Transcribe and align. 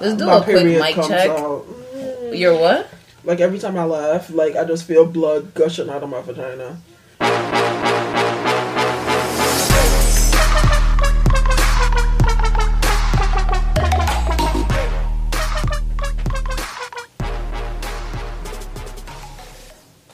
Let's 0.00 0.16
do 0.16 0.30
a 0.30 0.42
quick 0.42 0.64
mic 0.64 0.94
check. 1.06 1.28
out. 1.28 1.66
Your 2.32 2.58
what? 2.58 2.88
Like 3.22 3.40
every 3.40 3.58
time 3.58 3.76
I 3.76 3.84
laugh, 3.84 4.30
like 4.30 4.56
I 4.56 4.64
just 4.64 4.84
feel 4.84 5.04
blood 5.04 5.52
gushing 5.52 5.90
out 5.90 6.02
of 6.02 6.08
my 6.08 6.22
vagina. 6.22 6.78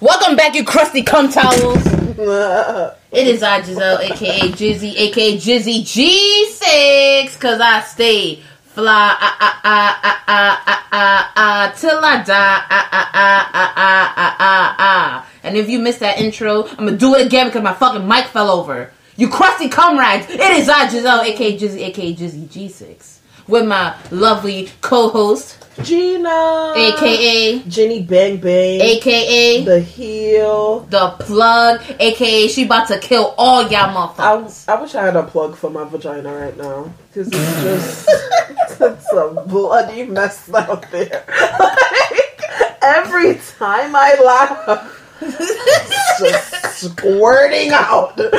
Welcome 0.00 0.34
back, 0.34 0.56
you 0.56 0.64
crusty 0.64 1.04
cum 1.04 1.30
towels. 1.30 1.86
It 3.12 3.28
is 3.28 3.42
I, 3.42 3.62
Giselle, 3.62 3.98
aka 4.00 4.40
Jizzy, 4.50 4.94
aka 4.94 5.36
Jizzy 5.38 5.80
G6, 5.80 7.40
cause 7.40 7.60
I 7.60 7.80
stay 7.82 8.42
fly, 8.76 9.16
ah, 9.18 9.36
ah, 9.40 9.60
ah, 9.64 10.00
ah, 10.04 10.22
ah, 10.28 10.62
ah, 10.66 10.88
ah, 10.92 11.32
ah, 11.34 11.74
till 11.74 11.96
I 11.96 12.22
die, 12.22 12.34
ah, 12.34 12.88
ah, 12.92 13.10
ah, 13.14 13.50
ah, 13.54 13.72
ah, 13.74 14.14
ah, 14.16 14.36
ah, 14.38 14.76
ah. 14.78 15.26
And 15.42 15.56
if 15.56 15.70
you 15.70 15.78
missed 15.78 16.00
that 16.00 16.18
intro, 16.18 16.68
I'm 16.68 16.84
gonna 16.84 16.98
do 16.98 17.14
it 17.14 17.26
again 17.26 17.46
because 17.46 17.62
my 17.62 17.72
fucking 17.72 18.06
mic 18.06 18.26
fell 18.26 18.50
over. 18.50 18.92
You 19.16 19.30
crusty 19.30 19.70
comrades, 19.70 20.28
it 20.28 20.40
is 20.40 20.68
I, 20.68 20.90
Giselle, 20.90 21.22
aka 21.22 21.58
Jizzy, 21.58 21.86
aka 21.88 22.14
Jizzy 22.14 22.46
G6, 22.48 23.15
with 23.48 23.66
my 23.66 23.94
lovely 24.10 24.70
co-host, 24.80 25.64
Gina, 25.82 26.72
aka, 26.74 27.58
Jenny 27.68 28.02
Bang 28.02 28.38
Bang, 28.38 28.80
aka, 28.80 29.62
the 29.64 29.80
heel. 29.80 30.80
the 30.88 31.10
plug, 31.20 31.82
aka 32.00 32.48
she 32.48 32.64
about 32.64 32.88
to 32.88 32.98
kill 32.98 33.34
all 33.36 33.62
y'all 33.68 33.90
I, 33.90 34.42
motherfuckers. 34.42 34.68
I 34.68 34.80
wish 34.80 34.94
I 34.94 35.04
had 35.04 35.16
a 35.16 35.22
plug 35.22 35.54
for 35.54 35.68
my 35.70 35.84
vagina 35.84 36.32
right 36.34 36.56
now 36.56 36.90
because 37.12 37.28
it's 37.30 37.62
just 37.62 38.08
it's 38.80 39.12
a 39.12 39.44
bloody 39.46 40.04
mess 40.04 40.52
out 40.52 40.90
there. 40.90 41.24
Like, 41.60 42.40
every 42.82 43.34
time 43.58 43.94
I 43.94 44.16
laugh, 44.24 45.02
it's 45.20 46.20
just 46.20 46.90
squirting 46.90 47.70
out. 47.72 48.18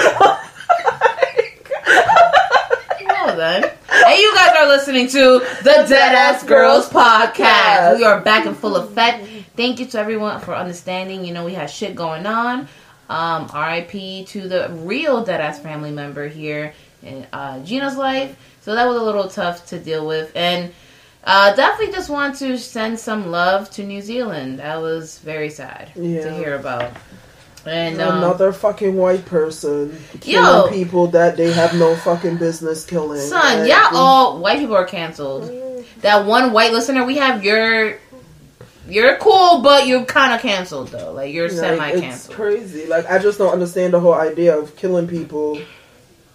Well 1.87 2.46
then. 3.37 3.63
And 3.63 4.19
you 4.19 4.33
guys 4.35 4.55
are 4.57 4.67
listening 4.67 5.07
to 5.09 5.39
the 5.63 5.85
Deadass 5.87 6.45
Girls 6.45 6.89
podcast. 6.89 7.97
We 7.97 8.03
are 8.03 8.19
back 8.19 8.45
in 8.45 8.55
full 8.55 8.75
effect. 8.75 9.25
Thank 9.55 9.79
you 9.79 9.85
to 9.85 9.99
everyone 9.99 10.41
for 10.41 10.55
understanding. 10.55 11.23
You 11.23 11.33
know, 11.33 11.45
we 11.45 11.53
had 11.53 11.69
shit 11.69 11.95
going 11.95 12.25
on. 12.25 12.67
Um, 13.09 13.43
RIP 13.55 14.27
to 14.27 14.47
the 14.47 14.69
real 14.81 15.23
Dead 15.23 15.39
Ass 15.39 15.59
family 15.59 15.91
member 15.91 16.27
here 16.27 16.73
in 17.03 17.25
uh, 17.31 17.63
Gina's 17.63 17.95
life. 17.95 18.37
So 18.61 18.75
that 18.75 18.85
was 18.85 18.97
a 18.97 19.03
little 19.03 19.29
tough 19.29 19.67
to 19.67 19.79
deal 19.79 20.05
with. 20.05 20.31
And 20.35 20.73
uh, 21.23 21.55
definitely 21.55 21.93
just 21.93 22.09
want 22.09 22.35
to 22.37 22.57
send 22.57 22.99
some 22.99 23.29
love 23.31 23.69
to 23.71 23.83
New 23.83 24.01
Zealand. 24.01 24.59
That 24.59 24.81
was 24.81 25.19
very 25.19 25.49
sad 25.49 25.91
to 25.93 26.33
hear 26.33 26.55
about. 26.55 26.91
And 27.67 28.01
um, 28.01 28.17
Another 28.19 28.51
fucking 28.53 28.95
white 28.95 29.25
person 29.25 29.97
Yo. 30.23 30.41
killing 30.41 30.73
people 30.73 31.07
that 31.07 31.37
they 31.37 31.51
have 31.51 31.75
no 31.75 31.95
fucking 31.95 32.37
business 32.37 32.85
killing. 32.85 33.19
Son, 33.21 33.59
Like, 33.59 33.69
y'all 33.69 33.95
all 33.97 34.39
white 34.39 34.59
people 34.59 34.75
are 34.75 34.85
canceled. 34.85 35.51
That 36.01 36.25
one 36.25 36.53
white 36.53 36.71
listener 36.71 37.05
we 37.05 37.17
have, 37.17 37.43
you're 37.43 37.97
you're 38.87 39.17
cool, 39.17 39.61
but 39.61 39.85
you're 39.87 40.05
kind 40.05 40.33
of 40.33 40.41
canceled 40.41 40.87
though. 40.89 41.11
Like 41.11 41.33
you're 41.33 41.49
like, 41.49 41.57
semi 41.57 41.87
It's 41.89 42.01
canceled. 42.01 42.35
crazy. 42.35 42.85
Like 42.85 43.05
I 43.09 43.19
just 43.19 43.37
don't 43.37 43.51
understand 43.51 43.93
the 43.93 43.99
whole 43.99 44.13
idea 44.13 44.57
of 44.57 44.75
killing 44.75 45.07
people 45.07 45.59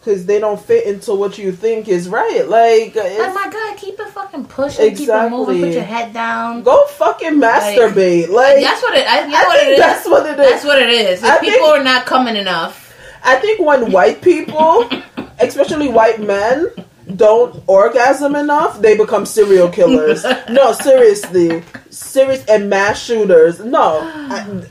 because 0.05 0.27
they 0.27 0.41
don't 0.41 0.61
fit 0.61 0.85
into 0.85 1.15
what 1.15 1.39
you 1.39 1.53
think 1.53 1.87
is 1.87 2.09
right. 2.09 2.49
Like, 2.49 2.97
Oh 2.97 3.33
my 3.35 3.49
god, 3.49 3.77
keep 3.77 4.01
it 4.01 4.09
fucking 4.09 4.47
pushing, 4.47 4.97
keep 4.97 5.09
it 5.09 5.31
moving, 5.31 5.61
put 5.61 5.73
your 5.73 5.83
head 5.85 6.13
down. 6.13 6.63
go 6.65 6.85
fucking 6.89 7.35
masturbate. 7.41 8.29
Like, 8.29 8.61
That's 8.63 8.83
what 8.83 8.95
it. 8.99 9.07
I, 9.07 9.25
you 9.25 9.29
know 9.31 9.37
I 9.39 9.45
what 9.47 9.59
think 9.61 9.69
it 9.69 9.73
is. 9.75 9.79
that's 9.79 10.09
what 10.09 10.27
it 10.27 10.41
is. 10.41 10.51
That's 10.51 10.65
what 10.65 10.83
it 10.83 10.91
is. 10.91 11.23
If 11.23 11.41
people 11.41 11.53
think- 11.69 11.79
are 11.79 11.85
not 11.85 12.07
coming 12.07 12.35
enough, 12.37 12.93
I 13.23 13.37
think 13.37 13.61
when 13.61 13.93
white 13.93 14.21
people, 14.23 14.91
especially 15.39 15.87
white 15.89 16.21
men, 16.21 16.67
don't 17.15 17.63
orgasm 17.69 18.35
enough, 18.35 18.81
they 18.81 18.97
become 18.97 19.25
serial 19.25 19.69
killers. 19.69 20.25
no, 20.51 20.73
seriously, 20.73 21.63
serious 21.91 22.45
and 22.47 22.69
mass 22.69 23.01
shooters. 23.01 23.61
No, 23.61 24.01
I, 24.03 24.65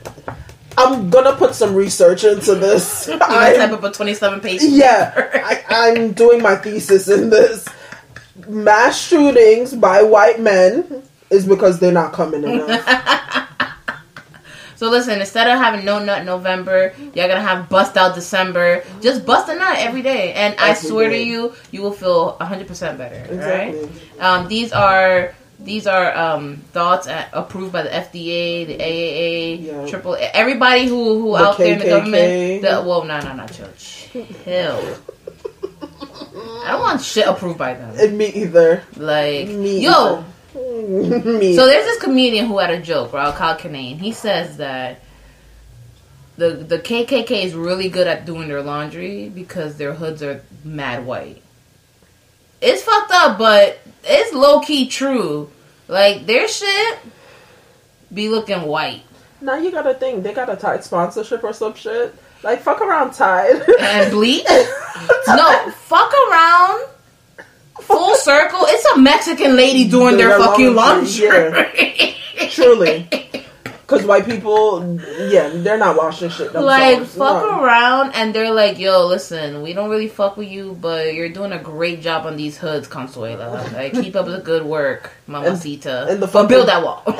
I'm 0.84 1.10
gonna 1.10 1.34
put 1.36 1.54
some 1.54 1.74
research 1.74 2.24
into 2.24 2.54
this. 2.54 3.08
I'm- 3.20 3.56
type 3.56 3.72
up 3.72 3.82
a 3.84 3.90
twenty-seven 3.90 4.40
page. 4.40 4.62
yeah. 4.62 5.12
I, 5.44 5.64
I'm 5.96 6.12
doing 6.12 6.42
my 6.42 6.56
thesis 6.56 7.08
in 7.08 7.30
this. 7.30 7.66
Mass 8.48 9.00
shootings 9.00 9.74
by 9.74 10.02
white 10.02 10.40
men 10.40 11.02
is 11.30 11.46
because 11.46 11.78
they're 11.78 11.92
not 11.92 12.12
coming 12.12 12.44
enough. 12.44 13.08
So 14.82 14.90
listen, 14.90 15.20
instead 15.20 15.46
of 15.46 15.60
having 15.60 15.84
no 15.84 16.04
nut 16.04 16.24
November, 16.24 16.92
y'all 17.14 17.28
gonna 17.28 17.40
have 17.40 17.68
bust 17.68 17.96
out 17.96 18.16
December. 18.16 18.82
Just 19.00 19.24
bust 19.24 19.48
a 19.48 19.54
nut 19.54 19.76
every 19.78 20.02
day, 20.02 20.32
and 20.32 20.56
I 20.58 20.70
Every 20.70 20.88
swear 20.88 21.08
to 21.08 21.16
you, 21.22 21.54
you 21.70 21.82
will 21.82 21.92
feel 21.92 22.36
hundred 22.40 22.66
percent 22.66 22.98
better. 22.98 23.14
Exactly. 23.32 23.80
Right. 23.84 23.90
Um, 24.18 24.48
these 24.48 24.72
are 24.72 25.36
these 25.64 25.86
are 25.86 26.16
um, 26.16 26.56
thoughts 26.72 27.06
at, 27.06 27.28
approved 27.32 27.72
by 27.72 27.82
the 27.82 27.88
FDA, 27.90 28.66
the 28.66 28.76
AAA, 28.78 29.62
Yeah. 29.64 29.86
Triple. 29.86 30.16
Everybody 30.20 30.86
who 30.86 31.20
who 31.20 31.32
The 31.32 31.36
out 31.44 31.58
there 31.58 31.72
in 31.74 31.78
the 31.78 31.84
government. 31.86 32.62
The, 32.62 32.82
well, 32.86 33.04
no, 33.04 33.20
no, 33.20 33.34
no, 33.34 33.46
chill, 33.46 33.68
chill. 33.78 34.96
I 36.64 36.70
don't 36.72 36.80
want 36.80 37.00
shit 37.02 37.26
approved 37.26 37.58
by 37.58 37.74
them. 37.74 37.94
And 37.98 38.16
me 38.16 38.26
either. 38.26 38.82
Like, 38.96 39.48
Me 39.48 39.80
yo, 39.82 40.24
me. 40.54 41.56
so 41.56 41.66
there's 41.66 41.84
this 41.84 42.00
comedian 42.02 42.46
who 42.46 42.58
had 42.58 42.70
a 42.70 42.80
joke, 42.80 43.12
right? 43.12 43.34
Kyle 43.34 43.56
Kinane. 43.56 43.98
He 43.98 44.12
says 44.12 44.56
that 44.58 45.00
the 46.36 46.50
the 46.50 46.78
KKK 46.78 47.44
is 47.44 47.54
really 47.54 47.88
good 47.88 48.06
at 48.06 48.24
doing 48.24 48.48
their 48.48 48.62
laundry 48.62 49.28
because 49.28 49.76
their 49.76 49.92
hoods 49.94 50.22
are 50.22 50.42
mad 50.64 51.04
white. 51.06 51.42
It's 52.62 52.82
fucked 52.82 53.10
up, 53.10 53.38
but 53.38 53.80
it's 54.04 54.32
low 54.32 54.60
key 54.60 54.86
true. 54.88 55.50
Like 55.88 56.26
their 56.26 56.48
shit 56.48 56.98
be 58.14 58.28
looking 58.28 58.62
white 58.62 59.02
Now 59.40 59.56
you 59.56 59.70
gotta 59.70 59.94
think 59.94 60.22
they 60.22 60.32
got 60.32 60.48
a 60.48 60.56
Tide 60.56 60.84
sponsorship 60.84 61.42
or 61.44 61.52
some 61.52 61.74
shit. 61.74 62.14
Like 62.42 62.60
fuck 62.62 62.80
around 62.80 63.12
Tide. 63.12 63.62
and 63.80 64.10
bleach. 64.10 64.44
no, 65.28 65.70
fuck 65.70 66.12
around 66.30 66.88
Full 67.80 68.14
circle, 68.14 68.60
it's 68.62 68.84
a 68.94 68.98
Mexican 68.98 69.56
lady 69.56 69.88
doing 69.88 70.16
their, 70.16 70.38
fucking 70.38 70.74
laundry, 70.74 71.28
laundry. 71.28 72.16
Truly. 72.50 73.08
Because 73.92 74.06
white 74.06 74.24
people, 74.24 74.98
yeah, 75.30 75.50
they're 75.52 75.76
not 75.78 75.96
washing 75.96 76.30
shit 76.30 76.52
themselves. 76.52 76.66
like 76.66 77.04
fuck 77.06 77.42
No. 77.44 77.62
around 77.62 78.12
and 78.14 78.34
they're 78.34 78.52
like, 78.52 78.78
yo, 78.78 79.06
listen, 79.06 79.62
we 79.62 79.72
don't 79.74 79.90
really 79.90 80.08
fuck 80.08 80.36
with 80.36 80.48
you, 80.48 80.76
but 80.80 81.14
you're 81.14 81.28
doing 81.28 81.52
a 81.52 81.58
great 81.58 82.00
job 82.00 82.24
on 82.26 82.36
these 82.36 82.56
hoods, 82.56 82.88
Consuela. 82.88 83.70
Like 83.72 83.92
keep 83.92 84.16
up 84.16 84.26
the 84.26 84.38
good 84.38 84.64
work, 84.64 85.10
Mamacita. 85.26 86.06
and 86.08 86.22
the 86.22 86.26
but 86.26 86.48
build 86.48 86.68
that 86.68 86.82
wall. 86.82 87.02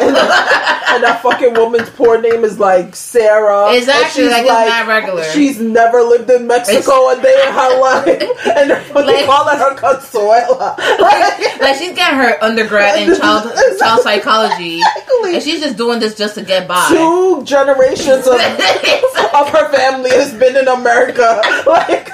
And 0.93 1.03
that 1.05 1.23
fucking 1.23 1.55
woman's 1.55 1.89
poor 1.89 2.21
name 2.21 2.45
is 2.45 2.59
like 2.59 2.95
Sarah. 2.95 3.73
Exactly, 3.75 4.05
And 4.05 4.13
she's 4.13 4.31
like, 4.31 4.43
it's 4.45 4.69
not 4.69 4.87
regular. 4.87 5.25
She's 5.25 5.59
never 5.59 6.03
lived 6.03 6.29
in 6.29 6.47
Mexico 6.47 7.09
a 7.09 7.17
day 7.23 7.45
in 7.49 7.53
her 7.55 7.81
life. 7.81 8.23
And 8.53 8.71
they're 8.71 8.83
fucking 8.83 9.07
Like- 9.07 9.25
calling 9.25 9.57
her 9.59 9.75
Consuela. 9.75 10.77
Like, 11.01 11.61
like 11.61 11.77
she's 11.77 11.95
getting 11.97 12.19
her 12.19 12.37
undergrad 12.45 13.01
in 13.09 13.17
child 13.19 13.51
child 13.79 14.03
psychology, 14.03 14.81
Exactly. 14.81 15.35
and 15.35 15.43
she's 15.43 15.61
just 15.61 15.79
doing 15.79 15.99
this 15.99 16.15
just 16.15 16.35
to 16.35 16.43
get 16.43 16.62
two 16.89 17.43
generations 17.45 18.27
of, 18.27 18.35
of 18.35 19.49
her 19.49 19.73
family 19.73 20.11
has 20.11 20.33
been 20.35 20.57
in 20.57 20.69
America. 20.69 21.41
Like, 21.67 22.09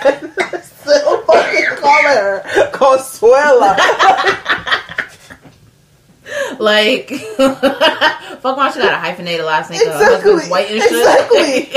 still 0.63 1.23
fucking 1.23 1.65
calling 1.79 2.05
her 2.05 2.43
Consuela. 2.73 3.77
like, 6.59 7.09
fuck 7.09 8.57
why 8.57 8.71
she 8.71 8.79
got 8.79 8.95
a 8.95 8.99
hyphenated 8.99 9.45
last 9.45 9.71
name? 9.71 9.81
Exactly, 9.81 10.45
white 10.49 10.71
and 10.71 10.83
shit. 10.83 10.93
Exactly. 10.93 11.69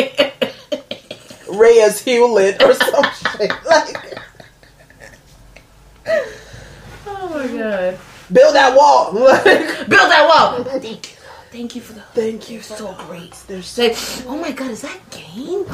Reyes 1.57 2.01
Hewlett 2.03 2.61
or 2.61 2.73
some 2.73 3.05
shit. 3.13 3.51
Like, 3.65 3.97
oh 7.07 7.29
my 7.33 7.47
god. 7.47 7.97
build 8.31 8.55
that 8.55 8.75
wall. 8.75 9.11
Build 9.13 9.27
that 9.87 10.25
wall. 10.27 10.63
Thank 11.51 11.75
you. 11.75 11.81
For 11.81 11.93
the. 11.93 12.01
thank 12.13 12.49
you. 12.49 12.61
So 12.61 12.93
great. 13.07 13.31
There's 13.47 13.77
It's 13.77 14.25
like, 14.25 14.27
oh 14.27 14.37
my 14.37 14.51
god, 14.51 14.71
is 14.71 14.81
that 14.81 14.99
game? 15.11 15.65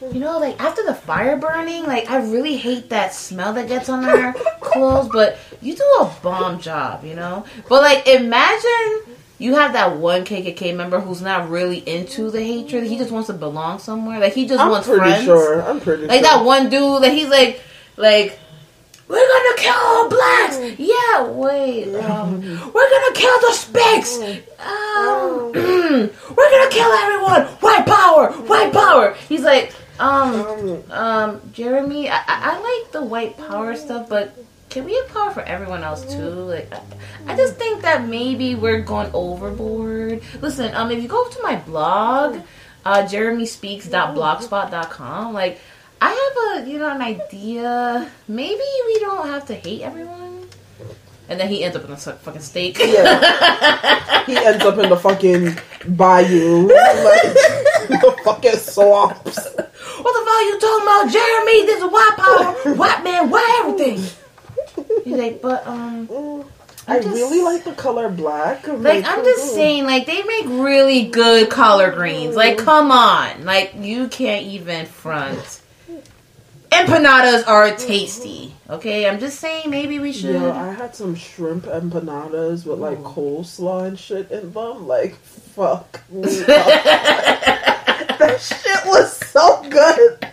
You 0.00 0.20
know, 0.20 0.38
like 0.38 0.60
after 0.60 0.84
the 0.84 0.94
fire 0.94 1.36
burning, 1.36 1.84
like 1.84 2.08
I 2.08 2.18
really 2.18 2.56
hate 2.56 2.90
that 2.90 3.14
smell 3.14 3.52
that 3.54 3.66
gets 3.66 3.88
on 3.88 4.04
our 4.04 4.32
clothes, 4.60 5.08
but 5.08 5.38
you 5.60 5.74
do 5.74 5.82
a 6.00 6.14
bomb 6.22 6.60
job, 6.60 7.04
you 7.04 7.14
know? 7.14 7.44
But 7.68 7.82
like 7.82 8.06
imagine 8.06 9.16
you 9.38 9.54
have 9.54 9.72
that 9.72 9.96
one 9.96 10.24
KKK 10.24 10.76
member 10.76 11.00
who's 11.00 11.22
not 11.22 11.48
really 11.48 11.78
into 11.78 12.30
the 12.30 12.42
hatred. 12.42 12.84
He 12.84 12.96
just 12.96 13.10
wants 13.10 13.26
to 13.28 13.32
belong 13.32 13.78
somewhere. 13.80 14.20
Like 14.20 14.34
he 14.34 14.46
just 14.46 14.64
wants 14.68 14.86
friends. 14.86 15.00
I'm 15.00 15.00
wants 15.00 15.24
pretty 15.24 15.24
friends. 15.24 15.24
sure. 15.24 15.62
I'm 15.62 15.80
pretty 15.80 16.02
sure. 16.02 16.08
Like 16.08 16.24
sure. 16.24 16.36
that 16.36 16.44
one 16.44 16.68
dude 16.68 17.02
that 17.02 17.12
he's 17.12 17.28
like 17.28 17.62
like 17.96 18.38
we're 19.08 19.26
gonna 19.26 19.56
kill 19.56 19.74
all 19.74 20.08
blacks. 20.08 20.58
Yeah, 20.78 21.26
wait. 21.28 21.94
Um, 21.96 22.40
we're 22.74 22.90
gonna 22.90 23.14
kill 23.14 23.40
the 23.40 23.52
Spicks. 23.52 24.18
Um, 24.58 25.52
we're 26.36 26.50
gonna 26.50 26.70
kill 26.70 26.90
everyone. 26.92 27.42
White 27.60 27.86
power. 27.86 28.30
White 28.46 28.72
power. 28.72 29.14
He's 29.28 29.42
like, 29.42 29.72
um, 29.98 30.82
um, 30.90 31.40
Jeremy. 31.52 32.08
I, 32.10 32.16
I, 32.16 32.22
I 32.26 32.58
like 32.58 32.92
the 32.92 33.02
white 33.02 33.36
power 33.36 33.74
stuff, 33.76 34.08
but 34.08 34.34
can 34.68 34.84
we 34.84 34.94
have 34.94 35.08
power 35.08 35.30
for 35.30 35.42
everyone 35.42 35.82
else 35.82 36.04
too? 36.12 36.28
Like, 36.30 36.70
I, 36.72 36.80
I 37.28 37.36
just 37.36 37.56
think 37.56 37.82
that 37.82 38.06
maybe 38.06 38.54
we're 38.54 38.82
going 38.82 39.10
overboard. 39.14 40.22
Listen, 40.42 40.74
um, 40.74 40.90
if 40.90 41.02
you 41.02 41.08
go 41.08 41.26
to 41.28 41.42
my 41.42 41.56
blog, 41.56 42.40
uh, 42.84 43.02
jeremyspeaks.blogspot.com, 43.02 45.32
like. 45.32 45.58
I 46.00 46.10
have 46.10 46.66
a 46.66 46.70
you 46.70 46.78
know 46.78 46.90
an 46.90 47.02
idea. 47.02 48.10
Maybe 48.28 48.62
we 48.86 48.98
don't 49.00 49.26
have 49.28 49.46
to 49.46 49.54
hate 49.54 49.82
everyone. 49.82 50.48
And 51.30 51.38
then 51.38 51.48
he 51.48 51.62
ends 51.62 51.76
up 51.76 51.84
in 51.84 51.90
a 51.90 51.98
su- 51.98 52.12
fucking 52.12 52.40
steak. 52.40 52.78
Yeah. 52.78 54.24
he 54.24 54.34
ends 54.36 54.64
up 54.64 54.78
in 54.78 54.88
the 54.88 54.96
fucking 54.96 55.58
bayou, 55.96 56.62
like, 56.68 57.22
the 57.88 58.16
fucking 58.24 58.52
swamps. 58.56 59.36
what 59.36 59.56
the 59.56 60.22
fuck 60.24 60.28
are 60.28 60.42
you 60.42 60.58
talking 60.58 60.86
about, 60.86 61.12
Jeremy? 61.12 61.66
This 61.66 61.82
is 61.82 61.90
white 61.90 62.14
power, 62.16 62.74
white 62.76 63.04
man, 63.04 63.28
white 63.28 63.60
everything. 63.62 65.04
He's 65.04 65.16
like, 65.18 65.42
but 65.42 65.66
um, 65.66 66.08
I 66.86 66.96
just- 67.00 67.08
really 67.08 67.42
like 67.42 67.64
the 67.64 67.72
color 67.74 68.08
black. 68.08 68.66
like 68.66 69.04
I'm 69.06 69.22
just 69.22 69.52
saying, 69.54 69.84
like 69.84 70.06
they 70.06 70.22
make 70.22 70.46
really 70.46 71.08
good 71.08 71.50
collard 71.50 71.94
greens. 71.96 72.36
Like, 72.36 72.56
come 72.56 72.90
on, 72.90 73.44
like 73.44 73.74
you 73.78 74.08
can't 74.08 74.46
even 74.46 74.86
front. 74.86 75.60
Empanadas 76.70 77.46
are 77.46 77.74
tasty. 77.76 78.54
Okay, 78.68 79.08
I'm 79.08 79.18
just 79.18 79.40
saying 79.40 79.70
maybe 79.70 79.98
we 79.98 80.12
should. 80.12 80.34
Yo, 80.34 80.52
I 80.52 80.72
had 80.72 80.94
some 80.94 81.14
shrimp 81.14 81.64
empanadas 81.64 82.66
with 82.66 82.78
like 82.78 82.98
coleslaw 82.98 83.86
and 83.86 83.98
shit 83.98 84.30
in 84.30 84.52
them. 84.52 84.86
Like, 84.86 85.14
fuck 85.14 86.02
me. 86.10 86.22
that 86.46 88.38
shit 88.40 88.86
was 88.86 89.16
so 89.16 89.62
good. 89.70 90.28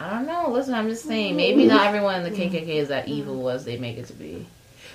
I 0.00 0.10
don't 0.10 0.26
know. 0.26 0.50
Listen, 0.50 0.74
I'm 0.74 0.88
just 0.88 1.04
saying. 1.04 1.36
Maybe 1.36 1.64
not 1.64 1.86
everyone 1.86 2.24
in 2.24 2.32
the 2.32 2.36
KKK 2.36 2.68
is 2.68 2.88
that 2.88 3.06
evil 3.06 3.48
as 3.50 3.64
they 3.64 3.78
make 3.78 3.98
it 3.98 4.06
to 4.06 4.12
be. 4.14 4.44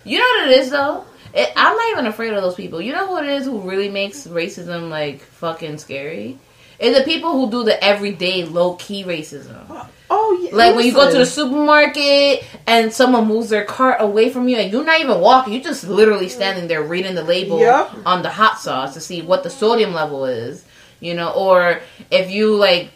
You 0.04 0.20
know 0.20 0.26
what 0.26 0.52
it 0.52 0.60
is 0.60 0.70
though. 0.70 1.06
It, 1.34 1.52
I'm 1.56 1.76
not 1.76 1.92
even 1.92 2.08
afraid 2.08 2.34
of 2.34 2.42
those 2.42 2.56
people. 2.56 2.82
You 2.82 2.94
know 2.94 3.08
who 3.08 3.18
it 3.18 3.30
is 3.30 3.46
who 3.46 3.62
really 3.62 3.90
makes 3.90 4.28
racism 4.28 4.90
like 4.90 5.22
fucking 5.22 5.78
scary? 5.78 6.40
It's 6.80 6.98
the 6.98 7.04
people 7.04 7.32
who 7.32 7.50
do 7.50 7.64
the 7.64 7.82
everyday 7.84 8.44
low 8.46 8.76
key 8.76 9.04
racism. 9.04 9.88
Oh 10.10 10.40
yeah, 10.42 10.56
Like 10.56 10.76
when 10.76 10.86
you 10.86 10.94
go 10.94 11.12
to 11.12 11.18
the 11.18 11.26
supermarket 11.26 12.44
and 12.66 12.94
someone 12.94 13.28
moves 13.28 13.50
their 13.50 13.66
cart 13.66 13.98
away 14.00 14.30
from 14.30 14.48
you 14.48 14.56
and 14.58 14.72
you're 14.72 14.86
not 14.86 15.02
even 15.02 15.20
walking, 15.20 15.54
you're 15.54 15.64
just 15.64 15.86
literally 15.88 16.30
standing 16.30 16.68
there 16.68 16.82
reading 16.82 17.16
the 17.16 17.24
label 17.24 17.60
Yep. 17.60 17.92
on 18.06 18.22
the 18.22 18.30
hot 18.30 18.60
sauce 18.60 18.94
to 18.94 19.02
see 19.02 19.22
what 19.22 19.44
the 19.44 19.50
sodium 19.50 19.94
level 19.94 20.26
is, 20.26 20.64
you 21.02 21.14
know, 21.14 21.32
or 21.32 21.82
if 22.10 22.32
you 22.32 22.56
like 22.56 22.92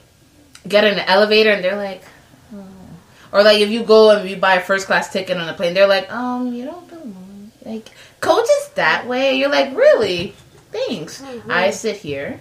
get 0.68 0.86
in 0.86 0.94
an 0.94 1.06
elevator 1.06 1.52
and 1.52 1.64
they're 1.64 1.76
like, 1.76 2.04
oh. 2.56 2.64
or 3.34 3.44
like 3.44 3.60
if 3.60 3.70
you 3.70 3.84
go 3.84 4.12
and 4.16 4.30
you 4.30 4.38
buy 4.38 4.56
a 4.56 4.62
first 4.62 4.86
class 4.88 5.12
ticket 5.12 5.38
on 5.38 5.50
a 5.50 5.54
plane, 5.54 5.74
they're 5.74 5.88
like, 5.88 6.10
um, 6.14 6.54
you 6.54 6.64
don't 6.64 6.88
belong. 6.88 7.52
Like 7.66 7.90
coach 8.22 8.46
is 8.46 8.70
that 8.76 9.06
way. 9.08 9.36
You're 9.36 9.50
like, 9.50 9.76
really? 9.76 10.34
Thanks. 10.72 11.22
I 11.50 11.72
sit 11.72 11.98
here 11.98 12.40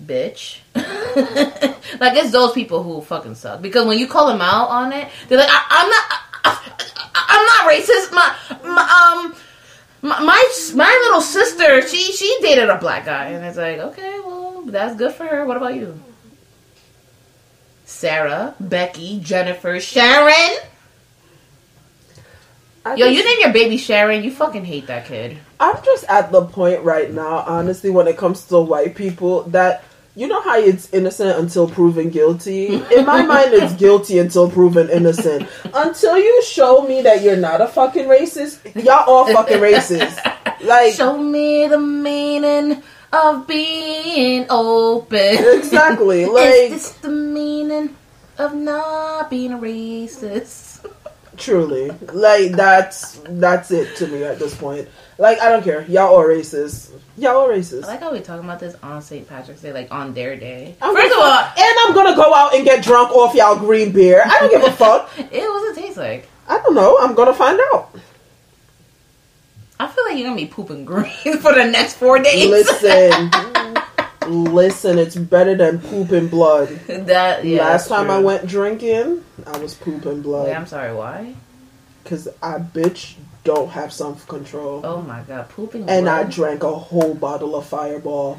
bitch. 0.00 0.58
like 0.74 2.16
it's 2.16 2.30
those 2.30 2.52
people 2.52 2.82
who 2.82 3.00
fucking 3.00 3.34
suck 3.34 3.62
because 3.62 3.86
when 3.86 3.98
you 3.98 4.06
call 4.06 4.26
them 4.28 4.40
out 4.40 4.68
on 4.68 4.92
it, 4.92 5.08
they're 5.28 5.38
like, 5.38 5.48
I, 5.50 5.64
I'm 5.70 5.88
not, 5.90 6.04
I, 7.14 7.36
am 7.38 7.46
not 7.46 7.72
racist. 7.72 8.12
My, 8.12 8.74
my 8.74 9.22
um. 9.22 9.34
My, 10.02 10.20
my 10.20 10.72
my 10.74 11.00
little 11.04 11.22
sister, 11.22 11.82
she 11.88 12.12
she 12.12 12.38
dated 12.40 12.68
a 12.68 12.78
black 12.78 13.06
guy, 13.06 13.28
and 13.28 13.44
it's 13.44 13.56
like, 13.56 13.78
okay, 13.78 14.20
well, 14.24 14.62
that's 14.66 14.94
good 14.94 15.12
for 15.14 15.24
her. 15.24 15.44
What 15.46 15.56
about 15.56 15.74
you? 15.74 15.98
Sarah, 17.86 18.54
Becky, 18.60 19.20
Jennifer, 19.20 19.80
Sharon. 19.80 20.58
I 22.84 22.94
Yo, 22.94 23.06
you 23.06 23.24
name 23.24 23.38
your 23.40 23.52
baby 23.52 23.78
Sharon. 23.78 24.22
You 24.22 24.30
fucking 24.30 24.64
hate 24.64 24.86
that 24.88 25.06
kid. 25.06 25.38
I'm 25.58 25.82
just 25.84 26.04
at 26.04 26.30
the 26.30 26.44
point 26.44 26.82
right 26.82 27.10
now, 27.10 27.38
honestly, 27.38 27.90
when 27.90 28.06
it 28.06 28.16
comes 28.16 28.44
to 28.46 28.60
white 28.60 28.94
people, 28.94 29.42
that 29.44 29.82
you 30.16 30.26
know 30.26 30.40
how 30.40 30.58
it's 30.58 30.92
innocent 30.92 31.38
until 31.38 31.68
proven 31.68 32.08
guilty. 32.10 32.68
In 32.96 33.04
my 33.06 33.22
mind, 33.22 33.52
it's 33.52 33.74
guilty 33.74 34.18
until 34.18 34.50
proven 34.50 34.88
innocent. 34.90 35.46
Until 35.74 36.16
you 36.18 36.42
show 36.42 36.82
me 36.88 37.02
that 37.02 37.22
you're 37.22 37.36
not 37.36 37.60
a 37.60 37.68
fucking 37.68 38.06
racist, 38.06 38.58
y'all 38.82 39.04
all 39.06 39.26
fucking 39.32 39.58
racist. 39.58 40.16
Like 40.64 40.94
Show 40.94 41.18
me 41.18 41.68
the 41.68 41.78
meaning 41.78 42.82
of 43.12 43.46
being 43.46 44.46
open. 44.50 45.36
exactly, 45.58 46.22
Is 46.22 46.28
like 46.30 46.70
this 46.70 46.90
the 46.92 47.10
meaning 47.10 47.94
of 48.38 48.54
not 48.54 49.28
being 49.30 49.52
a 49.52 49.58
racist? 49.58 50.65
Truly, 51.36 51.90
like 52.12 52.52
that's 52.52 53.20
that's 53.28 53.70
it 53.70 53.96
to 53.96 54.06
me 54.06 54.24
at 54.24 54.38
this 54.38 54.54
point. 54.54 54.88
Like 55.18 55.40
I 55.40 55.48
don't 55.48 55.62
care, 55.62 55.82
y'all 55.82 56.14
all 56.14 56.24
racist. 56.24 56.92
Y'all 57.16 57.36
all 57.36 57.48
racist. 57.48 57.84
I 57.84 57.88
like 57.88 58.00
how 58.00 58.12
we 58.12 58.20
talking 58.20 58.44
about 58.44 58.60
this 58.60 58.76
on 58.82 59.00
St. 59.00 59.26
Patrick's 59.28 59.62
Day, 59.62 59.72
like 59.72 59.92
on 59.92 60.12
their 60.12 60.36
day. 60.36 60.76
I'm 60.82 60.94
First 60.94 61.14
of 61.14 61.20
all, 61.20 61.40
and 61.58 61.78
I'm 61.86 61.94
gonna 61.94 62.16
go 62.16 62.34
out 62.34 62.54
and 62.54 62.64
get 62.64 62.84
drunk 62.84 63.10
off 63.12 63.34
y'all 63.34 63.56
green 63.56 63.92
beer. 63.92 64.22
I 64.24 64.40
don't 64.40 64.50
give 64.50 64.64
a 64.64 64.72
fuck. 64.72 65.10
it 65.18 65.30
it 65.32 65.76
taste 65.76 65.96
like? 65.96 66.28
I 66.48 66.58
don't 66.58 66.74
know. 66.74 66.98
I'm 67.00 67.14
gonna 67.14 67.34
find 67.34 67.58
out. 67.72 67.90
I 69.78 69.88
feel 69.88 70.04
like 70.04 70.16
you're 70.16 70.26
gonna 70.26 70.40
be 70.40 70.46
pooping 70.46 70.84
green 70.84 71.10
for 71.40 71.54
the 71.54 71.64
next 71.64 71.94
four 71.94 72.18
days. 72.18 72.50
Listen, 72.50 73.30
listen. 74.28 74.98
It's 74.98 75.16
better 75.16 75.54
than 75.54 75.80
pooping 75.80 76.28
blood. 76.28 76.68
that 76.86 77.44
yeah, 77.44 77.64
Last 77.64 77.88
time 77.88 78.10
I 78.10 78.18
went 78.18 78.46
drinking, 78.46 79.24
I 79.46 79.58
was 79.58 79.74
pooping 79.74 80.22
blood. 80.22 80.46
Wait, 80.46 80.54
I'm 80.54 80.66
sorry. 80.66 80.94
Why? 80.94 81.34
because 82.06 82.28
I 82.40 82.58
bitch 82.58 83.16
don't 83.46 83.70
have 83.70 83.92
self 83.92 84.26
control. 84.28 84.80
Oh 84.84 85.00
my 85.02 85.22
god, 85.22 85.48
pooping. 85.48 85.88
And 85.88 86.08
I 86.08 86.24
drank 86.24 86.62
a 86.64 86.74
whole 86.74 87.14
bottle 87.14 87.56
of 87.56 87.66
Fireball 87.66 88.38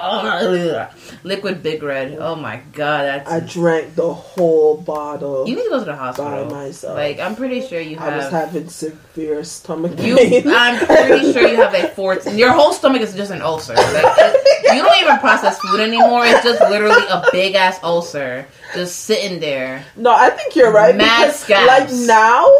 Oh, 0.00 0.90
liquid 1.22 1.62
Big 1.62 1.82
Red. 1.82 2.16
Oh 2.18 2.34
my 2.34 2.60
god, 2.72 3.02
that's. 3.04 3.30
I 3.30 3.40
drank 3.40 3.94
the 3.94 4.12
whole 4.12 4.78
bottle 4.78 5.46
you 5.46 5.54
need 5.56 5.64
to 5.64 5.68
go 5.70 5.78
to 5.80 5.84
the 5.84 5.96
hospital. 5.96 6.46
by 6.46 6.50
myself. 6.50 6.96
Like 6.96 7.20
I'm 7.20 7.36
pretty 7.36 7.66
sure 7.66 7.80
you 7.80 7.96
Have... 7.98 8.14
I 8.14 8.16
was 8.16 8.30
having 8.30 8.68
severe 8.68 9.44
stomach 9.44 9.98
You, 10.00 10.16
pain. 10.16 10.44
I'm 10.48 10.84
pretty 10.86 11.32
sure 11.32 11.46
you 11.46 11.56
have 11.56 11.74
a 11.74 11.88
fourth. 11.88 12.32
Your 12.34 12.52
whole 12.52 12.72
stomach 12.72 13.02
is 13.02 13.14
just 13.14 13.30
an 13.30 13.42
ulcer. 13.42 13.74
Like, 13.74 14.04
it- 14.18 14.44
you 14.74 14.82
don't 14.82 15.00
even 15.02 15.18
process 15.18 15.58
food 15.60 15.80
anymore. 15.80 16.26
It's 16.26 16.44
just 16.44 16.60
literally 16.60 17.06
a 17.08 17.24
big 17.32 17.54
ass 17.54 17.78
ulcer 17.82 18.46
just 18.74 19.00
sitting 19.04 19.40
there. 19.40 19.84
no, 19.96 20.12
I 20.14 20.30
think 20.30 20.56
you're 20.56 20.72
right. 20.72 20.94
Mad 20.96 21.34
because, 21.40 21.66
like 21.66 21.90
now, 22.06 22.50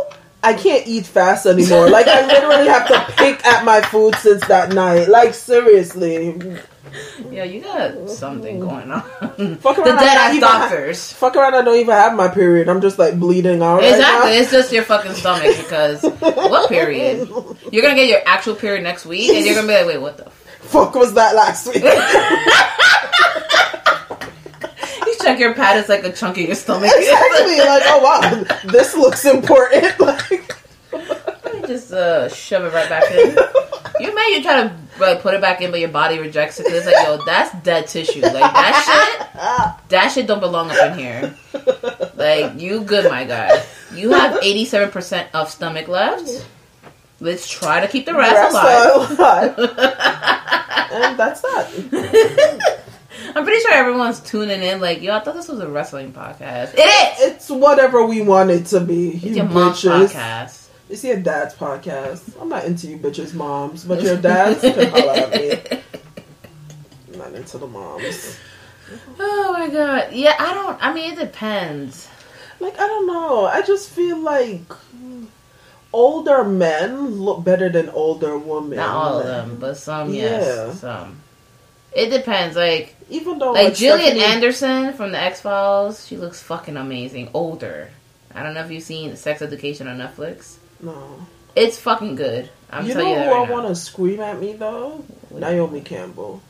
I 0.43 0.55
can't 0.55 0.87
eat 0.87 1.07
fast 1.07 1.47
anymore. 1.47 1.88
Like 1.91 2.07
I 2.09 2.27
literally 2.27 2.69
have 2.69 2.87
to 2.88 3.12
pick 3.17 3.45
at 3.45 3.65
my 3.65 3.81
food 3.81 4.15
since 4.17 4.47
that 4.49 4.73
night. 4.73 5.09
Like 5.09 5.35
seriously, 5.35 6.41
Yeah, 7.31 7.45
you 7.45 7.61
got 7.61 8.09
something 8.09 8.61
going 8.61 8.91
on. 8.91 9.03
fuck 9.57 9.77
the 9.77 9.83
around. 9.83 9.99
I 9.99 10.05
dead 10.05 10.17
ass 10.17 10.41
doctors. 10.41 11.12
fuck 11.12 11.37
around. 11.37 11.55
I 11.55 11.62
don't 11.62 11.77
even 11.77 11.95
have 11.95 12.15
my 12.15 12.29
period. 12.29 12.69
I'm 12.69 12.81
just 12.81 12.99
like 12.99 13.19
bleeding 13.19 13.62
out. 13.62 13.79
right 13.81 13.93
Exactly, 13.93 14.31
now. 14.33 14.37
it's 14.41 14.50
just 14.50 14.73
your 14.73 14.85
fucking 14.85 15.15
stomach 15.15 15.57
because 15.57 16.03
what 16.03 16.69
period? 16.71 17.29
You're 17.73 17.83
gonna 17.83 17.95
get 17.97 18.09
your 18.09 18.23
actual 18.25 18.55
period 18.55 18.83
next 18.85 19.05
week, 19.07 19.31
and 19.31 19.45
you're 19.45 19.55
gonna 19.57 19.67
be 19.69 19.75
like, 19.75 19.87
wait, 19.87 19.99
what 19.99 20.17
the? 20.17 20.31
Fuck 20.61 20.95
was 20.95 21.15
that 21.15 21.35
last 21.35 21.67
week? 21.67 21.83
Check 25.22 25.38
your 25.38 25.54
pad; 25.54 25.78
it's 25.78 25.88
like 25.88 26.04
a 26.04 26.12
chunk 26.12 26.37
of 26.38 26.44
your 26.44 26.54
stomach. 26.54 26.90
exactly. 26.94 27.58
Like, 27.58 27.82
oh 27.87 28.00
wow, 28.02 28.44
this 28.72 28.94
looks 28.94 29.25
important. 29.25 29.94
Like, 30.08 30.54
I 31.44 31.66
just 31.66 31.92
uh, 31.92 32.28
shove 32.28 32.64
it 32.64 32.72
right 32.72 32.88
back 32.88 33.10
in. 33.10 33.37
You 34.00 34.14
may 34.14 34.32
you 34.37 34.42
try 34.42 34.62
to 34.62 34.75
like, 35.00 35.20
put 35.22 35.34
it 35.34 35.40
back 35.40 35.60
in, 35.60 35.70
but 35.70 35.80
your 35.80 35.88
body 35.90 36.18
rejects 36.18 36.58
it. 36.60 36.64
'cause 36.66 36.75
it's 36.75 36.87
like, 36.87 36.96
yo, 37.04 37.18
that's 37.25 37.54
dead 37.62 37.87
tissue. 37.88 38.20
Like 38.22 38.32
that 38.34 39.18
shit, 39.76 39.88
that 39.90 40.08
shit 40.12 40.26
don't 40.26 40.40
belong 40.40 40.70
up 40.70 40.92
in 40.92 40.98
here. 40.98 41.34
Like 42.14 42.58
you 42.60 42.80
good, 42.82 43.10
my 43.10 43.25
guy. 43.25 43.62
You 43.94 44.10
have 44.12 44.38
eighty 44.42 44.64
seven 44.64 44.90
percent 44.90 45.28
of 45.34 45.50
stomach 45.50 45.88
left. 45.88 46.46
Let's 47.20 47.48
try 47.48 47.80
to 47.80 47.88
keep 47.88 48.06
the 48.06 48.14
rest 48.14 48.34
rest 48.34 48.52
alive. 48.54 49.18
alive. 49.18 49.58
and 50.92 51.18
that's 51.18 51.40
that. 51.42 52.82
I'm 53.34 53.44
pretty 53.44 53.60
sure 53.60 53.72
everyone's 53.72 54.20
tuning 54.20 54.62
in. 54.62 54.80
Like, 54.80 55.02
yo, 55.02 55.14
I 55.14 55.20
thought 55.20 55.34
this 55.34 55.48
was 55.48 55.60
a 55.60 55.68
wrestling 55.68 56.12
podcast. 56.12 56.75
It 56.75 56.80
is. 56.80 57.32
It's 57.32 57.50
whatever 57.50 58.04
we 58.06 58.22
want 58.22 58.50
it 58.50 58.66
to 58.66 58.80
be. 58.80 59.10
It's 59.10 59.25
You 59.25 59.34
your 59.37 59.44
mom's 59.46 59.82
bitches. 59.82 60.08
podcast. 60.08 60.68
It's 60.88 61.04
your 61.04 61.16
dad's 61.18 61.54
podcast. 61.54 62.40
I'm 62.40 62.48
not 62.48 62.64
into 62.64 62.87
you 62.87 62.96
bitches' 62.98 63.34
moms, 63.34 63.84
but 63.84 64.02
your 64.02 64.16
dads 64.20 64.60
can 64.60 64.88
holler 64.90 65.12
at 65.12 65.30
me. 65.32 65.80
I'm 67.12 67.18
not 67.18 67.32
into 67.34 67.58
the 67.58 67.66
moms. 67.66 68.38
Oh 69.18 69.52
my 69.52 69.68
god. 69.68 70.12
Yeah, 70.12 70.34
I 70.38 70.54
don't. 70.54 70.78
I 70.82 70.94
mean, 70.94 71.12
it 71.12 71.18
depends. 71.18 72.08
Like 72.60 72.75
I 72.80 72.87
don't 72.87 73.06
know. 73.06 73.44
I 73.46 73.60
just 73.62 73.90
feel 73.90 74.16
like 74.18 74.62
older 75.92 76.44
men 76.44 77.16
look 77.16 77.44
better 77.44 77.68
than 77.68 77.88
older 77.90 78.38
women. 78.38 78.76
Not 78.76 78.88
all 78.88 79.18
of 79.20 79.26
them, 79.26 79.56
but 79.60 79.76
some, 79.76 80.12
yes, 80.14 80.44
Yeah. 80.56 80.75
some. 80.75 81.20
It 81.92 82.11
depends. 82.11 82.57
Like, 82.57 82.95
Even 83.11 83.38
though 83.38 83.52
like 83.52 83.75
Gillian 83.75 84.16
Stephanie- 84.16 84.25
Anderson 84.35 84.92
from 84.95 85.12
the 85.12 85.18
X 85.18 85.40
Files, 85.40 86.07
she 86.07 86.16
looks 86.16 86.40
fucking 86.42 86.76
amazing. 86.76 87.30
Older. 87.35 87.90
I 88.35 88.42
don't 88.42 88.54
know 88.54 88.61
if 88.64 88.71
you've 88.71 88.83
seen 88.85 89.16
Sex 89.16 89.40
Education 89.42 89.88
on 89.88 89.99
Netflix. 89.99 90.57
No. 90.80 91.26
It's 91.57 91.78
fucking 91.78 92.14
good. 92.16 92.50
I'm 92.71 92.87
you 92.87 92.92
telling 92.92 93.09
know 93.14 93.14
you 93.14 93.25
who 93.25 93.30
I 93.30 93.38
right 93.40 93.49
now. 93.49 93.54
want 93.54 93.68
to 93.68 93.75
scream 93.75 94.21
at 94.21 94.38
me 94.38 94.52
though? 94.52 95.02
Naomi 95.30 95.80
Campbell. 95.80 96.40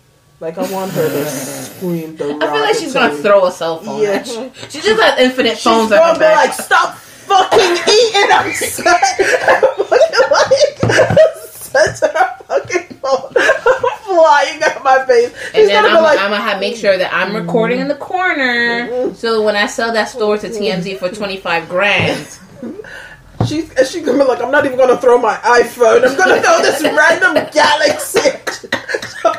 Like 0.40 0.58
I 0.58 0.70
want 0.70 0.92
her 0.92 1.08
to 1.08 1.24
scream 1.26 2.16
the. 2.16 2.24
I 2.42 2.52
feel 2.52 2.60
like 2.60 2.74
she's 2.76 2.92
gonna 2.92 3.16
throw 3.16 3.46
a 3.46 3.52
cell 3.52 3.78
phone 3.78 4.02
Yeah. 4.02 4.08
at 4.10 4.26
you. 4.26 4.52
She 4.68 4.80
just 4.80 5.00
has 5.00 5.18
infinite 5.20 5.54
She's 5.54 5.62
phones 5.62 5.90
at 5.92 5.98
gonna 6.00 6.18
be 6.18 6.24
like, 6.26 6.52
"Stop 6.52 6.96
fucking 6.96 7.58
eating!" 7.60 8.30
I'm 8.30 8.52
fucking 8.52 10.28
like 10.30 11.28
center 11.50 12.08
her 12.18 12.36
fucking 12.46 12.96
phone 12.98 13.32
flying 14.18 14.62
at 14.62 14.82
my 14.82 15.04
face. 15.06 15.30
She's 15.30 15.54
and 15.54 15.68
then 15.68 15.84
gonna 15.84 15.98
I'm, 15.98 16.02
like, 16.02 16.18
I'm 16.18 16.30
gonna 16.30 16.42
have 16.42 16.60
make 16.60 16.76
sure 16.76 16.96
that 16.96 17.12
I'm 17.12 17.34
recording 17.34 17.80
in 17.80 17.88
the 17.88 17.96
corner. 17.96 18.88
Mm-hmm. 18.88 19.14
So 19.14 19.42
when 19.42 19.56
I 19.56 19.66
sell 19.66 19.92
that 19.92 20.08
store 20.08 20.38
to 20.38 20.48
TMZ 20.48 20.98
for 20.98 21.08
25 21.08 21.68
grand, 21.68 22.38
she's 23.46 23.72
and 23.74 23.86
she's 23.86 24.04
gonna 24.04 24.18
be 24.18 24.24
like, 24.24 24.42
"I'm 24.42 24.50
not 24.50 24.66
even 24.66 24.78
gonna 24.78 24.98
throw 24.98 25.18
my 25.18 25.36
iPhone. 25.36 26.08
I'm 26.08 26.16
gonna 26.16 26.42
throw 26.42 26.58
this 26.62 26.82
random 26.82 27.34
Galaxy." 27.52 28.30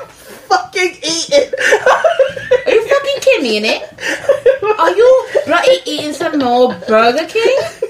fucking 0.50 0.98
eating. 1.04 1.54
are 2.66 2.72
you 2.72 2.88
fucking 2.88 3.22
kidding 3.22 3.44
me 3.44 3.58
in 3.58 3.66
it? 3.66 3.84
Are 4.80 4.96
you 4.96 5.28
bloody 5.46 5.78
eating 5.86 6.14
some 6.14 6.40
more 6.40 6.74
Burger 6.88 7.28
King? 7.28 7.58
Ugh, 7.62 7.84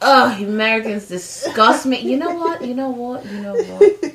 oh, 0.40 0.44
Americans 0.44 1.08
disgust 1.08 1.86
me. 1.86 2.00
You 2.00 2.16
know 2.16 2.34
what? 2.34 2.64
You 2.64 2.74
know 2.74 2.90
what? 2.90 3.26
You 3.26 3.40
know 3.40 3.54
what? 3.54 4.14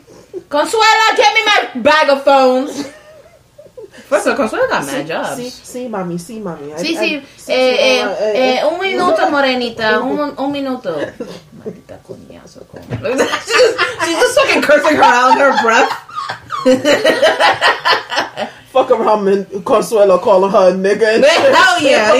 Consuela, 0.49 1.15
get 1.15 1.33
me 1.33 1.41
my 1.45 1.81
bag 1.81 2.09
of 2.09 2.23
phones. 2.23 2.91
First 4.09 4.25
of 4.27 4.39
all, 4.39 4.47
Consuela 4.47 4.67
got 4.69 4.85
mad 4.85 5.05
jobs. 5.07 5.35
See, 5.37 5.49
see, 5.49 5.87
mommy, 5.87 6.17
see, 6.17 6.39
mommy. 6.39 6.73
I- 6.73 6.77
Sí, 6.77 6.95
sí. 6.97 6.97
see, 6.97 7.15
Eh, 7.17 7.23
see, 7.37 7.53
eh, 7.53 8.03
mama, 8.03 8.15
eh, 8.19 8.65
un 8.65 8.79
minuto, 8.79 9.29
morenita. 9.29 9.99
Un, 10.03 10.33
un 10.37 10.51
minuto. 10.51 10.95
Maldita 11.53 11.99
coñazo. 12.01 12.65
con- 12.71 12.81
she's, 12.81 12.99
just, 13.17 14.05
she's 14.05 14.17
just 14.17 14.39
fucking 14.39 14.61
cursing 14.63 14.95
her 14.95 15.03
out 15.03 15.31
under 15.31 15.51
her 15.51 15.61
breath. 15.61 15.91
Fuck 18.71 18.91
around 18.91 19.27
and 19.27 19.65
Consuelo 19.65 20.17
calling 20.19 20.51
her 20.51 20.69
a 20.69 20.73
nigga 20.73 21.15
and 21.15 21.23
shit. 21.25 21.55
Hell 21.55 21.81
yeah. 21.81 22.13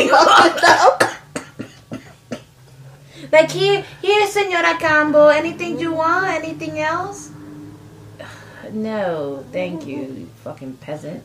Like, 3.31 3.51
here, 3.51 3.83
here, 4.01 4.27
Senora 4.27 4.73
Cambo. 4.79 5.29
Anything 5.33 5.79
you 5.79 5.93
want? 5.93 6.25
Anything 6.27 6.79
else? 6.79 7.28
No, 8.73 9.45
thank 9.51 9.85
you, 9.85 9.97
you 9.97 10.29
fucking 10.43 10.77
peasant. 10.77 11.23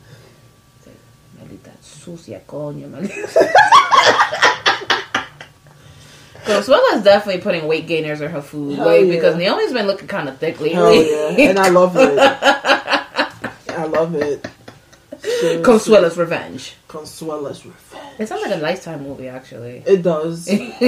Maldita 1.39 1.71
sucia 1.81 2.41
coño. 2.47 2.91
Consuela's 6.45 7.03
definitely 7.03 7.41
putting 7.41 7.67
weight 7.67 7.87
gainers 7.87 8.21
in 8.21 8.31
her 8.31 8.43
food, 8.43 8.77
Hell 8.77 8.87
like 8.87 9.07
yeah. 9.07 9.13
because 9.13 9.37
Naomi's 9.37 9.73
been 9.73 9.87
looking 9.87 10.09
kind 10.09 10.29
of 10.29 10.39
thick 10.39 10.61
lately. 10.61 10.75
Hell 10.75 11.33
yeah. 11.33 11.51
And 11.51 11.59
I 11.59 11.71
love 11.71 11.97
it. 11.97 12.19
I 12.19 13.85
love 13.87 14.15
it. 14.15 14.47
Seriously. 15.25 15.63
Consuela's 15.65 16.17
Revenge. 16.19 16.75
Consuela's 16.89 17.65
Revenge. 17.65 18.15
It 18.19 18.29
sounds 18.29 18.43
like 18.43 18.55
a 18.55 18.61
lifetime 18.61 19.03
movie, 19.03 19.29
actually. 19.29 19.83
It 19.87 20.03
does. 20.03 20.49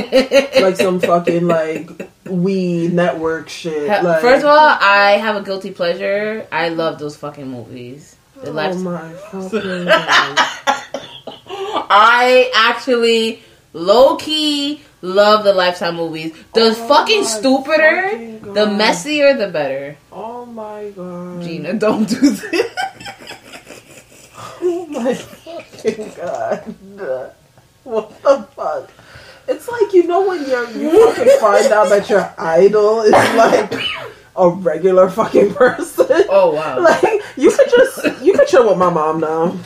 like 0.61 0.77
some 0.77 1.01
fucking 1.01 1.47
like 1.47 1.91
we 2.29 2.89
network 2.89 3.49
shit. 3.49 3.89
Like, 3.89 4.21
First 4.21 4.45
of 4.45 4.51
all, 4.51 4.77
I 4.81 5.19
have 5.21 5.37
a 5.37 5.43
guilty 5.43 5.71
pleasure. 5.71 6.47
I 6.53 6.69
love 6.69 6.99
those 6.99 7.17
fucking 7.17 7.49
movies. 7.49 8.17
The 8.43 8.51
oh 8.51 8.53
Lifetime- 8.53 8.85
my 8.85 9.13
fucking. 9.13 9.89
I 11.89 12.51
actually 12.55 13.43
low 13.73 14.17
key 14.17 14.83
love 15.03 15.45
the 15.45 15.53
Lifetime 15.53 15.97
movies. 15.97 16.33
The 16.55 16.67
Oh 16.67 16.75
fucking 16.89 17.25
stupider, 17.25 18.11
fucking 18.11 18.53
the 18.55 18.67
messier, 18.67 19.35
the 19.35 19.49
better. 19.49 19.97
Oh 20.13 20.45
my 20.47 20.91
god. 20.91 21.43
Gina, 21.43 21.75
don't 21.75 22.09
do 22.09 22.21
this. 22.31 22.77
Oh 24.69 24.87
my 24.87 25.15
fucking 25.15 26.13
god. 26.17 27.33
What 27.85 28.23
the 28.23 28.43
fuck? 28.57 28.91
It's 29.49 29.69
like 29.69 29.93
you 29.93 30.07
know 30.09 30.27
when 30.27 30.45
you're 30.49 30.69
you 30.71 31.15
fucking 31.15 31.39
find 31.41 31.73
out 31.73 31.89
that 31.91 32.09
your 32.11 32.35
idol 32.37 33.03
is 33.03 33.13
like 33.13 33.73
a 34.37 34.49
regular 34.51 35.09
fucking 35.09 35.55
person. 35.55 36.07
Oh 36.29 36.53
wow. 36.55 36.81
Like 36.83 37.23
you 37.37 37.51
could 37.53 37.69
just 37.71 38.23
you 38.25 38.33
could 38.35 38.49
chill 38.49 38.69
with 38.69 38.79
my 38.79 38.91
mom 38.91 39.21
now. 39.21 39.57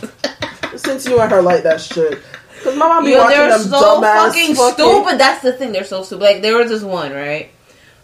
Since 0.76 1.06
you 1.06 1.18
and 1.20 1.30
her 1.30 1.40
like 1.42 1.62
that 1.62 1.80
shit. 1.80 2.18
Cause 2.62 2.76
my 2.76 2.88
mom 2.88 3.04
be 3.06 3.12
Yo, 3.12 3.18
watching 3.18 3.38
they're 3.38 3.48
them 3.48 3.60
so 3.62 3.80
dumbass 4.02 4.26
fucking, 4.28 4.54
stupid. 4.54 5.18
That's 5.18 5.42
the 5.42 5.52
thing. 5.54 5.72
They're 5.72 5.84
so 5.84 6.02
stupid. 6.02 6.22
Like 6.24 6.42
there 6.42 6.58
was 6.58 6.68
this 6.68 6.82
one 6.82 7.12
right 7.12 7.50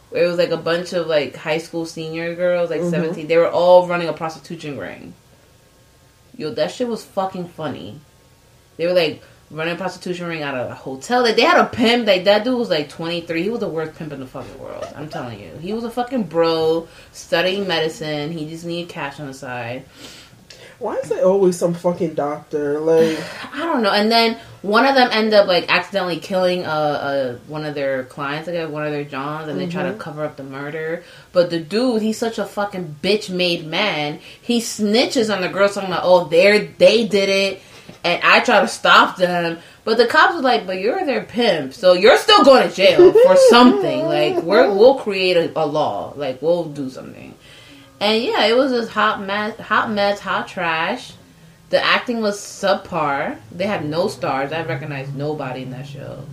where 0.08 0.24
it 0.24 0.28
was 0.28 0.38
like 0.38 0.50
a 0.50 0.56
bunch 0.56 0.94
of 0.94 1.06
like 1.08 1.36
high 1.36 1.58
school 1.58 1.84
senior 1.84 2.34
girls, 2.34 2.70
like 2.70 2.80
Mhm. 2.80 2.90
seventeen. 2.90 3.26
They 3.26 3.36
were 3.36 3.50
all 3.50 3.86
running 3.86 4.08
a 4.08 4.14
prostitution 4.14 4.78
ring. 4.78 5.12
Yo, 6.36 6.50
that 6.50 6.70
shit 6.70 6.88
was 6.88 7.04
fucking 7.04 7.48
funny. 7.48 7.98
They 8.76 8.86
were 8.86 8.92
like 8.92 9.22
running 9.50 9.74
a 9.74 9.76
prostitution 9.76 10.26
ring 10.26 10.42
out 10.42 10.54
of 10.54 10.70
a 10.70 10.74
hotel. 10.74 11.22
Like 11.22 11.36
they 11.36 11.42
had 11.42 11.58
a 11.58 11.68
pimp. 11.68 12.06
Like 12.06 12.24
that 12.24 12.44
dude 12.44 12.58
was 12.58 12.70
like 12.70 12.88
twenty 12.88 13.20
three. 13.22 13.42
He 13.42 13.50
was 13.50 13.60
the 13.60 13.68
worst 13.68 13.98
pimp 13.98 14.12
in 14.12 14.20
the 14.20 14.26
fucking 14.26 14.58
world. 14.58 14.86
I'm 14.94 15.08
telling 15.08 15.40
you. 15.40 15.52
He 15.60 15.72
was 15.72 15.84
a 15.84 15.90
fucking 15.90 16.24
bro 16.24 16.88
studying 17.12 17.66
medicine. 17.66 18.32
He 18.32 18.48
just 18.48 18.64
needed 18.64 18.90
cash 18.90 19.18
on 19.20 19.26
the 19.26 19.34
side. 19.34 19.84
Why 20.78 20.96
is 20.96 21.10
it 21.10 21.24
always 21.24 21.56
some 21.56 21.74
fucking 21.74 22.14
doctor? 22.14 22.80
Like 22.80 23.18
I 23.52 23.60
don't 23.60 23.82
know. 23.82 23.92
And 23.92 24.10
then 24.10 24.38
one 24.62 24.84
of 24.84 24.94
them 24.94 25.08
end 25.12 25.32
up 25.32 25.46
like 25.46 25.66
accidentally 25.68 26.18
killing 26.18 26.64
a, 26.64 26.68
a 26.68 27.38
one 27.46 27.64
of 27.64 27.74
their 27.74 28.04
clients, 28.04 28.48
like 28.48 28.68
one 28.68 28.84
of 28.84 28.92
their 28.92 29.04
Johns, 29.04 29.48
and 29.48 29.58
they 29.58 29.68
try 29.68 29.84
to 29.84 29.90
mm-hmm. 29.90 29.98
cover 29.98 30.24
up 30.24 30.36
the 30.36 30.44
murder. 30.44 31.04
But 31.32 31.50
the 31.50 31.60
dude, 31.60 32.02
he's 32.02 32.18
such 32.18 32.38
a 32.38 32.44
fucking 32.44 32.96
bitch 33.02 33.30
made 33.30 33.66
man. 33.66 34.20
He 34.42 34.60
snitches 34.60 35.34
on 35.34 35.40
the 35.40 35.48
girls 35.48 35.74
talking 35.74 35.90
about, 35.90 36.02
oh, 36.04 36.24
they 36.24 36.66
they 36.78 37.06
did 37.06 37.28
it, 37.28 37.62
and 38.04 38.20
I 38.22 38.40
try 38.40 38.60
to 38.60 38.68
stop 38.68 39.16
them. 39.16 39.58
But 39.84 39.98
the 39.98 40.06
cops 40.08 40.34
was 40.34 40.42
like, 40.42 40.66
but 40.66 40.80
you're 40.80 41.06
their 41.06 41.22
pimp, 41.22 41.72
so 41.72 41.92
you're 41.92 42.18
still 42.18 42.42
going 42.42 42.68
to 42.68 42.74
jail 42.74 43.12
for 43.12 43.36
something. 43.50 44.04
Like 44.04 44.42
we're 44.42 44.68
we'll 44.74 44.96
create 44.96 45.36
a, 45.36 45.52
a 45.58 45.64
law, 45.64 46.12
like 46.16 46.42
we'll 46.42 46.64
do 46.64 46.90
something. 46.90 47.35
And 48.00 48.22
yeah, 48.22 48.44
it 48.46 48.56
was 48.56 48.72
just 48.72 48.90
hot 48.90 49.22
mess, 49.22 49.58
hot 49.58 49.90
mess, 49.90 50.20
hot 50.20 50.48
trash. 50.48 51.12
The 51.70 51.82
acting 51.82 52.20
was 52.20 52.38
subpar. 52.38 53.38
They 53.50 53.66
had 53.66 53.84
no 53.84 54.08
stars. 54.08 54.52
I 54.52 54.62
recognized 54.64 55.16
nobody 55.16 55.62
in 55.62 55.70
that 55.70 55.86
show. 55.86 56.24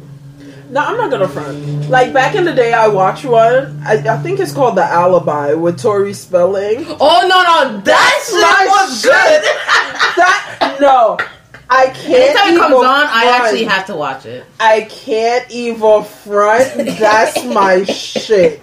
No, 0.69 0.81
I'm 0.81 0.97
not 0.97 1.11
gonna 1.11 1.27
front. 1.27 1.89
Like 1.89 2.13
back 2.13 2.35
in 2.35 2.45
the 2.45 2.53
day, 2.53 2.73
I 2.73 2.87
watched 2.87 3.25
one. 3.25 3.81
I, 3.85 3.93
I 3.93 4.17
think 4.21 4.39
it's 4.39 4.53
called 4.53 4.75
The 4.75 4.83
Alibi 4.83 5.53
with 5.53 5.81
Tori 5.81 6.13
Spelling. 6.13 6.85
Oh 6.87 7.27
no, 7.27 7.43
no, 7.43 7.81
that 7.81 8.23
shit 8.25 8.41
my 8.41 8.65
was 8.69 9.01
shit. 9.01 9.11
good. 9.11 9.43
That 10.15 10.77
no, 10.81 11.17
I 11.69 11.87
can't. 11.87 12.37
Anytime 12.37 12.55
it 12.55 12.57
comes 12.59 12.75
on, 12.75 13.05
I 13.09 13.39
actually 13.39 13.63
have 13.65 13.85
to 13.87 13.95
watch 13.95 14.25
it. 14.25 14.45
I 14.59 14.81
can't 14.81 15.49
even 15.49 16.03
front. 16.03 16.75
That's 16.99 17.43
my 17.45 17.83
shit. 17.85 18.61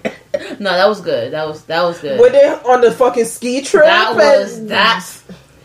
No, 0.61 0.71
that 0.71 0.88
was 0.88 1.00
good. 1.00 1.33
That 1.33 1.47
was 1.47 1.64
that 1.64 1.83
was 1.83 1.99
good. 2.00 2.21
When 2.21 2.33
they 2.33 2.47
on 2.47 2.80
the 2.80 2.92
fucking 2.92 3.25
ski 3.25 3.62
trip, 3.62 3.85
that 3.85 4.14
was 4.14 4.66
that. 4.66 5.04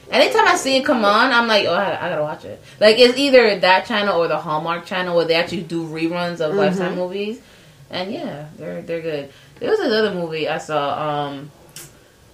Anytime 0.09 0.47
I 0.47 0.55
see 0.55 0.77
it 0.77 0.85
come 0.85 1.03
on, 1.03 1.31
I'm 1.31 1.47
like, 1.47 1.65
oh, 1.65 1.73
I, 1.73 2.05
I 2.05 2.09
gotta 2.09 2.21
watch 2.21 2.45
it. 2.45 2.61
Like 2.79 2.97
it's 2.97 3.17
either 3.17 3.59
that 3.59 3.85
channel 3.85 4.21
or 4.21 4.27
the 4.27 4.37
Hallmark 4.37 4.85
channel 4.85 5.15
where 5.15 5.25
they 5.25 5.35
actually 5.35 5.63
do 5.63 5.87
reruns 5.87 6.41
of 6.41 6.55
Lifetime 6.55 6.95
movies, 6.95 7.41
and 7.89 8.11
yeah, 8.11 8.47
they're 8.57 8.81
they're 8.81 9.01
good. 9.01 9.31
There 9.59 9.69
was 9.69 9.79
another 9.79 10.13
movie 10.13 10.47
I 10.47 10.57
saw. 10.57 11.27
Um, 11.27 11.51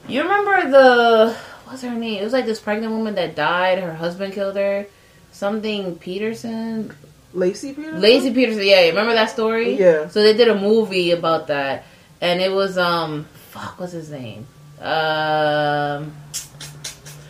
you 0.07 0.21
remember 0.21 0.69
the 0.69 1.37
what's 1.71 1.83
her 1.83 1.91
name? 1.91 2.21
It 2.21 2.23
was 2.23 2.33
like 2.33 2.45
this 2.45 2.59
pregnant 2.59 2.91
woman 2.91 3.15
that 3.15 3.35
died. 3.35 3.79
Her 3.79 3.93
husband 3.93 4.33
killed 4.33 4.57
her. 4.57 4.85
Something 5.31 5.97
Peterson, 5.97 6.93
Laci 7.33 7.73
Peterson. 7.75 8.01
Laci 8.01 8.35
Peterson. 8.35 8.63
Yeah, 8.65 8.87
remember 8.87 9.13
that 9.13 9.29
story? 9.29 9.79
Yeah. 9.79 10.09
So 10.09 10.21
they 10.21 10.35
did 10.35 10.49
a 10.49 10.55
movie 10.59 11.11
about 11.11 11.47
that, 11.47 11.85
and 12.19 12.41
it 12.41 12.51
was 12.51 12.77
um, 12.77 13.25
fuck, 13.33 13.79
what's 13.79 13.93
his 13.93 14.11
name? 14.11 14.45
Um, 14.81 16.13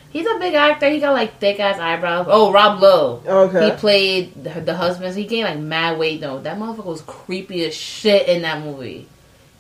he's 0.10 0.26
a 0.26 0.40
big 0.40 0.56
actor. 0.56 0.90
He 0.90 1.00
got 1.00 1.14
like 1.14 1.40
thick 1.40 1.60
ass 1.60 1.80
eyebrows. 1.80 2.26
Oh, 2.28 2.52
Rob 2.52 2.82
Lowe. 2.82 3.22
Okay. 3.26 3.70
He 3.70 3.72
played 3.78 4.44
the, 4.44 4.62
the 4.62 4.76
husband. 4.76 5.16
He 5.16 5.26
gained 5.26 5.48
like 5.48 5.60
mad 5.60 6.00
weight 6.00 6.22
though. 6.22 6.40
That 6.40 6.58
motherfucker 6.58 6.86
was 6.86 7.02
creepy 7.02 7.64
as 7.66 7.76
shit 7.76 8.28
in 8.28 8.42
that 8.42 8.64
movie. 8.64 9.08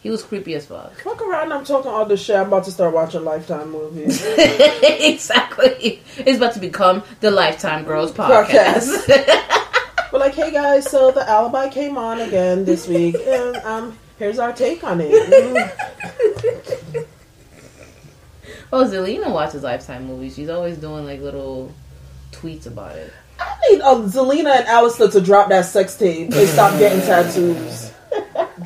He 0.01 0.09
was 0.09 0.23
creepy 0.23 0.55
as 0.55 0.65
fuck. 0.65 0.99
Fuck 1.01 1.21
around, 1.21 1.53
I'm 1.53 1.63
talking 1.63 1.91
all 1.91 2.05
this 2.05 2.23
shit. 2.23 2.35
I'm 2.35 2.47
about 2.47 2.63
to 2.65 2.71
start 2.71 2.93
watching 2.93 3.23
Lifetime 3.23 3.71
movies. 3.71 4.23
exactly. 4.35 6.01
It's 6.17 6.37
about 6.37 6.53
to 6.53 6.59
become 6.59 7.03
the 7.19 7.29
Lifetime 7.29 7.85
Girls 7.85 8.11
podcast. 8.11 9.07
We're 10.11 10.19
like, 10.19 10.33
hey 10.33 10.51
guys, 10.51 10.89
so 10.89 11.11
the 11.11 11.27
alibi 11.29 11.69
came 11.69 11.97
on 11.97 12.19
again 12.19 12.65
this 12.65 12.87
week, 12.87 13.15
and 13.15 13.55
um, 13.57 13.97
here's 14.17 14.39
our 14.39 14.51
take 14.51 14.83
on 14.83 14.99
it. 15.01 15.71
Oh, 18.73 18.85
Zelina 18.85 19.29
watches 19.31 19.63
Lifetime 19.63 20.05
movies. 20.05 20.35
She's 20.35 20.47
always 20.47 20.77
doing 20.77 21.05
like 21.05 21.19
little 21.19 21.73
tweets 22.31 22.67
about 22.67 22.95
it. 22.95 23.11
I 23.37 23.57
need 23.69 23.81
uh, 23.81 23.95
Zelina 24.03 24.55
and 24.55 24.65
Aleister 24.65 25.11
to 25.11 25.19
drop 25.19 25.49
that 25.49 25.65
sex 25.65 25.95
tape 25.95 26.31
and 26.31 26.47
stop 26.47 26.79
getting 26.79 27.01
tattoos. 27.01 27.90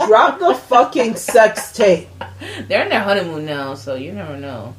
Drop 0.08 0.40
the 0.40 0.54
fucking 0.56 1.16
sex 1.16 1.72
tape. 1.72 2.08
They're 2.68 2.84
in 2.84 2.90
their 2.90 3.02
honeymoon 3.04 3.46
now, 3.46 3.76
so 3.76 3.96
you 3.96 4.12
never 4.12 4.38
know. 4.38 4.76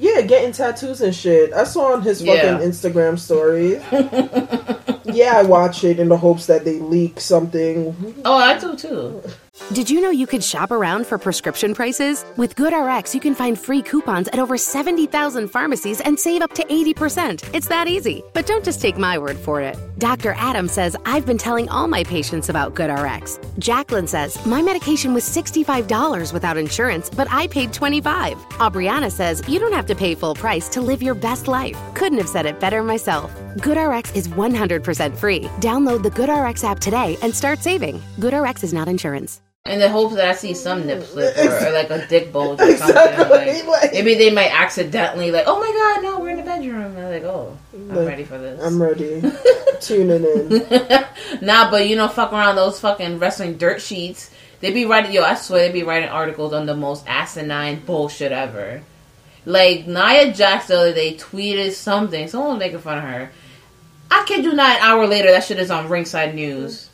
Yeah, 0.00 0.20
getting 0.20 0.52
tattoos 0.52 1.00
and 1.00 1.14
shit. 1.14 1.52
I 1.52 1.64
saw 1.64 1.92
on 1.94 2.02
his 2.02 2.20
fucking 2.20 2.34
Yeah. 2.36 2.58
Instagram 2.60 3.18
stories. 3.18 3.82
yeah, 5.04 5.36
I 5.36 5.42
watch 5.42 5.82
it 5.82 5.98
in 5.98 6.08
the 6.08 6.16
hopes 6.16 6.46
that 6.46 6.64
they 6.64 6.78
leak 6.78 7.18
something. 7.18 8.14
Oh, 8.24 8.36
I 8.36 8.58
do 8.58 8.76
too. 8.76 9.20
Did 9.72 9.90
you 9.90 10.00
know 10.00 10.10
you 10.10 10.28
could 10.28 10.44
shop 10.44 10.70
around 10.70 11.04
for 11.06 11.18
prescription 11.18 11.74
prices? 11.74 12.24
With 12.36 12.54
GoodRx, 12.54 13.12
you 13.12 13.20
can 13.20 13.34
find 13.34 13.58
free 13.58 13.82
coupons 13.82 14.28
at 14.28 14.38
over 14.38 14.56
70,000 14.56 15.48
pharmacies 15.48 16.00
and 16.00 16.18
save 16.18 16.42
up 16.42 16.54
to 16.54 16.64
80%. 16.64 17.52
It's 17.52 17.66
that 17.68 17.88
easy. 17.88 18.22
But 18.34 18.46
don't 18.46 18.64
just 18.64 18.80
take 18.80 18.98
my 18.98 19.18
word 19.18 19.36
for 19.36 19.60
it. 19.60 19.76
Dr. 19.98 20.34
Adam 20.36 20.68
says, 20.68 20.96
I've 21.04 21.26
been 21.26 21.38
telling 21.38 21.68
all 21.68 21.88
my 21.88 22.04
patients 22.04 22.48
about 22.48 22.74
GoodRx. 22.74 23.58
Jacqueline 23.58 24.06
says, 24.06 24.44
my 24.46 24.62
medication 24.62 25.12
was 25.12 25.24
$65 25.24 26.32
without 26.32 26.56
insurance, 26.56 27.10
but 27.10 27.26
I 27.32 27.48
paid 27.48 27.72
25. 27.72 28.36
Aubriana 28.60 29.10
says, 29.10 29.42
you 29.48 29.58
don't 29.58 29.72
have 29.72 29.86
to 29.86 29.96
pay 29.96 30.14
full 30.14 30.36
price 30.36 30.68
to 30.68 30.80
live 30.80 31.02
your 31.02 31.14
best 31.14 31.48
life. 31.48 31.76
Couldn't 31.94 32.18
have 32.18 32.28
said 32.28 32.46
it 32.46 32.60
better 32.60 32.84
myself. 32.84 33.34
GoodRx 33.56 34.14
is 34.14 34.28
100% 34.28 35.16
free. 35.16 35.40
Download 35.60 36.02
the 36.02 36.10
GoodRx 36.10 36.62
app 36.62 36.78
today 36.78 37.18
and 37.22 37.34
start 37.34 37.58
saving. 37.58 38.00
GoodRx 38.18 38.62
is 38.62 38.72
not 38.72 38.86
insurance. 38.86 39.40
In 39.68 39.78
the 39.78 39.88
hopes 39.88 40.14
that 40.14 40.28
I 40.28 40.32
see 40.34 40.54
some 40.54 40.86
nip 40.86 41.04
slip 41.04 41.36
or, 41.36 41.66
or 41.66 41.70
like 41.72 41.90
a 41.90 42.06
dick 42.06 42.32
bulge 42.32 42.60
or 42.60 42.64
something. 42.76 42.96
Exactly, 42.96 43.62
Like, 43.62 43.66
like- 43.66 43.92
maybe 43.92 44.14
they 44.14 44.30
might 44.30 44.50
accidentally 44.52 45.30
like, 45.30 45.44
oh 45.46 45.58
my 45.60 45.66
god, 45.72 46.02
no, 46.02 46.20
we're 46.20 46.30
in 46.30 46.36
the 46.38 46.42
bedroom. 46.42 46.96
And 46.96 46.98
I'm 46.98 47.10
like, 47.12 47.24
oh, 47.24 47.56
I'm 47.74 47.88
Like, 47.88 48.08
ready 48.08 48.24
for 48.24 48.38
this. 48.38 48.62
I'm 48.62 48.80
ready. 48.80 49.22
Tuning 49.80 50.24
in. 50.24 50.66
nah, 51.46 51.70
but 51.70 51.88
you 51.88 51.96
know, 51.96 52.08
fuck 52.08 52.32
around 52.32 52.56
those 52.56 52.80
fucking 52.80 53.18
wrestling 53.18 53.58
dirt 53.58 53.80
sheets. 53.82 54.30
They 54.60 54.72
be 54.72 54.86
writing, 54.86 55.12
yo, 55.12 55.22
I 55.22 55.34
swear 55.34 55.66
they 55.68 55.72
be 55.72 55.84
writing 55.84 56.08
articles 56.08 56.52
on 56.52 56.66
the 56.66 56.74
most 56.74 57.04
asinine 57.06 57.80
bullshit 57.84 58.32
ever. 58.32 58.82
Like 59.46 59.86
Nia 59.86 60.32
Jax 60.32 60.66
the 60.66 60.78
other 60.78 60.92
day 60.94 61.14
tweeted 61.16 61.70
something. 61.72 62.26
Someone 62.28 62.50
was 62.54 62.58
making 62.58 62.80
fun 62.80 62.98
of 62.98 63.04
her. 63.04 63.30
I 64.10 64.24
kid 64.26 64.44
you 64.44 64.52
not. 64.54 64.76
An 64.78 64.82
hour 64.82 65.06
later, 65.06 65.30
that 65.30 65.44
shit 65.44 65.58
is 65.58 65.70
on 65.70 65.88
Ringside 65.88 66.34
News. 66.34 66.87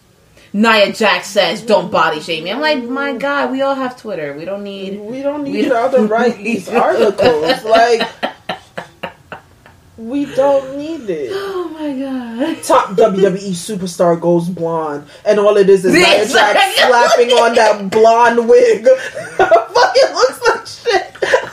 Nia 0.54 0.92
Jax 0.92 1.26
says, 1.26 1.62
"Don't 1.62 1.90
body 1.90 2.20
shame 2.20 2.44
me." 2.44 2.52
I'm 2.52 2.60
like, 2.60 2.84
my 2.84 3.12
God, 3.12 3.50
we 3.50 3.60
all 3.60 3.74
have 3.74 4.00
Twitter. 4.00 4.34
We 4.34 4.44
don't 4.44 4.62
need. 4.62 5.00
We 5.00 5.20
don't 5.20 5.42
We 5.42 5.50
need 5.50 5.68
don't 5.68 5.92
y'all 5.92 6.00
to 6.00 6.06
write 6.06 6.38
these 6.38 6.68
articles. 6.68 7.64
Like, 7.64 8.08
we 9.96 10.26
don't 10.26 10.78
need 10.78 11.10
it. 11.10 11.30
Oh 11.32 11.68
my 11.70 11.92
God. 11.92 12.62
Top 12.62 12.90
WWE 12.90 13.50
superstar 13.50 14.18
goes 14.20 14.48
blonde, 14.48 15.08
and 15.26 15.40
all 15.40 15.56
it 15.56 15.68
is 15.68 15.84
is 15.84 15.92
Nia 15.92 16.24
Jax 16.24 16.30
slapping 16.76 17.30
on 17.30 17.56
that 17.56 17.90
blonde 17.90 18.48
wig. 18.48 18.86
Fucking 19.36 20.14
looks 20.14 20.40
like 20.48 20.66
shit. 20.68 21.50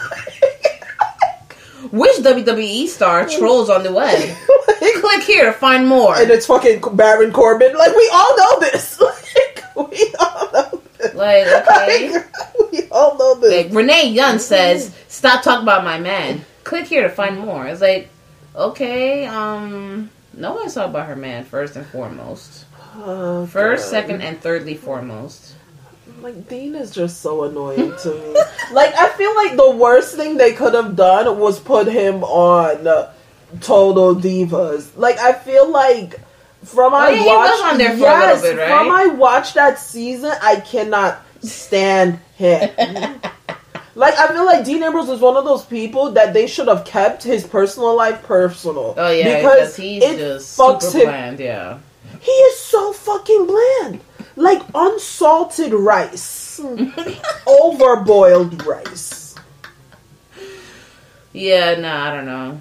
Which 1.92 2.16
WWE 2.18 2.88
star 2.88 3.28
trolls 3.28 3.70
on 3.70 3.84
the 3.84 3.92
web? 3.92 4.18
Click 5.02 5.24
here 5.24 5.46
to 5.46 5.52
find 5.54 5.88
more. 5.88 6.16
and 6.16 6.30
it's 6.32 6.46
fucking 6.46 6.82
Baron 6.96 7.32
Corbin. 7.34 7.76
Like, 7.76 7.96
we 7.96 8.10
all 8.14 8.38
know 8.38 8.60
this. 8.62 9.00
Like, 9.76 9.90
we 9.92 10.14
all 10.20 10.52
know 10.52 10.82
this. 10.98 11.14
Like, 11.16 11.48
okay. 11.48 12.12
Like, 12.14 12.72
we 12.72 12.88
all 12.92 13.18
know 13.18 13.36
this. 13.36 13.66
Like 13.66 13.76
Renee 13.76 14.10
Young 14.10 14.38
says, 14.38 14.94
"Stop 15.08 15.44
talking 15.44 15.64
about 15.64 15.84
my 15.86 15.98
man." 16.00 16.44
Click 16.66 16.86
here 16.88 17.04
to 17.04 17.10
find 17.10 17.40
more. 17.40 17.66
It's 17.68 17.82
like, 17.82 18.10
okay, 18.56 19.26
um, 19.26 20.10
no 20.34 20.54
one's 20.56 20.74
talking 20.74 20.90
about 20.92 21.08
her 21.08 21.16
man 21.16 21.46
first 21.46 21.76
and 21.78 21.86
foremost. 21.88 22.66
Oh, 22.98 23.46
First, 23.46 23.86
God. 23.86 23.90
second, 23.92 24.22
and 24.22 24.40
thirdly 24.42 24.76
foremost. 24.76 25.51
Like 26.22 26.48
Dean 26.48 26.76
is 26.76 26.92
just 26.92 27.22
so 27.22 27.44
annoying 27.46 27.94
to 28.04 28.10
me. 28.14 28.34
like 28.74 28.94
I 28.96 29.10
feel 29.18 29.36
like 29.36 29.56
the 29.56 29.72
worst 29.72 30.16
thing 30.16 30.38
they 30.38 30.54
could 30.54 30.74
have 30.74 30.96
done 30.96 31.40
was 31.40 31.60
put 31.60 31.88
him 31.88 32.24
on 32.24 32.86
uh, 32.88 33.12
Total 33.60 34.16
Divas. 34.16 34.92
Like 34.96 35.18
I 35.20 35.34
feel 35.34 35.70
like 35.72 36.20
from 36.64 36.94
I 36.94 37.08
Oh, 37.08 37.10
yeah, 37.10 37.26
watched 37.26 37.52
was 37.52 37.72
on 37.72 37.78
there 37.80 37.90
for 37.92 37.96
a 37.96 38.20
yes, 38.20 38.42
bit, 38.44 38.58
right? 38.58 38.68
from 38.68 38.92
I 38.92 39.08
watched 39.08 39.56
that 39.56 39.80
season, 39.80 40.32
I 40.42 40.58
cannot 40.58 41.22
stand 41.42 42.20
him. 42.36 42.70
like 43.96 44.14
I 44.18 44.28
feel 44.28 44.46
like 44.46 44.64
Dean 44.64 44.84
Ambrose 44.84 45.10
is 45.10 45.20
one 45.20 45.38
of 45.38 45.44
those 45.46 45.66
people 45.66 46.12
that 46.12 46.34
they 46.34 46.46
should 46.46 46.68
have 46.68 46.86
kept 46.86 47.24
his 47.24 47.46
personal 47.46 47.96
life 47.98 48.22
personal. 48.24 48.94
Oh 48.96 49.10
yeah, 49.12 49.38
because 49.38 49.76
because 49.76 49.76
he's 49.76 50.04
it 50.04 50.18
just 50.20 50.58
fucks 50.58 50.84
super 50.84 51.00
him 51.00 51.06
bland. 51.10 51.40
Yeah. 51.40 51.80
he 52.20 52.32
is 52.32 52.60
so 52.60 52.94
fucking 52.94 53.48
bland. 53.48 54.02
Like 54.42 54.64
unsalted 54.74 55.72
rice. 55.74 56.60
Overboiled 57.46 58.66
rice. 58.66 59.36
Yeah, 61.32 61.76
nah, 61.80 62.10
I 62.12 62.16
don't 62.16 62.26
know. 62.26 62.60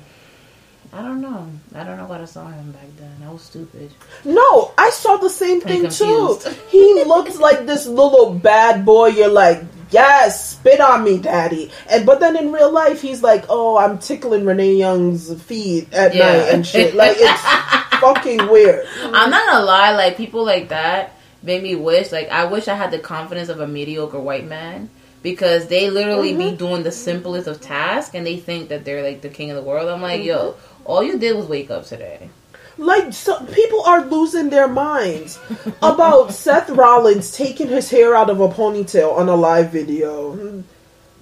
I 0.92 1.02
don't 1.02 1.20
know. 1.22 1.48
I 1.74 1.84
don't 1.84 1.96
know 1.96 2.04
what 2.06 2.20
I 2.20 2.24
saw 2.26 2.48
him 2.48 2.72
back 2.72 2.86
then. 2.98 3.16
I 3.26 3.32
was 3.32 3.42
stupid. 3.42 3.92
No, 4.24 4.72
I 4.76 4.90
saw 4.90 5.16
the 5.16 5.30
same 5.30 5.60
Pretty 5.62 5.82
thing 5.88 5.90
too. 5.90 6.38
He 6.68 7.02
looks 7.04 7.38
like 7.38 7.64
this 7.64 7.86
little 7.86 8.34
bad 8.34 8.84
boy. 8.84 9.06
You're 9.08 9.28
like, 9.28 9.62
yes, 9.90 10.50
spit 10.52 10.80
on 10.80 11.02
me, 11.04 11.18
daddy. 11.18 11.70
And 11.88 12.04
but 12.04 12.20
then 12.20 12.36
in 12.36 12.52
real 12.52 12.70
life, 12.72 13.00
he's 13.00 13.22
like, 13.22 13.44
oh, 13.48 13.78
I'm 13.78 13.98
tickling 13.98 14.44
Renee 14.44 14.74
Young's 14.74 15.32
feet 15.42 15.92
at 15.94 16.14
Yeah. 16.14 16.26
night 16.26 16.48
and 16.54 16.66
shit. 16.66 16.94
Like 16.94 17.16
it's 17.18 17.40
fucking 18.00 18.48
weird. 18.48 18.86
I'm 19.02 19.30
not 19.30 19.46
gonna 19.46 19.64
lie, 19.64 19.92
like 19.92 20.16
people 20.18 20.44
like 20.44 20.68
that 20.68 21.16
made 21.42 21.62
me 21.62 21.74
wish, 21.74 22.12
like 22.12 22.28
I 22.28 22.44
wish 22.44 22.68
I 22.68 22.74
had 22.74 22.90
the 22.90 22.98
confidence 22.98 23.48
of 23.48 23.60
a 23.60 23.66
mediocre 23.66 24.20
white 24.20 24.46
man 24.46 24.90
because 25.22 25.68
they 25.68 25.90
literally 25.90 26.34
be 26.34 26.44
mm-hmm. 26.44 26.56
doing 26.56 26.82
the 26.82 26.92
simplest 26.92 27.46
of 27.46 27.60
tasks 27.60 28.14
and 28.14 28.26
they 28.26 28.38
think 28.38 28.68
that 28.68 28.84
they're 28.84 29.02
like 29.02 29.20
the 29.20 29.28
king 29.28 29.50
of 29.50 29.56
the 29.56 29.62
world. 29.62 29.88
I'm 29.88 30.02
like, 30.02 30.24
yo, 30.24 30.52
mm-hmm. 30.52 30.82
all 30.84 31.02
you 31.02 31.18
did 31.18 31.36
was 31.36 31.46
wake 31.46 31.70
up 31.70 31.84
today. 31.84 32.30
Like 32.78 33.12
so, 33.12 33.44
people 33.46 33.82
are 33.82 34.06
losing 34.06 34.48
their 34.48 34.68
minds 34.68 35.38
about 35.82 36.32
Seth 36.32 36.70
Rollins 36.70 37.36
taking 37.36 37.68
his 37.68 37.90
hair 37.90 38.14
out 38.16 38.30
of 38.30 38.40
a 38.40 38.48
ponytail 38.48 39.14
on 39.14 39.28
a 39.28 39.36
live 39.36 39.70
video. 39.70 40.64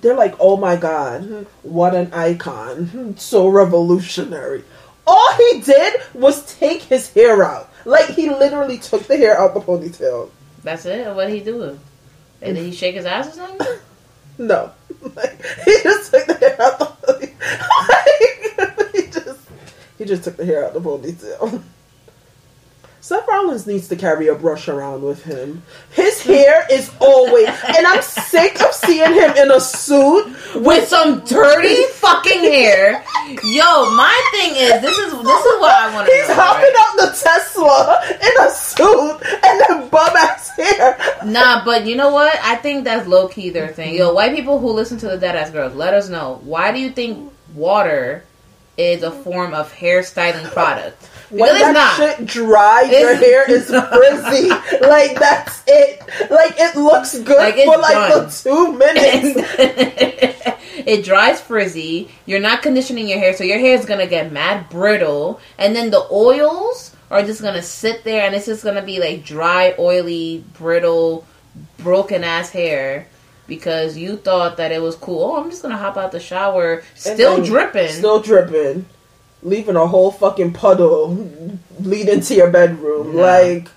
They're 0.01 0.15
like, 0.15 0.37
"Oh 0.39 0.57
my 0.57 0.77
god, 0.77 1.47
what 1.63 1.97
an 1.97 2.13
icon! 2.13 3.17
So 3.19 3.49
revolutionary." 3.49 4.63
All 5.09 5.35
he 5.37 5.63
did 5.63 6.03
was 6.13 6.55
take 6.57 6.83
his 6.83 7.11
hair 7.15 7.43
out. 7.43 7.73
Like 7.87 8.11
he 8.11 8.29
literally 8.29 8.77
took 8.77 9.05
the 9.05 9.17
hair 9.17 9.41
out 9.41 9.55
the 9.55 9.61
ponytail. 9.61 10.29
That's 10.63 10.85
it. 10.85 11.15
What 11.15 11.29
did 11.29 11.35
he 11.35 11.41
do? 11.41 11.79
And 12.43 12.57
did 12.57 12.65
he 12.65 12.73
shake 12.73 12.95
his 12.95 13.07
ass 13.07 13.29
or 13.29 13.33
something? 13.33 13.67
No, 14.41 14.71
like, 15.17 15.45
he 15.65 15.83
just 15.83 16.13
took 16.13 16.25
the 16.27 16.35
hair 16.35 16.63
out 16.63 17.03
the. 17.03 17.29
Like, 17.89 18.95
he 18.95 19.11
just 19.11 19.41
he 19.99 20.05
just 20.05 20.23
took 20.23 20.37
the 20.37 20.45
hair 20.45 20.65
out 20.65 20.75
the 20.75 20.81
ponytail. 20.81 21.61
Seth 23.09 23.27
Rollins 23.27 23.67
needs 23.67 23.89
to 23.89 23.97
carry 23.97 24.29
a 24.29 24.35
brush 24.35 24.69
around 24.69 25.03
with 25.03 25.25
him. 25.25 25.63
His 25.93 26.21
hair 26.21 26.67
is 26.71 26.91
always, 27.01 27.47
and 27.49 27.87
I'm 27.87 28.03
sick 28.03 28.61
of 28.61 28.75
seeing 28.75 29.15
him 29.15 29.31
in 29.35 29.51
a 29.51 29.59
suit 29.59 30.27
With 30.57 30.87
some 30.87 31.25
dirty 31.25 31.85
fucking 31.85 32.41
hair. 32.41 33.03
Yo, 33.45 33.91
my 33.93 34.31
thing 34.33 34.57
is, 34.57 34.83
this 34.83 34.99
is 34.99 35.13
this 35.13 35.45
is 35.47 35.59
what 35.59 35.75
I 35.75 35.95
want 35.95 36.07
to 36.07 36.15
He's 36.15 36.29
know. 36.29 36.35
hopping 36.35 36.65
right? 36.65 36.87
out 36.87 36.97
the 36.99 37.19
Tesla 37.19 38.03
in 38.11 38.47
a 38.47 38.51
suit 38.51 39.43
and 39.43 39.61
then 39.67 39.89
bum 39.89 40.15
ass 40.15 40.51
hair. 40.51 40.99
Nah, 41.25 41.65
but 41.65 41.87
you 41.87 41.97
know 41.97 42.13
what? 42.13 42.39
I 42.43 42.57
think 42.57 42.85
that's 42.85 43.09
low 43.09 43.29
key 43.29 43.49
their 43.49 43.69
thing. 43.69 43.95
Yo, 43.95 44.13
white 44.13 44.37
people 44.37 44.59
who 44.59 44.71
listen 44.71 44.99
to 44.99 45.07
the 45.09 45.17
Deadass 45.17 45.51
Girls, 45.51 45.75
let 45.75 45.95
us 45.95 46.11
know. 46.11 46.41
Why 46.43 46.73
do 46.73 46.79
you 46.79 46.91
think 46.91 47.33
water 47.55 48.25
is 48.77 49.03
a 49.03 49.11
form 49.11 49.55
of 49.55 49.73
hairstyling 49.73 50.53
product? 50.53 51.09
When 51.31 51.53
that 51.53 51.73
not. 51.73 51.97
shit 51.97 52.27
dry, 52.27 52.83
your 52.83 53.15
hair 53.15 53.51
is 53.51 53.67
frizzy. 53.67 54.49
like 54.81 55.19
that's 55.19 55.63
it. 55.67 56.01
Like 56.31 56.55
it 56.59 56.77
looks 56.77 57.19
good 57.19 57.37
Like, 57.37 57.57
for 57.57 57.77
like 57.77 58.15
the 58.15 58.43
two 58.43 58.73
minutes. 58.73 59.41
it 60.87 61.05
dries 61.05 61.41
frizzy. 61.41 62.09
You're 62.25 62.41
not 62.41 62.63
conditioning 62.63 63.09
your 63.09 63.19
hair, 63.19 63.37
so 63.37 63.45
your 63.45 63.59
hair 63.59 63.75
is 63.75 63.85
gonna 63.85 64.07
get 64.07 64.33
mad 64.33 64.71
brittle, 64.71 65.41
and 65.59 65.77
then 65.77 65.91
the 65.91 66.07
oils 66.11 66.97
are 67.11 67.23
just 67.23 67.43
gonna 67.43 67.63
sit 67.63 68.05
there, 68.05 68.25
and 68.25 68.35
it's 68.35 68.47
just 68.47 68.65
gonna 68.65 68.83
be 68.83 68.99
like 68.99 69.25
dry, 69.25 69.75
oily, 69.79 70.45
brittle, 70.55 71.27
broken 71.79 72.25
ass 72.25 72.51
hair. 72.51 73.07
Because 73.47 73.97
you 73.97 74.17
thought 74.19 74.59
that 74.59 74.73
it 74.73 74.83
was 74.83 74.95
cool. 74.95 75.25
Oh, 75.25 75.43
I'm 75.43 75.49
just 75.49 75.63
gonna 75.63 75.79
hop 75.79 75.97
out 75.97 76.13
the 76.13 76.21
shower, 76.21 76.83
still 76.95 77.43
dripping. 77.43 77.89
Still 77.89 78.21
dripping. 78.21 78.85
Leaving 79.43 79.77
a 79.77 79.87
whole 79.87 80.11
fucking 80.11 80.53
puddle 80.53 81.29
leading 81.81 82.21
to 82.21 82.35
your 82.35 82.51
bedroom. 82.51 83.15
Nah. 83.17 83.23
Like 83.23 83.69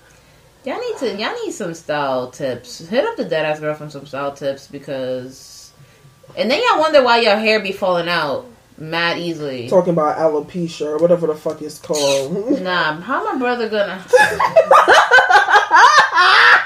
Y'all 0.64 0.78
need 0.78 0.96
to 0.98 1.16
y'all 1.16 1.34
need 1.44 1.52
some 1.52 1.74
style 1.74 2.30
tips. 2.30 2.86
Hit 2.86 3.04
up 3.04 3.16
the 3.16 3.24
dead 3.24 3.44
ass 3.44 3.58
girl 3.60 3.74
from 3.74 3.90
some 3.90 4.06
style 4.06 4.32
tips 4.32 4.68
because 4.68 5.72
and 6.36 6.50
then 6.50 6.60
y'all 6.62 6.80
wonder 6.80 7.02
why 7.02 7.20
your 7.20 7.36
hair 7.36 7.60
be 7.60 7.72
falling 7.72 8.08
out 8.08 8.46
mad 8.78 9.18
easily. 9.18 9.68
talking 9.68 9.92
about 9.92 10.18
alopecia 10.18 10.86
or 10.86 10.98
whatever 10.98 11.26
the 11.26 11.34
fuck 11.34 11.60
it's 11.62 11.78
called. 11.78 12.60
Nah, 12.62 13.00
how 13.00 13.24
my 13.32 13.38
brother 13.38 13.68
gonna 13.68 14.04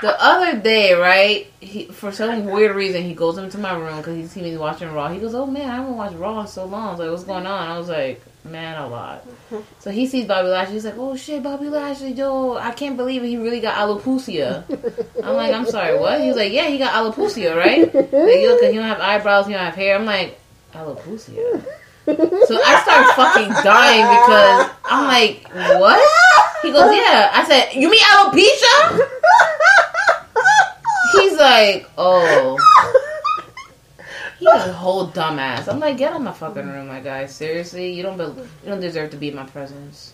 The 0.02 0.22
other 0.22 0.58
day, 0.60 0.92
right? 0.94 1.46
He, 1.60 1.86
for 1.86 2.12
some 2.12 2.44
weird 2.44 2.76
reason, 2.76 3.02
he 3.02 3.14
goes 3.14 3.38
into 3.38 3.58
my 3.58 3.74
room 3.76 3.96
because 3.96 4.16
he 4.16 4.26
sees 4.26 4.42
me 4.42 4.56
watching 4.56 4.92
Raw. 4.92 5.08
He 5.08 5.18
goes, 5.18 5.34
"Oh 5.34 5.46
man, 5.46 5.68
I 5.70 5.76
haven't 5.76 5.96
watched 5.96 6.16
Raw 6.16 6.40
in 6.40 6.46
so 6.46 6.64
long." 6.64 6.88
I 6.88 6.90
was 6.90 7.00
like, 7.00 7.10
"What's 7.10 7.24
going 7.24 7.46
on?" 7.46 7.68
I 7.70 7.78
was 7.78 7.88
like, 7.88 8.22
"Man, 8.44 8.80
a 8.80 8.88
lot." 8.88 9.24
So 9.78 9.90
he 9.90 10.06
sees 10.06 10.26
Bobby 10.26 10.48
Lashley. 10.48 10.74
He's 10.74 10.84
like, 10.84 10.98
"Oh 10.98 11.16
shit, 11.16 11.42
Bobby 11.42 11.68
Lashley, 11.68 12.12
yo, 12.12 12.56
I 12.56 12.72
can't 12.72 12.96
believe 12.96 13.22
it. 13.22 13.28
He 13.28 13.36
really 13.36 13.60
got 13.60 13.76
alopecia." 13.76 14.64
I'm 15.22 15.34
like, 15.34 15.54
"I'm 15.54 15.66
sorry, 15.66 15.98
what?" 15.98 16.20
He 16.20 16.28
was 16.28 16.36
like, 16.36 16.52
"Yeah, 16.52 16.66
he 16.68 16.78
got 16.78 16.92
alopecia, 16.94 17.56
right? 17.56 17.92
Like, 17.94 18.12
you 18.12 18.48
look, 18.50 18.62
he 18.62 18.76
don't 18.76 18.84
have 18.84 19.00
eyebrows, 19.00 19.46
he 19.46 19.52
don't 19.52 19.64
have 19.64 19.74
hair." 19.74 19.94
I'm 19.96 20.04
like, 20.04 20.38
"Alopecia." 20.74 21.64
So 22.06 22.54
I 22.62 22.80
start 22.82 23.16
fucking 23.16 23.50
dying 23.64 24.06
because 24.06 24.70
I'm 24.84 25.06
like, 25.06 25.48
"What?" 25.80 25.98
He 26.62 26.70
goes, 26.70 26.94
"Yeah." 26.94 27.30
I 27.34 27.44
said, 27.48 27.74
"You 27.74 27.90
mean 27.90 28.00
alopecia?" 28.00 29.08
He's 31.12 31.38
like, 31.38 31.90
"Oh." 31.98 32.56
He's 34.38 34.48
a 34.48 34.72
whole 34.72 35.08
dumbass. 35.08 35.66
I'm 35.66 35.80
like, 35.80 35.96
get 35.96 36.10
out 36.12 36.16
of 36.18 36.22
my 36.22 36.32
fucking 36.32 36.68
room, 36.68 36.88
my 36.88 37.00
guy. 37.00 37.26
Seriously, 37.26 37.92
you 37.92 38.02
don't 38.02 38.18
be- 38.18 38.40
you 38.62 38.68
don't 38.68 38.80
deserve 38.80 39.10
to 39.10 39.16
be 39.16 39.28
in 39.30 39.34
my 39.34 39.46
presence. 39.46 40.12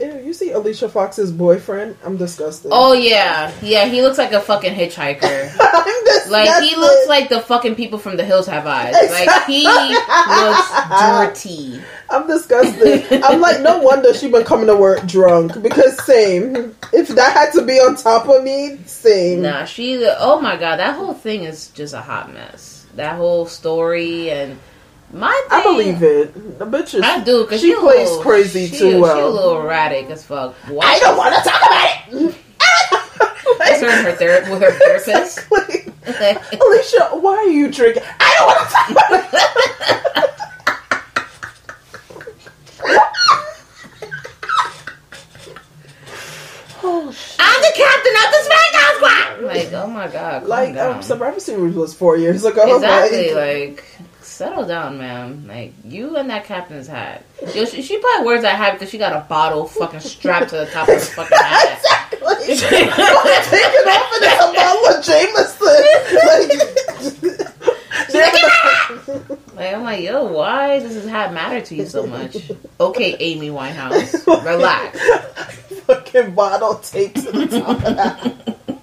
Ew, 0.00 0.22
you 0.24 0.32
see 0.32 0.52
Alicia 0.52 0.88
Fox's 0.88 1.30
boyfriend? 1.30 1.96
I'm 2.04 2.16
disgusted. 2.16 2.70
Oh 2.74 2.92
yeah, 2.92 3.52
yeah. 3.62 3.86
He 3.86 4.02
looks 4.02 4.18
like 4.18 4.32
a 4.32 4.40
fucking 4.40 4.74
hitchhiker. 4.74 5.56
I'm 5.60 6.04
disgusted. 6.04 6.32
Like 6.32 6.62
he 6.62 6.76
looks 6.76 7.08
like 7.08 7.28
the 7.28 7.40
fucking 7.40 7.74
people 7.74 7.98
from 7.98 8.16
The 8.16 8.24
Hills 8.24 8.46
Have 8.46 8.66
Eyes. 8.66 8.94
Like 8.94 9.44
he 9.46 9.64
looks 9.66 10.72
dirty. 11.00 11.82
I'm 12.08 12.26
disgusted. 12.26 13.22
I'm 13.22 13.40
like, 13.40 13.60
no 13.60 13.78
wonder 13.78 14.12
she 14.14 14.30
been 14.30 14.44
coming 14.44 14.66
to 14.66 14.76
work 14.76 15.06
drunk 15.06 15.62
because 15.62 16.02
same. 16.04 16.74
If 16.92 17.08
that 17.08 17.32
had 17.32 17.52
to 17.52 17.64
be 17.64 17.74
on 17.74 17.96
top 17.96 18.28
of 18.28 18.42
me, 18.42 18.78
same. 18.86 19.42
Nah, 19.42 19.64
she. 19.64 20.02
Oh 20.18 20.40
my 20.40 20.56
god, 20.56 20.76
that 20.76 20.96
whole 20.96 21.14
thing 21.14 21.44
is 21.44 21.68
just 21.68 21.94
a 21.94 22.00
hot 22.00 22.32
mess. 22.32 22.86
That 22.96 23.16
whole 23.16 23.46
story 23.46 24.30
and 24.30 24.58
my. 25.12 25.32
Thing, 25.48 25.58
I 25.58 25.62
believe 25.62 26.02
it. 26.02 26.58
The 26.58 26.66
bitch 26.66 26.94
is. 26.94 27.02
I 27.02 27.22
do 27.22 27.42
because 27.44 27.60
she 27.60 27.74
plays 27.74 28.10
crazy 28.22 28.66
she, 28.66 28.78
too 28.78 28.90
She's 28.90 29.08
a 29.08 29.26
little 29.26 29.60
erratic 29.60 30.10
as 30.10 30.24
fuck. 30.24 30.54
Why? 30.68 30.84
I 30.86 30.98
don't 31.00 31.16
want 31.16 31.34
to 31.34 31.48
talk 31.48 31.60
about 31.62 32.22
it. 32.30 32.34
That's 33.58 33.80
her 33.80 33.88
and 33.88 34.06
her 34.06 34.12
ther- 34.16 34.50
with 34.50 34.62
her 34.62 34.70
therapist. 35.02 35.38
Exactly. 35.38 35.92
Alicia, 36.60 37.10
why 37.20 37.36
are 37.36 37.48
you 37.48 37.70
drinking? 37.70 38.02
I 38.18 38.34
don't 38.38 38.46
want 38.46 38.68
to 38.68 38.74
talk 38.74 38.90
about 38.90 39.12
it. 39.34 40.30
oh, 46.82 47.12
shit. 47.12 47.36
I'm 47.38 47.60
the 47.62 47.72
captain 47.76 48.14
of 48.16 48.28
the 48.32 48.40
SmackDown 48.48 48.96
squad. 48.96 49.42
Like, 49.44 49.72
oh 49.72 49.86
my 49.88 50.08
god, 50.08 50.40
calm 50.40 50.48
Like, 50.48 50.74
down. 50.74 50.96
um, 50.96 51.02
Survivor 51.02 51.40
Series 51.40 51.74
was 51.74 51.94
four 51.94 52.16
years 52.16 52.44
ago. 52.44 52.76
Exactly, 52.76 53.34
Like, 53.34 53.68
like 53.68 53.84
settle 54.32 54.66
down, 54.66 54.98
ma'am. 54.98 55.46
Like 55.46 55.72
you 55.84 56.16
and 56.16 56.28
that 56.30 56.44
captain's 56.44 56.86
hat. 56.88 57.24
Yo, 57.54 57.64
she, 57.64 57.82
she 57.82 57.98
probably 57.98 58.26
wears 58.26 58.42
that 58.42 58.56
hat 58.56 58.72
because 58.74 58.90
she 58.90 58.98
got 58.98 59.12
a 59.12 59.20
bottle 59.28 59.66
fucking 59.66 60.00
strapped 60.00 60.50
to 60.50 60.56
the 60.56 60.66
top 60.66 60.88
of 60.88 60.94
her 60.94 61.00
fucking 61.00 61.38
hat. 61.40 61.78
exactly. 61.78 62.46
Take 62.56 62.62
it 62.72 63.88
off 63.88 64.12
and 64.14 64.24
it's 64.24 64.42
a 64.42 64.52
bottle 64.54 64.86
of 64.92 65.04
Jameson. 65.04 65.82
Like, 68.12 69.52
Like 69.54 69.74
I'm 69.74 69.82
like, 69.84 70.02
yo, 70.02 70.24
why 70.24 70.78
does 70.80 70.94
this 70.94 71.06
hat 71.08 71.32
matter 71.32 71.60
to 71.60 71.74
you 71.74 71.86
so 71.86 72.06
much? 72.06 72.36
Okay, 72.80 73.16
Amy 73.20 73.48
Winehouse, 73.50 74.26
relax. 74.44 74.98
fucking 75.86 76.34
bottle 76.34 76.76
taped 76.76 77.16
to 77.16 77.32
the 77.32 77.46
top 77.46 77.76
of 77.76 77.82
that. 77.82 78.58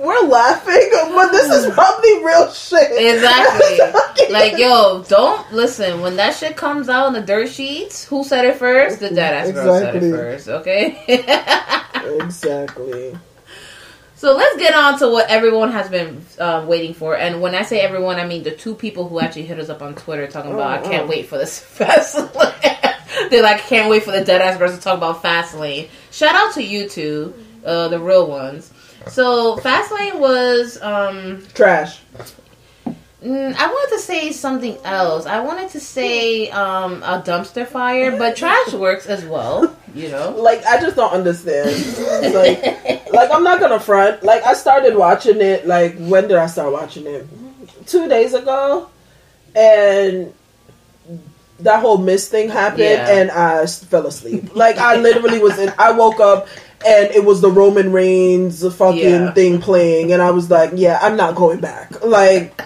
We're 0.00 0.26
laughing, 0.28 0.88
but 0.92 1.30
this 1.30 1.50
is 1.50 1.74
probably 1.74 2.24
real 2.24 2.50
shit. 2.52 2.90
Exactly. 2.90 3.78
Like, 4.30 4.58
yo, 4.58 5.02
don't 5.08 5.52
listen. 5.52 6.02
When 6.02 6.14
that 6.16 6.36
shit 6.36 6.56
comes 6.56 6.88
out 6.88 7.08
in 7.08 7.14
the 7.14 7.20
dirt 7.20 7.48
sheets, 7.48 8.04
who 8.04 8.22
said 8.22 8.44
it 8.44 8.56
first? 8.58 9.00
The 9.00 9.10
dead 9.10 9.34
ass 9.34 9.50
girl 9.52 9.80
said 9.80 9.96
it 9.96 10.00
first. 10.12 10.46
Okay. 10.46 11.02
exactly. 12.24 13.18
So 14.14 14.36
let's 14.36 14.56
get 14.56 14.72
on 14.72 15.00
to 15.00 15.08
what 15.08 15.28
everyone 15.28 15.72
has 15.72 15.88
been 15.88 16.24
uh, 16.38 16.64
waiting 16.68 16.94
for. 16.94 17.16
And 17.16 17.42
when 17.42 17.56
I 17.56 17.62
say 17.62 17.80
everyone, 17.80 18.20
I 18.20 18.26
mean 18.26 18.44
the 18.44 18.52
two 18.52 18.76
people 18.76 19.08
who 19.08 19.18
actually 19.18 19.46
hit 19.46 19.58
us 19.58 19.68
up 19.68 19.82
on 19.82 19.96
Twitter 19.96 20.28
talking 20.28 20.52
about, 20.52 20.80
Oh, 20.80 20.86
I 20.86 20.88
can't 20.88 21.04
oh. 21.04 21.08
wait 21.08 21.26
for 21.26 21.38
this 21.38 21.58
fast 21.64 22.14
lane. 22.36 23.30
They're 23.30 23.42
like, 23.42 23.62
can't 23.62 23.90
wait 23.90 24.04
for 24.04 24.12
the 24.12 24.24
dead 24.24 24.40
ass 24.40 24.58
girls 24.58 24.76
to 24.76 24.80
talk 24.80 24.96
about 24.96 25.22
Fastlane. 25.22 25.88
Shout 26.12 26.36
out 26.36 26.54
to 26.54 26.62
you 26.62 26.88
two, 26.88 27.34
uh, 27.64 27.88
the 27.88 27.98
real 27.98 28.28
ones. 28.28 28.72
So 29.08 29.56
Fastlane 29.56 30.18
was, 30.18 30.80
um, 30.82 31.42
Trash. 31.54 32.00
mm, 33.22 33.54
I 33.54 33.66
wanted 33.66 33.96
to 33.96 34.02
say 34.02 34.30
something 34.32 34.76
else. 34.84 35.26
I 35.26 35.40
wanted 35.40 35.70
to 35.70 35.80
say 35.80 36.50
um, 36.50 37.02
a 37.02 37.22
dumpster 37.22 37.66
fire, 37.66 38.16
but 38.16 38.36
trash 38.36 38.72
works 38.74 39.06
as 39.06 39.24
well. 39.24 39.74
You 39.94 40.08
know. 40.10 40.30
Like 40.38 40.64
I 40.66 40.80
just 40.80 40.96
don't 40.96 41.12
understand. 41.12 41.70
like, 42.34 43.10
like 43.12 43.30
I'm 43.32 43.42
not 43.42 43.58
gonna 43.58 43.80
front. 43.80 44.22
Like 44.22 44.44
I 44.44 44.54
started 44.54 44.94
watching 44.96 45.40
it. 45.40 45.66
Like 45.66 45.96
when 45.98 46.28
did 46.28 46.36
I 46.36 46.46
start 46.46 46.72
watching 46.72 47.06
it? 47.06 47.26
Two 47.86 48.08
days 48.08 48.34
ago, 48.34 48.88
and 49.56 50.32
that 51.60 51.80
whole 51.80 51.98
mist 51.98 52.30
thing 52.30 52.48
happened, 52.48 52.80
Yeah. 52.80 53.10
and 53.10 53.30
I 53.32 53.66
fell 53.66 54.06
asleep. 54.06 54.54
Like 54.54 54.78
I 54.78 54.96
literally 54.96 55.38
was 55.40 55.58
in. 55.58 55.72
I 55.78 55.90
woke 55.90 56.20
up. 56.20 56.46
And 56.86 57.10
it 57.10 57.24
was 57.24 57.42
the 57.42 57.50
Roman 57.50 57.92
Reigns 57.92 58.62
fucking 58.74 58.98
Yeah. 58.98 59.32
thing 59.32 59.60
playing, 59.60 60.12
and 60.12 60.22
I 60.22 60.30
was 60.30 60.50
like, 60.50 60.70
"Yeah, 60.74 60.98
I'm 61.02 61.16
not 61.16 61.34
going 61.34 61.60
back." 61.60 62.02
Like, 62.04 62.60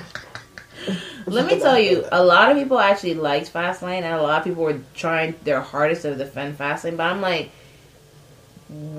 Let 1.27 1.46
me 1.46 1.59
tell 1.59 1.79
you, 1.79 2.05
a 2.12 2.22
lot 2.22 2.50
of 2.50 2.57
people 2.59 2.79
actually 2.79 3.14
liked 3.14 3.53
Fastlane, 3.53 4.03
and 4.03 4.14
a 4.14 4.22
lot 4.22 4.38
of 4.38 4.44
people 4.44 4.62
were 4.62 4.79
trying 4.94 5.35
their 5.42 5.61
hardest 5.61 6.03
to 6.03 6.14
defend 6.14 6.59
Fastlane. 6.59 6.96
But 6.98 7.05
I'm 7.05 7.22
like, 7.22 7.50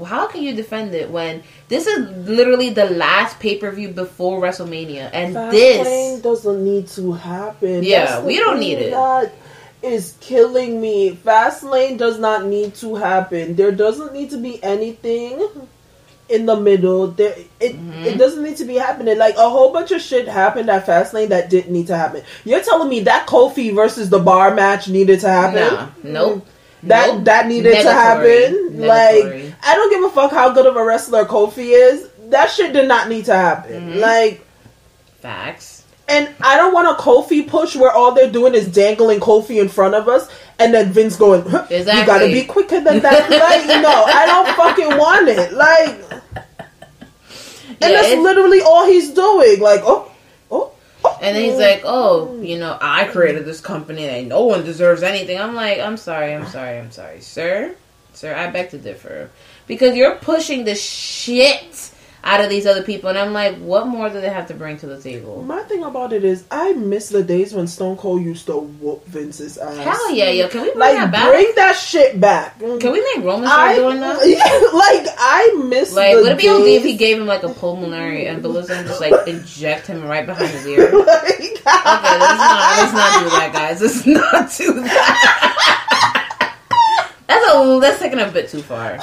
how 0.05 0.27
can 0.27 0.41
you 0.43 0.53
defend 0.55 0.93
it 0.93 1.09
when 1.09 1.43
this 1.67 1.87
is 1.87 2.27
literally 2.27 2.69
the 2.69 2.85
last 2.85 3.39
pay 3.39 3.57
per 3.57 3.71
view 3.71 3.89
before 3.89 4.41
WrestleMania, 4.41 5.09
and 5.13 5.35
Fastlane 5.35 5.51
this 5.51 6.21
doesn't 6.21 6.63
need 6.63 6.87
to 6.89 7.13
happen. 7.13 7.83
Yeah, 7.83 8.21
we 8.21 8.37
don't 8.37 8.59
thing 8.59 8.69
need 8.69 8.79
it. 8.79 8.91
That 8.91 9.33
is 9.85 10.15
killing 10.19 10.81
me. 10.81 11.15
Fastlane 11.15 11.97
does 11.97 12.17
not 12.19 12.45
need 12.45 12.75
to 12.75 12.95
happen. 12.95 13.55
There 13.55 13.71
doesn't 13.71 14.13
need 14.13 14.31
to 14.31 14.37
be 14.37 14.61
anything 14.63 15.47
in 16.27 16.45
the 16.47 16.55
middle. 16.59 17.07
There, 17.07 17.35
it 17.59 17.75
Mm-hmm. 17.75 18.03
it 18.05 18.17
doesn't 18.17 18.43
need 18.43 18.57
to 18.57 18.65
be 18.65 18.75
happening. 18.75 19.17
Like 19.17 19.35
a 19.35 19.49
whole 19.49 19.71
bunch 19.71 19.91
of 19.91 20.01
shit 20.01 20.27
happened 20.27 20.69
at 20.69 20.85
Fastlane 20.85 21.29
that 21.29 21.49
didn't 21.49 21.71
need 21.71 21.87
to 21.87 21.95
happen. 21.97 22.23
You're 22.43 22.63
telling 22.63 22.89
me 22.89 23.01
that 23.01 23.27
Kofi 23.27 23.73
versus 23.73 24.09
the 24.09 24.19
Bar 24.19 24.53
match 24.55 24.87
needed 24.87 25.19
to 25.21 25.29
happen? 25.29 25.73
nah, 25.73 25.87
nope. 26.03 26.47
That 26.83 27.15
Nope. 27.15 27.25
that 27.25 27.47
needed 27.47 27.81
to 27.81 27.91
happen. 27.91 28.71
Negatory. 28.73 28.87
Like 28.87 29.53
I 29.63 29.75
don't 29.75 29.89
give 29.91 30.03
a 30.03 30.09
fuck 30.09 30.31
how 30.31 30.51
good 30.53 30.65
of 30.65 30.75
a 30.75 30.83
wrestler 30.83 31.25
Kofi 31.25 31.69
is. 31.73 32.09
That 32.29 32.49
shit 32.49 32.73
did 32.73 32.87
not 32.87 33.07
need 33.09 33.25
to 33.25 33.35
happen. 33.35 33.89
Mm-hmm. 33.91 33.99
Like 33.99 34.41
Facts. 35.21 35.74
And 36.07 36.29
I 36.41 36.57
don't 36.57 36.73
want 36.73 36.87
a 36.87 37.01
Kofi 37.01 37.47
push 37.47 37.75
where 37.75 37.91
all 37.91 38.13
they're 38.13 38.31
doing 38.31 38.53
is 38.53 38.67
dangling 38.67 39.19
Kofi 39.19 39.59
in 39.59 39.69
front 39.69 39.95
of 39.95 40.07
us, 40.07 40.29
and 40.59 40.73
then 40.73 40.91
Vince 40.91 41.15
going, 41.15 41.41
"Huh, 41.43 41.65
"You 41.69 41.83
gotta 41.83 42.27
be 42.27 42.43
quicker 42.43 42.79
than 42.79 42.99
that." 42.99 43.29
like, 43.29 43.81
no, 43.81 44.03
I 44.05 44.25
don't 44.25 44.55
fucking 44.55 44.97
want 44.97 45.29
it. 45.29 45.53
Like, 45.53 45.97
and 47.81 47.91
Yeah, 47.91 48.01
that's 48.01 48.21
literally 48.21 48.61
all 48.61 48.85
he's 48.85 49.11
doing. 49.11 49.59
Like, 49.59 49.81
oh, 49.83 50.11
oh, 50.51 50.71
oh. 51.03 51.19
And 51.21 51.35
then 51.35 51.43
he's 51.43 51.59
like, 51.59 51.81
"Oh, 51.83 52.39
you 52.41 52.59
know, 52.59 52.77
I 52.79 53.05
created 53.05 53.45
this 53.45 53.59
company 53.59 54.07
and 54.07 54.29
no 54.29 54.43
one 54.43 54.63
deserves 54.63 55.01
anything." 55.01 55.39
I'm 55.39 55.55
like, 55.55 55.79
"I'm 55.79 55.97
sorry, 55.97 56.33
I'm 56.33 56.47
sorry, 56.47 56.77
I'm 56.77 56.91
sorry, 56.91 57.21
sir, 57.21 57.75
sir. 58.13 58.35
I 58.35 58.47
beg 58.51 58.69
to 58.71 58.77
differ 58.77 59.31
because 59.67 59.95
you're 59.95 60.15
pushing 60.15 60.65
the 60.65 60.75
shit 60.75 61.91
out 62.27 62.41
of 62.41 62.49
these 62.49 62.65
other 62.65 62.81
people, 62.81 63.07
and 63.09 63.17
I'm 63.19 63.33
like, 63.33 63.55
what 63.59 63.85
more 63.87 64.09
do 64.09 64.19
they 64.19 64.29
have 64.29 64.47
to 64.47 64.55
bring 64.55 64.77
to 64.79 64.87
the 64.87 64.99
table?" 64.99 65.43
My 65.43 65.61
thing 65.63 65.83
about 65.83 66.11
it 66.11 66.23
is, 66.23 66.43
I 66.49 66.73
miss 66.73 67.09
the 67.09 67.21
days 67.23 67.53
when 67.53 67.67
Stone 67.67 67.97
Cold 67.97 68.23
used 68.23 68.47
to 68.47 68.57
whoop 68.57 69.05
Vince's 69.05 69.57
ass. 69.59 69.77
Hell 69.77 70.11
yeah, 70.11 70.31
yo! 70.31 70.47
Can 70.47 70.61
we 70.63 70.69
bring 70.69 70.79
Like, 70.79 70.95
that 70.95 71.11
back? 71.11 71.29
bring 71.29 71.51
that 71.55 71.75
shit 71.75 72.19
back. 72.19 72.59
Can 72.59 72.91
we 72.91 73.01
make 73.15 73.23
Roman 73.23 73.47
start 73.47 73.75
doing 73.75 73.99
that? 73.99 74.17
like 74.73 75.07
I 75.19 75.63
miss. 75.67 75.93
Like, 75.93 76.15
the 76.15 76.21
would 76.23 76.31
it 76.33 76.37
be 76.39 76.49
okay 76.49 76.75
if 76.75 76.83
he 76.83 76.97
gave 76.97 77.19
him 77.19 77.27
like 77.27 77.43
a 77.43 77.49
pulmonary 77.49 78.25
embolism, 78.25 78.85
just 78.87 78.99
like 79.01 79.13
inject 79.27 79.87
him 79.87 80.03
right 80.03 80.25
behind 80.25 80.49
his 80.49 80.65
ear? 80.67 80.91
Okay, 81.67 82.17
let's 82.19 82.39
not 82.39 82.77
let's 82.77 82.93
not 82.93 83.23
do 83.23 83.29
that, 83.31 83.49
guys. 83.51 83.81
Let's 83.81 84.05
not 84.05 84.51
do 84.55 84.81
that. 84.83 86.55
That's 87.27 87.55
a 87.55 87.79
that's 87.81 87.99
taking 87.99 88.19
a 88.19 88.27
bit 88.29 88.49
too 88.49 88.61
far. 88.61 88.99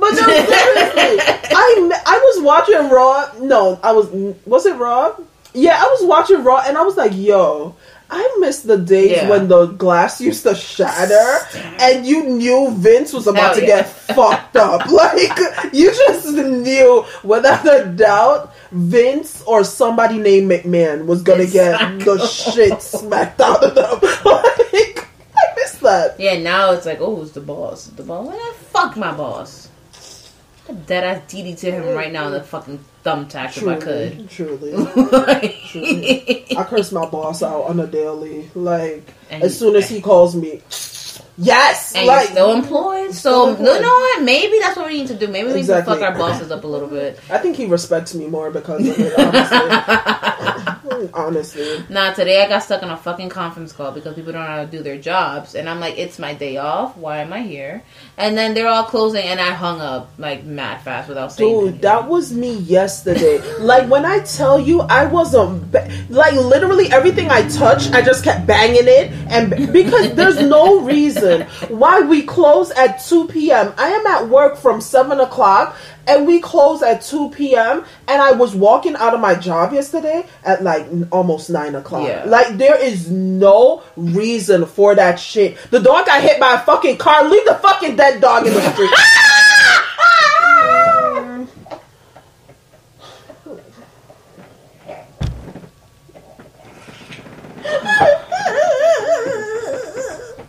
But 0.00 0.10
no, 0.12 0.22
seriously, 0.26 1.20
I 1.54 2.02
I 2.06 2.18
was 2.18 2.42
watching 2.42 2.88
Raw. 2.88 3.30
No, 3.40 3.78
I 3.82 3.92
was 3.92 4.08
was 4.46 4.66
it 4.66 4.76
Raw? 4.76 5.14
Yeah, 5.52 5.76
I 5.78 5.84
was 5.84 6.06
watching 6.08 6.42
Raw, 6.44 6.62
and 6.66 6.78
I 6.78 6.82
was 6.82 6.96
like, 6.96 7.12
"Yo, 7.14 7.74
I 8.08 8.36
miss 8.40 8.62
the 8.62 8.76
days 8.78 9.10
Yeah. 9.12 9.28
when 9.28 9.48
the 9.48 9.66
glass 9.66 10.20
used 10.20 10.44
to 10.44 10.54
shatter, 10.54 11.46
and 11.80 12.06
you 12.06 12.24
knew 12.24 12.70
Vince 12.72 13.12
was 13.12 13.26
about 13.26 13.52
Hell 13.52 13.54
to 13.56 13.60
yeah. 13.60 13.66
get 13.82 13.88
fucked 14.16 14.56
up. 14.56 14.86
Like 14.90 15.72
you 15.74 15.90
just 15.90 16.28
knew 16.32 17.04
without 17.24 17.66
a 17.66 17.84
doubt, 17.86 18.52
Vince 18.72 19.42
or 19.46 19.64
somebody 19.64 20.18
named 20.18 20.50
McMahon 20.50 21.06
was 21.06 21.22
gonna 21.22 21.46
get 21.46 21.78
the 22.04 22.14
Exactly. 22.14 22.52
shit 22.54 22.82
smacked 22.82 23.40
out 23.40 23.62
of 23.64 23.74
them. 23.74 24.00
Like 24.24 25.08
I 25.36 25.44
miss 25.56 25.72
that. 25.80 26.20
Yeah, 26.20 26.38
now 26.38 26.72
it's 26.72 26.86
like, 26.86 27.00
oh, 27.00 27.16
who's 27.16 27.32
the 27.32 27.40
boss? 27.40 27.86
The 27.86 28.02
boss? 28.02 28.28
Man, 28.28 28.52
fuck 28.72 28.96
my 28.96 29.12
boss. 29.12 29.68
Dead 30.86 31.04
ass 31.04 31.32
DD 31.32 31.58
to 31.60 31.70
him 31.72 31.94
right 31.94 32.12
now 32.12 32.26
in 32.26 32.32
the 32.32 32.42
fucking 32.42 32.84
thumbtack 33.04 33.56
if 33.56 33.66
I 33.66 33.76
could. 33.76 34.28
truly. 34.30 34.72
Like- 35.10 35.56
I 36.56 36.64
curse 36.68 36.92
my 36.92 37.06
boss 37.06 37.42
out 37.42 37.62
on 37.64 37.80
a 37.80 37.86
daily. 37.86 38.50
Like 38.54 39.08
as 39.30 39.58
soon 39.58 39.76
as 39.76 39.88
he 39.88 40.00
calls 40.00 40.34
me, 40.34 40.62
yes, 41.40 41.94
and 41.96 42.06
like 42.06 42.28
you're 42.28 42.32
still 42.32 42.52
employed. 42.52 43.12
still 43.14 43.44
So, 43.46 43.50
employed. 43.50 43.74
you 43.76 43.80
know 43.82 43.88
what? 43.94 44.22
Maybe 44.22 44.58
that's 44.60 44.76
what 44.76 44.86
we 44.88 44.98
need 44.98 45.08
to 45.08 45.14
do. 45.16 45.26
Maybe 45.28 45.52
we 45.52 45.58
Exactly. 45.60 45.94
can 45.94 46.00
fuck 46.02 46.10
our 46.12 46.18
bosses 46.18 46.50
up 46.50 46.64
a 46.64 46.66
little 46.66 46.88
bit. 46.88 47.18
I 47.30 47.38
think 47.38 47.56
he 47.56 47.66
respects 47.66 48.14
me 48.14 48.26
more 48.26 48.50
because 48.50 48.86
of 48.88 48.94
it. 48.98 49.18
Honestly, 49.18 51.10
honestly, 51.14 51.84
Nah, 51.88 52.12
today 52.12 52.42
I 52.44 52.48
got 52.48 52.60
stuck 52.62 52.82
on 52.82 52.90
a 52.90 52.96
fucking 52.96 53.28
conference 53.30 53.72
call 53.72 53.90
because 53.92 54.14
people 54.14 54.32
don't 54.32 54.42
know 54.42 54.46
how 54.48 54.64
to 54.64 54.70
do 54.70 54.82
their 54.82 54.98
jobs. 54.98 55.54
And 55.54 55.68
I'm 55.68 55.80
like, 55.80 55.98
it's 55.98 56.18
my 56.18 56.34
day 56.34 56.56
off. 56.58 56.96
Why 56.96 57.18
am 57.18 57.32
I 57.32 57.40
here? 57.42 57.82
And 58.16 58.36
then 58.36 58.54
they're 58.54 58.68
all 58.68 58.84
closing, 58.84 59.22
and 59.24 59.40
I 59.40 59.52
hung 59.52 59.80
up 59.80 60.10
like 60.18 60.44
mad 60.44 60.82
fast 60.82 61.08
without 61.08 61.32
saying 61.32 61.48
dude, 61.50 61.62
anything. 61.62 61.80
that 61.82 62.08
was 62.08 62.32
me 62.32 62.54
yesterday. 62.54 63.40
like 63.60 63.88
when 63.88 64.04
I 64.04 64.20
tell 64.20 64.58
you, 64.60 64.80
I 64.82 65.06
wasn't 65.06 65.70
ba- 65.72 65.88
like 66.10 66.34
literally 66.34 66.92
everything 66.92 67.30
I 67.30 67.48
touched, 67.48 67.92
I 67.94 68.02
just 68.02 68.24
kept 68.24 68.46
banging 68.46 68.84
it, 68.84 69.10
and 69.28 69.72
because 69.72 70.14
there's 70.14 70.40
no 70.42 70.80
reason 70.80 71.29
why 71.68 72.00
we 72.00 72.22
close 72.22 72.70
at 72.72 73.02
two 73.04 73.26
p.m. 73.28 73.72
I 73.76 73.88
am 73.88 74.06
at 74.06 74.28
work 74.28 74.56
from 74.56 74.80
seven 74.80 75.20
o'clock. 75.20 75.76
And 76.06 76.26
we 76.26 76.40
close 76.40 76.82
at 76.82 77.02
2 77.02 77.30
p.m. 77.30 77.84
And 78.08 78.20
I 78.20 78.32
was 78.32 78.52
walking 78.54 78.96
out 78.96 79.14
of 79.14 79.20
my 79.20 79.36
job 79.36 79.72
yesterday 79.72 80.26
at 80.42 80.60
like 80.60 80.86
almost 81.12 81.50
9 81.50 81.76
o'clock. 81.76 82.08
Yeah. 82.08 82.24
Like, 82.26 82.56
there 82.56 82.82
is 82.82 83.08
no 83.10 83.84
reason 83.96 84.66
for 84.66 84.96
that 84.96 85.20
shit. 85.20 85.56
The 85.70 85.78
dog 85.78 86.06
got 86.06 86.20
hit 86.20 86.40
by 86.40 86.54
a 86.54 86.58
fucking 86.60 86.96
car. 86.96 87.28
Leave 87.28 87.44
the 87.44 87.54
fucking 87.56 87.94
dead 87.94 88.20
dog 88.20 88.44
in 88.44 88.54
the 88.54 88.72
street. 88.72 88.90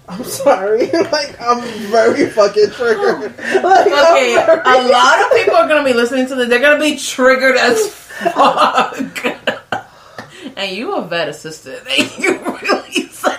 I'm 0.08 0.21
sorry. 0.32 0.89
like, 0.91 1.39
I'm 1.41 1.62
very 1.91 2.30
fucking 2.30 2.72
triggered. 2.72 3.34
Like, 3.63 3.88
Okay, 3.88 4.36
very- 4.36 4.62
a 4.65 4.88
lot 4.89 5.22
of 5.22 5.32
people 5.38 5.56
are 5.56 5.67
gonna 5.67 5.84
be 5.84 5.94
listening 5.94 6.28
to 6.28 6.36
this. 6.36 6.50
They're 6.50 6.60
gonna 6.60 6.80
be 6.80 6.98
triggered 6.98 7.56
as 7.58 7.88
fuck. 7.94 8.96
and 10.58 10.76
you 10.76 10.94
a 10.96 11.06
vet 11.06 11.30
assistant. 11.30 11.82
And 11.88 12.17
you 12.17 12.38
really 12.39 13.08
said 13.10 13.38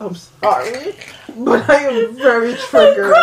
I'm 0.00 0.14
sorry, 0.14 0.94
but 1.36 1.68
I 1.68 1.74
am 1.88 2.16
very 2.16 2.54
triggered. 2.54 3.14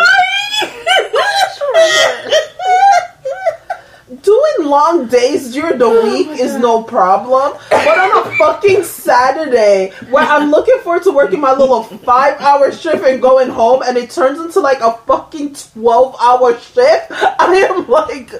Doing 4.22 4.68
long 4.68 5.06
days 5.06 5.52
during 5.52 5.78
the 5.78 5.88
week 5.88 6.28
is 6.40 6.56
no 6.56 6.82
problem, 6.82 7.56
but 7.70 7.98
on 7.98 8.26
a 8.26 8.36
fucking 8.38 8.82
Saturday 8.82 9.92
where 10.10 10.24
I'm 10.24 10.50
looking 10.50 10.78
forward 10.82 11.02
to 11.04 11.12
working 11.12 11.40
my 11.40 11.52
little 11.52 11.82
five 11.84 12.40
hour 12.40 12.72
shift 12.72 13.04
and 13.04 13.20
going 13.22 13.48
home, 13.50 13.82
and 13.86 13.96
it 13.96 14.10
turns 14.10 14.40
into 14.40 14.60
like 14.60 14.80
a 14.80 14.92
fucking 15.06 15.54
12 15.74 16.16
hour 16.20 16.58
shift, 16.58 17.06
I 17.10 17.66
am 17.70 17.86
like, 17.88 18.30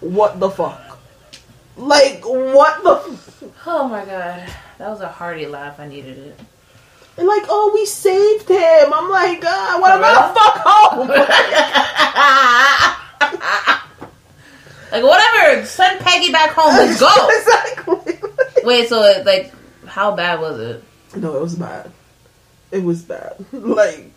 what 0.00 0.38
the 0.40 0.50
fuck? 0.50 0.98
Like, 1.76 2.22
what 2.24 2.84
the 2.84 2.94
f- 2.94 3.44
Oh 3.66 3.88
my 3.88 4.04
god, 4.04 4.46
that 4.78 4.90
was 4.90 5.00
a 5.00 5.08
hearty 5.08 5.46
laugh. 5.46 5.80
I 5.80 5.88
needed 5.88 6.18
it. 6.18 6.38
And 7.16 7.26
like, 7.26 7.44
oh, 7.48 7.70
we 7.74 7.86
saved 7.86 8.48
him. 8.48 8.92
I'm 8.92 9.08
like, 9.08 9.44
uh, 9.44 9.78
what 9.78 9.92
For 9.92 9.98
about 9.98 10.34
fuck 10.36 10.58
home? 10.64 11.10
Like 14.94 15.02
whatever, 15.02 15.66
send 15.66 15.98
Peggy 16.00 16.30
back 16.30 16.50
home. 16.50 16.68
Let's 16.68 17.00
go. 17.00 17.08
exactly. 17.28 18.30
Wait, 18.64 18.88
so 18.88 19.02
it, 19.02 19.26
like, 19.26 19.52
how 19.86 20.14
bad 20.14 20.38
was 20.40 20.60
it? 20.60 20.84
No, 21.16 21.36
it 21.36 21.40
was 21.42 21.56
bad. 21.56 21.90
It 22.70 22.84
was 22.84 23.02
bad. 23.02 23.44
Like, 23.52 24.12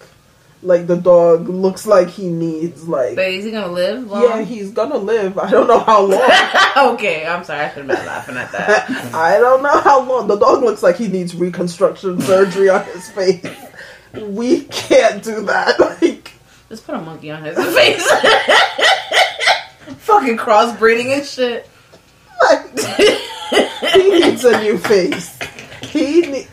like 0.61 0.85
the 0.85 0.97
dog 0.97 1.49
looks 1.49 1.87
like 1.87 2.09
he 2.09 2.27
needs 2.29 2.87
like. 2.87 3.15
But 3.15 3.27
is 3.29 3.45
he 3.45 3.49
gonna 3.51 3.71
live 3.71 4.05
long? 4.05 4.21
Yeah, 4.21 4.41
he's 4.43 4.69
gonna 4.71 4.97
live. 4.97 5.39
I 5.39 5.49
don't 5.49 5.67
know 5.67 5.79
how 5.79 6.01
long. 6.01 6.93
okay, 6.93 7.25
I'm 7.25 7.43
sorry. 7.43 7.61
I 7.61 7.69
should 7.69 7.87
have 7.89 7.97
been 7.97 8.05
laughing 8.05 8.37
at 8.37 8.51
that. 8.51 8.89
I 9.15 9.39
don't 9.39 9.63
know 9.63 9.79
how 9.81 10.03
long. 10.03 10.27
The 10.27 10.37
dog 10.37 10.61
looks 10.61 10.83
like 10.83 10.97
he 10.97 11.07
needs 11.07 11.35
reconstruction 11.35 12.21
surgery 12.21 12.69
on 12.69 12.85
his 12.85 13.09
face. 13.09 13.45
We 14.13 14.61
can't 14.65 15.23
do 15.23 15.41
that. 15.45 15.79
Like, 15.79 16.33
Just 16.69 16.85
put 16.85 16.93
a 16.95 17.01
monkey 17.01 17.31
on 17.31 17.43
his 17.43 17.57
face. 17.57 18.07
Fucking 19.97 20.37
crossbreeding 20.37 21.15
and 21.17 21.25
shit. 21.25 21.69
like 22.49 22.79
he 23.93 24.09
needs 24.19 24.43
a 24.45 24.59
new 24.61 24.77
face. 24.77 25.37
He 25.81 26.21
need. 26.21 26.47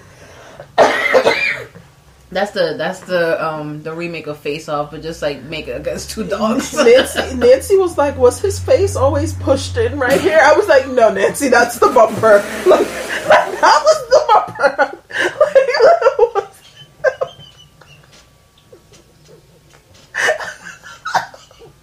That's 2.31 2.51
the 2.51 2.75
that's 2.77 3.01
the 3.01 3.44
um 3.44 3.83
the 3.85 3.92
remake 3.94 4.27
of 4.27 4.38
Face 4.38 4.68
Off, 4.68 4.90
but 4.90 5.03
just 5.03 5.23
like 5.23 5.42
make 5.44 5.68
it 5.68 5.73
against 5.81 6.11
two 6.11 6.25
dogs. 6.25 6.75
Nancy, 6.75 7.37
Nancy 7.37 7.77
was 7.77 7.97
like, 7.97 8.16
"Was 8.18 8.40
his 8.40 8.59
face 8.59 8.97
always 8.97 9.35
pushed 9.35 9.77
in 9.77 9.99
right 10.01 10.20
here?" 10.20 10.40
I 10.42 10.53
was 10.55 10.66
like, 10.66 10.88
"No, 10.88 11.12
Nancy, 11.12 11.49
that's 11.49 11.79
the 11.79 11.88
bumper. 11.88 12.42
Like, 12.66 12.88
like 13.29 13.61
that 13.61 13.83
was 13.85 14.09
the 14.11 14.20
bumper. 14.29 14.77
Like, 14.77 15.66
that 15.85 16.16
was- 16.18 16.44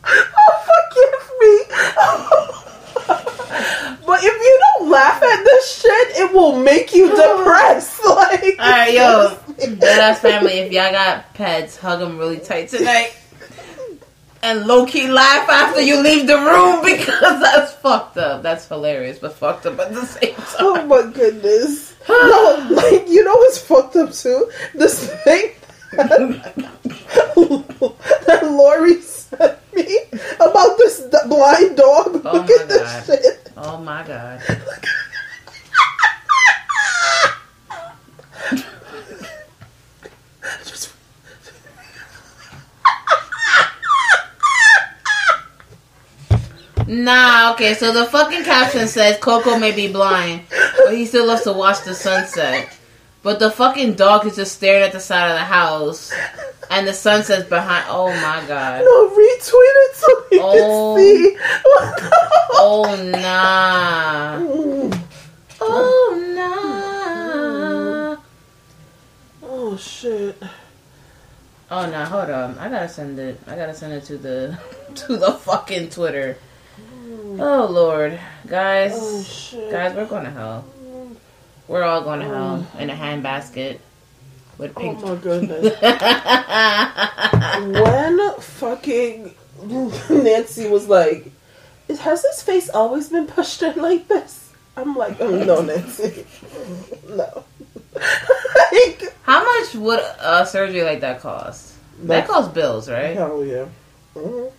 oh, 0.03 0.55
forgive 0.67 1.15
me. 1.41 1.53
but 4.05 4.19
if 4.23 4.33
you 4.33 4.59
don't 4.77 4.89
laugh 4.89 5.21
at 5.21 5.43
this 5.43 5.81
shit, 5.81 6.17
it 6.17 6.33
will 6.33 6.59
make 6.59 6.93
you 6.93 7.09
depressed. 7.09 7.99
Like, 8.05 8.55
All 8.59 8.69
right, 8.69 8.93
yo, 8.93 9.37
Deadass 9.57 10.10
family, 10.21 10.53
if 10.53 10.71
y'all 10.71 10.91
got 10.91 11.33
pets, 11.33 11.77
hug 11.77 11.99
them 11.99 12.17
really 12.17 12.39
tight 12.39 12.69
tonight. 12.69 13.13
And 14.43 14.65
low 14.65 14.87
key 14.87 15.07
laugh 15.07 15.47
after 15.49 15.81
you 15.81 16.01
leave 16.01 16.25
the 16.25 16.35
room 16.37 16.81
because 16.83 17.39
that's 17.41 17.73
fucked 17.73 18.17
up. 18.17 18.41
That's 18.41 18.67
hilarious, 18.67 19.19
but 19.19 19.33
fucked 19.33 19.67
up 19.67 19.77
at 19.79 19.93
the 19.93 20.03
same 20.05 20.33
oh 20.37 20.75
time. 20.77 20.81
Oh 20.81 20.85
my 20.87 21.11
goodness. 21.11 21.95
No, 22.09 22.67
like 22.71 23.07
you 23.07 23.23
know 23.23 23.35
what's 23.35 23.59
fucked 23.59 23.95
up 23.97 24.11
too? 24.11 24.49
This 24.73 25.07
thing 25.23 25.51
that 25.91 26.79
Lori 28.43 28.99
sent 29.01 29.59
me 29.75 29.97
about 30.39 30.77
this 30.79 31.01
blind 31.27 31.77
dog. 31.77 32.21
Oh 32.25 32.31
Look 32.33 32.47
my 32.47 32.55
at 32.61 32.67
this 32.67 32.81
God. 32.81 33.05
shit. 33.05 33.51
Oh 33.57 33.77
my 33.77 34.03
god. 34.07 34.41
Nah, 46.87 47.51
okay, 47.53 47.73
so 47.75 47.93
the 47.93 48.05
fucking 48.05 48.43
caption 48.43 48.87
says 48.87 49.17
Coco 49.19 49.57
may 49.57 49.71
be 49.71 49.87
blind, 49.91 50.41
but 50.83 50.93
he 50.95 51.05
still 51.05 51.27
loves 51.27 51.43
to 51.43 51.53
watch 51.53 51.83
the 51.83 51.93
sunset. 51.93 52.75
But 53.23 53.37
the 53.39 53.51
fucking 53.51 53.93
dog 53.95 54.25
is 54.25 54.35
just 54.35 54.53
staring 54.55 54.83
at 54.83 54.91
the 54.91 54.99
side 54.99 55.29
of 55.29 55.35
the 55.37 55.45
house, 55.45 56.11
and 56.71 56.87
the 56.87 56.93
sunset's 56.93 57.47
behind. 57.47 57.85
Oh 57.87 58.07
my 58.07 58.43
god. 58.47 58.83
No, 58.83 59.09
retweet 59.09 59.75
it 59.85 59.95
so 59.95 60.07
we 60.31 60.39
Oh. 60.41 60.95
can 60.95 61.05
see. 61.05 61.37
Oh 62.53 62.95
nah. 63.11 64.39
Mm. 64.39 64.99
Oh 65.61 68.15
nah. 68.15 68.17
oh 69.47 69.77
shit. 69.77 70.35
Oh 71.69 71.85
no, 71.89 72.05
hold 72.05 72.29
on. 72.31 72.57
I 72.57 72.69
gotta 72.69 72.89
send 72.89 73.19
it. 73.19 73.39
I 73.47 73.55
gotta 73.55 73.73
send 73.75 73.93
it 73.93 74.03
to 74.05 74.17
the 74.17 74.57
to 74.95 75.15
the 75.17 75.33
fucking 75.33 75.91
Twitter. 75.91 76.37
Oh 77.39 77.67
lord, 77.71 78.19
guys, 78.47 79.53
Oh 79.55 79.71
guys, 79.71 79.95
we're 79.95 80.05
going 80.05 80.25
to 80.25 80.31
hell. 80.31 80.65
We're 81.67 81.83
all 81.83 82.01
going 82.01 82.19
to 82.19 82.25
hell 82.25 82.67
in 82.77 82.89
a 82.89 82.93
handbasket 82.95 83.79
with 84.57 84.73
Oh 84.75 84.79
pink. 84.81 85.01
my 85.01 85.15
goodness. 85.15 85.79
when 87.81 88.33
fucking 88.39 89.33
Nancy 90.09 90.67
was 90.67 90.87
like, 90.87 91.31
"Has 91.87 92.23
his 92.23 92.41
face 92.41 92.69
always 92.69 93.09
been 93.09 93.27
pushed 93.27 93.61
in 93.63 93.81
like 93.81 94.07
this?" 94.07 94.51
I'm 94.75 94.95
like, 94.95 95.17
oh, 95.21 95.43
"No, 95.43 95.61
Nancy, 95.61 96.25
no." 97.09 97.43
like, 97.95 99.13
How 99.23 99.43
much 99.43 99.75
would 99.75 99.99
a 100.19 100.45
surgery 100.45 100.83
like 100.83 101.01
that 101.01 101.21
cost? 101.21 101.73
That 102.03 102.27
costs 102.27 102.51
bills, 102.53 102.89
right? 102.89 103.15
hell 103.15 103.45
yeah. 103.45 103.65
Mhm. 104.15 104.51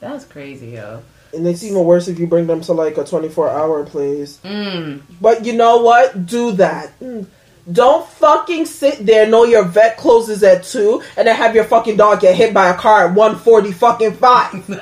That's 0.00 0.24
crazy, 0.26 0.70
yo. 0.72 1.02
And 1.32 1.46
it's 1.46 1.62
even 1.62 1.84
worse 1.84 2.08
if 2.08 2.18
you 2.18 2.26
bring 2.26 2.46
them 2.46 2.60
to 2.62 2.72
like 2.72 2.96
a 2.98 3.04
24 3.04 3.50
hour 3.50 3.84
place. 3.84 4.38
Mm. 4.44 5.02
But 5.20 5.44
you 5.44 5.52
know 5.52 5.78
what? 5.78 6.26
Do 6.26 6.52
that. 6.52 6.98
Mm. 7.00 7.26
Don't 7.70 8.08
fucking 8.08 8.66
sit 8.66 9.04
there, 9.04 9.26
know 9.26 9.42
your 9.44 9.64
vet 9.64 9.96
closes 9.96 10.44
at 10.44 10.62
2, 10.62 11.02
and 11.16 11.26
then 11.26 11.34
have 11.34 11.52
your 11.52 11.64
fucking 11.64 11.96
dog 11.96 12.20
get 12.20 12.36
hit 12.36 12.54
by 12.54 12.68
a 12.68 12.74
car 12.74 13.08
at 13.08 13.14
140 13.16 13.72
fucking 13.72 14.12
5. 14.12 14.70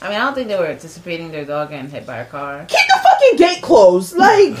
I 0.00 0.08
mean, 0.08 0.16
I 0.16 0.24
don't 0.24 0.34
think 0.34 0.48
they 0.48 0.56
were 0.56 0.66
anticipating 0.66 1.30
their 1.30 1.44
dog 1.44 1.70
getting 1.70 1.90
hit 1.90 2.06
by 2.06 2.18
a 2.18 2.24
car. 2.24 2.64
Keep 2.68 2.78
the 2.88 3.00
fucking 3.02 3.36
gate 3.36 3.62
closed. 3.62 4.16
Like, 4.16 4.56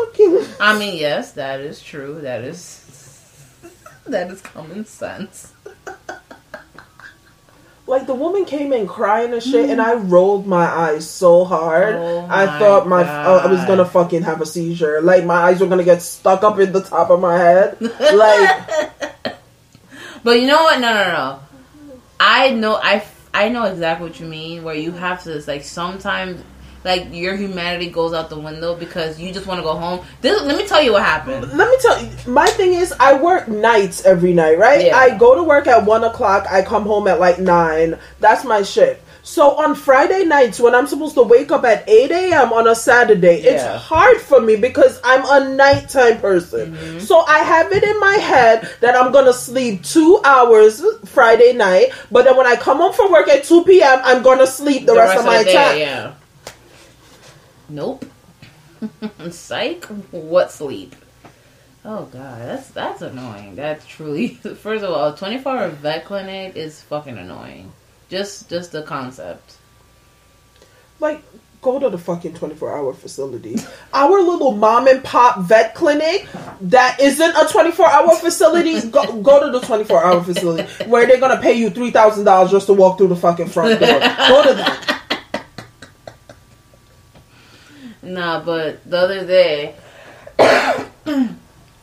fucking. 0.00 0.44
I 0.60 0.78
mean, 0.78 0.98
yes, 0.98 1.32
that 1.32 1.60
is 1.60 1.80
true. 1.80 2.20
That 2.20 2.42
is 2.42 2.76
that 4.06 4.30
is 4.30 4.40
common 4.40 4.84
sense. 4.84 5.52
Like, 7.90 8.06
the 8.06 8.14
woman 8.14 8.44
came 8.44 8.72
in 8.72 8.86
crying 8.86 9.32
and 9.32 9.42
shit, 9.42 9.68
and 9.68 9.80
I 9.82 9.94
rolled 9.94 10.46
my 10.46 10.64
eyes 10.64 11.10
so 11.10 11.44
hard. 11.44 11.96
Oh 11.96 12.20
I 12.30 12.46
my 12.46 12.58
thought 12.58 12.86
my 12.86 13.02
uh, 13.02 13.42
I 13.44 13.46
was 13.50 13.64
gonna 13.64 13.84
fucking 13.84 14.22
have 14.22 14.40
a 14.40 14.46
seizure. 14.46 15.02
Like, 15.02 15.24
my 15.24 15.34
eyes 15.34 15.60
were 15.60 15.66
gonna 15.66 15.84
get 15.84 16.00
stuck 16.00 16.44
up 16.44 16.58
in 16.60 16.72
the 16.72 16.82
top 16.82 17.10
of 17.10 17.20
my 17.20 17.36
head. 17.36 17.76
Like, 17.80 18.70
But 20.22 20.40
you 20.40 20.46
know 20.46 20.62
what? 20.62 20.80
No, 20.80 20.92
no, 20.92 21.04
no. 21.04 21.40
I 22.18 22.50
know. 22.50 22.74
I 22.76 23.04
I 23.32 23.48
know 23.48 23.64
exactly 23.64 24.08
what 24.08 24.20
you 24.20 24.26
mean. 24.26 24.62
Where 24.62 24.74
you 24.74 24.92
have 24.92 25.24
to 25.24 25.42
like 25.46 25.64
sometimes. 25.64 26.42
Like 26.84 27.08
your 27.12 27.36
humanity 27.36 27.90
goes 27.90 28.14
out 28.14 28.30
the 28.30 28.38
window 28.38 28.74
because 28.74 29.20
you 29.20 29.32
just 29.32 29.46
want 29.46 29.58
to 29.58 29.62
go 29.62 29.76
home. 29.76 30.04
This, 30.22 30.40
let 30.42 30.56
me 30.56 30.66
tell 30.66 30.82
you 30.82 30.92
what 30.92 31.02
happened. 31.02 31.52
let 31.52 31.68
me 31.68 31.76
tell 31.80 32.02
you, 32.02 32.10
my 32.26 32.46
thing 32.46 32.72
is, 32.74 32.92
I 32.98 33.20
work 33.20 33.48
nights 33.48 34.04
every 34.04 34.32
night, 34.32 34.58
right? 34.58 34.86
Yeah. 34.86 34.96
I 34.96 35.16
go 35.18 35.34
to 35.34 35.42
work 35.42 35.66
at 35.66 35.84
one 35.84 36.04
o'clock. 36.04 36.46
I 36.50 36.62
come 36.62 36.84
home 36.84 37.06
at 37.06 37.20
like 37.20 37.38
nine. 37.38 37.98
That's 38.20 38.44
my 38.44 38.62
shift. 38.62 39.02
So 39.22 39.50
on 39.56 39.74
Friday 39.74 40.24
nights, 40.24 40.58
when 40.58 40.74
I'm 40.74 40.86
supposed 40.86 41.14
to 41.16 41.22
wake 41.22 41.52
up 41.52 41.64
at 41.64 41.86
eight 41.86 42.10
a.m. 42.10 42.54
on 42.54 42.66
a 42.66 42.74
Saturday, 42.74 43.42
Yeah. 43.42 43.50
it's 43.52 43.82
hard 43.84 44.16
for 44.16 44.40
me 44.40 44.56
because 44.56 44.98
I'm 45.04 45.22
a 45.26 45.54
nighttime 45.54 46.18
person. 46.20 46.72
Mm-hmm. 46.74 46.98
So 47.00 47.18
I 47.20 47.40
have 47.40 47.70
it 47.70 47.84
in 47.84 48.00
my 48.00 48.14
head 48.14 48.68
that 48.80 48.96
I'm 48.96 49.12
gonna 49.12 49.34
sleep 49.34 49.84
two 49.84 50.20
hours 50.24 50.82
Friday 51.04 51.52
night, 51.52 51.92
but 52.10 52.24
then 52.24 52.34
when 52.38 52.46
I 52.46 52.56
come 52.56 52.78
home 52.78 52.94
from 52.94 53.12
work 53.12 53.28
at 53.28 53.44
two 53.44 53.62
p.m., 53.64 54.00
I'm 54.04 54.22
gonna 54.22 54.46
sleep 54.46 54.86
the, 54.86 54.94
rest, 54.94 55.18
of 55.18 55.26
my 55.26 55.44
the 55.44 55.52
time. 55.52 55.74
day, 55.74 55.80
yeah. 55.80 56.14
Nope. 57.70 58.04
Psych. 59.30 59.84
What 60.10 60.50
sleep? 60.50 60.96
Oh 61.84 62.04
god, 62.06 62.40
that's 62.42 62.68
that's 62.70 63.02
annoying. 63.02 63.54
That's 63.54 63.86
truly. 63.86 64.28
First 64.34 64.84
of 64.84 64.90
all, 64.90 65.14
twenty 65.14 65.38
four 65.38 65.56
hour 65.56 65.68
vet 65.68 66.04
clinic 66.04 66.56
is 66.56 66.82
fucking 66.82 67.16
annoying. 67.16 67.72
Just 68.08 68.50
just 68.50 68.72
the 68.72 68.82
concept. 68.82 69.56
Like, 70.98 71.22
go 71.62 71.78
to 71.78 71.88
the 71.88 71.96
fucking 71.96 72.34
24 72.34 72.76
hour 72.76 72.92
facility. 72.92 73.56
Our 73.94 74.20
little 74.20 74.52
mom 74.52 74.86
and 74.86 75.02
pop 75.02 75.40
vet 75.40 75.74
clinic 75.74 76.28
that 76.60 77.00
isn't 77.00 77.34
a 77.36 77.48
24 77.50 77.86
hour 77.86 78.14
facility, 78.16 78.82
go, 78.90 79.22
go 79.22 79.46
to 79.46 79.58
the 79.58 79.64
24 79.64 80.04
hour 80.04 80.22
facility 80.22 80.64
where 80.84 81.06
they're 81.06 81.18
gonna 81.18 81.40
pay 81.40 81.54
you 81.54 81.70
$3,000 81.70 82.50
just 82.50 82.66
to 82.66 82.74
walk 82.74 82.98
through 82.98 83.08
the 83.08 83.16
fucking 83.16 83.48
front 83.48 83.80
door. 83.80 83.88
Go 83.88 84.42
to 84.42 84.54
that. 84.54 84.99
Nah, 88.02 88.42
but 88.42 88.88
the 88.88 88.98
other 88.98 89.26
day, 89.26 89.74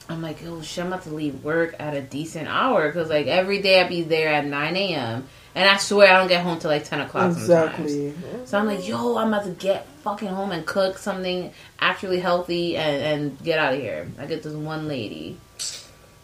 I'm 0.10 0.22
like, 0.22 0.38
oh 0.46 0.62
shit, 0.62 0.86
I'm 0.86 0.94
about 0.94 1.04
to 1.04 1.10
leave 1.10 1.44
work 1.44 1.76
at 1.80 1.94
a 1.94 2.02
decent 2.02 2.48
hour 2.48 2.88
because 2.88 3.10
like 3.10 3.28
every 3.28 3.62
day 3.62 3.82
I 3.82 3.88
be 3.88 4.04
there 4.04 4.30
at 4.30 4.46
9 4.46 4.76
a.m. 4.76 5.28
and 5.54 5.70
I 5.70 5.78
swear 5.78 6.14
I 6.14 6.18
don't 6.18 6.28
get 6.28 6.44
home 6.44 6.60
till 6.60 6.72
like 6.72 6.86
10 6.86 7.02
o'clock. 7.02 7.34
Sometimes. 7.34 7.92
Exactly. 7.94 8.14
So 8.46 8.58
I'm 8.58 8.66
like, 8.66 8.88
yo, 8.88 9.18
I'm 9.18 9.28
about 9.34 9.46
to 9.46 9.52
get 9.52 9.86
fucking 10.04 10.30
home 10.30 10.52
and 10.52 10.66
cook 10.66 10.98
something 10.98 11.52
actually 11.80 12.20
healthy 12.20 12.78
and, 12.78 13.04
and 13.04 13.44
get 13.44 13.60
out 13.60 13.74
of 13.74 13.80
here. 13.80 14.08
I 14.18 14.26
get 14.26 14.44
this 14.44 14.54
one 14.54 14.88
lady, 14.88 15.38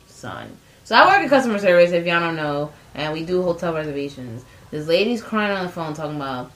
son. 0.08 0.58
So 0.86 0.95
I 0.95 1.08
work 1.08 1.23
in 1.23 1.29
customer 1.29 1.60
service, 1.60 1.91
if 1.91 2.06
y'all 2.06 2.19
don't 2.19 2.36
know, 2.36 2.71
and 2.95 3.13
we 3.13 3.23
do 3.23 3.41
hotel 3.41 3.73
reservations. 3.73 4.43
This 4.71 4.88
lady's 4.88 5.21
crying 5.21 5.56
on 5.56 5.65
the 5.65 5.71
phone 5.71 5.93
talking 5.93 6.15
about, 6.15 6.51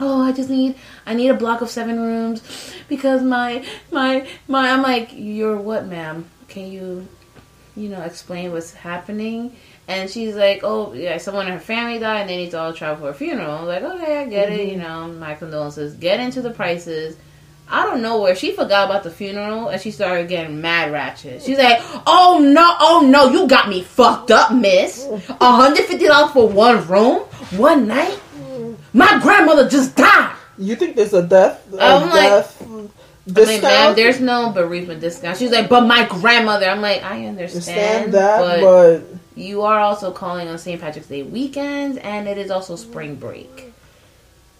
oh, 0.00 0.22
I 0.22 0.32
just 0.32 0.50
need, 0.50 0.76
I 1.04 1.14
need 1.14 1.28
a 1.28 1.34
block 1.34 1.60
of 1.60 1.70
seven 1.70 2.00
rooms 2.00 2.42
because 2.88 3.22
my, 3.22 3.64
my, 3.90 4.26
my. 4.48 4.70
I'm 4.70 4.82
like, 4.82 5.10
you're 5.12 5.56
what, 5.56 5.86
ma'am? 5.86 6.28
Can 6.48 6.70
you, 6.70 7.08
you 7.74 7.88
know, 7.88 8.02
explain 8.02 8.52
what's 8.52 8.72
happening? 8.72 9.56
And 9.88 10.10
she's 10.10 10.34
like, 10.34 10.60
oh, 10.64 10.92
yeah, 10.94 11.18
someone 11.18 11.46
in 11.46 11.52
her 11.52 11.60
family 11.60 11.98
died 11.98 12.22
and 12.22 12.30
they 12.30 12.36
need 12.36 12.50
to 12.50 12.58
all 12.58 12.72
travel 12.72 13.06
for 13.06 13.10
a 13.10 13.14
funeral. 13.14 13.50
I'm 13.50 13.66
like, 13.66 13.82
oh, 13.82 13.96
okay, 13.96 14.18
I 14.18 14.24
get 14.24 14.50
it. 14.50 14.68
You 14.68 14.78
mm-hmm. 14.78 14.82
know, 14.82 15.08
my 15.18 15.34
condolences. 15.34 15.94
Get 15.94 16.18
into 16.18 16.42
the 16.42 16.50
prices. 16.50 17.16
I 17.68 17.84
don't 17.84 18.00
know 18.00 18.20
where 18.20 18.36
she 18.36 18.52
forgot 18.52 18.88
about 18.88 19.02
the 19.02 19.10
funeral 19.10 19.68
and 19.68 19.80
she 19.80 19.90
started 19.90 20.28
getting 20.28 20.60
mad 20.60 20.92
ratchet. 20.92 21.42
She's 21.42 21.58
like, 21.58 21.80
"Oh 22.06 22.38
no, 22.40 22.76
oh 22.78 23.04
no, 23.04 23.28
you 23.32 23.48
got 23.48 23.68
me 23.68 23.82
fucked 23.82 24.30
up, 24.30 24.52
miss. 24.54 25.08
hundred 25.40 25.84
fifty 25.86 26.06
dollars 26.06 26.30
for 26.30 26.48
one 26.48 26.86
room, 26.86 27.22
one 27.58 27.88
night. 27.88 28.20
My 28.96 29.20
grandmother 29.20 29.68
just 29.68 29.94
died. 29.94 30.34
You 30.56 30.74
think 30.74 30.96
there's 30.96 31.12
a 31.12 31.22
death? 31.22 31.70
A 31.74 31.82
I'm 31.82 32.08
like- 32.08 32.30
death 32.30 32.62
I'm 32.62 33.34
like, 33.34 33.62
ma'am, 33.62 33.96
there's 33.96 34.20
no 34.20 34.50
bereavement 34.50 35.00
discount. 35.00 35.36
She's 35.36 35.50
like, 35.50 35.68
but 35.68 35.80
my 35.82 36.06
grandmother. 36.06 36.66
I'm 36.66 36.80
like, 36.80 37.02
I 37.02 37.26
understand, 37.26 38.14
understand 38.14 38.14
that, 38.14 38.40
but, 38.60 39.00
but 39.00 39.18
you 39.34 39.62
are 39.62 39.80
also 39.80 40.12
calling 40.12 40.46
on 40.48 40.58
St. 40.58 40.80
Patrick's 40.80 41.08
Day 41.08 41.24
weekend, 41.24 41.98
and 41.98 42.28
it 42.28 42.38
is 42.38 42.52
also 42.52 42.76
spring 42.76 43.16
break. 43.16 43.72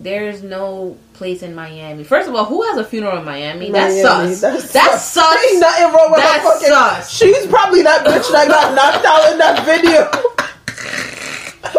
There's 0.01 0.43
no 0.43 0.99
place 1.15 1.43
in 1.43 1.55
Miami. 1.55 2.03
First 2.03 2.29
of 2.29 2.35
all, 2.35 2.45
who 2.45 2.63
has 2.65 2.77
a 2.77 2.85
funeral 2.85 3.17
in 3.19 3.25
Miami? 3.25 3.71
That's 3.71 4.03
Miami, 4.03 4.35
sus. 4.35 4.41
That's, 4.41 4.73
That's, 4.73 5.05
sus. 5.05 5.13
sus. 5.13 5.53
Ain't 5.53 5.61
nothing 5.61 5.85
wrong 5.95 6.11
with 6.11 6.21
That's 6.21 6.43
her 6.43 6.53
fucking. 6.53 6.69
sus. 6.69 7.11
She's 7.11 7.47
probably 7.47 7.83
that 7.83 8.05
bitch 8.05 8.31
that 8.33 8.49
got 8.49 8.75
knocked 8.75 9.07
out 9.07 9.33
in 9.33 9.39
that 9.39 9.65
video. 9.65 10.11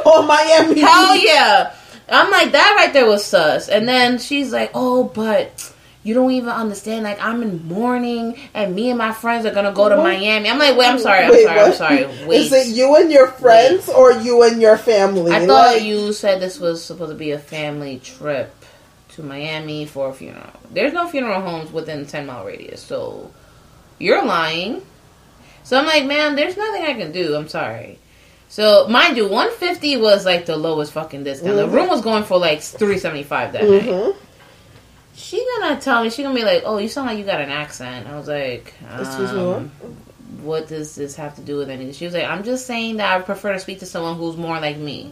on 0.05 0.25
Miami. 0.27 0.79
Hell 0.81 1.15
yeah. 1.17 1.73
I'm 2.09 2.31
like, 2.31 2.51
that 2.53 2.75
right 2.77 2.93
there 2.93 3.05
was 3.05 3.25
sus. 3.25 3.67
And 3.69 3.87
then 3.87 4.17
she's 4.17 4.51
like, 4.51 4.71
oh, 4.73 5.05
but 5.05 5.73
you 6.03 6.13
don't 6.13 6.31
even 6.31 6.49
understand. 6.49 7.03
Like, 7.03 7.21
I'm 7.21 7.43
in 7.43 7.67
mourning, 7.67 8.39
and 8.53 8.73
me 8.73 8.89
and 8.89 8.97
my 8.97 9.11
friends 9.11 9.45
are 9.45 9.53
going 9.53 9.65
to 9.65 9.73
go 9.73 9.89
to 9.89 9.97
What? 9.97 10.03
Miami. 10.03 10.49
I'm 10.49 10.57
like, 10.57 10.77
wait, 10.77 10.87
I'm 10.87 10.99
sorry. 10.99 11.25
I'm 11.25 11.31
Wait, 11.31 11.43
sorry. 11.43 11.59
I'm 11.59 11.73
sorry. 11.73 12.25
Wait. 12.25 12.39
Is 12.39 12.53
it 12.53 12.67
you 12.75 12.95
and 12.95 13.11
your 13.11 13.27
friends 13.27 13.89
or 13.89 14.13
you 14.13 14.41
and 14.43 14.61
your 14.61 14.77
family? 14.77 15.31
I 15.33 15.45
thought 15.45 15.75
Like, 15.75 15.83
you 15.83 16.13
said 16.13 16.39
this 16.39 16.59
was 16.59 16.83
supposed 16.83 17.11
to 17.11 17.17
be 17.17 17.31
a 17.31 17.39
family 17.39 17.99
trip 17.99 18.53
to 19.09 19.23
Miami 19.23 19.85
for 19.85 20.09
a 20.09 20.13
funeral. 20.13 20.51
There's 20.71 20.93
no 20.93 21.07
funeral 21.09 21.41
homes 21.41 21.71
within 21.73 22.05
10 22.05 22.25
mile 22.25 22.45
radius, 22.45 22.81
so 22.81 23.31
you're 23.99 24.23
lying. 24.23 24.83
So 25.63 25.77
I'm 25.77 25.85
like, 25.85 26.05
man, 26.05 26.35
there's 26.37 26.55
nothing 26.55 26.83
I 26.83 26.93
can 26.93 27.11
do. 27.11 27.35
I'm 27.35 27.49
sorry. 27.49 27.99
So 28.49 28.87
mind 28.87 29.17
you, 29.17 29.27
150 29.27 29.97
was 29.97 30.25
like 30.25 30.45
the 30.45 30.55
lowest 30.57 30.93
fucking 30.93 31.23
discount. 31.23 31.55
The 31.57 31.67
Mhm. 31.67 31.73
room 31.73 31.89
was 31.89 32.01
going 32.01 32.23
for 32.23 32.37
like 32.37 32.61
375 32.61 33.53
that 33.53 33.63
night. 33.63 33.83
Mhm. 33.83 34.15
She 35.15 35.45
gonna 35.59 35.75
tell 35.81 36.03
me 36.03 36.09
she 36.09 36.23
gonna 36.23 36.35
be 36.35 36.43
like, 36.43 36.63
"Oh, 36.65 36.77
you 36.77 36.87
sound 36.87 37.07
like 37.07 37.17
you 37.17 37.23
got 37.23 37.41
an 37.41 37.49
accent." 37.49 38.07
I 38.07 38.17
was 38.17 38.27
like, 38.27 38.73
um, 38.87 39.71
"What 40.43 40.67
does 40.67 40.95
this 40.95 41.15
have 41.15 41.35
to 41.35 41.41
do 41.41 41.57
with 41.57 41.69
anything?" 41.69 41.93
She 41.93 42.05
was 42.05 42.13
like, 42.13 42.23
"I'm 42.25 42.43
just 42.43 42.65
saying 42.67 42.97
that 42.97 43.15
I 43.17 43.21
prefer 43.21 43.53
to 43.53 43.59
speak 43.59 43.79
to 43.79 43.85
someone 43.85 44.15
who's 44.15 44.37
more 44.37 44.59
like 44.59 44.77
me." 44.77 45.11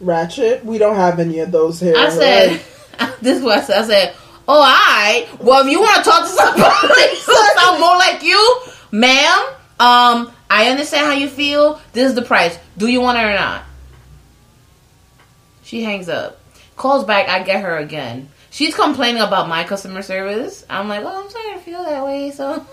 Ratchet. 0.00 0.64
We 0.64 0.78
don't 0.78 0.96
have 0.96 1.20
any 1.20 1.38
of 1.38 1.52
those 1.52 1.78
here. 1.80 1.94
I 1.96 2.08
said, 2.10 2.60
"This 3.22 3.38
is 3.38 3.44
what 3.44 3.58
I 3.58 3.60
said." 3.62 3.84
I 3.84 3.86
said, 3.86 4.12
"Oh, 4.48 4.60
I 4.60 5.26
well, 5.38 5.64
if 5.64 5.70
you 5.70 5.80
want 5.80 5.96
to 6.04 6.10
talk 6.10 6.22
to 6.22 6.28
somebody 6.28 7.16
who 7.26 7.34
sound 7.60 7.80
more 7.80 7.96
like 7.96 8.22
you, 8.24 8.56
ma'am, 8.90 9.40
um, 9.78 10.32
I 10.52 10.68
understand 10.68 11.06
how 11.06 11.12
you 11.12 11.28
feel. 11.28 11.80
This 11.94 12.10
is 12.10 12.14
the 12.14 12.22
price. 12.22 12.58
Do 12.76 12.86
you 12.86 13.00
want 13.00 13.18
it 13.18 13.24
or 13.24 13.34
not?" 13.34 13.64
She 15.64 15.82
hangs 15.82 16.10
up, 16.10 16.38
calls 16.76 17.04
back. 17.04 17.28
I 17.28 17.42
get 17.42 17.62
her 17.62 17.78
again. 17.78 18.28
She's 18.50 18.74
complaining 18.74 19.22
about 19.22 19.48
my 19.48 19.64
customer 19.64 20.02
service. 20.02 20.66
I'm 20.68 20.88
like, 20.88 21.02
"Oh, 21.02 21.24
I'm 21.24 21.30
sorry 21.30 21.54
to 21.54 21.60
feel 21.60 21.82
that 21.84 22.04
way." 22.04 22.30
So 22.30 22.66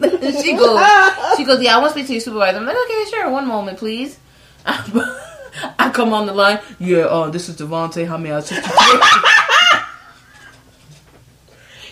she 0.00 0.52
goes, 0.54 0.80
"She 1.36 1.44
goes, 1.44 1.60
yeah, 1.60 1.76
I 1.76 1.80
want 1.80 1.92
to 1.92 1.98
speak 1.98 2.06
to 2.06 2.12
your 2.12 2.20
supervisor." 2.20 2.58
I'm 2.58 2.66
like, 2.66 2.76
"Okay, 2.84 3.04
sure. 3.10 3.28
One 3.30 3.48
moment, 3.48 3.78
please." 3.78 4.18
I 4.66 5.90
come 5.92 6.12
on 6.12 6.26
the 6.26 6.32
line. 6.32 6.60
Yeah, 6.78 7.06
uh, 7.06 7.30
this 7.30 7.48
is 7.48 7.56
Devontae. 7.56 8.06
How 8.06 8.16
may 8.16 8.32
I 8.32 8.38
assist 8.38 8.66
you? 8.66 8.72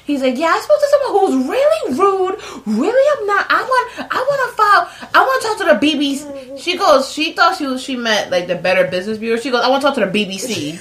He's 0.05 0.21
like, 0.21 0.37
yeah, 0.37 0.49
I 0.49 0.61
spoke 0.61 0.81
to 0.81 0.87
someone 0.91 1.13
who 1.13 1.23
was 1.27 1.37
really 1.49 1.95
rude, 1.97 2.37
really 2.67 3.21
obnoxious. 3.21 3.47
I 3.51 3.63
want, 3.63 3.93
I 4.11 4.19
want 4.19 4.41
to 4.43 4.57
file, 4.57 4.85
I 5.15 5.21
want 5.23 5.43
to 5.43 5.49
talk 5.49 5.59
to 5.59 5.65
the 5.65 5.79
BBC. 5.87 6.59
She 6.59 6.77
goes, 6.77 7.13
she 7.13 7.33
thought 7.35 7.57
she 7.57 7.67
was, 7.67 7.83
she 7.83 7.95
meant 7.97 8.31
like 8.31 8.49
the 8.49 8.57
Better 8.57 8.89
Business 8.91 9.19
Bureau. 9.19 9.39
She 9.41 9.51
goes, 9.51 9.63
I 9.63 9.69
want 9.69 9.83
to 9.83 9.87
talk 9.87 9.95
to 9.97 10.07
the 10.07 10.11
BBC. 10.11 10.79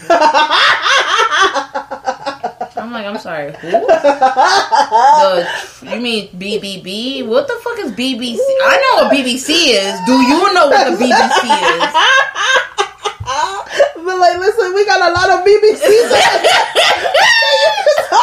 I'm 2.81 2.91
like, 2.91 3.05
I'm 3.05 3.19
sorry, 3.19 3.53
who? 3.53 3.69
The, 4.91 5.47
you 5.83 5.99
mean 6.01 6.29
BBB? 6.29 7.25
What 7.27 7.47
the 7.47 7.53
fuck 7.63 7.77
is 7.79 7.91
BBC? 7.91 8.37
I 8.39 8.77
know 8.81 9.03
what 9.03 9.13
BBC 9.13 9.49
is. 9.69 9.99
Do 10.05 10.13
you 10.13 10.53
know 10.53 10.67
what 10.67 10.89
the 10.89 10.97
BBC 10.97 11.45
is? 11.45 11.93
but 14.03 14.17
like, 14.19 14.37
listen, 14.39 14.73
we 14.73 14.85
got 14.85 14.99
a 14.99 15.13
lot 15.13 15.29
of 15.29 15.45
BBCs. 15.45 16.11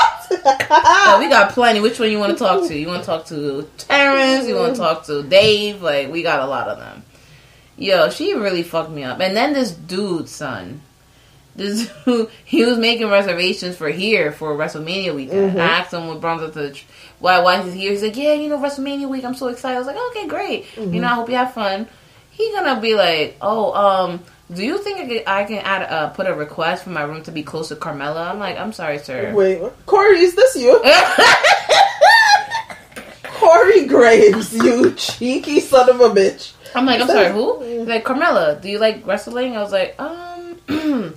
We 0.30 1.28
got 1.28 1.52
plenty. 1.52 1.80
Which 1.80 1.98
one 1.98 2.10
you 2.10 2.18
want 2.18 2.32
to 2.32 2.38
talk 2.38 2.66
to? 2.68 2.76
You 2.78 2.86
want 2.88 3.02
to 3.02 3.06
talk 3.06 3.26
to 3.26 3.68
Terrence? 3.78 4.46
You 4.48 4.56
want 4.56 4.74
to 4.74 4.80
talk 4.80 5.06
to 5.06 5.22
Dave? 5.22 5.82
Like, 5.82 6.10
we 6.10 6.22
got 6.22 6.40
a 6.40 6.46
lot 6.46 6.68
of 6.68 6.78
them. 6.78 7.02
Yo, 7.76 8.10
she 8.10 8.34
really 8.34 8.62
fucked 8.62 8.90
me 8.90 9.04
up. 9.04 9.20
And 9.20 9.36
then 9.36 9.52
this 9.52 9.70
dude, 9.70 10.28
son, 10.28 10.80
this 11.54 11.90
dude, 12.04 12.28
he 12.44 12.64
was 12.64 12.76
making 12.78 13.08
reservations 13.08 13.76
for 13.76 13.88
here 13.88 14.32
for 14.32 14.54
WrestleMania 14.56 15.14
weekend. 15.14 15.52
Mhm. 15.56 15.60
I 15.60 15.64
asked 15.78 15.92
him 15.94 16.08
what 16.08 16.20
brought 16.20 16.42
up 16.42 16.52
to 16.54 16.58
the 16.60 16.80
why 17.20 17.38
why 17.40 17.62
he's 17.62 17.74
here. 17.74 17.92
He's 17.92 18.02
like, 18.02 18.16
yeah, 18.16 18.32
you 18.34 18.48
know, 18.48 18.58
WrestleMania 18.58 19.08
week. 19.08 19.24
I'm 19.24 19.34
so 19.34 19.46
excited. 19.48 19.76
I 19.76 19.78
was 19.78 19.86
like, 19.86 19.96
okay, 20.10 20.26
great. 20.26 20.66
You 20.76 21.00
know, 21.00 21.06
I 21.08 21.14
hope 21.14 21.28
you 21.28 21.36
have 21.36 21.54
fun. 21.54 21.86
He 22.38 22.50
gonna 22.52 22.80
be 22.80 22.94
like, 22.94 23.36
oh, 23.42 23.72
um. 23.74 24.24
Do 24.50 24.64
you 24.64 24.78
think 24.78 24.98
I 24.98 25.06
can, 25.06 25.22
I 25.26 25.44
can 25.44 25.58
add 25.58 25.82
uh, 25.92 26.08
put 26.08 26.26
a 26.26 26.32
request 26.32 26.84
for 26.84 26.88
my 26.88 27.02
room 27.02 27.22
to 27.24 27.30
be 27.30 27.42
close 27.42 27.68
to 27.68 27.76
Carmella? 27.76 28.30
I'm 28.30 28.38
like, 28.38 28.56
I'm 28.56 28.72
sorry, 28.72 28.96
sir. 28.96 29.30
Wait, 29.34 29.60
Corey, 29.84 30.20
is 30.20 30.34
this 30.34 30.56
you? 30.56 30.80
Corey 33.24 33.86
Graves, 33.86 34.54
you 34.54 34.92
cheeky 34.94 35.60
son 35.60 35.90
of 35.90 36.00
a 36.00 36.08
bitch. 36.08 36.52
I'm 36.74 36.86
like, 36.86 37.00
I'm 37.00 37.06
sorry, 37.08 37.30
who? 37.32 37.60
He's 37.62 37.86
like, 37.86 38.04
Carmella, 38.04 38.60
do 38.60 38.68
you 38.70 38.78
like 38.78 39.06
wrestling? 39.06 39.56
I 39.56 39.60
was 39.62 39.72
like, 39.72 39.94
um, 40.00 40.58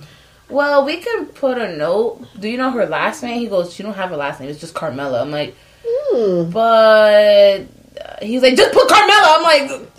well, 0.50 0.84
we 0.84 0.98
can 0.98 1.26
put 1.26 1.58
a 1.58 1.74
note. 1.76 2.26
Do 2.38 2.48
you 2.48 2.58
know 2.58 2.70
her 2.70 2.86
last 2.86 3.22
name? 3.22 3.40
He 3.40 3.48
goes, 3.48 3.72
she 3.72 3.82
don't 3.82 3.94
have 3.94 4.12
a 4.12 4.16
last 4.16 4.40
name. 4.40 4.50
It's 4.50 4.60
just 4.60 4.74
Carmella. 4.74 5.20
I'm 5.22 5.30
like, 5.30 5.54
Hmm. 5.84 6.50
but 6.50 7.62
uh, 8.00 8.16
he's 8.22 8.42
like, 8.42 8.56
just 8.56 8.72
put 8.72 8.88
Carmella. 8.88 9.36
I'm 9.38 9.42
like, 9.42 9.91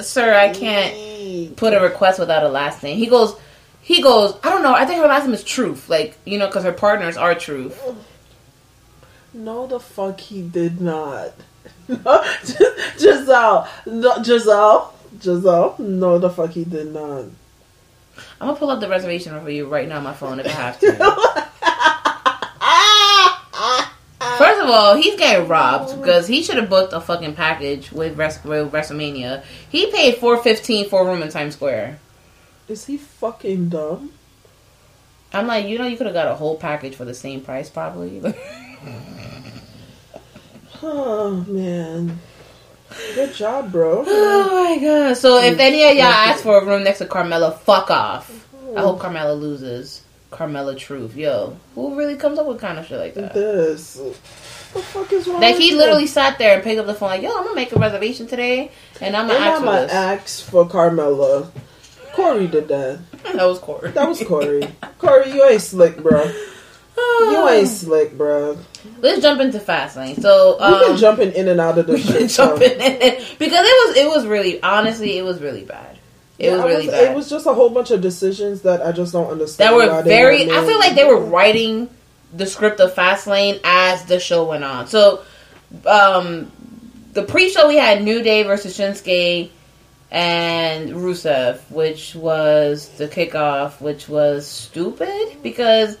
sir, 0.00 0.34
I 0.34 0.50
can't 0.50 1.56
put 1.56 1.74
a 1.74 1.80
request 1.80 2.18
without 2.18 2.42
a 2.42 2.48
last 2.48 2.82
name. 2.82 2.96
He 2.96 3.06
goes, 3.06 3.36
he 3.80 4.02
goes, 4.02 4.36
I 4.42 4.50
don't 4.50 4.62
know. 4.62 4.74
I 4.74 4.84
think 4.84 5.00
her 5.00 5.06
last 5.06 5.24
name 5.24 5.34
is 5.34 5.44
Truth. 5.44 5.88
Like, 5.88 6.16
you 6.24 6.38
know, 6.38 6.46
because 6.46 6.64
her 6.64 6.72
partners 6.72 7.16
are 7.16 7.34
Truth. 7.34 7.80
No, 9.32 9.66
the 9.66 9.80
fuck 9.80 10.20
he 10.20 10.42
did 10.42 10.80
not. 10.80 11.32
Giselle, 12.98 13.68
no, 13.86 14.22
Giselle, 14.22 14.94
Giselle. 15.20 15.74
No, 15.78 16.18
the 16.18 16.30
fuck 16.30 16.50
he 16.50 16.64
did 16.64 16.92
not. 16.92 17.24
I'm 18.40 18.48
gonna 18.48 18.56
pull 18.56 18.70
up 18.70 18.80
the 18.80 18.88
reservation 18.88 19.40
for 19.40 19.50
you 19.50 19.66
right 19.66 19.88
now 19.88 19.98
on 19.98 20.04
my 20.04 20.12
phone 20.14 20.40
if 20.40 20.46
I 20.46 20.50
have 20.50 20.78
to. 20.80 20.92
First 24.38 24.57
of 24.68 24.74
all, 24.74 24.96
he's 24.96 25.16
getting 25.16 25.48
robbed 25.48 25.98
because 26.00 26.26
he 26.28 26.42
should 26.42 26.56
have 26.56 26.68
booked 26.70 26.92
a 26.92 27.00
fucking 27.00 27.34
package 27.34 27.90
with, 27.92 28.16
Res- 28.18 28.42
with 28.44 28.70
WrestleMania. 28.72 29.42
He 29.68 29.90
paid 29.90 30.16
four 30.16 30.36
fifteen 30.42 30.88
for 30.88 31.02
a 31.02 31.04
room 31.10 31.22
in 31.22 31.28
Times 31.30 31.54
Square. 31.54 31.98
Is 32.68 32.86
he 32.86 32.96
fucking 32.98 33.70
dumb? 33.70 34.12
I'm 35.32 35.46
like, 35.46 35.66
you 35.66 35.78
know, 35.78 35.86
you 35.86 35.96
could 35.96 36.06
have 36.06 36.14
got 36.14 36.28
a 36.28 36.34
whole 36.34 36.56
package 36.56 36.94
for 36.94 37.04
the 37.04 37.14
same 37.14 37.40
price, 37.42 37.68
probably. 37.68 38.22
Oh 40.80 41.44
man, 41.48 42.20
good 43.16 43.34
job, 43.34 43.72
bro. 43.72 44.04
oh 44.06 44.76
my 44.76 44.80
god! 44.80 45.16
So 45.16 45.38
if 45.42 45.58
any 45.58 45.82
of 45.82 45.96
y'all 45.96 46.04
ask 46.04 46.44
for 46.44 46.62
a 46.62 46.64
room 46.64 46.84
next 46.84 46.98
to 46.98 47.06
Carmella, 47.06 47.58
fuck 47.58 47.90
off. 47.90 48.46
I 48.76 48.80
hope 48.80 49.00
Carmella 49.00 49.38
loses. 49.38 50.04
Carmella 50.30 50.76
Truth, 50.78 51.16
yo, 51.16 51.56
who 51.74 51.96
really 51.96 52.14
comes 52.16 52.38
up 52.38 52.46
with 52.46 52.60
kind 52.60 52.78
of 52.78 52.86
shit 52.86 53.00
like 53.00 53.14
that? 53.14 53.34
This. 53.34 53.98
The 54.74 54.80
fuck 54.80 55.12
is 55.12 55.26
wrong? 55.26 55.40
Like 55.40 55.56
he 55.56 55.70
you? 55.70 55.76
literally 55.78 56.06
sat 56.06 56.38
there 56.38 56.54
and 56.54 56.62
picked 56.62 56.78
up 56.78 56.86
the 56.86 56.94
phone, 56.94 57.08
like, 57.10 57.22
"Yo, 57.22 57.30
I'm 57.30 57.44
gonna 57.44 57.54
make 57.54 57.72
a 57.72 57.78
reservation 57.78 58.26
today, 58.26 58.70
and 59.00 59.16
I'm 59.16 59.26
gonna 59.26 59.38
And 59.38 59.44
ask 59.48 59.54
I'm 59.56 59.60
for 59.60 59.66
gonna 59.66 59.92
ask 59.92 60.44
for 60.50 60.68
Carmella. 60.68 61.50
Corey 62.14 62.46
did 62.48 62.68
that. 62.68 62.98
That 63.34 63.44
was 63.46 63.58
Corey. 63.58 63.90
That 63.92 64.08
was 64.08 64.22
Corey. 64.22 64.68
Corey, 64.98 65.30
you 65.32 65.44
ain't 65.46 65.62
slick, 65.62 65.96
bro. 66.02 66.24
You 66.98 67.48
ain't 67.48 67.68
slick, 67.68 68.16
bro. 68.18 68.58
Let's 69.00 69.22
jump 69.22 69.40
into 69.40 69.58
Fastlane. 69.60 70.20
So 70.20 70.56
um, 70.60 70.72
We've 70.72 70.88
been 70.88 70.96
jumping 70.96 71.32
in 71.32 71.46
and 71.48 71.60
out 71.60 71.78
of 71.78 71.86
shit. 72.00 72.30
so- 72.30 72.58
jumping 72.58 72.72
in 72.80 72.98
because 73.38 73.66
it 73.66 73.88
was 73.88 73.96
it 73.96 74.08
was 74.08 74.26
really 74.26 74.60
honestly 74.62 75.16
it 75.16 75.22
was 75.24 75.40
really 75.40 75.64
bad. 75.64 75.96
It 76.38 76.46
Yeah, 76.46 76.56
was 76.56 76.64
really 76.64 76.86
was- 76.86 76.94
bad. 76.94 77.04
It 77.12 77.14
was 77.16 77.30
just 77.30 77.46
a 77.46 77.54
whole 77.54 77.70
bunch 77.70 77.90
of 77.92 78.00
decisions 78.00 78.62
that 78.62 78.84
I 78.84 78.90
just 78.92 79.12
don't 79.12 79.30
understand. 79.30 79.72
that 79.72 79.76
were 79.76 80.02
very. 80.02 80.50
I 80.50 80.64
feel 80.66 80.78
like 80.80 80.94
they 80.96 81.04
were 81.04 81.20
writing 81.20 81.88
the 82.32 82.46
script 82.46 82.80
of 82.80 82.94
Fastlane 82.94 83.60
as 83.64 84.04
the 84.04 84.20
show 84.20 84.44
went 84.44 84.64
on. 84.64 84.86
So, 84.86 85.22
um, 85.86 86.50
the 87.12 87.22
pre-show 87.22 87.68
we 87.68 87.76
had 87.76 88.02
New 88.02 88.22
Day 88.22 88.42
versus 88.42 88.76
Shinsuke 88.76 89.50
and 90.10 90.90
Rusev, 90.90 91.60
which 91.70 92.14
was 92.14 92.88
the 92.90 93.08
kickoff, 93.08 93.80
which 93.80 94.08
was 94.08 94.46
stupid 94.46 95.38
because 95.42 95.96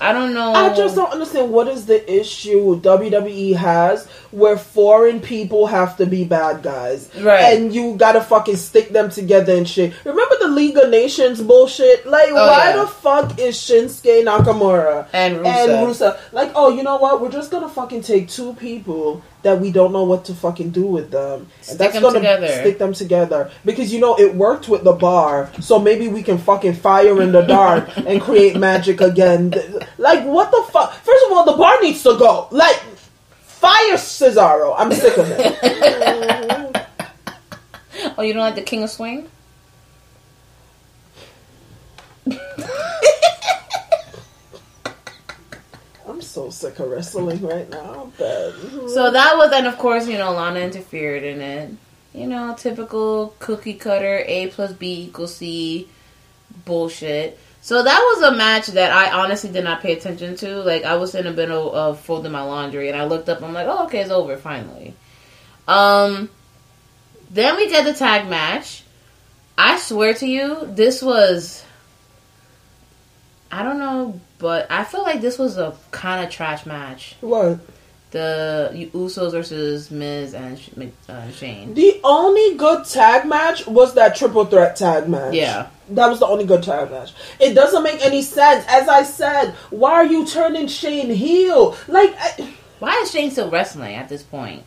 I 0.00 0.12
don't 0.12 0.34
know. 0.34 0.52
I 0.52 0.74
just 0.74 0.96
don't 0.96 1.12
understand 1.12 1.52
what 1.52 1.68
is 1.68 1.86
the 1.86 2.12
issue 2.12 2.80
WWE 2.80 3.54
has 3.56 4.08
where 4.32 4.56
foreign 4.56 5.20
people 5.20 5.66
have 5.66 5.96
to 5.98 6.06
be 6.06 6.24
bad 6.24 6.62
guys. 6.62 7.08
Right. 7.20 7.56
And 7.58 7.72
you 7.74 7.94
gotta 7.96 8.20
fucking 8.20 8.56
stick 8.56 8.88
them 8.88 9.10
together 9.10 9.54
and 9.56 9.68
shit. 9.68 9.92
Remember 10.04 10.34
the 10.40 10.48
League 10.48 10.76
of 10.78 10.88
Nations 10.90 11.40
bullshit? 11.40 12.06
Like, 12.06 12.28
oh, 12.30 12.34
why 12.34 12.72
Oh, 12.72 12.76
yeah. 12.76 12.76
the 12.82 12.86
fuck 12.88 13.38
is 13.38 13.56
Shinsuke 13.56 14.24
Nakamura 14.24 15.06
And 15.12 15.36
Rusev. 15.36 15.46
and 15.46 15.70
Rusev? 15.86 16.18
Like, 16.32 16.50
oh, 16.54 16.70
you 16.74 16.82
know 16.82 16.96
what? 16.96 17.20
We're 17.20 17.30
just 17.30 17.50
gonna 17.50 17.68
fucking 17.68 18.02
take 18.02 18.28
two 18.28 18.54
people 18.54 19.22
that 19.42 19.60
we 19.60 19.70
don't 19.72 19.92
know 19.92 20.04
what 20.04 20.24
to 20.26 20.34
fucking 20.34 20.70
do 20.70 20.86
with 20.86 21.10
them. 21.10 21.48
Stick 21.60 21.76
that's 21.78 21.92
them 21.94 22.02
gonna 22.02 22.18
together. 22.20 22.46
stick 22.48 22.78
them 22.78 22.92
together. 22.94 23.50
Because, 23.64 23.92
you 23.92 24.00
know, 24.00 24.16
it 24.18 24.34
worked 24.34 24.68
with 24.68 24.84
the 24.84 24.92
bar, 24.92 25.50
so 25.60 25.78
maybe 25.78 26.08
we 26.08 26.22
can 26.22 26.38
fucking 26.38 26.74
fire 26.74 27.20
in 27.20 27.32
the 27.32 27.42
dark 27.42 27.88
and 28.06 28.20
create 28.22 28.56
magic 28.56 29.00
again. 29.00 29.52
Like, 29.98 30.24
what 30.24 30.50
the 30.52 30.62
fuck? 30.72 30.94
First 30.94 31.26
of 31.26 31.32
all, 31.32 31.44
the 31.44 31.52
bar 31.56 31.76
needs 31.82 32.02
to 32.04 32.16
go. 32.16 32.46
Like, 32.52 32.80
fire 33.62 33.94
Cesaro. 33.96 34.74
I'm 34.76 34.92
sick 34.92 35.16
of 35.16 35.26
it. 35.30 36.76
Oh, 38.18 38.22
you 38.22 38.34
don't 38.34 38.42
like 38.42 38.56
the 38.56 38.62
King 38.62 38.82
of 38.82 38.90
Swing? 38.90 39.28
I'm 46.06 46.20
so 46.20 46.50
sick 46.50 46.78
of 46.78 46.90
wrestling 46.90 47.40
right 47.42 47.68
now. 47.70 48.12
But 48.18 48.52
So 48.88 49.10
that 49.10 49.36
was, 49.36 49.52
and 49.52 49.66
of 49.66 49.78
course, 49.78 50.06
you 50.08 50.18
know, 50.18 50.32
Lana 50.32 50.60
interfered 50.60 51.22
in 51.22 51.40
it. 51.40 51.70
You 52.12 52.26
know, 52.26 52.54
typical 52.58 53.34
cookie 53.38 53.74
cutter 53.74 54.22
A 54.26 54.48
plus 54.48 54.72
B 54.72 55.04
equals 55.04 55.36
C 55.36 55.88
bullshit. 56.64 57.38
So 57.62 57.80
that 57.84 57.98
was 57.98 58.22
a 58.22 58.36
match 58.36 58.66
that 58.68 58.90
I 58.90 59.12
honestly 59.12 59.50
did 59.50 59.62
not 59.62 59.82
pay 59.82 59.92
attention 59.92 60.34
to. 60.38 60.62
Like 60.62 60.82
I 60.82 60.96
was 60.96 61.14
in 61.14 61.24
the 61.24 61.32
middle 61.32 61.72
of 61.72 62.00
folding 62.00 62.32
my 62.32 62.42
laundry, 62.42 62.88
and 62.88 63.00
I 63.00 63.04
looked 63.04 63.28
up. 63.28 63.40
I'm 63.40 63.52
like, 63.52 63.68
oh, 63.68 63.84
okay, 63.86 64.00
it's 64.00 64.10
over 64.10 64.36
finally. 64.36 64.94
Um, 65.68 66.28
then 67.30 67.56
we 67.56 67.68
get 67.68 67.84
the 67.84 67.94
tag 67.94 68.28
match. 68.28 68.82
I 69.56 69.78
swear 69.78 70.12
to 70.14 70.26
you, 70.26 70.66
this 70.66 71.02
was. 71.02 71.64
I 73.52 73.62
don't 73.62 73.78
know, 73.78 74.20
but 74.38 74.68
I 74.70 74.82
feel 74.82 75.02
like 75.02 75.20
this 75.20 75.38
was 75.38 75.56
a 75.56 75.76
kind 75.92 76.24
of 76.24 76.32
trash 76.32 76.66
match 76.66 77.16
what? 77.20 77.60
The 78.12 78.90
Usos 78.94 79.32
versus 79.32 79.90
Miz 79.90 80.34
and 80.34 80.60
uh, 81.08 81.30
Shane. 81.30 81.74
The 81.74 82.00
only 82.04 82.56
good 82.56 82.84
tag 82.84 83.26
match 83.26 83.66
was 83.66 83.94
that 83.94 84.14
triple 84.16 84.44
threat 84.44 84.76
tag 84.76 85.08
match. 85.08 85.34
Yeah. 85.34 85.68
That 85.88 86.08
was 86.08 86.20
the 86.20 86.26
only 86.26 86.44
good 86.44 86.62
tag 86.62 86.90
match. 86.90 87.12
It 87.40 87.54
doesn't 87.54 87.82
make 87.82 88.04
any 88.04 88.22
sense. 88.22 88.64
As 88.68 88.88
I 88.88 89.02
said, 89.02 89.52
why 89.70 89.92
are 89.94 90.06
you 90.06 90.26
turning 90.26 90.68
Shane 90.68 91.10
heel? 91.10 91.76
Like, 91.88 92.14
I, 92.18 92.54
Why 92.78 93.00
is 93.02 93.12
Shane 93.12 93.30
still 93.30 93.48
wrestling 93.50 93.94
at 93.94 94.08
this 94.08 94.22
point? 94.22 94.64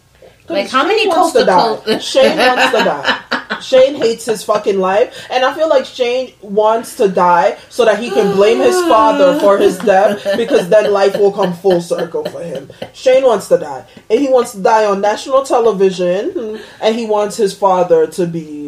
Like, 0.47 0.69
how 0.69 0.81
Shane 0.81 0.89
many 0.89 1.07
wants 1.07 1.33
to 1.33 1.45
die. 1.45 1.75
coast? 1.77 2.07
Shane 2.11 2.37
wants 2.37 2.77
to 2.77 2.83
die. 2.83 3.21
Shane 3.61 3.95
hates 3.95 4.25
his 4.25 4.43
fucking 4.43 4.79
life, 4.79 5.27
and 5.31 5.43
I 5.43 5.53
feel 5.55 5.69
like 5.69 5.85
Shane 5.85 6.33
wants 6.41 6.97
to 6.97 7.07
die 7.07 7.57
so 7.69 7.85
that 7.85 7.99
he 7.99 8.09
can 8.09 8.35
blame 8.35 8.59
his 8.59 8.75
father 8.87 9.39
for 9.39 9.57
his 9.57 9.77
death 9.79 10.23
because 10.37 10.69
then 10.69 10.91
life 10.91 11.15
will 11.17 11.31
come 11.31 11.53
full 11.53 11.81
circle 11.81 12.25
for 12.25 12.41
him. 12.41 12.69
Shane 12.93 13.23
wants 13.23 13.47
to 13.49 13.57
die, 13.57 13.85
and 14.09 14.19
he 14.19 14.29
wants 14.29 14.51
to 14.53 14.61
die 14.61 14.85
on 14.85 15.01
national 15.01 15.43
television, 15.43 16.59
and 16.81 16.95
he 16.95 17.05
wants 17.05 17.37
his 17.37 17.57
father 17.57 18.07
to 18.07 18.27
be 18.27 18.64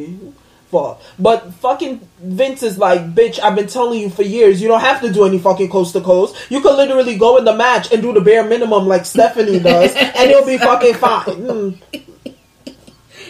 fuck. 0.71 1.01
But 1.17 1.53
fucking 1.55 2.07
Vince 2.19 2.63
is 2.63 2.77
like, 2.77 3.13
bitch, 3.13 3.39
I've 3.39 3.55
been 3.55 3.67
telling 3.67 3.99
you 3.99 4.09
for 4.09 4.23
years, 4.23 4.61
you 4.61 4.67
don't 4.67 4.81
have 4.81 5.01
to 5.01 5.11
do 5.11 5.25
any 5.25 5.39
fucking 5.39 5.69
coast 5.69 5.93
to 5.93 6.01
coast. 6.01 6.35
You 6.49 6.61
could 6.61 6.75
literally 6.75 7.17
go 7.17 7.37
in 7.37 7.45
the 7.45 7.55
match 7.55 7.91
and 7.91 8.01
do 8.01 8.13
the 8.13 8.21
bare 8.21 8.43
minimum 8.43 8.87
like 8.87 9.05
Stephanie 9.05 9.59
does, 9.59 9.95
and 9.95 10.29
you'll 10.29 10.45
be 10.45 10.57
fucking 10.57 10.95
fine. 10.95 11.25
Mm. 11.25 11.81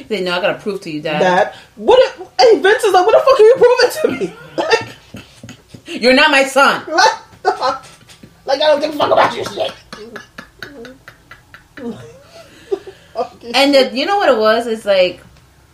They 0.08 0.24
know 0.24 0.38
I 0.38 0.42
gotta 0.42 0.60
prove 0.60 0.82
to 0.82 0.90
you, 0.90 1.02
Dad. 1.02 1.22
that. 1.22 1.56
What? 1.76 2.00
If, 2.00 2.18
hey, 2.40 2.62
Vince 2.62 2.84
is 2.84 2.94
like, 2.94 3.06
what 3.06 3.14
the 3.14 3.20
fuck 3.20 3.40
are 3.40 3.44
you 3.44 3.56
proving 3.58 3.92
to 4.02 4.26
me? 4.26 4.34
Like, 4.58 6.02
You're 6.02 6.14
not 6.14 6.32
my 6.32 6.44
son. 6.44 6.82
what 6.88 7.24
the 7.44 7.52
fuck? 7.52 7.86
Like, 8.46 8.62
I 8.62 8.68
don't 8.68 8.82
give 8.82 8.96
a 8.96 8.98
fuck 8.98 9.12
about 9.12 9.36
your 9.36 9.46
shit. 9.46 9.74
And 13.54 13.74
the, 13.74 13.92
you 13.94 14.06
know 14.06 14.18
what 14.18 14.30
it 14.30 14.38
was? 14.38 14.68
It's 14.68 14.86
like 14.86 15.22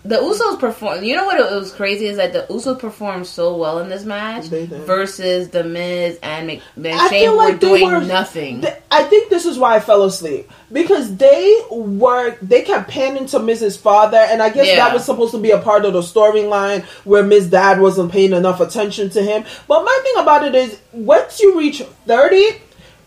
the 0.05 0.17
Usos 0.17 0.59
perform. 0.59 1.03
You 1.03 1.15
know 1.15 1.25
what 1.25 1.39
it 1.39 1.49
was 1.49 1.71
crazy 1.71 2.07
is 2.07 2.17
that 2.17 2.33
the 2.33 2.45
Usos 2.53 2.77
performed 2.79 3.25
so 3.25 3.55
well 3.55 3.79
in 3.79 3.87
this 3.89 4.03
match 4.03 4.45
versus 4.47 5.49
the 5.49 5.63
Miz 5.63 6.19
and 6.21 6.47
Mc, 6.47 6.61
and 6.75 6.87
I 6.87 7.07
Shane 7.09 7.21
feel 7.23 7.37
like 7.37 7.53
were 7.53 7.59
doing 7.59 7.85
were- 7.91 8.01
nothing. 8.01 8.61
Th- 8.61 8.73
I 8.91 9.03
think 9.03 9.29
this 9.29 9.45
is 9.45 9.57
why 9.57 9.75
I 9.75 9.79
fell 9.79 10.03
asleep 10.03 10.51
because 10.71 11.15
they 11.15 11.57
were 11.71 12.35
they 12.41 12.61
kept 12.63 12.89
panning 12.89 13.25
to 13.27 13.39
Miz's 13.39 13.77
Father, 13.77 14.17
and 14.17 14.41
I 14.43 14.49
guess 14.49 14.67
Yeah. 14.67 14.75
that 14.75 14.93
was 14.93 15.03
supposed 15.05 15.31
to 15.31 15.39
be 15.39 15.51
a 15.51 15.59
part 15.59 15.85
of 15.85 15.93
the 15.93 16.01
storyline 16.01 16.83
where 17.05 17.23
Miz 17.23 17.47
Dad 17.47 17.79
wasn't 17.79 18.11
paying 18.11 18.33
enough 18.33 18.59
attention 18.59 19.09
to 19.11 19.21
him. 19.23 19.45
But 19.67 19.83
my 19.83 19.99
thing 20.03 20.21
about 20.21 20.45
it 20.45 20.53
is, 20.55 20.77
once 20.91 21.39
you 21.39 21.57
reach 21.57 21.81
thirty. 22.07 22.59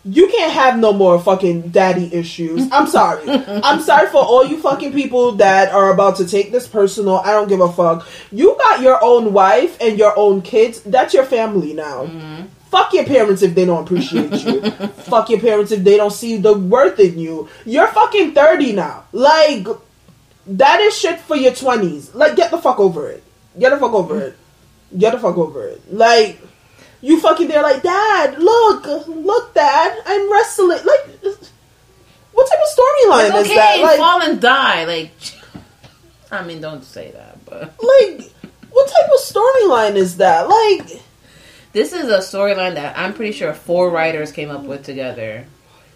You 0.05 0.27
can't 0.29 0.53
have 0.53 0.77
no 0.79 0.93
more 0.93 1.19
fucking 1.19 1.69
daddy 1.69 2.13
issues. 2.13 2.67
I'm 2.71 2.87
sorry. 2.97 3.29
I'm 3.29 3.81
sorry 3.81 4.09
for 4.09 4.23
all 4.23 4.45
you 4.45 4.61
fucking 4.61 4.93
people 4.93 5.33
that 5.33 5.71
are 5.71 5.91
about 5.91 6.17
to 6.17 6.27
take 6.27 6.51
this 6.51 6.67
personal. 6.67 7.17
I 7.17 7.31
don't 7.31 7.49
give 7.49 7.59
a 7.59 7.71
fuck. 7.71 8.07
You 8.31 8.55
got 8.59 8.81
your 8.81 9.03
own 9.03 9.33
wife 9.33 9.77
and 9.81 9.97
your 9.97 10.17
own 10.17 10.41
kids. 10.41 10.81
That's 10.81 11.13
your 11.13 11.25
family 11.25 11.73
now. 11.73 12.05
Mm-hmm. 12.05 12.45
Fuck 12.69 12.93
your 12.93 13.05
parents 13.05 13.41
if 13.41 13.55
they 13.55 13.65
don't 13.65 13.83
appreciate 13.83 14.31
you. 14.43 14.59
Fuck 15.07 15.29
your 15.29 15.39
parents 15.39 15.71
if 15.71 15.85
they 15.85 15.95
don't 15.95 16.11
see 16.11 16.35
the 16.35 16.53
worth 16.53 16.99
in 16.99 17.17
you. 17.17 17.47
You're 17.65 17.87
fucking 17.87 18.33
30 18.33 18.73
now. 18.73 19.05
Like, 19.13 19.65
that 20.47 20.81
is 20.81 20.97
shit 20.97 21.17
for 21.21 21.37
your 21.37 21.53
20s. 21.53 22.13
Like, 22.13 22.35
get 22.35 22.51
the 22.51 22.57
fuck 22.57 22.79
over 22.79 23.09
it. 23.09 23.23
Get 23.57 23.69
the 23.69 23.77
fuck 23.77 23.93
over 23.93 24.19
it. 24.19 24.35
Get 24.97 25.13
the 25.13 25.19
fuck 25.19 25.37
over 25.37 25.65
it. 25.65 25.93
Like, 25.93 26.41
you 27.01 27.19
fucking 27.19 27.47
there 27.47 27.61
like, 27.61 27.83
Dad, 27.83 28.39
look, 28.39 28.85
look, 29.07 29.53
Dad, 29.53 30.01
I'm 30.05 30.31
wrestling. 30.31 30.79
Like, 30.85 31.07
what 32.33 32.47
type 32.49 32.59
of 32.59 32.77
storyline 32.77 33.39
It's 33.39 33.49
is 33.49 33.55
that? 33.55 33.73
okay, 33.75 33.83
Like, 33.83 33.97
fall 33.97 34.21
and 34.21 34.41
die. 34.41 34.85
Like, 34.85 35.11
I 36.31 36.43
mean, 36.43 36.61
don't 36.61 36.83
say 36.83 37.11
that, 37.11 37.43
but 37.45 37.61
like, 37.83 38.31
what 38.71 38.87
type 38.89 39.09
of 39.13 39.19
storyline 39.19 39.95
is 39.95 40.17
that? 40.17 40.47
Like, 40.49 41.01
this 41.73 41.93
is 41.93 42.09
a 42.09 42.19
storyline 42.19 42.75
that 42.75 42.97
I'm 42.97 43.13
pretty 43.13 43.31
sure 43.31 43.53
four 43.53 43.89
writers 43.89 44.31
came 44.31 44.49
up 44.49 44.63
with 44.63 44.83
together. 44.83 45.45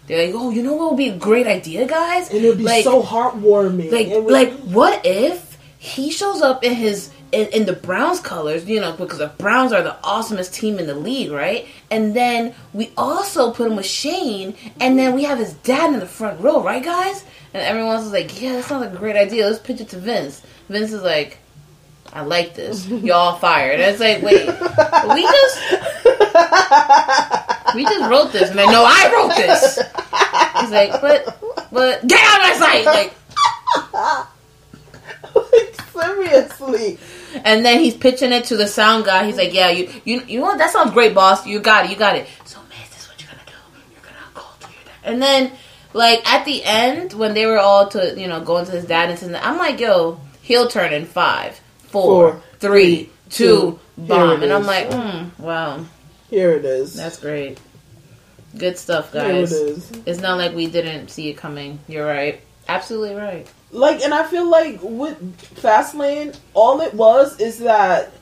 They're 0.06 0.26
like, 0.26 0.34
oh, 0.36 0.50
you 0.50 0.62
know 0.62 0.74
what 0.74 0.90
would 0.90 0.96
be 0.96 1.08
a 1.08 1.16
great 1.16 1.46
idea, 1.46 1.86
guys? 1.86 2.28
and 2.30 2.44
it 2.44 2.48
would 2.48 2.58
be 2.58 2.64
like, 2.64 2.82
so 2.84 3.02
heartwarming. 3.02 3.92
like, 3.92 4.08
would- 4.08 4.32
like, 4.32 4.52
what 4.64 5.04
if 5.06 5.56
he 5.78 6.10
shows 6.10 6.42
up 6.42 6.64
in 6.64 6.74
his 6.74 7.11
in, 7.32 7.48
in 7.48 7.66
the 7.66 7.72
Browns 7.72 8.20
colors? 8.20 8.66
You 8.66 8.80
know, 8.80 8.92
because 8.92 9.18
the 9.18 9.28
Browns 9.28 9.72
are 9.72 9.82
the 9.82 9.96
awesomest 10.04 10.52
team 10.52 10.78
in 10.78 10.86
the 10.86 10.94
league, 10.94 11.30
right? 11.30 11.66
And 11.90 12.14
then 12.14 12.54
we 12.72 12.92
also 12.96 13.52
put 13.52 13.66
him 13.66 13.76
with 13.76 13.86
Shane, 13.86 14.54
and 14.80 14.98
then 14.98 15.14
we 15.14 15.24
have 15.24 15.38
his 15.38 15.54
dad 15.54 15.92
in 15.92 16.00
the 16.00 16.06
front 16.06 16.40
row, 16.40 16.62
right, 16.62 16.82
guys? 16.82 17.24
And 17.54 17.62
everyone 17.62 17.96
else 17.96 18.12
like, 18.12 18.40
yeah, 18.40 18.52
that 18.54 18.64
sounds 18.64 18.84
like 18.86 18.94
a 18.94 18.98
great 18.98 19.16
idea. 19.16 19.46
Let's 19.46 19.58
pitch 19.58 19.80
it 19.80 19.88
to 19.90 19.98
Vince. 19.98 20.42
Vince 20.68 20.92
is 20.92 21.02
like. 21.02 21.38
I 22.14 22.20
like 22.20 22.54
this. 22.54 22.86
Y'all 22.88 23.38
fired. 23.38 23.80
And 23.80 23.90
it's 23.90 24.00
like, 24.00 24.20
wait, 24.20 24.46
we 24.46 25.22
just 25.22 25.58
we 27.74 27.84
just 27.84 28.10
wrote 28.10 28.32
this, 28.32 28.50
and 28.50 28.60
I 28.60 28.66
know 28.66 28.84
I 28.86 29.10
wrote 29.12 29.34
this. 29.36 29.78
He's 30.60 30.70
like, 30.70 31.00
but 31.00 31.38
but 31.70 32.06
get 32.06 32.20
out 32.22 32.40
of 32.40 32.42
my 32.42 32.52
sight! 32.58 32.84
Like, 32.86 33.14
seriously. 35.92 36.98
and 37.44 37.64
then 37.64 37.80
he's 37.80 37.94
pitching 37.94 38.32
it 38.32 38.44
to 38.46 38.56
the 38.56 38.66
sound 38.66 39.04
guy. 39.04 39.26
He's 39.26 39.36
like, 39.36 39.52
yeah, 39.54 39.70
you 39.70 39.90
you 40.04 40.22
you 40.26 40.38
know 40.40 40.46
what? 40.46 40.58
That 40.58 40.70
sounds 40.70 40.92
great, 40.92 41.14
boss. 41.14 41.46
You 41.46 41.60
got 41.60 41.84
it. 41.86 41.90
You 41.90 41.96
got 41.96 42.16
it. 42.16 42.26
So, 42.44 42.58
Miz, 42.68 42.88
this 42.90 43.02
is 43.02 43.08
what 43.08 43.20
you're 43.22 43.30
gonna 43.30 43.42
do. 43.46 43.92
You're 43.92 44.02
gonna 44.02 44.16
call 44.34 44.54
to 44.60 44.66
your 44.66 44.84
dad. 44.84 44.92
And 45.04 45.22
then, 45.22 45.52
like 45.92 46.26
at 46.30 46.44
the 46.44 46.62
end, 46.64 47.12
when 47.12 47.34
they 47.34 47.46
were 47.46 47.58
all 47.58 47.88
to 47.88 48.18
you 48.18 48.28
know 48.28 48.40
going 48.40 48.66
to 48.66 48.72
his 48.72 48.84
dad 48.86 49.10
and 49.10 49.18
saying, 49.18 49.34
I'm 49.36 49.58
like, 49.58 49.80
yo, 49.80 50.20
he'll 50.42 50.68
turn 50.68 50.92
in 50.92 51.04
five, 51.06 51.60
four, 51.88 52.32
Four, 52.32 52.42
three, 52.58 53.10
two, 53.30 53.46
two, 53.46 53.80
bomb. 53.98 54.42
And 54.42 54.52
I'm 54.52 54.64
like, 54.64 54.88
mm, 54.90 55.38
wow, 55.38 55.84
Here 56.30 56.52
it 56.52 56.64
is. 56.64 56.94
that's 56.94 57.18
great. 57.18 57.58
Good 58.56 58.76
stuff, 58.76 59.14
it 59.14 59.18
guys. 59.18 59.52
It's 60.04 60.20
not 60.20 60.36
like 60.36 60.54
we 60.54 60.66
didn't 60.66 61.08
see 61.08 61.30
it 61.30 61.38
coming. 61.38 61.78
You're 61.88 62.06
right. 62.06 62.40
Absolutely 62.68 63.14
right. 63.14 63.46
Like, 63.72 64.02
and 64.02 64.12
I 64.12 64.24
feel 64.24 64.48
like 64.48 64.78
with 64.82 65.16
Fastlane, 65.56 66.36
all 66.54 66.80
it 66.82 66.92
was 66.94 67.40
is 67.40 67.58
that 67.60 68.12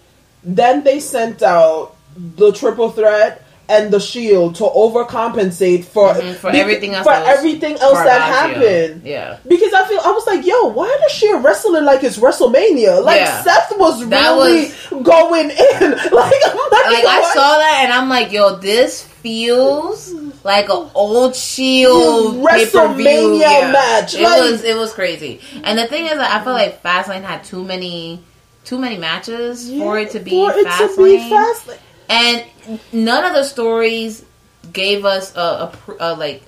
then 0.45 0.85
they 0.85 1.01
sent 1.01 1.43
out 1.43 1.97
the 2.17 2.53
triple 2.53 2.91
threat 2.91 3.45
and 3.69 3.93
the 3.93 4.01
shield 4.01 4.57
to 4.57 4.65
overcompensate 4.65 5.85
for 5.85 6.13
Mhm, 6.13 6.35
for 6.37 6.51
be- 6.51 6.59
everything 6.61 6.93
else 6.95 7.05
for 7.07 7.13
that 7.13 7.27
everything 7.27 7.79
else 7.79 7.99
that 7.99 8.21
happened. 8.21 9.03
Yeah. 9.05 9.37
Because 9.47 9.73
I 9.73 9.87
feel 9.87 10.01
I 10.05 10.11
was 10.11 10.27
like, 10.27 10.45
yo, 10.45 10.67
why 10.67 10.97
does 11.03 11.13
she 11.13 11.33
wrestling 11.35 11.85
like 11.85 12.03
it's 12.03 12.19
WrestleMania? 12.19 13.05
Like 13.05 13.21
Yeah. 13.21 13.43
Seth 13.43 13.73
was 13.79 14.09
That 14.09 14.33
really 14.35 14.73
going 15.03 15.51
in. 15.51 15.91
Like, 16.13 16.13
Like 16.13 17.07
I 17.07 17.31
saw 17.33 17.59
that 17.59 17.81
and 17.85 17.93
I'm 17.93 18.09
like, 18.09 18.33
yo, 18.33 18.57
this 18.57 19.05
feels 19.05 20.13
like 20.45 20.69
an 20.69 20.91
old 20.95 21.35
Shield 21.37 22.37
WrestleMania. 22.37 23.41
Yeah. 23.41 23.71
match, 23.73 24.15
It 24.15 24.23
like- 24.23 24.41
was 24.41 24.65
it 24.65 24.77
was 24.77 24.93
crazy. 24.93 25.41
And 25.65 25.79
the 25.79 25.87
thing 25.87 26.07
is, 26.07 26.13
that 26.13 26.41
I 26.41 26.45
feel 26.45 26.53
like 26.53 26.83
Fastlane 26.83 27.23
had 27.23 27.45
too 27.45 27.65
many 27.65 28.23
too 28.65 28.79
many 28.79 28.99
matches 28.99 29.71
for 29.71 29.99
it 29.99 30.11
to 30.11 30.21
be 30.21 30.31
For 30.31 30.51
it 30.53 30.63
to 30.65 30.69
Fastlane, 30.69 31.29
be 31.29 31.35
Fastlane. 31.35 31.79
and 32.11 32.45
none 32.93 33.25
of 33.25 33.33
the 33.33 33.43
stories 33.45 34.25
gave 34.73 35.05
us 35.05 35.35
a, 35.35 35.41
a, 35.41 35.73
a 36.01 36.15
like 36.15 36.43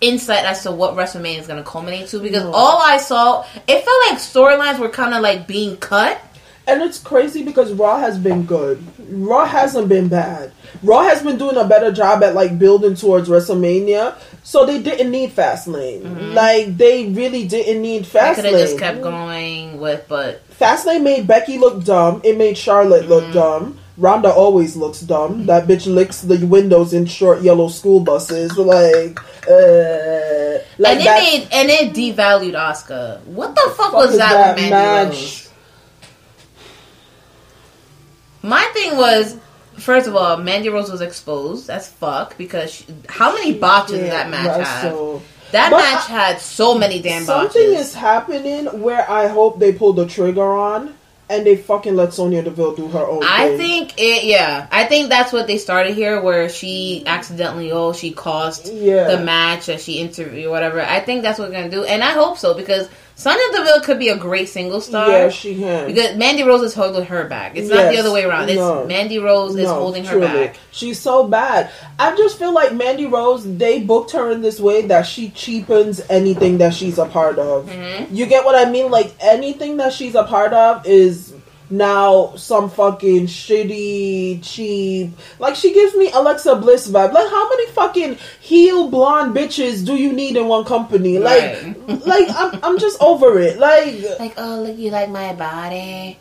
insight 0.00 0.44
as 0.44 0.62
to 0.62 0.70
what 0.70 0.94
WrestleMania 0.94 1.38
is 1.40 1.46
going 1.48 1.62
to 1.62 1.68
culminate 1.68 2.06
to 2.08 2.20
because 2.20 2.44
No. 2.44 2.52
all 2.52 2.80
I 2.80 2.98
saw, 2.98 3.44
it 3.66 3.84
felt 3.84 4.10
like 4.10 4.18
storylines 4.20 4.78
were 4.78 4.90
kind 4.90 5.12
of 5.14 5.22
like 5.22 5.46
being 5.48 5.76
cut. 5.78 6.20
And 6.68 6.82
it's 6.82 6.98
crazy 6.98 7.42
because 7.42 7.72
Raw 7.72 7.98
has 7.98 8.18
been 8.18 8.44
good. 8.44 8.84
Raw 9.10 9.46
hasn't 9.46 9.88
been 9.88 10.08
bad. 10.08 10.52
Raw 10.82 11.02
has 11.02 11.22
been 11.22 11.38
doing 11.38 11.56
a 11.56 11.64
better 11.66 11.90
job 11.90 12.22
at 12.22 12.34
like 12.34 12.58
building 12.58 12.94
towards 12.94 13.28
WrestleMania. 13.30 14.16
So 14.42 14.66
they 14.66 14.80
didn't 14.82 15.10
need 15.10 15.30
Fastlane. 15.30 16.34
Like 16.34 16.76
they 16.76 17.08
really 17.08 17.48
didn't 17.48 17.80
need 17.80 18.04
Fastlane. 18.04 18.20
I 18.22 18.34
could 18.34 18.44
have 18.44 18.52
just 18.60 18.78
kept 18.78 19.00
going 19.00 19.80
with, 19.80 20.04
but 20.08 20.46
Fastlane 20.50 21.02
made 21.02 21.26
Becky 21.26 21.56
look 21.58 21.84
dumb. 21.84 22.20
It 22.22 22.36
made 22.36 22.58
Charlotte 22.58 23.02
Mm-hmm. 23.04 23.10
look 23.12 23.32
dumb. 23.32 23.78
Ronda 23.96 24.28
always 24.30 24.76
looks 24.76 25.00
dumb. 25.00 25.46
That 25.46 25.66
bitch 25.66 25.92
licks 25.92 26.20
the 26.20 26.36
windows 26.46 26.92
in 26.92 27.06
short 27.06 27.40
yellow 27.42 27.68
school 27.68 27.98
buses. 28.00 28.56
Like, 28.56 29.18
uh, 29.48 30.58
like 30.78 30.98
and 30.98 31.00
it 31.00 31.04
made 31.04 31.48
and 31.50 31.68
it 31.70 31.94
devalued 31.94 32.52
Asuka. 32.54 33.24
What 33.24 33.54
the 33.56 33.62
fuck, 33.76 33.90
fuck 33.90 33.94
was 33.94 34.16
that, 34.18 34.56
that 34.56 34.70
match? 34.70 35.47
My 38.42 38.62
thing 38.72 38.96
was, 38.96 39.36
first 39.78 40.06
of 40.06 40.14
all, 40.16 40.36
Mandy 40.36 40.68
Rose 40.68 40.90
was 40.90 41.00
exposed 41.00 41.70
as 41.70 41.88
fuck 41.88 42.36
because 42.38 42.70
she, 42.72 42.84
how 43.08 43.34
many 43.34 43.54
botches 43.54 43.98
did 43.98 44.10
that 44.12 44.30
match 44.30 44.46
have? 44.46 44.84
wrestle. 44.84 45.22
That 45.52 45.70
But 45.70 45.78
match 45.78 46.06
had 46.06 46.40
so 46.40 46.76
many 46.76 47.00
damn 47.00 47.24
boxes. 47.24 47.52
Something 47.54 47.72
botches. 47.72 47.86
is 47.88 47.94
happening 47.94 48.66
where 48.82 49.10
I 49.10 49.28
hope 49.28 49.58
they 49.58 49.72
pull 49.72 49.94
the 49.94 50.06
trigger 50.06 50.54
on 50.56 50.94
and 51.30 51.44
they 51.44 51.56
fucking 51.56 51.94
let 51.96 52.12
Sonya 52.14 52.42
Deville 52.42 52.74
do 52.76 52.88
her 52.88 53.06
own 53.06 53.22
I 53.24 53.48
thing. 53.48 53.58
think 53.58 53.94
it, 53.98 54.24
yeah. 54.24 54.66
I 54.70 54.84
think 54.84 55.08
that's 55.08 55.32
what 55.32 55.46
they 55.46 55.58
started 55.58 55.94
here, 55.94 56.20
where 56.22 56.48
she 56.48 57.02
accidentally, 57.06 57.70
oh, 57.72 57.92
she 57.92 58.12
caused 58.12 58.72
Yeah. 58.72 59.08
the 59.08 59.22
match 59.22 59.66
that 59.66 59.80
she 59.80 59.98
interviewed, 60.00 60.50
whatever. 60.50 60.80
I 60.80 61.00
think 61.00 61.22
that's 61.22 61.38
what 61.38 61.48
we're 61.48 61.54
gonna 61.56 61.70
do, 61.70 61.84
and 61.84 62.02
I 62.04 62.12
hope 62.12 62.38
so 62.38 62.54
because 62.54 62.88
Sonya 63.18 63.42
Deville 63.50 63.80
could 63.80 63.98
be 63.98 64.10
a 64.10 64.16
great 64.16 64.48
single 64.48 64.80
star. 64.80 65.10
Yeah, 65.10 65.28
she 65.28 65.56
can. 65.56 65.88
Because 65.88 66.16
Mandy 66.16 66.44
Rose 66.44 66.62
is 66.62 66.72
holding 66.72 67.04
her 67.06 67.24
back. 67.24 67.56
It's 67.56 67.68
not 67.68 67.90
the 67.90 67.98
other 67.98 68.12
way 68.12 68.22
around. 68.22 68.48
It's 68.48 68.58
No. 68.58 68.86
Mandy 68.86 69.18
Rose 69.18 69.56
is 69.56 69.64
No, 69.64 69.74
holding 69.74 70.04
her 70.04 70.12
truly. 70.12 70.26
back. 70.28 70.56
She's 70.70 71.00
so 71.00 71.26
bad. 71.26 71.68
I 71.98 72.16
just 72.16 72.38
feel 72.38 72.52
like 72.54 72.72
Mandy 72.74 73.06
Rose, 73.06 73.42
they 73.58 73.80
booked 73.80 74.12
her 74.12 74.30
in 74.30 74.40
this 74.40 74.60
way 74.60 74.82
that 74.82 75.02
she 75.02 75.30
cheapens 75.30 76.00
anything 76.08 76.58
that 76.58 76.74
she's 76.74 76.96
a 76.96 77.06
part 77.06 77.40
of. 77.40 77.66
Mm-hmm. 77.68 78.14
You 78.14 78.24
get 78.26 78.44
what 78.44 78.54
I 78.54 78.70
mean? 78.70 78.88
Like 78.92 79.12
anything 79.20 79.78
that 79.78 79.92
she's 79.92 80.14
a 80.14 80.22
part 80.22 80.52
of 80.52 80.86
is 80.86 81.34
now 81.70 82.34
some 82.36 82.70
fucking 82.70 83.26
shitty, 83.26 84.40
cheap. 84.42 85.10
Like 85.38 85.54
she 85.56 85.72
gives 85.74 85.94
me 85.94 86.10
Alexa 86.12 86.56
Bliss 86.56 86.88
vibe. 86.88 87.12
Like 87.12 87.28
how 87.28 87.48
many 87.48 87.66
fucking 87.72 88.18
heel 88.40 88.88
blonde 88.88 89.36
bitches 89.36 89.84
do 89.84 89.94
you 89.96 90.12
need 90.12 90.36
in 90.36 90.48
one 90.48 90.64
company? 90.64 91.18
Like, 91.18 91.42
Right. 91.62 91.76
like 92.06 92.28
I'm, 92.30 92.58
I'm 92.62 92.78
just 92.78 93.00
over 93.02 93.38
it. 93.38 93.58
Like, 93.58 93.96
Like, 94.18 94.34
oh, 94.36 94.62
look, 94.62 94.76
you 94.78 94.90
like 94.90 95.10
my 95.10 95.34
body. 95.34 96.18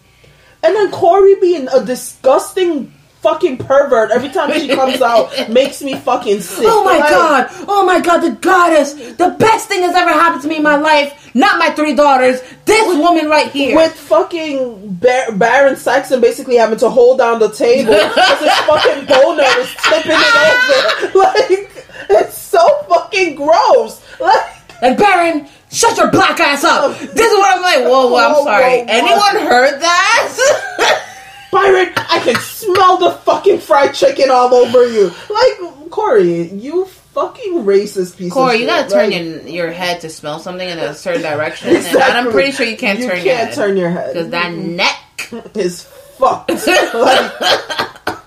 and 0.64 0.76
then 0.76 0.92
Corey 0.92 1.36
being 1.40 1.68
a 1.70 1.84
disgusting 1.86 2.94
fucking 3.22 3.58
pervert 3.58 4.12
every 4.12 4.30
time 4.30 4.52
she 4.54 4.68
comes 4.68 5.02
out 5.02 5.32
makes 5.50 5.82
me 5.82 5.96
fucking 5.96 6.42
sick. 6.42 6.66
Oh 6.68 6.84
my 6.84 6.98
Like, 6.98 7.10
god! 7.10 7.48
Oh 7.68 7.86
my 7.86 8.00
god, 8.00 8.20
the 8.22 8.32
goddess! 8.32 8.94
The 8.94 9.36
best 9.40 9.68
thing 9.68 9.82
that's 9.82 9.96
ever 9.96 10.12
happened 10.12 10.42
to 10.44 10.48
me 10.48 10.58
in 10.58 10.64
my 10.64 10.76
life. 10.78 11.32
Not 11.36 11.60
my 11.60 11.70
three 11.72 11.94
daughters. 11.96 12.42
This 12.66 12.98
woman 12.98 13.28
right 13.30 13.52
here. 13.52 13.76
With 13.76 13.94
fucking 13.94 14.96
Bar- 14.96 15.34
Byron 15.34 15.76
Saxton 15.76 16.20
basically 16.22 16.56
having 16.56 16.80
to 16.80 16.90
hold 16.90 17.20
down 17.20 17.40
the 17.40 17.50
table 17.52 17.94
because 17.94 18.40
his 18.40 18.52
fucking 18.66 19.06
boner 19.06 19.44
is 19.44 19.76
tipping 19.84 20.12
it 20.14 20.36
over. 20.36 21.18
Like, 21.18 21.72
it's 22.10 22.38
so 22.38 22.66
fucking 22.90 23.36
gross. 23.36 24.02
Like, 24.20 24.82
Like 24.82 24.98
Byron, 24.98 25.48
shut 25.72 25.98
your 25.98 26.10
black 26.12 26.40
ass 26.40 26.64
up. 26.64 26.86
Um, 26.86 26.94
this 27.14 27.32
is 27.32 27.38
what 27.38 27.56
I'm 27.56 27.62
like. 27.62 27.80
Whoa, 27.92 28.08
whoa 28.08 28.18
I'm 28.18 28.44
sorry. 28.44 28.64
whoa, 28.64 28.86
whoa. 28.86 28.86
Anyone 28.88 29.48
heard 29.48 29.80
that? 29.82 31.04
Byron, 31.52 31.94
I 31.96 32.20
can 32.24 32.36
smell 32.36 32.98
the 32.98 33.12
fucking 33.12 33.60
fried 33.60 33.94
chicken 33.94 34.30
all 34.30 34.54
over 34.54 34.88
you. 34.88 35.12
Like, 35.30 35.90
Corey, 35.90 36.50
you 36.50 36.86
fucking 36.86 37.64
racist 37.64 38.18
piece 38.18 38.28
of 38.28 38.34
Corey, 38.34 38.54
shit. 38.54 38.62
you 38.62 38.68
gotta 38.68 38.90
turn 38.90 39.12
Like, 39.12 39.22
your 39.22 39.48
your 39.48 39.72
head 39.72 40.02
to 40.02 40.10
smell 40.10 40.40
something 40.40 40.68
in 40.68 40.78
a 40.78 40.94
certain 40.94 41.22
direction, 41.32 41.70
and 41.76 41.98
I'm 41.98 42.32
pretty 42.32 42.52
sure 42.52 42.66
you 42.66 42.78
can't 42.78 43.00
You 43.00 43.08
turn 43.08 43.16
your 43.18 43.26
can't 43.26 43.48
head 43.50 43.56
turn 43.56 43.78
your 43.78 43.90
head. 43.90 44.14
because 44.14 44.30
that 44.30 44.52
neck. 44.54 45.32
is 45.56 45.84
fucked. 46.18 46.50
like, 46.68 46.68
I 46.68 48.18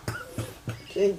hate 0.88 1.10
him. 1.10 1.18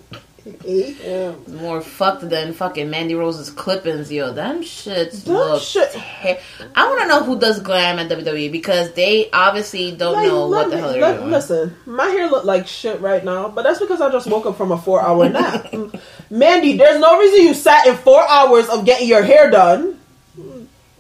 More 1.48 1.82
fucked 1.82 2.30
than 2.30 2.54
fucking 2.54 2.90
Mandy 2.90 3.16
Rose's 3.16 3.50
clippings, 3.50 4.12
yo. 4.12 4.32
Them 4.34 4.62
shits 4.62 5.24
That 5.24 5.32
look. 5.34 5.62
shit- 5.62 5.92
ter- 5.92 6.38
I 6.76 6.88
want 6.88 7.02
to 7.02 7.08
know 7.08 7.24
who 7.24 7.40
does 7.40 7.60
glam 7.60 8.00
at 8.00 8.10
WWE 8.10 8.52
because 8.52 8.92
they 8.94 9.30
obviously 9.32 9.92
don't 9.92 10.14
Like, 10.14 10.28
know 10.28 10.48
what 10.48 10.70
the 10.70 10.76
me- 10.76 10.82
hell 10.82 10.92
they're 10.94 11.02
let- 11.02 11.18
doing. 11.18 11.32
Listen, 11.32 11.76
my 11.86 12.08
hair 12.08 12.30
look 12.30 12.44
like 12.46 12.68
shit 12.68 13.00
right 13.02 13.24
now, 13.24 13.50
but 13.50 13.64
that's 13.64 13.80
because 13.80 14.02
I 14.02 14.12
just 14.12 14.28
woke 14.28 14.46
up 14.46 14.58
from 14.58 14.72
a 14.72 14.78
four 14.78 15.02
hour 15.02 15.28
nap. 15.30 15.74
Mandy, 16.30 16.78
there's 16.78 17.00
no 17.00 17.18
reason 17.20 17.46
you 17.46 17.54
sat 17.54 17.86
in 17.88 17.96
four 17.98 18.28
hours 18.30 18.68
of 18.70 18.86
getting 18.86 19.08
your 19.08 19.24
hair 19.24 19.50
done 19.50 20.00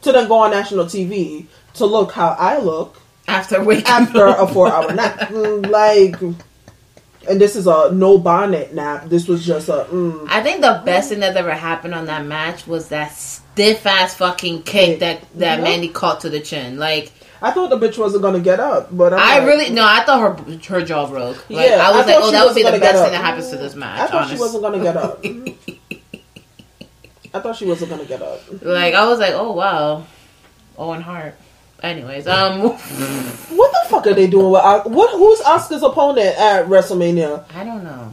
to 0.01 0.11
then 0.11 0.27
go 0.27 0.39
on 0.39 0.51
national 0.51 0.85
TV 0.85 1.45
to 1.75 1.85
look 1.85 2.11
how 2.11 2.35
I 2.37 2.57
look 2.59 2.97
After 3.27 3.63
waking 3.63 3.85
after 3.87 4.25
a 4.25 4.47
four 4.47 4.71
hour 4.71 4.91
nap. 4.93 5.19
Mm, 5.29 5.69
Like, 5.69 6.15
and 7.30 7.39
this 7.39 7.55
is 7.55 7.67
a 7.67 7.91
no 7.93 8.17
bonnet 8.17 8.74
nap. 8.74 9.05
This 9.05 9.28
was 9.28 9.45
just 9.45 9.69
a. 9.69 9.86
Mm, 9.91 10.28
I 10.30 10.41
think 10.41 10.61
the 10.61 10.82
best 10.86 11.09
thing 11.09 11.19
that 11.22 11.36
ever 11.38 11.53
happened 11.53 11.93
on 11.95 12.05
that 12.05 12.26
match 12.26 12.65
was 12.67 12.89
that 12.89 13.11
stiff 13.13 13.86
ass 13.86 14.15
fucking 14.15 14.63
kick 14.63 14.99
that 14.99 15.22
that 15.36 15.59
Yeah. 15.59 15.63
Mandy 15.63 15.89
caught 15.89 16.22
to 16.22 16.30
the 16.30 16.39
chin. 16.39 16.78
Like 16.80 17.11
I 17.43 17.51
thought 17.51 17.69
the 17.69 17.78
bitch 17.80 17.97
wasn't 17.97 18.22
gonna 18.24 18.39
get 18.39 18.59
up, 18.59 18.95
but 18.95 19.13
I'm 19.13 19.19
I 19.19 19.39
like- 19.39 19.47
really 19.47 19.69
no, 19.72 19.84
I 19.86 20.03
thought 20.03 20.39
her 20.39 20.80
her 20.80 20.86
jaw 20.86 21.07
broke. 21.07 21.49
Like, 21.49 21.69
Yeah, 21.69 21.88
I 21.88 21.95
was 21.95 22.07
I 22.07 22.13
like, 22.15 22.24
oh, 22.24 22.32
that 22.32 22.45
would 22.45 22.55
be 22.55 22.63
the 22.63 22.72
best 22.80 23.03
thing 23.03 23.11
that 23.11 23.22
happens 23.24 23.49
to 23.49 23.57
this 23.57 23.76
match. 23.76 23.99
I 23.99 24.05
thought 24.07 24.15
honest. 24.24 24.34
she 24.34 24.39
wasn't 24.39 24.63
gonna 24.63 24.80
get 24.82 24.97
up. 24.97 25.24
I 27.34 27.39
thought 27.39 27.55
she 27.55 27.65
wasn't 27.65 27.91
gonna 27.91 28.05
get 28.05 28.22
up. 28.22 28.41
Like 28.61 28.93
I 28.93 29.07
was 29.07 29.19
like, 29.19 29.34
oh 29.34 29.53
wow, 29.53 30.05
Owen 30.78 31.01
Hart. 31.01 31.36
Anyways, 31.82 32.27
um, 32.27 32.61
What 32.69 33.71
the 33.71 33.89
fuck 33.89 34.07
are 34.07 34.13
they 34.13 34.27
doing 34.27 34.51
with 34.51 34.61
what? 34.86 35.11
Who's 35.11 35.39
Asuka's 35.41 35.84
opponent 35.84 36.38
at 36.38 36.65
WrestleMania? 36.67 37.43
I 37.55 37.63
don't 37.63 37.84
know. 37.84 38.11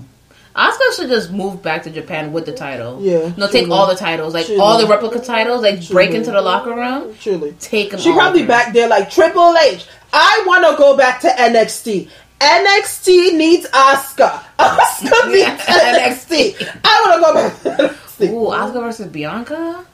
Asuka 0.57 0.97
should 0.97 1.09
just 1.09 1.31
move 1.31 1.63
back 1.63 1.85
to 1.85 1.91
Japan 1.91 2.33
with 2.33 2.45
the 2.45 2.53
title. 2.53 2.99
Yeah, 3.01 3.33
No, 3.37 3.47
take 3.49 3.71
all 3.71 3.87
the 3.87 3.95
titles, 3.95 4.35
like 4.35 4.49
all 4.59 4.77
the 4.79 4.89
replica 4.89 5.21
titles, 5.21 5.63
like 5.63 5.89
break 5.89 6.11
into 6.11 6.33
the 6.33 6.43
locker 6.43 6.75
room, 6.75 7.15
Truly, 7.21 7.53
take 7.61 7.93
them. 7.93 8.01
she 8.01 8.13
probably 8.13 8.45
back 8.45 8.73
there 8.73 8.89
like 8.89 9.09
Triple 9.09 9.57
H. 9.57 9.87
I 10.13 10.43
want 10.47 10.67
to 10.67 10.77
go 10.77 10.97
back 10.97 11.21
to 11.21 11.29
NXT. 11.29 12.09
NXT 12.41 13.37
needs 13.37 13.69
Asuka. 13.69 14.43
Asuka 14.59 15.29
needs 15.33 15.63
NXT. 15.63 16.81
I 16.83 17.03
want 17.05 17.15
to 17.15 17.21
go 17.25 17.35
back 17.35 17.79
to 17.79 17.95
NXT. 17.95 18.31
Ooh, 18.33 18.47
Asuka 18.47 18.81
versus 18.81 19.07
Bianca. 19.07 19.87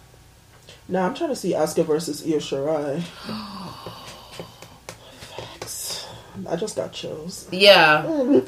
Nah, 0.89 1.07
I'm 1.09 1.15
trying 1.15 1.31
to 1.31 1.37
see 1.37 1.53
Asuka 1.53 1.85
versus 1.85 2.23
Io 2.27 2.39
Shirai. 2.39 3.03
I 6.49 6.57
just 6.57 6.77
got 6.77 6.93
chills. 6.93 7.47
Yeah, 7.53 8.03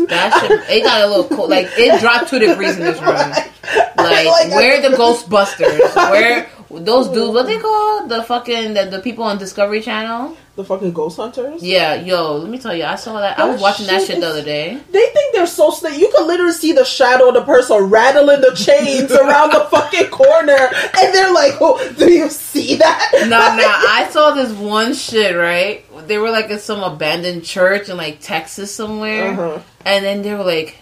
that 0.09 0.41
shit. 0.41 0.76
It 0.78 0.82
got 0.84 1.03
a 1.03 1.07
little 1.09 1.37
cold. 1.37 1.51
Like 1.51 1.68
it 1.76 2.01
dropped 2.01 2.28
two 2.30 2.39
degrees 2.39 2.76
in 2.76 2.82
this 2.84 3.01
room. 3.01 3.16
Like, 3.97 4.26
Like, 4.26 4.51
where 4.51 4.80
the 4.80 4.97
Ghostbusters? 4.97 5.97
Where 6.11 6.49
those 6.71 7.09
dudes? 7.09 7.33
What 7.35 7.47
they 7.47 7.59
call 7.59 8.07
the 8.07 8.23
fucking 8.23 8.75
the, 8.75 8.85
the 8.87 9.01
people 9.01 9.25
on 9.25 9.39
Discovery 9.39 9.81
Channel? 9.81 10.37
The 10.57 10.64
fucking 10.64 10.93
Ghost 10.95 11.19
Hunters. 11.19 11.62
Yeah, 11.62 11.97
yo, 11.97 12.37
let 12.39 12.49
me 12.51 12.59
tell 12.59 12.75
you, 12.75 12.85
I 12.85 12.95
saw 12.95 13.21
that. 13.21 13.39
I 13.39 13.45
was 13.45 13.61
watching 13.61 13.87
that 13.89 13.99
shit 14.01 14.07
shit 14.12 14.21
the 14.21 14.29
other 14.29 14.43
day. 14.43 14.79
They 14.91 15.07
think 15.09 15.35
they're 15.35 15.47
so 15.47 15.71
slick. 15.71 15.99
You 15.99 16.11
can 16.17 16.27
literally 16.27 16.53
see 16.55 16.73
the 16.73 16.85
shadow 16.85 17.29
of 17.29 17.35
the 17.35 17.45
person 17.45 17.77
rattling 17.85 18.41
the 18.41 18.53
chains 18.55 19.12
around 19.23 19.53
the 19.53 19.67
fucking 19.71 20.07
corner, 20.09 20.57
and 20.57 21.14
they're 21.14 21.33
like, 21.35 21.53
"Oh, 21.61 21.93
do 21.99 22.11
you 22.11 22.31
see 22.31 22.77
that?" 22.77 23.11
No, 23.12 23.29
no, 23.29 23.37
I 23.39 24.09
saw 24.11 24.31
this 24.31 24.51
one 24.53 24.95
shit 24.95 25.37
right. 25.37 25.85
They 26.09 26.17
were 26.17 26.31
like 26.31 26.49
in 26.49 26.59
some 26.59 26.83
abandoned 26.83 27.45
church 27.45 27.91
in 27.91 27.99
like 27.99 28.21
Texas 28.21 28.75
somewhere, 28.75 29.33
Uh-huh. 29.33 29.61
and 29.85 30.05
then 30.07 30.23
they 30.23 30.33
were 30.35 30.45
like, 30.45 30.79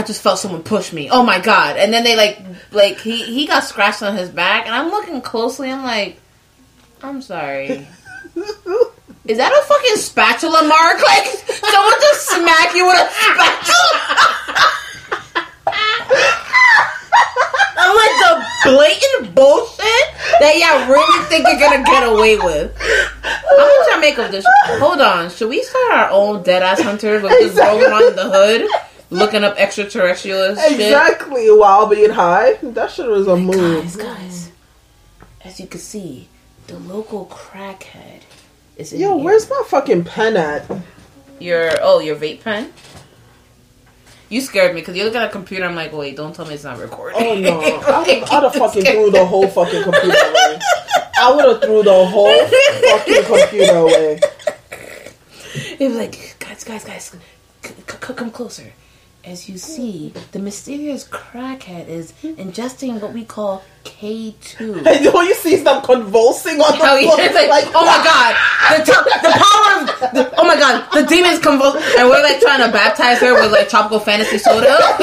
I 0.00 0.02
just 0.02 0.22
felt 0.22 0.38
someone 0.38 0.62
push 0.62 0.94
me. 0.94 1.10
Oh 1.10 1.22
my 1.22 1.40
god! 1.40 1.76
And 1.76 1.92
then 1.92 2.04
they 2.04 2.16
like 2.16 2.40
like 2.70 2.98
he 3.00 3.22
he 3.22 3.46
got 3.46 3.64
scratched 3.64 4.02
on 4.02 4.16
his 4.16 4.30
back, 4.30 4.64
and 4.64 4.74
I'm 4.74 4.88
looking 4.88 5.20
closely. 5.20 5.70
I'm 5.70 5.82
like, 5.82 6.18
I'm 7.02 7.20
sorry. 7.20 7.86
Is 9.26 9.36
that 9.36 9.52
a 9.52 9.62
fucking 9.66 9.96
spatula 9.96 10.66
mark? 10.66 11.02
Like 11.06 11.26
someone 11.26 11.92
just 12.00 12.28
smack 12.28 12.74
you 12.74 12.86
with 12.86 12.96
a 12.96 13.10
spatula? 13.12 14.00
I'm 17.76 17.94
like 17.94 18.16
the 18.24 18.46
blatant 18.64 19.34
bullshit 19.34 20.06
that 20.40 20.56
y'all 20.56 20.88
really 20.90 21.24
think 21.26 21.46
you're 21.46 21.60
gonna 21.60 21.84
get 21.84 22.08
away 22.08 22.38
with. 22.38 22.74
How 22.80 23.66
much 23.66 23.88
I 23.92 23.98
make 24.00 24.16
of 24.16 24.32
this? 24.32 24.46
Hold 24.80 25.02
on, 25.02 25.28
should 25.28 25.50
we 25.50 25.62
start 25.62 25.92
our 25.92 26.08
own 26.10 26.42
dead 26.42 26.62
ass 26.62 26.80
hunter 26.80 27.20
with 27.20 27.32
this 27.32 27.54
rolling 27.54 27.92
on 27.92 28.16
the 28.16 28.30
hood? 28.30 28.89
Looking 29.10 29.44
up 29.44 29.56
extraterrestrial 29.58 30.54
shit? 30.54 30.72
Exactly. 30.72 31.50
While 31.50 31.86
being 31.86 32.10
high, 32.10 32.54
that 32.62 32.90
shit 32.90 33.06
was 33.08 33.26
a 33.26 33.36
move. 33.36 33.84
Guys, 33.84 33.96
guys, 33.96 34.52
as 35.44 35.60
you 35.60 35.66
can 35.66 35.80
see, 35.80 36.28
the 36.66 36.78
local 36.78 37.26
crackhead 37.26 38.22
is 38.76 38.92
in 38.92 39.00
Yo, 39.00 39.16
here. 39.16 39.24
where's 39.24 39.48
my 39.50 39.62
fucking 39.66 40.04
pen 40.04 40.36
at? 40.36 40.64
your 41.38 41.70
oh 41.80 42.00
your 42.00 42.16
vape 42.16 42.42
pen? 42.42 42.72
You 44.28 44.40
scared 44.42 44.74
me 44.74 44.80
because 44.82 44.94
you 44.96 45.04
look 45.04 45.14
at 45.16 45.26
a 45.28 45.32
computer. 45.32 45.64
I'm 45.64 45.74
like, 45.74 45.92
wait, 45.92 46.16
don't 46.16 46.34
tell 46.34 46.46
me 46.46 46.54
it's 46.54 46.62
not 46.64 46.78
recording. 46.78 47.20
Oh 47.20 47.34
no! 47.34 47.60
I'd 47.62 48.06
have, 48.06 48.30
I'd 48.30 48.42
have 48.44 48.54
fucking 48.54 48.84
threw 48.84 49.10
the 49.10 49.24
whole 49.24 49.48
fucking 49.48 49.82
computer 49.82 50.06
away. 50.08 50.58
I 51.20 51.32
would 51.34 51.44
have 51.46 51.62
threw 51.62 51.82
the 51.82 52.04
whole 52.06 52.46
fucking 52.46 53.24
computer 53.24 53.76
away. 53.76 54.20
It 55.80 55.88
was 55.88 55.96
like, 55.96 56.36
guys, 56.38 56.62
guys, 56.62 56.84
guys, 56.84 57.16
c- 57.64 57.68
c- 57.70 58.14
come 58.14 58.30
closer. 58.30 58.72
As 59.22 59.50
you 59.50 59.58
see, 59.58 60.14
the 60.32 60.38
mysterious 60.38 61.06
crackhead 61.06 61.88
is 61.88 62.12
ingesting 62.22 63.02
what 63.02 63.12
we 63.12 63.22
call 63.26 63.62
K2. 63.84 64.86
And 64.86 65.12
when 65.14 65.26
you 65.26 65.34
see 65.34 65.54
is 65.54 65.62
them 65.64 65.82
convulsing 65.82 66.58
on 66.58 66.72
the 66.78 66.84
Oh, 66.84 67.02
floor, 67.02 67.16
it's 67.20 67.34
like, 67.34 67.66
oh 67.74 67.84
my 67.84 68.00
god, 68.04 68.32
the, 68.78 68.84
to- 68.86 69.10
the 69.20 69.32
power 69.36 69.72
of, 69.76 70.14
the, 70.14 70.34
oh 70.40 70.44
my 70.46 70.56
god, 70.56 70.88
the 70.94 71.02
demon's 71.06 71.38
convulsing, 71.38 71.82
and 71.98 72.08
we're 72.08 72.22
like 72.22 72.40
trying 72.40 72.64
to 72.64 72.72
baptize 72.72 73.18
her 73.20 73.34
with 73.34 73.52
like 73.52 73.68
tropical 73.68 74.00
fantasy 74.00 74.38
soda. 74.38 74.66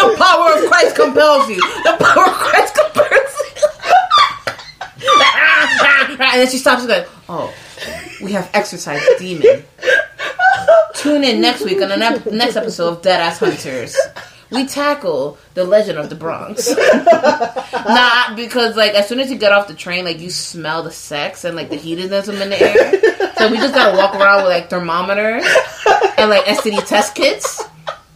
the 0.00 0.14
power 0.16 0.56
of 0.56 0.64
Christ 0.70 0.96
compels 0.96 1.46
you. 1.50 1.60
The 1.84 1.96
power 2.00 2.24
of 2.24 2.32
Christ 2.40 2.74
compels 2.74 3.36
you. 3.36 3.68
and 6.24 6.40
then 6.40 6.48
she 6.48 6.56
stops 6.56 6.80
and 6.80 6.88
goes, 6.88 7.06
oh, 7.28 7.52
we 8.22 8.32
have 8.32 8.48
exercised 8.54 9.04
the 9.04 9.16
demon. 9.18 9.62
Tune 10.94 11.24
in 11.24 11.40
next 11.40 11.64
week 11.64 11.80
on 11.82 11.88
the 11.88 11.96
ne- 11.96 12.36
next 12.36 12.56
episode 12.56 12.88
of 12.88 13.02
Dead 13.02 13.20
Ass 13.20 13.38
Hunters. 13.38 13.96
We 14.50 14.66
tackle 14.66 15.36
the 15.54 15.64
legend 15.64 15.98
of 15.98 16.10
the 16.10 16.14
Bronx. 16.14 16.68
Not 17.72 18.36
because 18.36 18.76
like 18.76 18.92
as 18.94 19.08
soon 19.08 19.18
as 19.20 19.30
you 19.30 19.36
get 19.38 19.52
off 19.52 19.66
the 19.68 19.74
train, 19.74 20.04
like 20.04 20.20
you 20.20 20.30
smell 20.30 20.82
the 20.82 20.90
sex 20.90 21.44
and 21.44 21.56
like 21.56 21.70
the 21.70 21.76
hedonism 21.76 22.36
in 22.36 22.50
the 22.50 22.60
air. 22.60 23.32
So 23.36 23.50
we 23.50 23.56
just 23.56 23.74
gotta 23.74 23.96
walk 23.96 24.14
around 24.14 24.44
with 24.44 24.52
like 24.52 24.70
thermometers 24.70 25.44
and 26.18 26.30
like 26.30 26.44
STD 26.44 26.86
test 26.86 27.14
kits. 27.14 27.62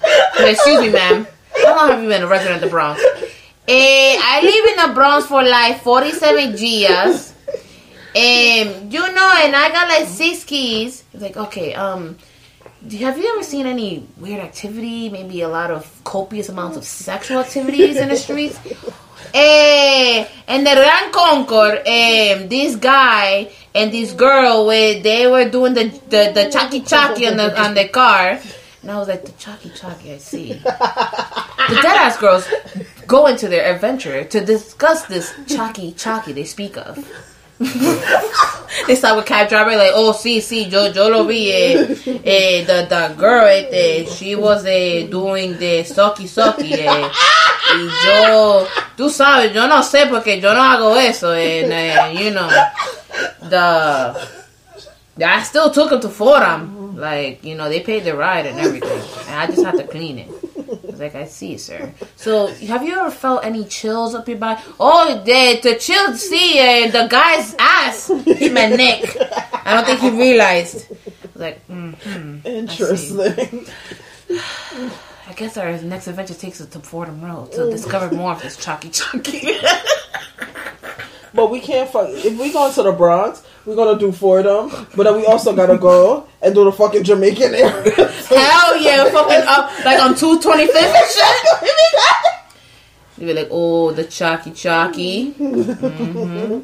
But 0.01 0.49
excuse 0.49 0.81
me, 0.81 0.91
ma'am. 0.91 1.27
How 1.65 1.77
long 1.77 1.89
have 1.91 2.03
you 2.03 2.09
been 2.09 2.23
a 2.23 2.27
resident 2.29 2.57
of 2.57 2.61
the 2.63 2.69
Bronx? 2.71 3.03
Eh, 3.67 4.17
I 4.19 4.41
live 4.43 4.79
in 4.79 4.89
the 4.89 4.95
Bronx 4.95 5.27
for 5.27 5.43
like 5.43 5.83
47 5.83 6.57
years. 6.57 7.33
Um, 8.17 8.91
you 8.91 9.13
know, 9.13 9.33
and 9.43 9.55
I 9.55 9.69
got 9.73 9.89
like 9.89 10.09
six 10.09 10.45
keys. 10.45 11.05
It's 11.13 11.23
like, 11.23 11.37
okay, 11.37 11.75
um, 11.75 12.17
have 12.83 13.19
you 13.19 13.35
ever 13.35 13.43
seen 13.43 13.67
any 13.67 14.07
weird 14.19 14.41
activity? 14.41 15.09
Maybe 15.09 15.43
a 15.43 15.49
lot 15.49 15.71
of 15.71 16.01
copious 16.05 16.49
amounts 16.49 16.77
of 16.77 16.85
sexual 16.85 17.41
activities 17.41 17.97
in 17.97 18.09
the 18.09 18.17
streets? 18.27 18.59
Eh, 19.35 20.27
and 20.47 20.67
the 20.67 20.75
Grand 20.75 21.13
Concourse, 21.13 21.81
um, 21.81 22.49
this 22.49 22.77
guy 22.77 23.51
and 23.75 23.93
this 23.93 24.13
girl, 24.13 24.67
where 24.67 25.03
they 25.03 25.27
were 25.27 25.49
doing 25.51 25.75
the 25.75 25.89
the, 26.09 26.33
the 26.35 26.51
chucky 26.51 26.81
chucky 26.81 27.27
on 27.27 27.37
the 27.37 27.61
on 27.61 27.75
the 27.75 27.89
car, 27.89 28.39
and 28.83 28.91
I 28.91 28.97
was 28.97 29.09
like, 29.09 29.25
the 29.25 29.33
chucky 29.33 29.71
chucky, 29.71 30.13
I 30.13 30.19
see. 30.19 30.53
The 30.55 31.75
deadass 31.75 32.19
girls 32.19 32.49
go 33.07 33.27
into 33.27 33.49
their 33.49 33.75
adventure 33.75 34.25
to 34.25 34.45
discuss 34.45 35.05
this 35.07 35.35
chucky 35.47 35.93
chucky 35.93 36.33
they 36.33 36.45
speak 36.45 36.79
of. 36.79 36.97
they 38.87 38.95
start 38.95 39.17
with 39.17 39.27
cab 39.27 39.49
driver 39.49 39.75
like, 39.75 39.91
oh, 39.93 40.13
see, 40.13 40.41
see, 40.41 40.65
yo, 40.65 40.87
yo 40.93 41.09
lo 41.09 41.25
vi. 41.25 41.51
Eh, 41.51 41.97
eh, 42.25 42.65
the, 42.65 42.87
the 42.89 43.15
girl, 43.19 43.47
eh, 43.49 44.05
she 44.05 44.37
was 44.37 44.65
eh, 44.65 45.07
doing 45.09 45.59
the 45.59 45.83
sucky 45.83 46.29
sucky. 46.29 46.73
Eh, 46.73 47.11
y 47.71 47.89
yo, 48.05 48.67
tú 48.97 49.11
sabes, 49.11 49.53
yo 49.53 49.67
no 49.67 49.83
sé 49.83 50.09
porque 50.09 50.41
yo 50.41 50.55
no 50.55 50.61
hago 50.61 50.97
eso. 50.97 51.33
And, 51.33 51.73
eh, 51.73 52.13
you 52.13 52.31
know, 52.31 52.49
the, 53.49 54.29
I 55.25 55.43
still 55.43 55.71
took 55.71 55.91
him 55.91 56.01
to 56.01 56.09
Fordham. 56.09 56.97
Like, 56.97 57.45
you 57.45 57.57
know, 57.57 57.69
they 57.69 57.81
paid 57.81 58.05
the 58.05 58.17
ride 58.17 58.47
and 58.47 58.59
everything. 58.59 59.03
And 59.27 59.35
I 59.37 59.47
just 59.47 59.65
had 59.65 59.77
to 59.77 59.87
clean 59.87 60.19
it. 60.19 60.48
I 60.71 60.91
was 60.91 61.01
like, 61.01 61.15
I 61.15 61.25
see, 61.25 61.57
sir. 61.57 61.93
So, 62.17 62.49
have 62.49 62.83
you 62.83 62.99
ever 62.99 63.11
felt 63.11 63.45
any 63.45 63.65
chills 63.65 64.15
up 64.15 64.29
your 64.29 64.39
body? 64.39 64.63
Oh, 64.79 65.23
the, 65.25 65.61
the 65.63 65.77
chills, 65.77 66.21
see, 66.21 66.59
uh, 66.59 66.91
the 66.91 67.09
guy's 67.09 67.55
ass 67.59 68.09
hit 68.09 68.53
my 68.53 68.67
neck. 68.67 69.05
I 69.65 69.75
don't 69.75 69.87
think 69.87 70.01
he 70.01 70.11
realized. 70.11 70.87
I 71.37 71.39
like, 71.39 71.67
mm-hmm. 71.69 72.47
Interesting. 72.47 73.67
I 74.31 75.33
guess 75.35 75.57
our 75.57 75.81
next 75.83 76.07
adventure 76.09 76.35
takes 76.35 76.61
us 76.61 76.69
to 76.69 76.81
Fordham 76.81 77.23
Road 77.25 77.53
to 77.53 77.71
discover 77.71 78.15
more 78.15 78.33
of 78.33 78.43
this 78.43 78.57
chalky 78.57 78.91
chalky. 78.91 79.59
But 81.39 81.53
we 81.53 81.61
can't 81.61 81.89
fuck. 81.89 82.09
If 82.11 82.37
we 82.37 82.53
go 82.53 82.73
to 82.73 82.83
the 82.83 82.91
Bronx, 82.91 83.45
we're 83.65 83.77
gonna 83.77 83.97
do 83.97 84.11
Fordham. 84.11 84.71
But 84.97 85.05
then 85.05 85.15
we 85.15 85.25
also 85.25 85.55
gotta 85.55 85.79
go 85.79 86.27
and 86.43 86.53
do 86.53 86.65
the 86.65 86.73
fucking 86.73 87.05
Jamaican 87.05 87.55
area. 87.55 87.71
Hell 88.29 88.77
yeah, 88.83 89.05
fucking 89.05 89.47
up 89.47 89.71
like 89.85 90.03
on 90.03 90.15
225th 90.15 90.75
and 90.75 91.11
shit. 91.15 91.69
You 93.19 93.27
be 93.27 93.35
like, 93.35 93.49
oh, 93.53 93.93
the 93.93 94.03
chalky 94.03 94.51
chalky. 94.51 95.31
hmm 95.31 96.61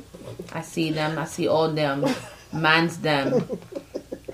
I 0.52 0.62
see 0.62 0.90
them. 0.90 1.18
I 1.18 1.24
see 1.26 1.46
all 1.46 1.70
them. 1.70 2.04
Man's 2.52 2.98
them. 2.98 3.46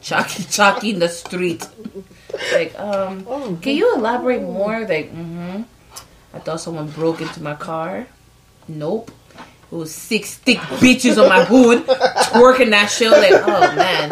Chalky 0.01 0.45
chalky 0.45 0.91
in 0.91 1.01
the 1.01 1.09
street. 1.09 1.69
Like, 2.55 2.79
um, 2.79 3.61
can 3.61 3.77
you 3.77 3.95
elaborate 3.95 4.41
more? 4.41 4.81
Like, 4.81 5.13
mm-hmm. 5.13 5.63
I 6.33 6.39
thought 6.39 6.61
someone 6.61 6.89
broke 6.89 7.21
into 7.21 7.43
my 7.43 7.55
car. 7.55 8.07
Nope. 8.69 9.11
Was 9.71 9.95
six 9.95 10.35
thick 10.35 10.59
bitches 10.59 11.23
on 11.23 11.29
my 11.29 11.45
hood 11.45 11.87
twerking 11.87 12.71
that 12.71 12.87
shit. 12.87 13.11
Like, 13.11 13.31
oh 13.33 13.75
man. 13.77 14.11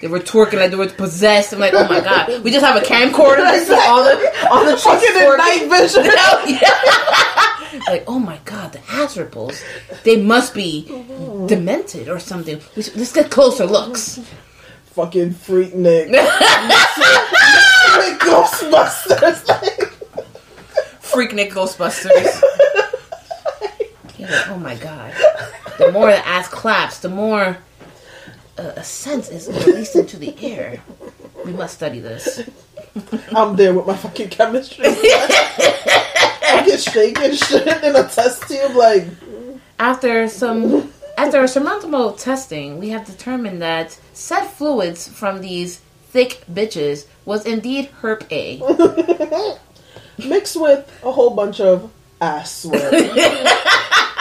They 0.00 0.08
were 0.08 0.20
twerking 0.20 0.58
like 0.58 0.70
they 0.70 0.76
were 0.76 0.88
possessed. 0.88 1.52
I'm 1.52 1.58
like, 1.58 1.72
oh 1.74 1.88
my 1.88 2.00
god. 2.00 2.42
We 2.44 2.50
just 2.50 2.64
have 2.64 2.76
a 2.76 2.84
camcorder 2.84 3.58
see 3.58 3.72
all 3.72 4.04
the 4.04 4.48
all 4.50 4.64
the 4.64 4.76
fucking 4.76 5.16
in 5.16 5.36
night 5.36 5.66
vision. 5.70 6.04
Oh, 6.16 6.44
yeah. 6.46 7.80
like, 7.92 8.04
oh 8.06 8.18
my 8.18 8.38
god, 8.44 8.72
the 8.72 8.80
ass 8.88 9.16
ripples. 9.16 9.62
They 10.04 10.20
must 10.22 10.54
be 10.54 10.84
demented 11.46 12.08
or 12.08 12.20
something. 12.20 12.60
Let's 12.76 13.12
get 13.12 13.30
closer 13.30 13.66
looks. 13.66 14.20
fucking 14.92 15.30
Freaknik. 15.30 16.10
Ghostbusters. 18.20 19.44
Freaknik 21.02 21.50
Ghostbusters. 21.50 22.42
Like, 24.30 24.48
oh 24.48 24.58
my 24.58 24.74
god. 24.76 25.12
The 25.78 25.92
more 25.92 26.06
the 26.06 26.26
ass 26.26 26.48
claps, 26.48 27.00
the 27.00 27.08
more 27.08 27.58
uh, 28.58 28.72
a 28.76 28.84
sense 28.84 29.30
is 29.30 29.48
released 29.66 29.96
into 29.96 30.16
the 30.16 30.34
air. 30.42 30.80
We 31.44 31.52
must 31.52 31.74
study 31.74 32.00
this. 32.00 32.48
I'm 33.32 33.56
there 33.56 33.74
with 33.74 33.86
my 33.86 33.96
fucking 33.96 34.30
chemistry. 34.30 34.84
I 34.86 36.62
get 36.64 36.80
shaking 36.80 37.34
shit 37.34 37.66
in 37.84 37.96
a 37.96 38.08
test 38.08 38.48
tube. 38.48 38.74
Like, 38.76 39.06
After 39.78 40.28
some 40.28 40.92
after 41.16 41.42
a 41.42 41.48
surmountable 41.48 42.12
testing, 42.12 42.78
we 42.78 42.90
have 42.90 43.06
determined 43.06 43.62
that 43.62 43.98
said 44.12 44.46
fluids 44.46 45.06
from 45.08 45.40
these 45.40 45.78
thick 46.10 46.44
bitches 46.52 47.06
was 47.24 47.44
indeed 47.46 47.90
herp 48.02 48.30
A. 48.30 49.58
mixed 50.28 50.60
with 50.60 50.88
a 51.04 51.10
whole 51.12 51.30
bunch 51.30 51.60
of 51.60 51.90
ass 52.20 52.62
sweat. 52.62 52.92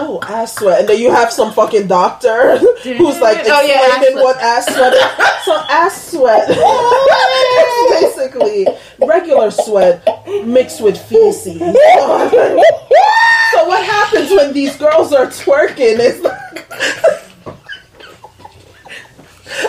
oh, 0.00 0.20
ass 0.22 0.56
sweat. 0.56 0.80
And 0.80 0.88
then 0.88 1.00
you 1.00 1.10
have 1.10 1.32
some 1.32 1.52
fucking 1.52 1.86
doctor 1.86 2.58
who's 2.82 3.20
like 3.20 3.38
Oh, 3.46 3.60
yeah, 3.62 3.74
ass 3.74 3.96
explaining 3.96 4.22
what 4.22 4.36
ass 4.38 4.64
sweat 4.66 4.92
is. 4.94 5.44
So 5.44 5.54
ass 5.68 6.10
sweat 6.10 6.50
is 6.50 8.16
basically 8.16 8.66
regular 9.06 9.50
sweat 9.50 10.06
mixed 10.44 10.80
with 10.80 10.98
feces. 10.98 11.58
so 11.58 11.74
what 13.66 13.84
happens 13.84 14.30
when 14.30 14.52
these 14.52 14.76
girls 14.76 15.12
are 15.12 15.26
twerking 15.26 15.98
is 15.98 16.20
like 16.20 16.66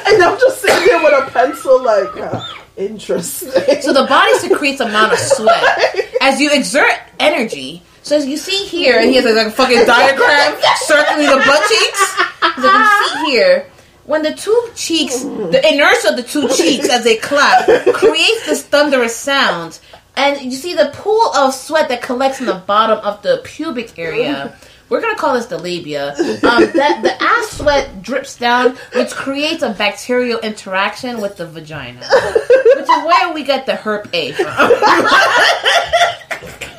And 0.07 0.23
I'm 0.23 0.39
just 0.39 0.61
sitting 0.61 0.83
here 0.83 1.01
with 1.03 1.27
a 1.27 1.31
pencil 1.31 1.83
like 1.83 2.09
huh, 2.13 2.43
interesting. 2.77 3.81
So 3.81 3.93
the 3.93 4.05
body 4.07 4.33
secretes 4.39 4.79
amount 4.79 5.13
of 5.13 5.19
sweat 5.19 5.95
as 6.21 6.39
you 6.39 6.51
exert 6.53 6.93
energy. 7.19 7.81
So 8.03 8.17
as 8.17 8.25
you 8.25 8.37
see 8.37 8.65
here, 8.65 8.99
and 8.99 9.09
he 9.09 9.15
has 9.15 9.25
like 9.25 9.47
a 9.47 9.51
fucking 9.51 9.85
diagram 9.85 10.59
circling 10.77 11.27
the 11.27 11.37
butt 11.45 11.63
cheeks. 11.69 12.19
Like, 12.57 12.73
you 12.73 13.07
see 13.07 13.31
here, 13.31 13.67
when 14.05 14.23
the 14.23 14.33
two 14.33 14.69
cheeks, 14.75 15.21
the 15.21 15.61
inertia 15.71 16.09
of 16.09 16.15
the 16.15 16.23
two 16.23 16.47
cheeks 16.49 16.89
as 16.89 17.03
they 17.03 17.17
clap 17.17 17.65
creates 17.93 18.45
this 18.45 18.63
thunderous 18.63 19.15
sound, 19.15 19.79
and 20.15 20.41
you 20.41 20.51
see 20.51 20.73
the 20.73 20.91
pool 20.93 21.31
of 21.35 21.53
sweat 21.53 21.89
that 21.89 22.01
collects 22.01 22.39
in 22.39 22.47
the 22.47 22.61
bottom 22.65 22.97
of 22.99 23.21
the 23.21 23.41
pubic 23.43 23.97
area 23.97 24.57
we're 24.91 24.99
gonna 24.99 25.15
call 25.15 25.35
this 25.35 25.45
the 25.45 25.57
labia. 25.57 26.09
Um, 26.09 26.69
that 26.73 26.99
the 27.01 27.15
ass 27.23 27.51
sweat 27.51 28.01
drips 28.01 28.37
down, 28.37 28.75
which 28.93 29.11
creates 29.11 29.63
a 29.63 29.69
bacterial 29.69 30.41
interaction 30.41 31.21
with 31.21 31.37
the 31.37 31.47
vagina, 31.47 32.01
which 32.01 32.83
is 32.83 32.89
where 32.89 33.33
we 33.33 33.43
get 33.43 33.65
the 33.65 33.71
herp 33.71 34.13
A 34.13 34.33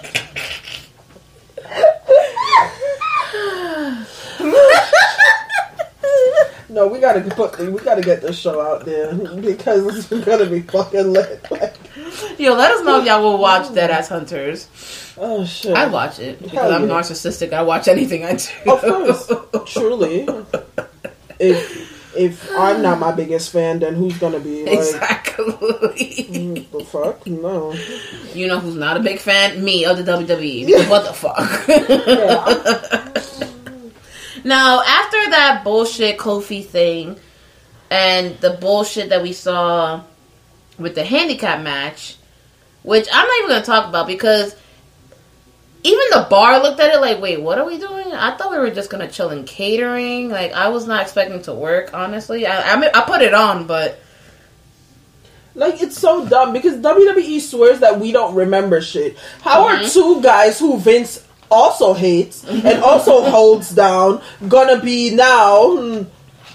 No, 6.69 6.87
we 6.89 7.01
gotta 7.01 7.21
put 7.21 7.59
we 7.59 7.79
gotta 7.83 8.01
get 8.01 8.23
this 8.23 8.39
show 8.39 8.59
out 8.63 8.87
there 8.87 9.13
because 9.15 10.11
it's 10.11 10.25
gonna 10.25 10.47
be 10.47 10.63
fucking 10.63 11.13
lit. 11.13 11.45
Like, 11.51 11.77
Yo, 12.39 12.55
let 12.55 12.71
us 12.71 12.83
know 12.83 13.01
if 13.01 13.07
y'all 13.07 13.23
will 13.23 13.37
watch 13.37 13.73
Dead 13.75 13.91
Ass 13.91 14.09
Hunters. 14.09 14.69
oh 15.19 15.45
shit! 15.45 15.77
I'd 15.77 15.93
watch 15.93 16.19
it 16.19 16.39
because 16.43 16.59
Hell 16.59 16.73
I'm 16.73 16.89
yeah. 16.89 16.95
narcissistic. 16.95 17.53
I 17.53 17.63
watch 17.63 17.89
anything 17.89 18.25
I 18.25 18.37
do. 18.37 18.73
Of 18.73 18.81
course, 18.81 19.73
truly. 19.75 20.27
If 21.39 22.17
if 22.17 22.51
I'm 22.57 22.81
not 22.81 22.99
my 22.99 23.13
biggest 23.13 23.53
fan, 23.53 23.81
then 23.81 23.95
who's 23.95 24.17
gonna 24.17 24.39
be? 24.41 24.65
Like, 24.65 24.79
Exactly. 24.79 25.45
mm, 25.45 26.71
the 26.71 26.85
fuck? 26.87 27.27
No. 27.27 27.75
You 28.35 28.49
know 28.49 28.61
who's 28.61 28.77
not 28.77 28.97
a 28.97 29.01
big 29.01 29.19
fan? 29.19 29.63
Me 29.63 29.85
of 29.85 29.99
the 29.99 30.05
WWE. 30.11 30.67
Because 30.67 30.89
what 30.89 31.05
the 31.05 31.13
fuck? 31.13 31.69
Yeah. 31.69 33.02
Now, 34.45 34.83
after 34.83 35.31
that 35.31 35.63
bullshit 35.65 36.19
Kofi 36.19 36.65
thing 36.65 37.17
and 37.91 38.37
the 38.41 38.51
bullshit 38.51 39.11
that 39.11 39.23
we 39.23 39.33
saw 39.33 40.03
with 40.79 40.95
the 40.95 41.05
handicap 41.05 41.63
match, 41.63 42.17
which 42.83 43.07
I'm 43.13 43.27
not 43.27 43.39
even 43.39 43.49
going 43.51 43.61
to 43.63 43.67
talk 43.67 43.89
about 43.89 44.07
because 44.07 44.57
even 45.85 46.05
the 46.13 46.27
bar 46.31 46.63
looked 46.63 46.81
at 46.81 46.95
it 46.95 47.01
like, 47.01 47.21
wait, 47.21 47.41
what 47.41 47.59
are 47.59 47.67
we 47.67 47.79
doing? 47.79 48.13
I 48.13 48.37
thought 48.37 48.51
we 48.51 48.59
were 48.59 48.71
just 48.71 48.89
going 48.91 49.07
to 49.07 49.13
chill 49.13 49.31
in 49.31 49.45
catering. 49.45 50.31
Like, 50.31 50.53
I 50.53 50.69
was 50.69 50.87
not 50.87 51.03
expecting 51.03 51.43
to 51.43 51.55
work, 51.55 51.93
honestly. 51.93 52.47
I, 52.47 52.73
I, 52.75 52.77
mean, 52.79 52.91
I 52.95 53.03
put 53.03 53.21
it 53.23 53.35
on, 53.35 53.67
but 53.67 54.01
Like 55.55 55.83
it's 55.83 55.99
so 55.99 56.27
dumb 56.27 56.53
because 56.53 56.77
WWE 56.77 57.41
swears 57.41 57.81
that 57.81 58.01
we 58.01 58.11
don't 58.13 58.35
remember 58.35 58.81
shit. 58.81 59.19
How 59.43 59.67
Mm-hmm. 59.69 59.85
are 59.85 59.89
two 59.89 60.23
guys 60.23 60.59
who 60.59 60.79
Vince 60.79 61.27
also 61.53 61.95
hates 61.95 62.45
and 62.45 62.83
also 62.83 63.23
holds 63.23 63.71
down 63.71 64.21
gonna 64.49 64.81
be 64.81 65.15
now 65.15 65.77
hmm, 65.77 66.03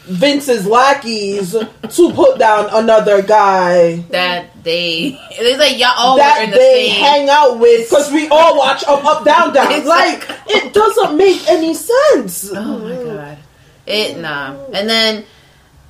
Vince's 0.07 0.65
lackeys 0.65 1.51
to 1.51 2.11
put 2.13 2.39
down 2.39 2.69
another 2.71 3.21
guy 3.21 3.97
that 4.09 4.63
they, 4.63 5.19
it's 5.31 5.59
like 5.59 5.77
y'all 5.77 5.93
all 5.97 6.17
that 6.17 6.43
in 6.45 6.51
the 6.51 6.57
they 6.57 6.89
same. 6.89 7.03
hang 7.03 7.29
out 7.29 7.59
with 7.59 7.89
because 7.89 8.11
we 8.11 8.27
all 8.29 8.57
watch 8.57 8.85
up, 8.85 9.03
up, 9.03 9.25
down, 9.25 9.53
down. 9.53 9.71
Exactly. 9.71 10.35
Like 10.35 10.39
it 10.47 10.73
doesn't 10.73 11.17
make 11.17 11.47
any 11.49 11.73
sense. 11.73 12.51
Oh 12.53 12.79
my 12.79 13.03
god. 13.03 13.37
It 13.85 14.17
nah. 14.17 14.57
And 14.73 14.89
then 14.89 15.25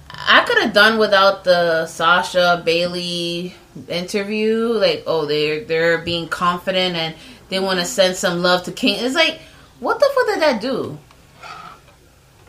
I 0.10 0.44
could 0.46 0.58
have 0.64 0.74
done 0.74 0.98
without 0.98 1.44
the 1.44 1.86
Sasha 1.86 2.62
Bayley 2.66 3.56
interview. 3.88 4.74
Like, 4.74 5.04
oh, 5.06 5.26
they're 5.26 5.64
they're 5.64 6.00
being 6.00 6.28
confident 6.28 6.96
and 6.96 7.16
they 7.50 7.60
want 7.60 7.80
to 7.80 7.86
send 7.86 8.16
some 8.16 8.42
love 8.42 8.64
to 8.64 8.72
King. 8.72 9.04
It's 9.06 9.16
like, 9.16 9.40
what 9.80 10.00
the 10.00 10.10
fuck 10.16 10.26
did 10.28 10.42
that 10.42 10.62
do? 10.62 10.98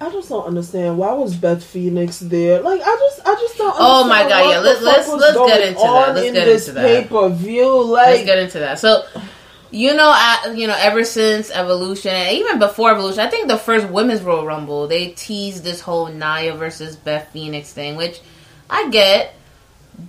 I 0.00 0.10
just 0.10 0.28
don't 0.28 0.46
understand 0.46 0.96
why 0.96 1.12
was 1.12 1.34
Beth 1.36 1.62
Phoenix 1.64 2.20
there. 2.20 2.60
Like 2.60 2.80
I 2.80 2.84
just, 2.96 3.20
I 3.26 3.34
just 3.34 3.58
don't. 3.58 3.74
Oh 3.76 4.04
my 4.08 4.22
God, 4.28 4.50
yeah, 4.50 4.58
let's- 4.60 4.80
let's- 4.82 5.08
let's 5.08 5.34
get 5.48 5.60
into 5.68 5.80
that. 5.80 6.14
Let's 6.14 6.26
in 6.28 6.34
get 6.34 6.48
into 6.48 6.72
that. 6.72 6.86
pay 7.02 7.08
per 7.08 7.28
view. 7.30 7.68
Let's 7.82 8.24
get 8.24 8.38
into 8.38 8.58
that. 8.60 8.78
So, 8.78 9.02
you 9.72 9.94
know, 9.94 10.08
I, 10.14 10.52
you 10.56 10.68
know, 10.68 10.76
ever 10.78 11.02
since 11.02 11.50
Evolution 11.50 12.12
and 12.12 12.36
even 12.36 12.60
before 12.60 12.92
Evolution, 12.92 13.20
I 13.20 13.26
think 13.28 13.48
the 13.48 13.58
first 13.58 13.88
Women's 13.88 14.22
Royal 14.22 14.46
Rumble, 14.46 14.86
they 14.86 15.08
teased 15.08 15.64
this 15.64 15.80
whole 15.80 16.06
Nia 16.06 16.54
versus 16.54 16.94
Beth 16.94 17.28
Phoenix 17.32 17.72
thing, 17.72 17.96
which 17.96 18.20
I 18.70 18.90
get, 18.90 19.34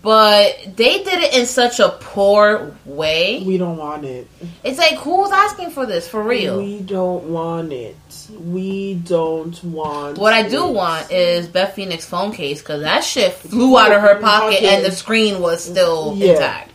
but 0.01 0.55
they 0.75 1.03
did 1.03 1.23
it 1.23 1.33
in 1.35 1.45
such 1.45 1.79
a 1.79 1.89
poor 1.89 2.75
way. 2.85 3.43
we 3.45 3.57
don't 3.57 3.77
want 3.77 4.05
it. 4.05 4.27
It's 4.63 4.77
like 4.77 4.95
who's 4.95 5.31
asking 5.31 5.71
for 5.71 5.85
this 5.85 6.07
for 6.07 6.21
real? 6.23 6.57
We 6.59 6.79
don't 6.81 7.25
want 7.31 7.73
it. 7.73 7.95
We 8.39 8.95
don't 8.95 9.61
want. 9.63 10.17
what 10.17 10.33
I 10.33 10.47
do 10.47 10.67
it. 10.67 10.73
want 10.73 11.11
is 11.11 11.47
Beth 11.47 11.73
Phoenix 11.73 12.05
phone 12.05 12.31
case 12.31 12.61
because 12.61 12.81
that 12.83 13.03
shit 13.03 13.33
flew 13.33 13.77
out 13.77 13.91
of 13.91 14.01
her 14.01 14.19
pocket 14.21 14.61
and 14.63 14.85
the 14.85 14.91
screen 14.91 15.41
was 15.41 15.63
still 15.63 16.13
Yeah. 16.15 16.33
intact. 16.33 16.71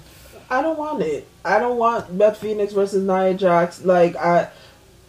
I 0.50 0.60
don't 0.62 0.78
want 0.78 1.02
it. 1.02 1.26
I 1.44 1.58
don't 1.58 1.78
want 1.78 2.16
Beth 2.18 2.36
Phoenix 2.38 2.72
versus 2.72 3.02
Nia 3.06 3.34
Jax. 3.34 3.84
Like 3.84 4.16
I. 4.16 4.48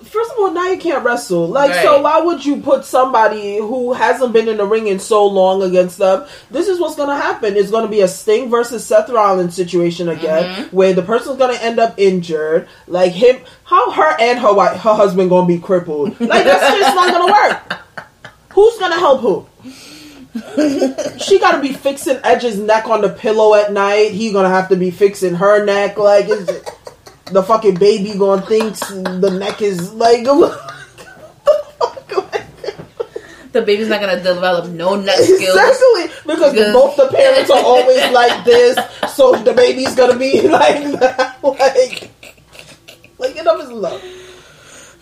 First 0.05 0.31
of 0.31 0.37
all, 0.39 0.51
now 0.51 0.69
you 0.69 0.77
can't 0.77 1.03
wrestle. 1.03 1.47
Like, 1.47 1.73
so 1.75 2.01
why 2.01 2.21
would 2.21 2.45
you 2.45 2.57
put 2.61 2.85
somebody 2.85 3.57
who 3.57 3.91
hasn't 3.93 4.31
been 4.33 4.47
in 4.47 4.57
the 4.57 4.65
ring 4.65 4.87
in 4.87 4.99
so 4.99 5.25
long 5.25 5.61
against 5.63 5.97
them? 5.97 6.25
This 6.51 6.67
is 6.67 6.79
what's 6.79 6.95
gonna 6.95 7.15
happen. 7.17 7.55
It's 7.57 7.71
gonna 7.71 7.87
be 7.87 8.01
a 8.01 8.07
Sting 8.07 8.49
versus 8.49 8.85
Seth 8.85 9.09
Rollins 9.09 9.55
situation 9.55 10.09
again, 10.09 10.43
Mm-hmm. 10.65 10.75
where 10.75 10.93
the 10.93 11.01
person's 11.01 11.37
gonna 11.37 11.57
end 11.59 11.79
up 11.79 11.95
injured. 11.97 12.67
Like 12.87 13.11
him, 13.13 13.41
how 13.63 13.91
her 13.91 14.15
and 14.19 14.39
her 14.39 14.53
wife, 14.53 14.79
her 14.81 14.93
husband 14.93 15.29
gonna 15.29 15.47
be 15.47 15.59
crippled. 15.59 16.19
Like 16.19 16.43
that's 16.45 16.77
just 16.79 16.95
not 16.95 17.11
gonna 17.11 17.31
work. 17.33 17.79
Who's 18.53 18.77
gonna 18.79 18.95
help 18.99 19.21
who? 19.21 19.47
she 21.17 21.39
gotta 21.39 21.61
be 21.61 21.73
fixing 21.73 22.19
Edge's 22.23 22.59
neck 22.59 22.87
on 22.87 23.01
the 23.01 23.09
pillow 23.09 23.53
at 23.55 23.71
night. 23.73 24.11
He 24.11 24.31
gonna 24.31 24.49
have 24.49 24.69
to 24.69 24.75
be 24.75 24.91
fixing 24.91 25.35
her 25.35 25.65
neck. 25.65 25.97
Like, 25.97 26.25
is 26.29 26.47
it, 26.47 26.69
the 27.31 27.41
fucking 27.43 27.75
baby 27.75 28.17
gonna 28.17 28.41
think 28.45 28.77
the 28.77 29.29
neck 29.39 29.61
is 29.61 29.93
like. 29.93 30.25
The 33.51 33.61
baby's 33.61 33.87
not 33.87 34.01
gonna 34.01 34.21
develop 34.21 34.67
no 34.71 34.95
neck 34.97 35.15
skills. 35.15 35.39
Exactly, 35.57 36.07
because 36.27 36.51
Because- 36.51 36.73
both 36.73 36.97
the 36.97 37.07
parents 37.07 37.49
are 37.49 37.63
always 37.63 38.11
like 38.11 38.43
this, 38.43 38.77
so 39.15 39.31
the 39.37 39.53
baby's 39.53 39.95
gonna 39.95 40.17
be 40.19 40.41
like 40.49 40.83
that. 40.99 41.37
Like, 41.41 42.11
like 43.17 43.35
enough 43.37 43.61
is 43.63 43.69
enough. 43.69 44.03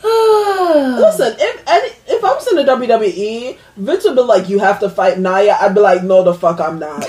Listen, 0.03 1.33
if 1.39 1.63
any, 1.65 1.87
if 2.07 2.23
I 2.23 2.33
was 2.35 2.47
in 2.51 2.57
the 2.57 2.63
WWE, 2.63 3.57
Vince 3.77 4.03
would 4.03 4.15
be 4.15 4.21
like, 4.21 4.47
"You 4.49 4.59
have 4.59 4.79
to 4.81 4.89
fight 4.89 5.17
Nia." 5.17 5.57
I'd 5.59 5.73
be 5.73 5.81
like, 5.81 6.03
"No, 6.03 6.21
the 6.21 6.35
fuck, 6.35 6.59
I'm 6.59 6.77
not." 6.77 7.01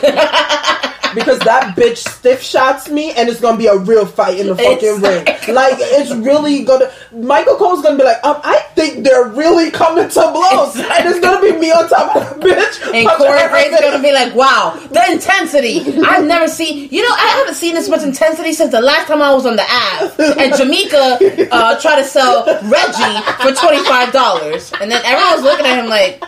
Because 1.14 1.38
that 1.40 1.76
bitch 1.76 1.98
stiff 1.98 2.42
shots 2.42 2.88
me, 2.88 3.12
and 3.12 3.28
it's 3.28 3.40
gonna 3.40 3.58
be 3.58 3.66
a 3.66 3.76
real 3.76 4.06
fight 4.06 4.38
in 4.38 4.46
the 4.48 4.56
fucking 4.56 5.00
ring. 5.00 5.24
Like, 5.54 5.76
it's 5.78 6.10
really 6.12 6.64
gonna. 6.64 6.90
Michael 7.12 7.56
Cole's 7.56 7.82
gonna 7.82 7.98
be 7.98 8.04
like, 8.04 8.22
um, 8.24 8.40
"I 8.42 8.58
think 8.74 9.04
they're 9.04 9.28
really 9.28 9.70
coming 9.70 10.08
to 10.08 10.20
blows," 10.32 10.76
and 10.76 11.08
it's 11.08 11.20
gonna 11.20 11.40
be 11.40 11.52
me 11.58 11.70
on 11.70 11.88
top 11.88 12.16
of 12.16 12.40
the 12.40 12.48
bitch. 12.48 12.94
And 12.94 13.08
Corey 13.08 13.48
Graves 13.48 13.80
gonna 13.80 14.02
be 14.02 14.12
like, 14.12 14.34
"Wow, 14.34 14.78
the 14.90 15.12
intensity! 15.12 15.80
I've 16.04 16.24
never 16.24 16.48
seen. 16.48 16.88
You 16.90 17.02
know, 17.02 17.14
I 17.14 17.26
haven't 17.38 17.54
seen 17.54 17.74
this 17.74 17.88
much 17.88 18.02
intensity 18.02 18.52
since 18.52 18.70
the 18.72 18.80
last 18.80 19.06
time 19.06 19.22
I 19.22 19.32
was 19.32 19.46
on 19.46 19.56
the 19.56 19.68
app." 19.68 20.18
And 20.18 20.54
Jamaica 20.56 21.48
uh, 21.52 21.80
tried 21.80 21.96
to 22.02 22.04
sell 22.04 22.44
Reggie 22.46 23.20
for 23.42 23.52
twenty 23.52 23.82
five 23.84 24.12
dollars, 24.12 24.72
and 24.80 24.90
then 24.90 25.02
everyone 25.04 25.34
was 25.34 25.42
looking 25.42 25.66
at 25.66 25.78
him 25.78 25.88
like, 25.88 26.22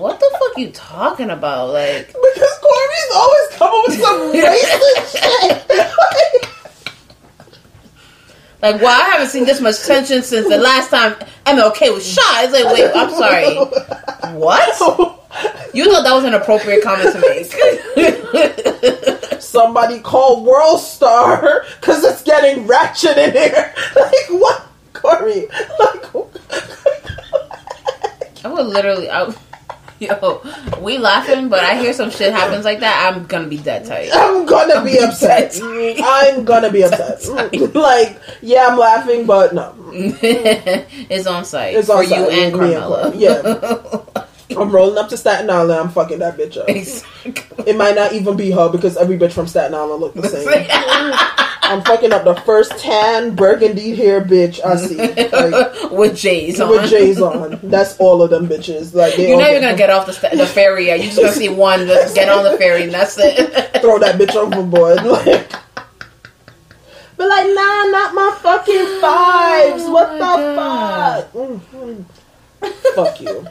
"What 0.00 0.18
the 0.18 0.28
fuck 0.32 0.58
you 0.58 0.70
talking 0.70 1.30
about?" 1.30 1.70
Like, 1.70 2.08
Because 2.08 2.58
Corey's 2.60 3.12
always 3.14 3.48
coming 3.52 3.82
with 3.86 4.00
some 4.00 4.32
racist 4.48 5.12
shit. 5.12 5.68
like, 8.62 8.80
wow, 8.80 8.88
I 8.88 9.10
haven't 9.12 9.28
seen 9.28 9.44
this 9.44 9.60
much 9.60 9.82
tension 9.84 10.22
since 10.22 10.48
the 10.48 10.56
last 10.58 10.90
time 10.90 11.14
MLK 11.46 11.92
was 11.92 12.06
shot. 12.06 12.44
It's 12.44 12.52
like, 12.52 12.66
wait, 12.72 12.90
I'm 12.94 13.10
sorry, 13.10 13.56
what? 14.38 14.80
You 15.72 15.84
thought 15.92 16.02
that 16.02 16.12
was 16.14 16.24
an 16.24 16.34
appropriate 16.34 16.82
comment 16.82 17.12
to 17.12 17.20
make? 17.20 17.46
Somebody 19.40 20.00
call 20.00 20.44
World 20.44 20.80
Star 20.80 21.64
because 21.80 22.02
it's 22.04 22.22
getting 22.22 22.66
ratchet 22.66 23.16
in 23.16 23.32
here. 23.32 23.72
Like 23.94 24.28
what, 24.30 24.66
Corey? 24.92 25.46
Like 25.78 26.04
I 28.42 28.48
would 28.48 28.66
literally, 28.66 29.08
I, 29.10 29.32
yo, 30.08 30.42
we 30.80 30.96
laughing, 30.96 31.50
but 31.50 31.60
I 31.60 31.78
hear 31.78 31.92
some 31.92 32.10
shit 32.10 32.32
happens 32.32 32.64
like 32.64 32.80
that. 32.80 33.12
I'm 33.12 33.26
gonna 33.26 33.48
be 33.48 33.58
dead 33.58 33.84
tight. 33.84 34.08
I'm 34.14 34.46
gonna 34.46 34.82
be 34.82 34.98
upset. 34.98 35.58
I'm 35.62 36.44
gonna 36.44 36.72
be 36.72 36.82
upset. 36.82 37.22
Like 37.74 38.18
yeah, 38.40 38.68
I'm 38.68 38.78
laughing, 38.78 39.26
but 39.26 39.54
no, 39.54 39.74
it's 39.92 41.26
on 41.26 41.44
site 41.44 41.74
it's 41.74 41.88
for 41.88 41.98
on 41.98 42.08
you 42.08 42.30
and 42.30 42.54
Carmella. 42.54 43.12
Yeah. 43.14 44.24
I'm 44.56 44.70
rolling 44.70 44.98
up 44.98 45.08
to 45.10 45.16
Staten 45.16 45.48
Island. 45.50 45.72
I'm 45.80 45.88
fucking 45.90 46.18
that 46.20 46.36
bitch 46.36 46.56
up. 46.56 46.68
Exactly. 46.68 47.64
It 47.66 47.76
might 47.76 47.94
not 47.94 48.12
even 48.12 48.36
be 48.36 48.50
her 48.50 48.68
because 48.68 48.96
every 48.96 49.18
bitch 49.18 49.32
from 49.32 49.46
Staten 49.46 49.74
Island 49.74 50.00
look 50.00 50.14
the 50.14 50.28
same. 50.28 50.46
I'm 51.62 51.82
fucking 51.82 52.12
up 52.12 52.24
the 52.24 52.34
first 52.34 52.76
tan 52.78 53.36
burgundy 53.36 53.94
hair 53.94 54.20
bitch 54.20 54.64
I 54.64 54.74
see. 54.76 54.96
Like, 54.96 55.90
With 55.92 56.16
J's 56.16 56.60
on. 56.60 56.68
with 56.70 56.90
J's 56.90 57.20
on. 57.20 57.60
That's 57.62 57.96
all 57.98 58.22
of 58.22 58.30
them 58.30 58.48
bitches. 58.48 58.92
Like 58.92 59.14
they 59.14 59.28
You're 59.28 59.38
not 59.38 59.50
even 59.50 59.62
gonna 59.62 59.76
get 59.76 59.88
off 59.90 60.06
the, 60.06 60.12
sta- 60.12 60.34
the 60.34 60.46
ferry. 60.46 60.88
You're 60.88 60.98
just 60.98 61.16
gonna 61.20 61.32
see 61.32 61.48
one 61.48 61.86
just 61.86 62.14
get 62.16 62.28
on 62.28 62.42
the 62.44 62.58
ferry 62.58 62.82
and 62.84 62.92
that's 62.92 63.16
it. 63.18 63.36
throw 63.82 63.98
that 64.00 64.18
bitch 64.18 64.34
overboard. 64.34 64.98
Like, 67.20 67.26
but 67.26 67.28
like, 67.28 67.46
nah, 67.48 67.84
not 67.84 68.14
my 68.14 68.38
fucking 68.40 69.00
fives. 69.00 69.82
Oh 69.84 69.92
what 69.92 70.12
the 70.12 70.18
God. 70.20 71.24
fuck? 71.24 71.32
Mm, 71.34 71.60
mm. 71.60 72.04
Fuck 72.94 73.20
you. 73.20 73.46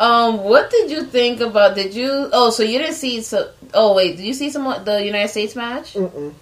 Um, 0.00 0.44
what 0.44 0.70
did 0.70 0.90
you 0.90 1.02
think 1.04 1.40
about? 1.40 1.74
Did 1.74 1.92
you? 1.92 2.30
Oh, 2.32 2.50
so 2.50 2.62
you 2.62 2.78
didn't 2.78 2.94
see? 2.94 3.20
So, 3.20 3.50
oh 3.74 3.94
wait, 3.94 4.16
did 4.16 4.26
you 4.26 4.34
see 4.34 4.50
some 4.50 4.64
the 4.84 5.04
United 5.04 5.28
States 5.28 5.56
match? 5.56 5.94
Mm-mm. 5.94 6.34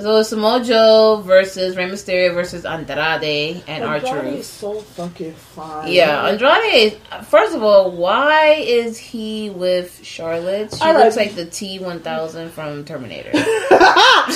So 0.00 0.16
it's 0.18 0.28
Samoa 0.28 0.62
Joe 0.62 1.22
versus 1.24 1.74
Rey 1.76 1.88
Mysterio 1.88 2.34
versus 2.34 2.66
Andrade 2.66 3.62
and 3.66 3.82
Andrade 3.82 4.04
R-Truth. 4.04 4.34
is 4.34 4.46
so 4.46 4.80
fucking 4.80 5.32
fine. 5.32 5.90
Yeah, 5.90 6.26
Andrade. 6.26 6.98
First 7.24 7.54
of 7.54 7.62
all, 7.62 7.90
why 7.92 8.56
is 8.58 8.98
he 8.98 9.48
with 9.50 10.00
Charlotte? 10.04 10.74
She 10.74 10.84
right. 10.84 10.96
looks 10.96 11.16
like 11.16 11.34
the 11.34 11.46
T 11.46 11.78
one 11.78 12.00
thousand 12.00 12.50
from 12.50 12.84
Terminator. 12.84 13.30
you 13.32 13.40
want 13.40 14.32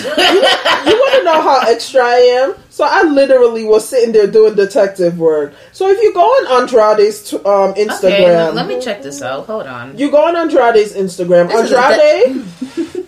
to 1.19 1.25
know 1.25 1.43
how 1.43 1.61
extra 1.69 2.01
I 2.03 2.17
am? 2.43 2.55
So 2.71 2.87
I 2.89 3.03
literally 3.03 3.65
was 3.65 3.87
sitting 3.87 4.13
there 4.13 4.27
doing 4.27 4.55
detective 4.55 5.19
work. 5.19 5.53
So 5.73 5.89
if 5.89 6.01
you 6.01 6.15
go 6.15 6.23
on 6.23 6.63
Andrade's 6.63 7.31
t- 7.31 7.37
um, 7.37 7.75
Instagram, 7.75 8.11
Okay, 8.11 8.51
let, 8.53 8.67
me 8.67 8.81
check 8.81 9.03
this 9.03 9.21
out. 9.21 9.45
Hold 9.47 9.67
on. 9.67 9.99
You 9.99 10.11
go 10.11 10.25
on 10.25 10.37
Andrade's 10.37 10.95
Instagram. 10.95 11.49
This 11.49 11.71
Andrade 11.73 12.97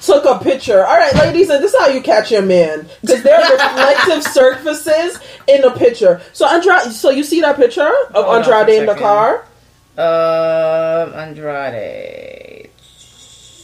took 0.00 0.24
a 0.24 0.42
picture. 0.42 0.84
All 0.84 0.96
right, 0.96 1.14
ladies, 1.14 1.50
and 1.50 1.62
this 1.62 1.72
is 1.72 1.80
how 1.80 1.88
you 1.88 2.00
catch 2.00 2.30
your 2.30 2.42
man 2.42 2.88
because 3.00 3.22
there 3.22 3.36
are 3.36 3.52
reflective 3.52 4.22
surfaces 4.22 5.18
in 5.46 5.62
the 5.62 5.70
picture. 5.70 6.20
So 6.32 6.46
Andrade, 6.46 6.92
so 6.92 7.10
you 7.10 7.24
see 7.24 7.40
that 7.40 7.56
picture 7.56 7.92
of 8.14 8.24
Hold 8.24 8.44
Andrade 8.44 8.80
in 8.80 8.86
the 8.86 8.94
car? 8.94 9.44
Um, 9.96 11.12
Andrade. 11.14 12.70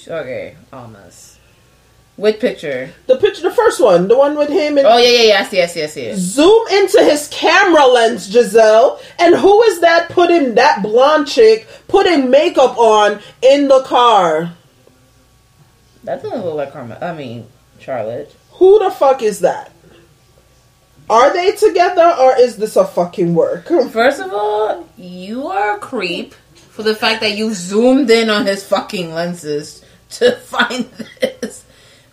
Okay, 0.07 0.57
almost. 0.73 1.39
Which 2.17 2.39
picture? 2.39 2.93
The 3.07 3.17
picture, 3.17 3.43
the 3.43 3.51
first 3.51 3.81
one, 3.81 4.07
the 4.07 4.17
one 4.17 4.39
with 4.39 4.49
him 4.49 4.79
and. 4.79 4.87
Oh 4.87 4.99
yeah, 4.99 5.09
yeah, 5.09 5.23
yeah. 5.23 5.41
I 5.41 5.45
see, 5.45 5.61
I 5.61 5.67
see, 5.67 5.83
I 5.83 5.87
see. 5.87 6.13
Zoom 6.15 6.69
into 6.69 7.03
his 7.03 7.29
camera 7.33 7.87
lens, 7.87 8.31
Giselle. 8.31 9.01
And 9.19 9.35
who 9.35 9.63
is 9.65 9.81
that 9.81 10.11
putting 10.11 10.55
that 10.55 10.83
blonde 10.83 11.27
chick 11.27 11.67
putting 11.89 12.31
makeup 12.31 12.79
on 12.79 13.19
in 13.43 13.67
the 13.67 13.83
car? 13.83 14.53
That 16.05 16.23
doesn't 16.23 16.45
look 16.45 16.55
like 16.55 16.73
Karma. 16.73 16.99
I 17.01 17.15
mean, 17.15 17.47
Charlotte. 17.79 18.35
Who 18.53 18.79
the 18.79 18.91
fuck 18.91 19.23
is 19.23 19.41
that? 19.41 19.73
Are 21.09 21.33
they 21.33 21.53
together 21.53 22.15
or 22.19 22.39
is 22.39 22.57
this 22.57 22.77
a 22.77 22.85
fucking 22.85 23.35
work? 23.35 23.69
First 23.91 24.21
of 24.21 24.33
all, 24.33 24.89
you 24.97 25.49
are 25.49 25.77
a 25.77 25.81
creep 25.81 26.35
for 26.55 26.83
the 26.83 26.95
fact 26.95 27.21
that 27.21 27.37
you 27.37 27.53
zoomed 27.53 28.11
in 28.11 28.31
on 28.31 28.47
his 28.47 28.67
fucking 28.67 29.13
lenses 29.13 29.85
to 30.11 30.33
find 30.37 30.85
this. 31.21 31.65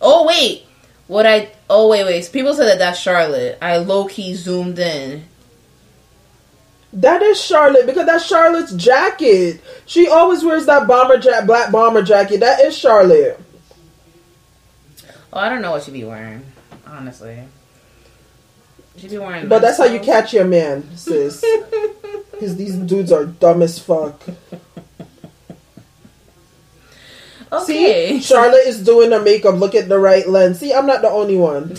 Oh 0.02 0.26
wait, 0.26 0.66
what 1.08 1.26
I? 1.26 1.52
Oh 1.70 1.90
wait, 1.90 2.06
wait. 2.06 2.30
People 2.34 2.54
said 2.54 2.66
that 2.66 2.80
that's 2.80 3.00
Charlotte. 3.00 3.58
I 3.62 3.78
low 3.78 4.06
key 4.06 4.34
zoomed 4.34 4.80
in. 4.80 5.26
That 6.94 7.22
is 7.22 7.40
Charlotte 7.40 7.86
because 7.86 8.06
that's 8.06 8.26
Charlotte's 8.26 8.74
jacket. 8.74 9.62
She 9.86 10.10
always 10.10 10.44
wears 10.44 10.66
that 10.66 10.88
bomber 10.88 11.18
jacket, 11.18 11.48
black 11.48 11.72
bomber 11.72 12.02
jacket. 12.02 12.42
That 12.42 12.60
is 12.62 12.78
Charlotte. 12.78 13.40
Oh, 15.34 15.40
I 15.40 15.50
don't 15.50 15.62
know 15.62 15.72
what 15.72 15.84
she'd 15.84 15.94
be 15.94 16.04
wearing. 16.04 16.46
Honestly, 16.86 17.40
she'd 18.98 19.12
be 19.12 19.18
wearing. 19.18 19.48
But 19.48 19.62
that's 19.62 19.78
how 19.78 19.86
you 19.86 20.00
catch 20.00 20.34
your 20.34 20.46
man, 20.46 20.98
sis. 20.98 21.44
Because 22.32 22.58
these 22.58 22.76
dudes 22.76 23.12
are 23.12 23.26
dumb 23.26 23.62
as 23.62 23.80
fuck. 23.80 24.22
Okay. 27.54 28.18
See, 28.18 28.22
Charlotte 28.22 28.66
is 28.66 28.82
doing 28.82 29.12
her 29.12 29.22
makeup. 29.22 29.56
Look 29.56 29.76
at 29.76 29.90
the 29.90 30.00
right 30.00 30.26
lens. 30.26 30.60
See, 30.60 30.74
I'm 30.74 30.86
not 30.86 31.02
the 31.02 31.10
only 31.10 31.36
one. 31.36 31.68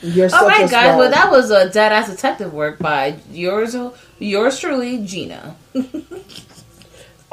You're 0.00 0.28
such 0.28 0.40
All 0.40 0.46
right, 0.46 0.70
guys. 0.70 0.96
Well, 0.96 1.10
that 1.10 1.30
was 1.30 1.50
a 1.50 1.68
dead 1.70 1.90
ass 1.92 2.08
detective 2.08 2.52
work 2.52 2.78
by 2.78 3.18
yours, 3.32 3.74
yours 4.20 4.60
truly, 4.60 5.04
Gina. 5.04 5.56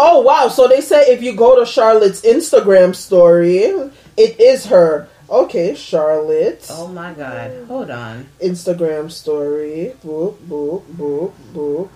Oh 0.01 0.21
wow! 0.21 0.47
So 0.47 0.65
they 0.69 0.79
say 0.79 1.11
if 1.11 1.21
you 1.21 1.35
go 1.35 1.59
to 1.59 1.65
Charlotte's 1.69 2.21
Instagram 2.21 2.95
story, 2.95 3.91
it 4.19 4.39
is 4.39 4.65
her. 4.65 5.07
Okay, 5.29 5.75
Charlotte. 5.75 6.67
Oh 6.69 6.87
my 6.87 7.13
god. 7.13 7.65
Hold 7.67 7.89
on. 7.89 8.27
Instagram 8.43 9.09
story. 9.09 9.93
Boop 10.03 10.35
boop 10.47 10.83
boop 10.91 11.31
boop. 11.53 11.89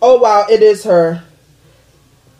Oh 0.00 0.18
wow! 0.18 0.46
It 0.50 0.62
is 0.62 0.84
her. 0.84 1.24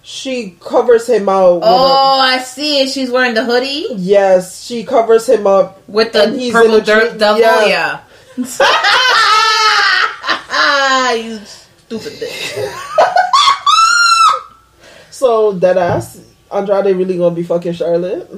She 0.03 0.57
covers 0.61 1.09
him 1.09 1.29
out. 1.29 1.61
Oh, 1.62 2.18
I 2.20 2.39
see 2.39 2.83
it. 2.83 2.91
She's 2.91 3.11
wearing 3.11 3.35
the 3.35 3.45
hoodie 3.45 3.87
yes, 3.95 4.64
she 4.64 4.85
covers 4.85 5.29
him 5.29 5.47
up. 5.47 5.87
with 5.89 6.12
the 6.12 6.31
he's 6.31 6.53
purple 6.53 6.81
dirt 6.81 7.18
devil. 7.18 7.41
yeah. 7.41 7.66
Yeah. 7.66 8.01
you 11.14 11.39
stupid 11.39 12.12
bitch. 12.14 13.16
So 15.23 15.53
that 15.62 15.77
ass 15.79 16.18
Andrade 16.53 16.97
really 16.97 17.16
gonna 17.16 17.35
be 17.35 17.45
fucking 17.45 17.75
Charlotte? 17.75 18.29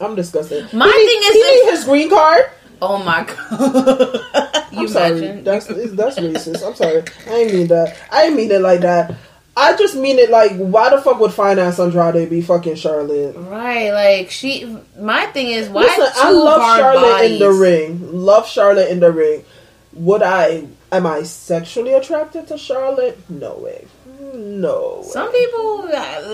I'm 0.00 0.14
disgusted. 0.16 0.72
My 0.72 0.86
He 0.88 1.06
thing 1.06 1.20
is 1.28 1.34
he 1.34 1.70
his 1.70 1.84
green 1.84 2.08
card. 2.08 2.44
Oh 2.80 2.96
my 3.04 3.22
god. 3.28 4.72
you 4.72 4.78
I'm 4.80 4.88
sorry. 4.88 5.18
imagine? 5.18 5.44
That's 5.44 5.66
that's 5.66 6.18
racist. 6.18 6.66
I'm 6.66 6.74
sorry. 6.74 7.02
I 7.28 7.34
ain't 7.44 7.52
mean 7.54 7.66
that. 7.68 7.94
I 8.10 8.24
ain't 8.24 8.36
mean 8.36 8.50
it 8.50 8.62
like 8.62 8.80
that. 8.80 9.14
I 9.54 9.76
just 9.76 9.94
mean 9.96 10.18
it 10.18 10.30
like 10.30 10.56
why 10.56 10.88
the 10.88 11.02
fuck 11.02 11.20
would 11.20 11.34
finance 11.34 11.78
Andrade 11.78 12.30
be 12.30 12.40
fucking 12.40 12.76
Charlotte? 12.76 13.36
right, 13.36 13.90
like 13.92 14.30
she. 14.30 14.64
My 14.98 15.26
thing 15.26 15.48
is, 15.48 15.68
why 15.68 15.82
Listen, 15.82 16.06
I 16.16 16.30
love 16.32 16.78
Charlotte 16.78 17.02
bodies? 17.02 17.30
in 17.32 17.38
the 17.38 17.52
ring. 17.52 18.00
Love 18.24 18.46
Charlotte 18.48 18.90
in 18.90 19.00
the 19.00 19.12
ring. 19.12 19.44
Would 19.92 20.22
I? 20.22 20.66
Am 20.90 21.06
I 21.06 21.22
sexually 21.22 21.92
attracted 21.92 22.48
to 22.48 22.56
Charlotte? 22.56 23.18
No 23.28 23.56
way. 23.58 23.86
No. 24.32 25.02
Some 25.08 25.30
people. 25.32 25.82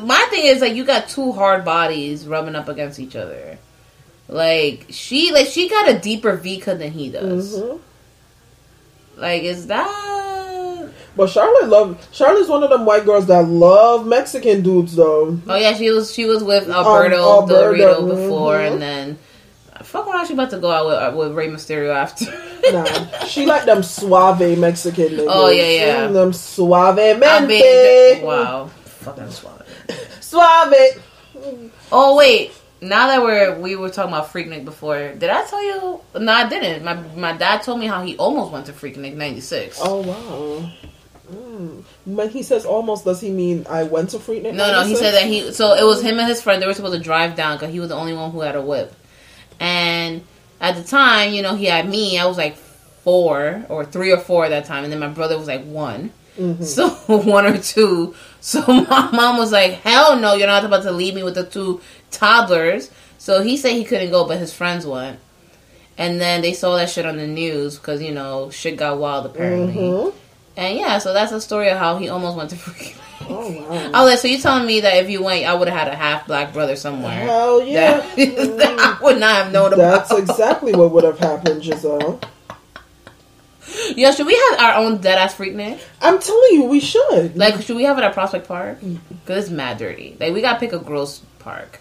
My 0.03 0.27
thing 0.31 0.45
is 0.45 0.61
like 0.61 0.75
you 0.75 0.85
got 0.85 1.09
two 1.09 1.33
hard 1.33 1.65
bodies 1.65 2.27
rubbing 2.27 2.55
up 2.55 2.69
against 2.69 2.99
each 3.01 3.17
other. 3.17 3.59
Like 4.29 4.87
she, 4.91 5.33
like 5.33 5.47
she 5.47 5.69
got 5.69 5.89
a 5.89 5.99
deeper 5.99 6.37
V 6.37 6.61
cut 6.61 6.79
than 6.79 6.93
he 6.93 7.09
does. 7.11 7.59
Mhm. 7.59 7.81
Like, 9.17 9.43
is 9.43 9.67
that? 9.67 10.91
But 11.17 11.31
Charlotte 11.31 11.69
love 11.69 12.09
Charlotte's 12.13 12.49
one 12.49 12.63
of 12.63 12.71
them 12.71 12.85
white 12.87 13.05
girls 13.05 13.27
that 13.27 13.49
love 13.49 14.07
Mexican 14.07 14.63
dudes 14.63 14.95
though. 14.95 15.37
Oh 15.49 15.57
yeah, 15.57 15.73
she 15.75 15.91
was 15.91 16.13
she 16.15 16.25
was 16.27 16.45
with 16.45 16.71
Alberto, 16.71 17.17
Um, 17.17 17.51
Alberto, 17.51 17.73
Dorito 17.75 18.09
before, 18.09 18.59
mhm. 18.59 18.73
and 18.73 18.83
then 18.83 19.19
fuck 19.89 20.07
around. 20.07 20.27
She 20.27 20.35
about 20.35 20.51
to 20.51 20.59
go 20.59 20.71
out 20.71 20.87
with 20.87 20.95
uh, 20.95 21.17
with 21.17 21.33
Rey 21.33 21.49
Mysterio 21.49 21.95
after. 21.95 22.27
Nah, 22.73 23.25
she 23.25 23.47
like 23.47 23.65
them 23.65 23.83
suave 23.83 24.59
Mexican 24.59 25.09
niggas. 25.09 25.27
Oh, 25.27 25.49
yeah, 25.49 25.65
yeah. 25.65 26.09
Mm, 26.09 26.13
them 26.13 26.33
suave 26.33 27.19
mente. 27.19 27.49
mean, 27.49 28.23
wow, 28.23 28.67
fucking 28.67 29.31
suave. 29.31 29.63
Suave. 30.21 31.03
Oh 31.91 32.17
wait, 32.17 32.53
now 32.83 33.07
that 33.07 33.23
we're 33.23 33.59
we 33.59 33.75
were 33.77 33.89
talking 33.89 34.13
about 34.13 34.31
Freaknik 34.31 34.67
before, 34.67 35.15
did 35.15 35.31
I 35.31 35.45
tell 35.47 35.65
you? 35.65 36.01
No, 36.21 36.33
I 36.33 36.49
didn't. 36.49 36.85
My 36.85 36.95
my 37.17 37.33
dad 37.33 37.63
told 37.63 37.81
me 37.81 37.87
how 37.87 38.05
he 38.05 38.17
almost 38.19 38.53
went 38.53 38.67
to 38.67 38.73
Freaknik 38.73 39.15
'96. 39.15 39.79
Oh 39.83 40.03
wow. 40.03 40.71
Mm. 41.33 41.85
When 42.07 42.29
he 42.31 42.43
says 42.43 42.65
almost, 42.65 43.05
does 43.05 43.21
he 43.21 43.31
mean 43.31 43.67
I 43.69 43.85
went 43.85 44.11
to 44.11 44.19
Freaknik? 44.19 44.55
No, 44.55 44.71
no, 44.73 44.85
he 44.85 44.95
said 44.95 45.13
that 45.13 45.25
he. 45.25 45.53
So 45.53 45.75
it 45.75 45.85
was 45.85 46.03
him 46.03 46.19
and 46.19 46.29
his 46.29 46.43
friend. 46.43 46.61
They 46.61 46.67
were 46.67 46.75
supposed 46.75 46.97
to 46.97 47.03
drive 47.03 47.35
down 47.35 47.57
because 47.57 47.73
he 47.73 47.81
was 47.81 47.89
the 47.89 47.97
only 47.97 48.15
one 48.15 48.31
who 48.31 48.41
had 48.41 48.57
a 48.57 48.63
whip. 48.63 48.95
And 49.61 50.25
at 50.61 50.77
the 50.77 50.83
time, 50.85 51.33
you 51.33 51.43
know, 51.43 51.55
he 51.55 51.67
had 51.67 51.89
me. 51.89 52.19
I 52.19 52.27
was 52.27 52.37
like 52.37 52.57
four 52.57 53.65
or 53.69 53.85
three 53.85 54.13
or 54.13 54.19
four 54.19 54.45
at 54.45 54.51
that 54.51 54.65
time, 54.67 54.85
and 54.85 54.93
then 54.93 55.01
my 55.01 55.09
brother 55.09 55.37
was 55.39 55.47
like 55.49 55.65
one. 55.65 56.13
So 56.63 56.89
one 57.07 57.47
or 57.47 57.59
two. 57.59 58.15
So 58.41 58.61
my 58.69 59.11
mom 59.13 59.39
was 59.39 59.51
like, 59.53 59.73
"Hell 59.83 60.17
no, 60.19 60.35
you're 60.35 60.47
not 60.47 60.65
about 60.65 60.83
to 60.85 60.93
leave 60.93 61.15
me 61.15 61.23
with 61.25 61.35
the 61.35 61.45
two 61.45 61.81
toddlers." 62.11 62.91
So 63.19 63.43
he 63.43 63.57
said 63.57 63.73
he 63.73 63.85
couldn't 63.85 64.11
go, 64.11 64.27
but 64.27 64.39
his 64.39 64.53
friends 64.53 64.87
went. 64.87 65.19
And 65.97 66.21
then 66.21 66.43
they 66.43 66.53
saw 66.53 66.77
that 66.77 66.89
shit 66.91 67.05
on 67.07 67.17
the 67.17 67.27
news 67.27 67.77
because 67.77 68.01
you 68.01 68.13
know 68.13 68.51
shit 68.51 68.77
got 68.77 68.99
wild 68.99 69.27
apparently. 69.27 69.75
Mhm. 69.75 70.15
And 70.59 70.77
yeah, 70.77 70.99
so 70.99 71.13
that's 71.13 71.31
the 71.31 71.41
story 71.41 71.69
of 71.69 71.79
how 71.79 71.99
he 71.99 72.09
almost 72.09 72.37
went 72.37 72.51
to 72.51 72.57
Freaknik. 72.57 72.97
Oh 73.31 73.51
wow. 73.51 73.69
I 73.71 73.77
was 73.77 73.93
oh, 73.95 74.05
like, 74.07 74.19
so 74.19 74.29
you 74.29 74.39
telling 74.39 74.67
me 74.67 74.81
that 74.81 74.97
if 74.97 75.09
you 75.09 75.23
went, 75.23 75.47
I 75.47 75.55
would 75.55 75.69
have 75.69 75.79
had 75.79 75.89
a 75.89 75.95
half 75.95 76.27
black 76.27 76.53
brother 76.53 76.75
somewhere? 76.75 77.13
Hell 77.13 77.63
yeah. 77.65 77.99
That, 77.99 78.17
that 78.59 78.79
I 78.79 79.03
would 79.03 79.21
not 79.21 79.37
have 79.37 79.53
known 79.53 79.73
about 79.73 80.09
That's 80.09 80.11
about. 80.11 80.21
exactly 80.21 80.75
what 80.75 80.91
would 80.91 81.05
have 81.05 81.19
happened, 81.19 81.63
Giselle. 81.63 82.21
Yo, 83.95 84.11
should 84.11 84.27
we 84.27 84.35
have 84.35 84.61
our 84.61 84.75
own 84.83 84.99
dead 84.99 85.19
ass 85.19 85.37
Freaknik? 85.37 85.79
I'm 86.03 86.19
telling 86.19 86.53
you, 86.55 86.65
we 86.65 86.81
should. 86.81 87.37
Like, 87.37 87.63
should 87.63 87.77
we 87.77 87.85
have 87.85 87.97
it 87.99 88.03
at 88.03 88.15
Prospect 88.15 88.49
Park? 88.49 88.81
Mm. 88.81 88.99
Because 89.11 89.45
it's 89.45 89.53
mad 89.53 89.79
dirty. 89.79 90.17
Like, 90.19 90.35
we 90.35 90.41
gotta 90.41 90.59
pick 90.59 90.73
a 90.73 90.79
gross 90.79 91.21
park. 91.39 91.79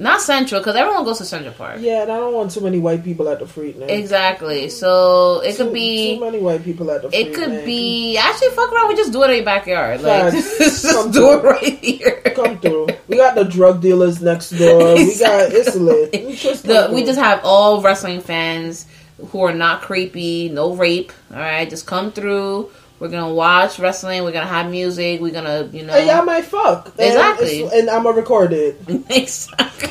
Not 0.00 0.20
Central, 0.20 0.60
because 0.60 0.76
everyone 0.76 1.04
goes 1.04 1.18
to 1.18 1.24
Central 1.24 1.52
Park. 1.54 1.78
yeah, 1.80 2.02
and 2.02 2.12
I 2.12 2.16
don't 2.18 2.32
want 2.32 2.52
too 2.52 2.60
many 2.60 2.78
white 2.78 3.02
people 3.02 3.28
at 3.28 3.40
the 3.40 3.46
Freaknik. 3.46 3.88
Exactly. 3.90 4.62
Mm-hmm. 4.66 4.70
So 4.70 5.40
it 5.40 5.56
Too- 5.56 5.64
could 5.64 5.72
be. 5.72 6.14
too 6.14 6.20
many 6.24 6.38
white 6.38 6.62
people 6.64 6.88
at 6.92 7.02
the. 7.02 7.08
It 7.12 7.34
could 7.34 7.64
be 7.64 8.16
actually 8.16 8.50
fuck 8.50 8.70
around. 8.72 8.88
We 8.90 8.94
just 8.96 9.10
do 9.12 9.22
it 9.24 9.30
in 9.30 9.36
your 9.36 9.44
backyard. 9.44 10.00
Like 10.02 10.32
just 10.58 11.12
do 11.12 11.32
it 11.32 11.42
right 11.42 11.78
here. 11.80 12.22
Come 12.36 12.60
through. 12.60 12.86
We 13.08 13.16
got 13.16 13.34
the 13.34 13.42
drug 13.44 13.80
dealers 13.82 14.22
next 14.22 14.50
door. 14.50 14.94
We 14.94 15.18
got 15.18 15.50
it's 15.52 15.74
lit. 15.74 16.10
It's 16.14 16.42
just 16.48 16.62
The, 16.64 16.90
we 16.94 17.04
just 17.04 17.18
have 17.18 17.40
all 17.42 17.82
wrestling 17.82 18.20
fans 18.20 18.86
who 19.30 19.42
are 19.42 19.52
not 19.52 19.82
creepy, 19.82 20.48
no 20.48 20.76
rape. 20.76 21.12
All 21.32 21.38
right, 21.40 21.68
just 21.68 21.86
come 21.86 22.12
through. 22.12 22.70
We're 23.00 23.08
gonna 23.08 23.32
watch 23.32 23.78
wrestling. 23.78 24.24
We're 24.24 24.32
gonna 24.32 24.46
have 24.46 24.70
music. 24.70 25.20
We're 25.20 25.32
gonna, 25.32 25.68
you 25.72 25.84
know, 25.84 25.92
and 25.92 26.06
y'all 26.08 26.24
might 26.24 26.44
fuck 26.44 26.86
And 26.98 27.06
Exactly. 27.08 27.60
it's- 27.60 27.72
and, 27.72 27.88
I'm 27.90 28.02
gonna 28.02 28.16
record 28.16 28.52
it 28.52 28.80
Exactly. 29.10 29.90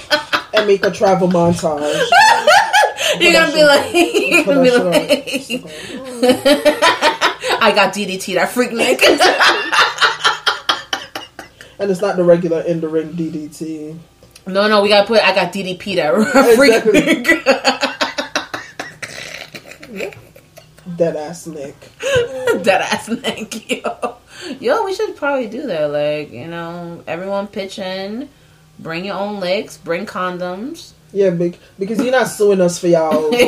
and 0.54 0.68
make 0.68 0.86
a 0.86 0.92
travel 0.92 1.28
montage. 1.30 2.04
you're 3.22 3.32
gonna 3.32 3.54
be 3.54 3.64
like, 3.64 3.94
you're 3.94 4.44
Put 4.44 4.56
gonna 4.56 4.64
be 4.64 4.72
like, 4.72 5.64
I 7.62 7.72
got 7.74 7.94
DDT. 7.94 8.36
That 8.36 8.50
freak 8.52 8.72
Nick. 8.74 9.02
and 11.80 11.90
it's 11.92 12.02
not 12.02 12.18
the 12.18 12.24
regular 12.26 12.62
in 12.62 12.82
the 12.82 12.88
ring 12.90 13.14
DDT. 13.14 13.98
no, 14.48 14.68
no, 14.68 14.82
we 14.82 14.90
gotta 14.90 15.08
put. 15.08 15.22
I 15.24 15.34
got 15.34 15.54
DDP. 15.54 15.96
That 15.96 16.56
freak 16.58 16.74
Exactly. 16.84 17.24
Nick. 19.94 20.18
Dead 20.98 21.16
ass 21.16 21.48
Nick. 21.48 21.76
Dead 22.64 22.82
ass 22.82 23.08
Nick. 23.10 23.70
Yo, 23.84 24.16
yo, 24.60 24.84
we 24.86 24.94
should 24.96 25.16
probably 25.16 25.48
do 25.48 25.68
that. 25.68 25.92
Like, 25.92 26.32
you 26.32 26.48
know, 26.48 27.04
everyone 27.08 27.48
pitch 27.48 27.80
in. 27.80 28.30
Bring 28.80 29.06
your 29.06 29.16
own 29.16 29.40
licks. 29.40 29.78
Bring 29.78 30.06
condoms. 30.06 30.92
Yeah, 31.14 31.30
big 31.30 31.58
because 31.80 32.00
you're 32.00 32.12
not 32.12 32.28
suing 32.28 32.60
us 32.60 32.78
for 32.80 32.88
y'all 32.88 33.32
for 33.32 33.48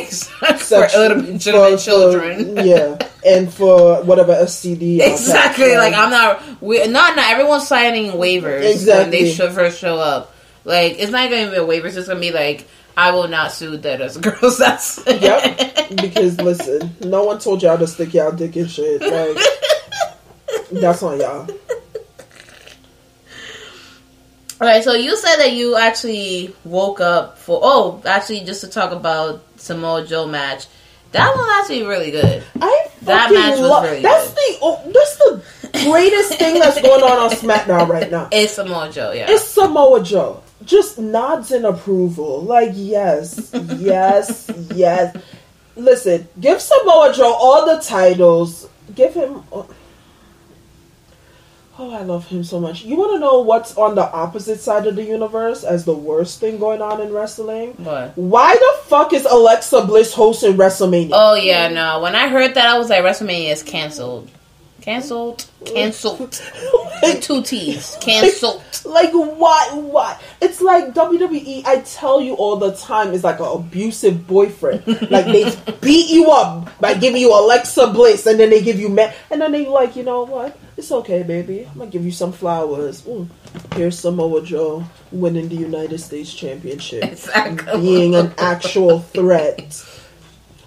sex- 0.58 0.96
illegitimate 0.96 1.42
for- 1.44 1.78
for- 1.78 1.78
children. 1.78 2.56
yeah, 2.66 2.98
and 3.26 3.54
for 3.54 4.02
whatever 4.04 4.34
STD. 4.34 5.00
Exactly. 5.02 5.76
Like 5.76 5.94
I'm 5.94 6.10
not. 6.10 6.62
We 6.62 6.80
not 6.88 7.16
not 7.18 7.30
everyone's 7.32 7.68
signing 7.68 8.12
waivers 8.14 8.62
when 8.62 8.72
Exactly. 8.72 9.24
they 9.24 9.32
should 9.32 9.52
first 9.52 9.78
show 9.80 9.98
up. 9.98 10.34
Like 10.64 10.96
it's 11.00 11.12
not 11.12 11.30
going 11.30 11.46
to 11.48 11.52
be 11.52 11.58
a 11.58 11.66
waiver. 11.66 11.88
It's 11.88 11.96
just 11.98 12.08
going 12.08 12.22
to 12.22 12.28
be 12.28 12.34
like 12.34 12.66
I 13.00 13.12
will 13.12 13.30
not 13.30 13.54
sue 13.54 13.78
dead 13.78 14.02
as 14.02 14.18
a 14.18 14.20
girls. 14.20 14.58
That's 14.66 15.00
Yep. 15.08 15.90
Because 16.02 16.38
listen, 16.42 16.94
no 17.00 17.24
one 17.24 17.40
told 17.40 17.64
y'all 17.64 17.78
to 17.78 17.88
stick 17.88 18.14
y'all 18.14 18.34
dick 18.34 18.58
in 18.58 18.68
shit. 18.68 19.02
Like 19.02 19.38
that's 20.70 21.02
on 21.02 21.18
y'all. 21.20 21.48
All 24.62 24.68
right. 24.68 24.84
So 24.84 24.94
you 24.94 25.16
said 25.16 25.38
that 25.38 25.54
you 25.54 25.78
actually 25.78 26.54
woke 26.66 27.00
up 27.00 27.38
for. 27.38 27.62
Oh, 27.64 28.02
actually, 28.06 28.42
just 28.44 28.60
to 28.62 28.68
talk 28.68 28.92
about 28.92 29.44
Samoa 29.56 30.06
Joe 30.06 30.28
match. 30.28 30.68
That 31.14 31.30
one 31.30 31.40
was 31.40 31.60
actually 31.62 31.84
really 31.84 32.12
good. 32.12 32.44
I 32.62 32.88
That 33.04 33.32
match 33.32 33.52
was 33.52 33.62
lo- 33.62 33.82
really 33.82 34.02
That's 34.02 34.28
good. 34.28 34.36
the 34.36 34.58
oh, 34.62 34.92
that's 34.94 35.18
the 35.18 35.90
greatest 35.90 36.38
thing 36.38 36.60
that's 36.60 36.80
going 36.82 37.02
on 37.02 37.18
on 37.18 37.30
SmackDown 37.32 37.88
right 37.88 38.12
now. 38.12 38.28
It's 38.32 38.54
Samoa 38.54 38.92
Joe. 38.92 39.14
Yeah. 39.14 39.26
It's 39.30 39.46
Samoa 39.46 40.04
Joe. 40.04 40.44
Just 40.66 41.00
nods 41.00 41.52
in 41.52 41.66
approval. 41.66 42.42
Like, 42.42 42.72
yes, 42.74 43.52
yes, 43.78 44.52
yes. 44.74 45.16
Listen, 45.76 46.28
give 46.40 46.62
Samoa 46.62 47.14
Joe 47.14 47.34
all 47.34 47.66
the 47.66 47.82
titles. 47.82 48.68
Give 48.94 49.14
him. 49.14 49.44
Oh, 51.82 51.92
I 51.92 52.02
love 52.02 52.28
him 52.28 52.44
so 52.44 52.60
much. 52.60 52.84
You 52.84 52.98
want 52.98 53.14
to 53.14 53.20
know 53.20 53.40
what's 53.40 53.78
on 53.78 53.96
the 53.96 54.04
opposite 54.12 54.60
side 54.60 54.86
of 54.86 54.98
the 54.98 55.04
universe 55.04 55.64
as 55.64 55.86
the 55.86 55.94
worst 55.94 56.42
thing 56.42 56.60
going 56.60 56.82
on 56.82 57.00
in 57.00 57.14
wrestling? 57.14 57.72
what? 57.78 58.18
Why 58.18 58.54
the 58.54 58.84
fuck 58.90 59.14
is 59.14 59.24
Alexa 59.24 59.86
Bliss 59.86 60.14
hosting 60.14 60.58
WrestleMania? 60.58 61.12
Oh 61.14 61.36
yeah, 61.36 61.70
no. 61.70 62.02
When 62.02 62.16
I 62.16 62.28
heard 62.28 62.56
that, 62.56 62.66
I 62.66 62.78
was 62.78 62.90
like, 62.90 63.02
WrestleMania 63.02 63.54
is 63.54 63.64
canceled. 63.64 64.30
Canceled. 64.90 65.46
Canceled. 65.66 66.42
With 67.04 67.22
two 67.22 67.44
T's. 67.44 67.96
Canceled. 68.02 68.64
Like 68.86 69.12
why? 69.12 69.70
Why? 69.74 70.20
It's 70.42 70.62
like 70.62 70.96
WWE. 70.96 71.64
I 71.64 71.82
tell 71.82 72.20
you 72.20 72.34
all 72.34 72.56
the 72.56 72.76
time. 72.76 73.14
It's 73.14 73.24
like 73.24 73.40
an 73.40 73.46
abusive 73.46 74.26
boyfriend. 74.26 74.88
like 75.12 75.26
they 75.26 75.54
beat 75.80 76.10
you 76.10 76.32
up 76.32 76.72
by 76.82 76.96
giving 76.96 77.22
you 77.22 77.32
Alexa 77.32 77.92
Bliss, 77.94 78.26
and 78.26 78.40
then 78.40 78.50
they 78.50 78.64
give 78.64 78.80
you 78.80 78.90
man, 78.90 79.14
and 79.30 79.40
then 79.40 79.52
they 79.52 79.68
like, 79.68 79.96
you 79.96 80.02
know 80.02 80.24
what? 80.24 80.58
It's 80.76 80.92
okay, 80.92 81.22
baby. 81.22 81.68
I'm 81.72 81.78
gonna 81.78 81.92
give 81.92 82.04
you 82.04 82.12
some 82.12 82.32
flowers. 82.32 83.04
Mm. 83.04 83.28
Here's 83.76 84.00
Samoa 84.00 84.42
Joe 84.44 84.84
winning 85.12 85.50
the 85.50 85.56
United 85.56 86.00
States 86.00 86.34
Championship, 86.34 87.04
Exactly. 87.04 87.80
being 87.80 88.16
an 88.16 88.34
actual 88.40 89.00
threat. 89.02 89.86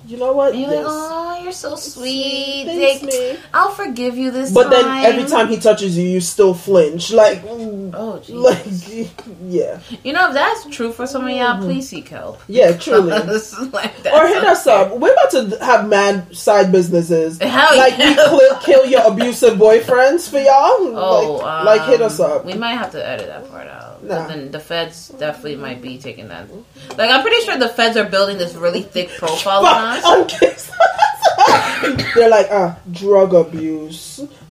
You 0.07 0.17
know 0.19 0.33
what? 0.33 0.57
You're 0.57 0.69
like, 0.69 0.85
oh, 0.85 1.41
you're 1.43 1.53
so 1.53 1.77
sweet. 1.77 2.65
Thanks, 2.67 3.03
Like, 3.03 3.13
man. 3.13 3.39
I'll 3.55 3.71
forgive 3.71 4.17
you 4.17 4.31
this 4.33 4.51
But 4.53 4.65
time. 4.65 4.71
then 4.73 5.05
every 5.05 5.25
time 5.29 5.49
he 5.49 5.59
touches 5.59 5.97
you, 5.97 6.07
you 6.09 6.21
still 6.21 6.55
flinch. 6.55 7.13
Like, 7.13 7.43
mm, 7.45 7.95
Oh, 7.95 8.21
jeez. 8.25 8.35
like, 8.43 9.13
yeah. 9.47 9.79
You 10.03 10.13
know, 10.13 10.29
if 10.29 10.35
that's 10.35 10.65
true 10.75 10.93
for 10.93 11.07
some 11.07 11.25
of 11.25 11.31
y'all, 11.31 11.61
please 11.61 11.89
seek 11.89 12.09
help. 12.09 12.41
Yeah, 12.49 12.73
truly. 12.77 13.11
like 13.11 13.93
or 14.07 14.27
hit 14.27 14.45
us 14.45 14.67
up. 14.67 14.97
We're 14.99 15.13
about 15.13 15.31
to 15.33 15.65
have 15.65 15.89
mad 15.89 16.37
side 16.37 16.73
businesses. 16.73 17.39
Hell 17.41 17.77
like 17.77 17.97
yeah. 17.99 18.09
we 18.33 18.39
cl- 18.39 18.59
kill 18.61 18.87
your 18.87 19.03
abusive 19.13 19.55
boyfriends 19.59 20.29
for 20.29 20.39
y'all. 20.39 20.97
Oh, 20.99 21.37
like, 21.43 21.47
um, 21.61 21.67
like, 21.67 21.83
hit 21.89 22.03
us 22.03 22.19
up. 22.19 22.45
We 22.45 22.55
might 22.55 22.75
have 22.75 22.91
to 22.93 23.07
edit 23.07 23.29
that 23.29 23.49
part 23.51 23.69
out. 23.69 23.92
Nah. 24.03 24.09
But 24.19 24.29
then 24.29 24.51
the 24.51 24.61
feds 24.61 25.09
definitely 25.09 25.57
might 25.57 25.81
be 25.81 25.97
taking 25.99 26.29
that. 26.29 26.49
Like, 26.99 27.11
I'm 27.11 27.23
pretty 27.23 27.45
sure 27.45 27.57
the 27.57 27.69
feds 27.69 27.97
are 27.97 28.09
building 28.09 28.37
this 28.37 28.55
really 28.55 28.83
thick 28.83 29.11
profile 29.11 29.65
on 29.65 29.99
us. 30.03 30.71
They're 32.15 32.29
like, 32.29 32.49
ah, 32.51 32.79
drug 32.91 33.33
abuse. 33.35 34.21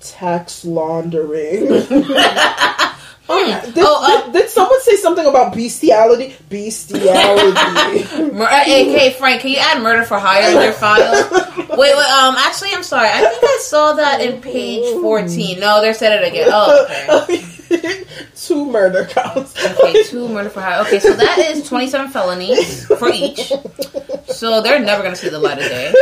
Tax 0.00 0.64
laundering. 0.64 1.82
Oh, 3.30 3.44
did, 3.44 3.74
Oh, 3.76 4.22
did, 4.24 4.40
did 4.40 4.50
someone 4.50 4.80
say 4.80 4.96
something 4.96 5.26
about 5.26 5.54
bestiality? 5.54 6.34
Bestiality. 6.48 8.32
Mur- 8.32 8.48
uh, 8.48 9.10
Frank, 9.18 9.42
can 9.42 9.50
you 9.50 9.58
add 9.58 9.82
murder 9.82 10.02
for 10.04 10.18
hire 10.18 10.50
in 10.56 10.62
your 10.62 10.72
file? 10.72 11.12
Wait, 11.58 11.76
wait, 11.76 11.92
um, 11.94 12.36
actually, 12.38 12.70
I'm 12.72 12.82
sorry. 12.82 13.08
I 13.08 13.20
think 13.20 13.44
I 13.44 13.58
saw 13.60 13.92
that 13.94 14.22
in 14.22 14.40
page 14.40 14.94
14. 15.02 15.60
No, 15.60 15.82
they 15.82 15.92
said 15.92 16.22
it 16.22 16.26
again. 16.26 16.48
Oh, 16.50 17.24
okay. 17.24 17.44
Two 18.36 18.64
murder 18.66 19.04
counts. 19.06 19.54
Okay, 19.64 20.02
two 20.04 20.28
murder 20.28 20.48
for 20.50 20.60
hire. 20.60 20.80
Okay, 20.86 20.98
so 20.98 21.12
that 21.12 21.38
is 21.38 21.66
27 21.68 22.10
felonies 22.10 22.86
for 22.86 23.08
each. 23.10 23.52
So 24.26 24.60
they're 24.62 24.78
never 24.80 25.02
going 25.02 25.14
to 25.14 25.20
see 25.20 25.28
the 25.28 25.38
light 25.38 25.58
of 25.58 25.64
day. 25.64 25.92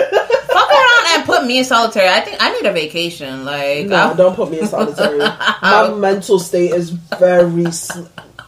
Fuck 0.49 0.71
around 0.71 1.07
and 1.15 1.25
put 1.25 1.45
me 1.45 1.59
in 1.59 1.65
solitary. 1.65 2.09
I 2.09 2.21
think 2.21 2.37
I 2.41 2.53
need 2.53 2.67
a 2.67 2.73
vacation. 2.73 3.45
Like, 3.45 3.87
No, 3.87 3.97
I'm- 3.97 4.17
don't 4.17 4.35
put 4.37 4.51
me 4.51 4.61
in 4.61 4.67
solitary. 4.67 5.19
my 5.19 5.93
mental 5.99 6.39
state 6.39 6.73
is 6.73 6.91
very. 6.91 7.71
Sl- 7.73 8.03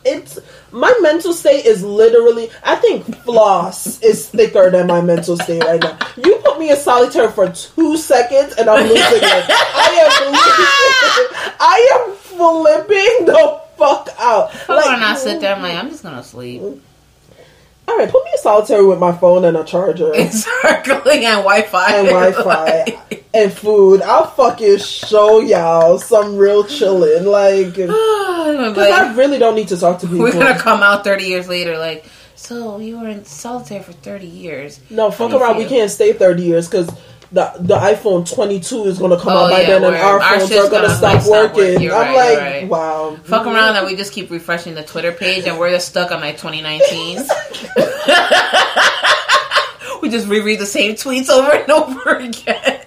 it's 0.05 0.39
my 0.73 0.93
mental 1.01 1.33
state 1.33 1.66
is 1.66 1.83
literally. 1.83 2.51
I 2.65 2.77
think 2.77 3.16
floss 3.25 4.01
is 4.03 4.29
thicker 4.29 4.70
than 4.70 4.87
my 4.87 5.01
mental 5.01 5.37
state 5.37 5.62
right 5.65 5.81
now. 5.81 5.99
You 6.16 6.37
put 6.45 6.59
me 6.59 6.70
in 6.70 6.77
solitary 6.77 7.31
for 7.33 7.51
two 7.51 7.97
seconds 7.97 8.55
and 8.55 8.69
I'm 8.69 8.83
losing 8.83 9.01
it. 9.03 9.45
I 9.49 9.89
am. 10.03 10.35
I 11.61 12.07
am 12.07 12.15
flipping 12.16 13.27
the 13.27 13.61
fuck 13.77 14.09
out. 14.19 14.53
fuck 14.53 14.85
around 14.85 14.95
and 14.97 15.05
I 15.05 15.15
sit 15.16 15.41
there. 15.41 15.55
I'm 15.55 15.62
like, 15.62 15.75
I'm 15.75 15.89
just 15.91 16.03
to 16.03 16.23
sleep. 16.23 16.62
All 17.89 17.97
right, 17.97 18.10
put 18.10 18.24
me 18.24 18.31
in 18.32 18.39
solitary 18.39 18.85
with 18.86 18.98
my 18.98 19.12
phone 19.12 19.44
and 19.44 19.56
a 19.56 19.65
charger. 19.65 20.12
It's 20.15 20.44
circling 20.62 21.24
and 21.24 21.39
Wi 21.44 21.62
Fi. 21.62 21.97
and 21.97 22.09
Wi-Fi 22.09 22.98
and 23.35 23.52
food. 23.52 24.02
I'll 24.02 24.27
fucking 24.27 24.78
show 24.78 25.40
y'all 25.40 25.98
some 25.98 26.36
real 26.36 26.65
chilling. 26.65 27.24
Like, 27.27 27.74
because 27.74 27.90
I 28.93 29.15
really 29.16 29.39
don't 29.39 29.55
need 29.55 29.69
to 29.69 29.77
talk 29.77 30.01
to 30.01 30.06
people. 30.06 30.20
We're 30.24 30.32
gonna 30.32 30.59
come 30.59 30.82
out 30.82 31.05
30 31.05 31.24
years 31.24 31.48
later, 31.48 31.78
like, 31.78 32.05
so 32.35 32.78
you 32.78 33.01
were 33.01 33.09
in 33.09 33.24
solitary 33.24 33.82
for 33.82 33.93
30 33.93 34.27
years. 34.27 34.81
no, 34.90 35.10
fuck 35.10 35.31
you 35.32 35.39
around. 35.39 35.56
We 35.59 35.65
can't 35.66 35.90
stay 35.90 36.12
thirty 36.12 36.43
years 36.44 36.69
because. 36.69 36.89
The, 37.31 37.53
the 37.61 37.77
iPhone 37.77 38.27
22 38.33 38.85
is 38.85 38.99
going 38.99 39.11
to 39.11 39.19
come 39.19 39.35
Oh, 39.35 39.45
out 39.45 39.51
by 39.51 39.61
yeah, 39.61 39.67
then, 39.79 39.85
and 39.85 39.97
our 39.97 40.19
Our 40.19 40.39
phones 40.41 40.51
are 40.53 40.71
going 40.71 40.83
to 40.83 40.89
gonna, 40.89 41.21
stop 41.21 41.27
working. 41.31 41.83
You're 41.83 41.95
I'm 41.95 42.15
right, 42.15 42.35
like, 42.35 42.39
right. 42.39 42.69
wow. 42.69 43.17
Fuck 43.25 43.47
around 43.47 43.77
and 43.77 43.87
we 43.87 43.97
just 43.97 44.13
keep 44.15 44.31
refreshing 44.31 44.75
the 44.75 44.83
Twitter 44.83 45.13
page 45.13 45.45
and 45.47 45.59
we're 45.59 45.71
just 45.71 45.89
stuck 45.89 46.11
on 46.11 46.23
like 46.23 46.39
2019. 46.39 47.19
we 50.01 50.09
just 50.09 50.27
reread 50.27 50.59
the 50.59 50.65
same 50.67 50.95
tweets 50.95 51.29
over 51.29 51.53
and 51.53 51.71
over 51.71 52.17
again. 52.17 52.81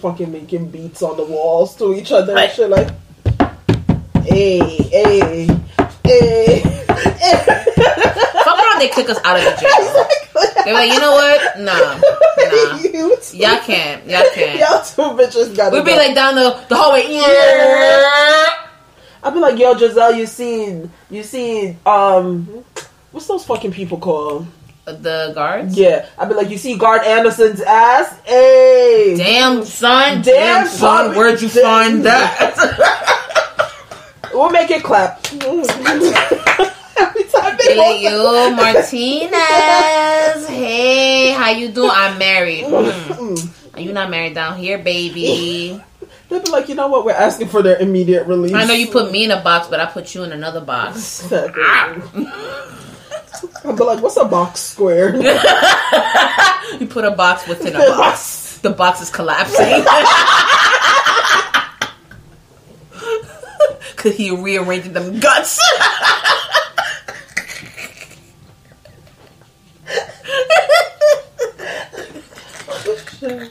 Fucking 0.00 0.32
making 0.32 0.70
beats 0.70 1.02
on 1.02 1.18
the 1.18 1.24
walls 1.24 1.76
to 1.76 1.92
each 1.94 2.12
other 2.12 2.34
and 2.38 2.50
shit. 2.50 2.70
Like, 2.70 2.88
Hey, 4.24 4.58
hey, 4.58 5.46
hey. 6.04 6.62
Around, 7.22 7.74
they 8.80 8.88
kick 8.88 9.08
us 9.08 9.18
out 9.24 9.36
of 9.38 9.44
the 9.44 9.50
gym. 9.60 9.70
They're 10.64 10.74
like, 10.74 10.90
you 10.92 10.98
know 11.00 11.12
what? 11.12 11.58
Nah, 11.60 11.74
nah. 11.98 12.78
you 12.78 13.16
two, 13.22 13.36
Y'all 13.36 13.58
can't. 13.60 14.06
Y'all 14.06 14.24
can't. 14.34 14.58
y'all 14.58 14.82
two 14.82 15.16
bitches 15.22 15.54
gotta 15.56 15.74
We'd 15.76 15.84
be 15.84 15.92
go. 15.92 15.96
like 15.96 16.14
down 16.14 16.34
the, 16.34 16.58
the 16.68 16.74
hallway. 16.76 17.04
I'd 19.22 19.34
be 19.34 19.38
like, 19.38 19.58
yo, 19.58 19.76
Giselle, 19.76 20.14
you 20.14 20.26
seen, 20.26 20.90
you 21.10 21.22
seen, 21.22 21.78
um, 21.84 22.64
what's 23.12 23.26
those 23.26 23.44
fucking 23.44 23.72
people 23.72 23.98
called? 23.98 24.46
The 24.86 25.32
guards? 25.34 25.76
Yeah, 25.78 26.06
I'd 26.18 26.28
be 26.28 26.34
like, 26.34 26.50
you 26.50 26.58
see 26.58 26.76
Guard 26.76 27.02
Anderson's 27.04 27.60
ass? 27.60 28.18
Hey, 28.24 29.14
Damn, 29.16 29.64
son. 29.64 30.22
Damn, 30.22 30.22
Damn, 30.22 30.66
son. 30.66 31.06
son. 31.08 31.16
Where'd 31.16 31.40
you 31.40 31.48
Damn. 31.48 31.62
find 31.62 32.04
that? 32.06 32.50
we'll 34.34 34.50
make 34.50 34.70
it 34.70 34.82
clap. 34.82 35.22
Every 37.70 37.74
time 37.74 37.74
they 37.74 37.74
Be 37.74 37.78
like, 37.78 38.02
walk- 38.02 38.04
yo, 38.12 38.50
Martinez. 38.56 40.48
Hey, 40.48 41.32
how 41.32 41.50
you 41.50 41.68
doing? 41.68 41.90
I'm 41.92 42.18
married. 42.18 42.64
Mm. 42.64 43.48
Are 43.74 43.80
you 43.80 43.92
not 43.92 44.10
married 44.10 44.34
down 44.34 44.58
here, 44.58 44.78
baby? 44.78 45.80
They'd 46.28 46.44
be 46.44 46.50
like, 46.50 46.68
you 46.68 46.74
know 46.76 46.86
what? 46.88 47.04
We're 47.04 47.12
asking 47.12 47.48
for 47.48 47.62
their 47.62 47.78
immediate 47.78 48.26
release. 48.26 48.52
I 48.54 48.64
know 48.64 48.74
you 48.74 48.86
put 48.88 49.10
me 49.10 49.24
in 49.24 49.30
a 49.32 49.40
box, 49.42 49.66
but 49.68 49.80
I 49.80 49.86
put 49.86 50.14
you 50.14 50.22
in 50.22 50.30
another 50.32 50.60
box. 50.60 51.30
I'd 51.32 51.52
be 53.76 53.84
like, 53.84 54.00
what's 54.02 54.16
a 54.16 54.24
box 54.24 54.60
square? 54.60 55.14
You 56.78 56.86
put 56.86 57.04
a 57.04 57.10
box 57.10 57.48
within 57.48 57.74
a 57.74 57.78
box. 57.80 58.58
The 58.58 58.70
box 58.70 59.00
is 59.02 59.10
collapsing. 59.10 59.84
Cause 63.96 64.14
he 64.16 64.30
rearranging 64.30 64.92
them 64.92 65.18
guts. 65.20 65.58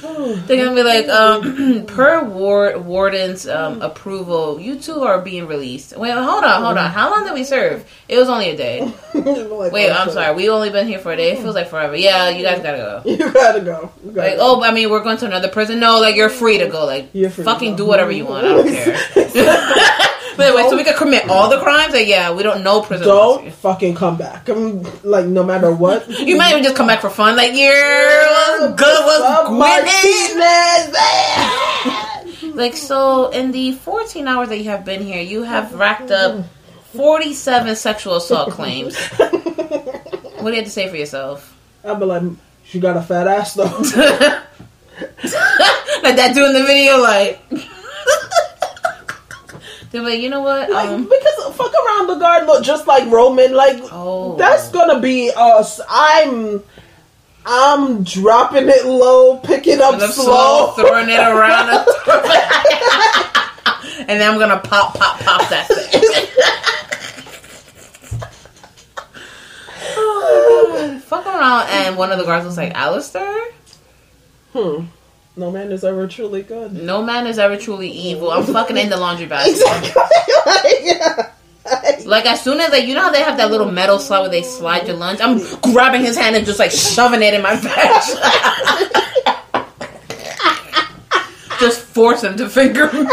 They're 0.00 0.64
gonna 0.64 0.74
be 0.74 0.82
like, 0.82 1.08
um, 1.08 1.84
per 1.86 2.24
ward 2.24 2.84
warden's 2.84 3.46
um, 3.48 3.80
approval, 3.82 4.60
you 4.60 4.78
two 4.78 5.02
are 5.02 5.20
being 5.20 5.46
released. 5.46 5.96
Wait, 5.96 6.10
hold 6.12 6.44
on, 6.44 6.62
hold 6.62 6.76
on. 6.78 6.90
How 6.90 7.10
long 7.10 7.24
did 7.24 7.32
we 7.34 7.44
serve? 7.44 7.88
It 8.08 8.18
was 8.18 8.28
only 8.28 8.50
a 8.50 8.56
day. 8.56 8.80
Wait, 9.14 9.90
oh, 9.90 9.94
I'm 9.94 10.10
sorry. 10.10 10.34
We 10.34 10.48
only 10.50 10.70
been 10.70 10.86
here 10.88 10.98
for 10.98 11.12
a 11.12 11.16
day. 11.16 11.32
It 11.32 11.38
feels 11.38 11.54
like 11.54 11.68
forever. 11.68 11.96
Yeah, 11.96 12.28
you 12.30 12.42
guys 12.42 12.60
gotta 12.62 12.78
go. 12.78 13.02
You 13.10 13.16
gotta 13.32 13.60
go. 13.60 13.92
You 14.04 14.12
gotta 14.12 14.28
Like, 14.30 14.36
go. 14.38 14.58
oh, 14.58 14.62
I 14.62 14.70
mean, 14.72 14.90
we're 14.90 15.02
going 15.02 15.18
to 15.18 15.26
another 15.26 15.48
prison. 15.48 15.80
No, 15.80 15.98
like 16.00 16.16
you're 16.16 16.28
free 16.30 16.58
to 16.58 16.68
go. 16.68 16.84
Like, 16.86 17.10
You're 17.12 17.30
free 17.30 17.44
to 17.44 17.50
fucking 17.50 17.72
go. 17.72 17.76
do 17.78 17.86
whatever 17.86 18.10
you 18.12 18.26
want. 18.26 18.46
I 18.46 18.48
don't 18.50 18.68
care. 18.72 18.96
But 20.40 20.54
anyway, 20.54 20.68
so 20.70 20.76
we 20.76 20.84
could 20.84 20.96
commit 20.96 21.28
all 21.28 21.48
the 21.50 21.60
crimes. 21.60 21.92
Like, 21.92 22.08
yeah, 22.08 22.32
we 22.32 22.42
don't 22.42 22.62
know 22.64 22.80
prison. 22.82 23.06
Don't 23.06 23.38
policy. 23.38 23.50
fucking 23.50 23.94
come 23.94 24.16
back. 24.16 24.48
I'm 24.48 24.82
like, 25.02 25.26
no 25.26 25.44
matter 25.44 25.70
what. 25.72 26.08
You 26.30 26.36
might 26.36 26.52
even 26.52 26.62
just 26.62 26.76
come 26.76 26.86
back 26.86 27.00
for 27.00 27.10
fun. 27.10 27.36
Like, 27.36 27.52
yeah, 27.54 28.58
what's 28.60 28.80
good, 28.80 29.04
what's? 29.04 29.50
Martinez. 29.50 30.96
Like, 32.56 32.74
so 32.74 33.30
in 33.30 33.52
the 33.52 33.72
14 33.72 34.26
hours 34.26 34.48
that 34.48 34.58
you 34.58 34.64
have 34.70 34.84
been 34.84 35.02
here, 35.02 35.22
you 35.22 35.44
have 35.44 35.72
racked 35.74 36.10
up 36.10 36.44
47 36.94 37.76
sexual 37.76 38.16
assault 38.16 38.50
claims. 38.50 38.96
What 40.40 40.50
do 40.50 40.56
you 40.56 40.56
have 40.56 40.64
to 40.64 40.70
say 40.70 40.88
for 40.88 40.96
yourself? 40.96 41.56
I'd 41.84 41.98
be 42.00 42.06
like, 42.06 42.22
she 42.64 42.80
got 42.80 42.96
a 42.96 43.02
fat 43.02 43.26
ass 43.26 43.54
though. 43.54 43.64
like 46.02 46.16
that 46.16 46.32
dude 46.34 46.46
in 46.46 46.54
the 46.54 46.64
video, 46.64 46.98
like. 46.98 47.40
They're 49.90 50.02
like, 50.02 50.20
you 50.20 50.30
know 50.30 50.40
what? 50.42 50.70
Like, 50.70 50.88
Um, 50.88 51.04
because 51.04 51.54
fuck 51.56 51.72
around 51.74 52.06
the 52.06 52.14
guard 52.16 52.46
look 52.46 52.62
just 52.62 52.86
like 52.86 53.10
Roman. 53.10 53.54
Like 53.54 53.82
Oh. 53.92 54.36
that's 54.36 54.68
gonna 54.70 55.00
be 55.00 55.32
us. 55.34 55.80
I'm 55.88 56.62
I'm 57.44 58.04
dropping 58.04 58.68
it 58.68 58.84
low, 58.84 59.38
picking 59.38 59.80
up 59.80 59.98
slow. 60.00 60.08
slow, 60.08 60.72
throwing 60.76 61.08
it 61.08 61.18
around, 61.18 61.70
and 64.00 64.20
then 64.20 64.30
I'm 64.30 64.38
gonna 64.38 64.58
pop, 64.60 64.94
pop, 64.96 65.18
pop 65.20 65.48
that 65.48 65.66
thing. 65.66 66.02
Fuck 71.00 71.26
around, 71.26 71.66
and 71.70 71.96
one 71.96 72.12
of 72.12 72.18
the 72.18 72.24
guards 72.24 72.44
was 72.46 72.56
like, 72.56 72.72
"Aleister, 72.74 73.36
Hmm. 74.52 74.84
No 75.36 75.50
man 75.50 75.70
is 75.72 75.84
ever 75.84 76.06
truly 76.08 76.42
good. 76.42 76.72
no 76.72 77.02
man 77.02 77.26
is 77.26 77.38
ever 77.38 77.56
truly 77.56 77.88
evil. 77.88 78.30
I'm 78.30 78.44
fucking 78.44 78.76
in 78.76 78.90
the 78.90 78.96
laundry 78.96 79.26
basket." 79.26 79.94
yeah. 80.82 81.30
Like 82.06 82.26
as 82.26 82.42
soon 82.42 82.58
as 82.60 82.72
like 82.72 82.86
you 82.86 82.94
know 82.94 83.02
how 83.02 83.10
they 83.10 83.22
have 83.22 83.36
that 83.36 83.50
little 83.52 83.70
metal 83.70 83.98
slide 84.00 84.20
where 84.20 84.30
they 84.30 84.42
slide 84.42 84.88
your 84.88 84.96
lunch, 84.96 85.20
I'm 85.22 85.38
grabbing 85.72 86.00
his 86.00 86.16
hand 86.16 86.34
and 86.34 86.44
just 86.44 86.58
like 86.58 86.72
shoving 86.72 87.22
it 87.22 87.34
in 87.34 87.42
my 87.42 87.54
vag. 87.54 88.02
just 91.60 91.82
force 91.82 92.24
him 92.24 92.36
to 92.38 92.48
finger 92.48 92.90
me. 92.92 93.06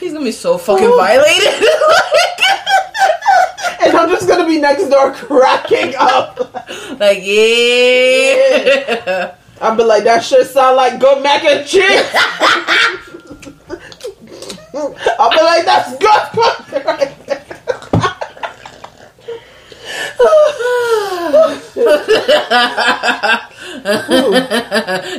He's 0.00 0.12
gonna 0.12 0.24
be 0.24 0.32
so 0.32 0.56
fucking 0.56 0.88
violated. 0.88 1.64
And 3.82 3.96
I'm 3.96 4.08
just 4.08 4.26
gonna 4.28 4.46
be 4.46 4.58
next 4.58 4.88
door 4.88 5.12
cracking 5.12 5.94
up. 5.98 6.65
like 7.00 7.18
yeah. 7.22 8.86
I'll 9.60 9.76
be 9.76 9.82
like, 9.84 10.04
that 10.04 10.22
shit 10.22 10.46
sound 10.46 10.76
like 10.76 11.00
good 11.00 11.22
mac 11.22 11.42
and 11.44 11.66
cheese. 11.66 11.82
I'll 15.18 15.30
be 15.30 15.40
like, 15.42 15.64
that's 15.64 15.96
good. 15.96 16.84
right 16.84 17.16
there." 17.26 17.42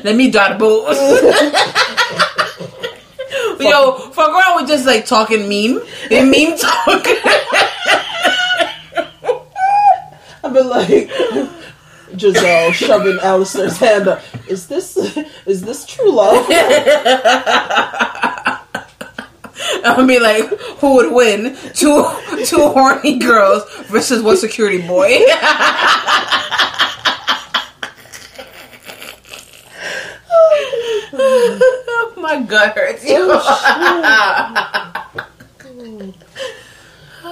Let 0.03 0.15
me 0.15 0.29
the 0.29 0.55
boots. 0.59 0.99
Yo, 3.59 3.97
fuck 4.11 4.29
around 4.29 4.55
with 4.57 4.67
just 4.67 4.85
like 4.85 5.05
talking 5.05 5.49
meme. 5.49 5.81
They 6.09 6.23
meme 6.23 6.57
talk. 6.57 7.07
I'll 10.43 10.53
be 10.53 10.61
like, 10.61 11.09
Giselle 12.17 12.71
shoving 12.71 13.17
Aleister's 13.17 13.77
hand 13.77 14.07
up. 14.07 14.21
Is 14.47 14.67
this 14.67 14.97
is 15.45 15.61
this 15.61 15.85
true 15.85 16.11
love? 16.11 16.45
I'm 19.83 19.95
gonna 19.95 20.07
be 20.07 20.19
like, 20.19 20.45
who 20.79 20.95
would 20.95 21.11
win? 21.11 21.55
Two 21.73 22.05
two 22.45 22.67
horny 22.69 23.19
girls 23.19 23.63
versus 23.87 24.21
one 24.21 24.37
security 24.37 24.85
boy. 24.85 25.19
My 32.17 32.41
gut 32.47 32.75
hurts. 32.75 33.03
Oh, 33.07 33.73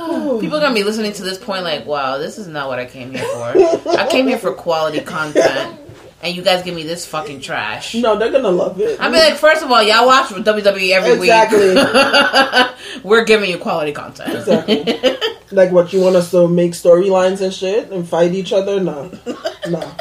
People 0.42 0.58
are 0.58 0.62
gonna 0.62 0.74
be 0.76 0.84
listening 0.84 1.14
to 1.14 1.24
this 1.24 1.38
point 1.38 1.64
like, 1.64 1.86
wow, 1.86 2.18
this 2.18 2.38
is 2.38 2.48
not 2.48 2.68
what 2.68 2.80
I 2.80 2.86
came 2.86 3.12
here 3.12 3.24
for. 3.26 3.90
I 3.98 4.08
came 4.10 4.28
here 4.28 4.38
for 4.38 4.54
quality 4.54 5.02
content, 5.02 5.80
and 6.22 6.36
you 6.36 6.42
guys 6.42 6.64
give 6.64 6.76
me 6.76 6.84
this 6.84 7.06
fucking 7.06 7.42
trash. 7.42 7.96
No, 7.96 8.18
they're 8.18 8.32
gonna 8.32 8.50
love 8.50 8.80
it. 8.80 9.00
I 9.00 9.10
mean, 9.10 9.20
like, 9.20 9.36
first 9.36 9.64
of 9.64 9.72
all, 9.72 9.82
y'all 9.84 10.06
watch 10.06 10.28
WWE 10.30 10.92
every 10.92 11.12
Exactly. 11.14 11.60
week. 11.60 11.78
Exactly. 11.78 13.02
We're 13.04 13.26
giving 13.26 13.50
you 13.50 13.58
quality 13.58 13.92
content. 13.92 14.36
Exactly. 14.36 14.84
like 15.52 15.72
what 15.72 15.94
you 15.94 16.02
want 16.02 16.16
us 16.16 16.32
to 16.32 16.48
make 16.48 16.72
storylines 16.72 17.42
and 17.42 17.54
shit 17.54 17.92
and 17.92 18.08
fight 18.08 18.34
each 18.34 18.52
other? 18.54 18.80
No, 18.80 19.12
no. 19.70 19.92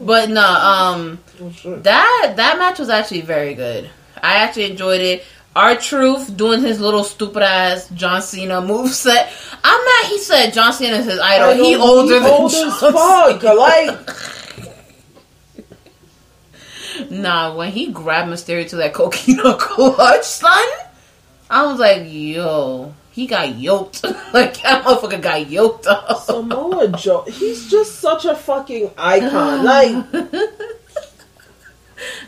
But 0.00 0.30
no, 0.30 0.42
um, 0.42 1.18
Oh, 1.40 1.76
that 1.80 2.34
that 2.36 2.58
match 2.58 2.78
was 2.78 2.88
actually 2.88 3.22
very 3.22 3.54
good. 3.54 3.90
I 4.22 4.34
actually 4.36 4.70
enjoyed 4.70 5.00
it. 5.00 5.24
R-Truth 5.54 6.36
doing 6.36 6.62
his 6.62 6.80
little 6.80 7.04
stupid 7.04 7.42
ass 7.42 7.88
John 7.90 8.22
Cena 8.22 8.62
moveset. 8.62 9.58
I'm 9.62 9.84
not. 9.84 10.06
He 10.06 10.18
said 10.18 10.50
John 10.52 10.72
Cena 10.72 10.96
is 10.96 11.04
his 11.06 11.18
idol. 11.18 11.50
I 11.50 11.54
know, 11.54 11.64
he 11.64 11.76
older 11.76 12.20
than 12.20 12.30
old 12.30 12.50
John 12.50 12.68
as 12.68 12.78
fuck. 12.80 13.40
Cena. 13.40 13.54
Like, 13.54 14.10
Nah, 17.10 17.54
when 17.54 17.70
he 17.72 17.90
grabbed 17.90 18.30
Mysterio 18.30 18.68
to 18.70 18.76
that 18.76 18.92
coquina 18.94 19.54
clutch, 19.58 20.24
son, 20.24 20.64
I 21.50 21.66
was 21.66 21.78
like, 21.78 22.02
yo, 22.06 22.94
he 23.10 23.26
got 23.26 23.54
yoked. 23.56 24.04
like 24.32 24.62
that 24.62 24.84
motherfucker 24.84 25.20
got 25.20 25.48
yoked 25.50 25.86
up. 25.86 26.18
Samoa 26.22 26.88
Joe, 26.88 27.22
he's 27.22 27.70
just 27.70 27.96
such 28.00 28.24
a 28.24 28.34
fucking 28.34 28.90
icon. 28.96 29.64
Like, 29.64 30.10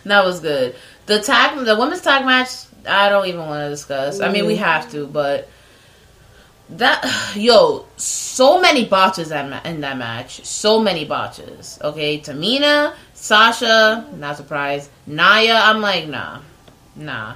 That 0.05 0.25
was 0.25 0.41
good. 0.41 0.77
The 1.07 1.21
tag, 1.21 1.65
the 1.65 1.77
women's 1.77 2.03
tag 2.03 2.25
match, 2.25 2.51
I 2.87 3.09
don't 3.09 3.27
even 3.27 3.41
want 3.41 3.65
to 3.65 3.71
discuss. 3.71 4.21
I 4.21 4.31
mean, 4.31 4.47
we 4.47 4.57
have 4.57 4.91
to, 4.93 5.07
but 5.07 5.49
That 6.71 7.05
yo, 7.37 7.87
so 7.97 8.61
many 8.61 8.85
botches 8.85 9.29
that 9.29 9.49
ma- 9.49 9.69
in 9.69 9.81
that 9.83 9.97
match. 9.99 10.45
So 10.45 10.81
many 10.81 11.05
botches. 11.05 11.79
Okay, 11.83 12.19
Tamina, 12.21 12.95
Sasha, 13.13 14.07
not 14.17 14.37
surprised. 14.37 14.91
Nia, 15.07 15.55
I'm 15.57 15.81
like, 15.81 16.09
nah, 16.09 16.41
nah, 16.97 17.35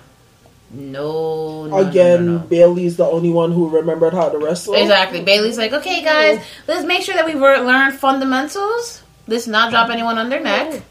no. 0.71 1.67
no, 1.67 1.77
Again, 1.79 2.27
no, 2.27 2.33
no. 2.39 2.39
Bayley's 2.47 2.97
the 2.97 3.05
only 3.07 3.31
one 3.31 3.53
who 3.53 3.69
remembered 3.69 4.15
how 4.15 4.29
to 4.29 4.39
wrestle. 4.39 4.75
Exactly. 4.75 5.23
Bayley's 5.23 5.59
like, 5.59 5.73
okay, 5.73 6.03
guys, 6.03 6.43
let's 6.67 6.87
make 6.87 7.03
sure 7.03 7.15
that 7.15 7.27
we 7.27 7.35
learn 7.35 7.93
fundamentals. 7.93 9.03
Let's 9.27 9.47
not 9.47 9.71
drop 9.71 9.91
anyone 9.91 10.17
on 10.19 10.31
their 10.31 10.43
neck 10.43 10.83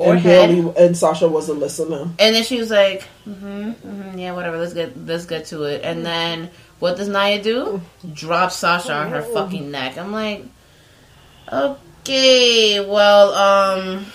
or 0.00 0.14
and 0.14 0.20
head. 0.20 0.48
Bayley 0.48 0.72
and 0.78 0.96
Sasha 0.96 1.28
wasn't 1.28 1.60
listening. 1.60 2.14
And 2.18 2.34
then 2.34 2.42
she 2.42 2.58
was 2.58 2.70
like, 2.70 3.04
mm-hmm, 3.26 3.70
mm-hmm, 3.70 4.18
yeah, 4.18 4.32
whatever. 4.32 4.56
Let's 4.56 4.72
get 4.72 4.96
let's 5.06 5.26
get 5.26 5.46
to 5.46 5.64
it. 5.64 5.82
And 5.84 6.04
then 6.04 6.50
what 6.78 6.96
does 6.96 7.08
Nia 7.08 7.42
do? 7.42 7.82
Drop 8.12 8.50
Sasha 8.50 8.94
on 8.94 9.10
her 9.10 9.22
fucking 9.22 9.70
neck. 9.70 9.98
I'm 9.98 10.12
like, 10.12 10.44
okay, 11.52 12.80
well, 12.80 13.34
um, 13.34 14.06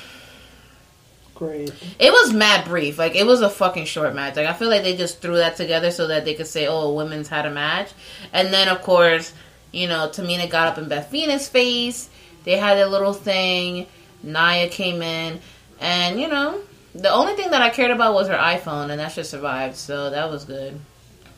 Great. 1.36 1.72
it 2.00 2.12
was 2.12 2.34
mad 2.34 2.66
brief. 2.66 2.98
Like 2.98 3.16
it 3.16 3.26
was 3.28 3.42
a 3.42 3.50
fucking 3.50 3.86
short 3.86 4.16
match. 4.16 4.36
Like 4.36 4.48
I 4.48 4.54
feel 4.54 4.70
like 4.70 4.84
they 4.84 4.98
just 4.98 5.22
threw 5.22 5.36
that 5.36 5.56
together 5.56 5.92
so 5.92 6.08
that 6.08 6.26
they 6.26 6.34
could 6.34 6.48
say, 6.48 6.66
oh, 6.66 6.94
women's 6.94 7.28
had 7.28 7.46
a 7.46 7.52
match. 7.52 7.92
And 8.34 8.52
then 8.52 8.70
of 8.70 8.82
course, 8.82 9.32
you 9.72 9.88
know, 9.88 10.10
Tamina 10.12 10.50
got 10.50 10.68
up 10.68 10.78
in 10.80 10.90
Beth 10.90 11.12
Phoenix's 11.12 11.48
face. 11.48 12.10
They 12.44 12.58
had 12.58 12.80
a 12.80 12.88
little 12.88 13.14
thing. 13.14 13.86
Nia 14.24 14.70
came 14.70 15.02
in, 15.04 15.40
and 15.80 16.20
you 16.20 16.28
know, 16.28 16.62
the 16.94 17.10
only 17.12 17.34
thing 17.36 17.52
that 17.52 17.62
I 17.62 17.70
cared 17.70 17.92
about 17.92 18.14
was 18.14 18.28
her 18.28 18.38
iPhone, 18.38 18.90
and 18.90 19.00
that 19.00 19.12
shit 19.12 19.26
survived. 19.26 19.76
So 19.76 20.10
that 20.10 20.30
was 20.30 20.46
good. 20.46 20.80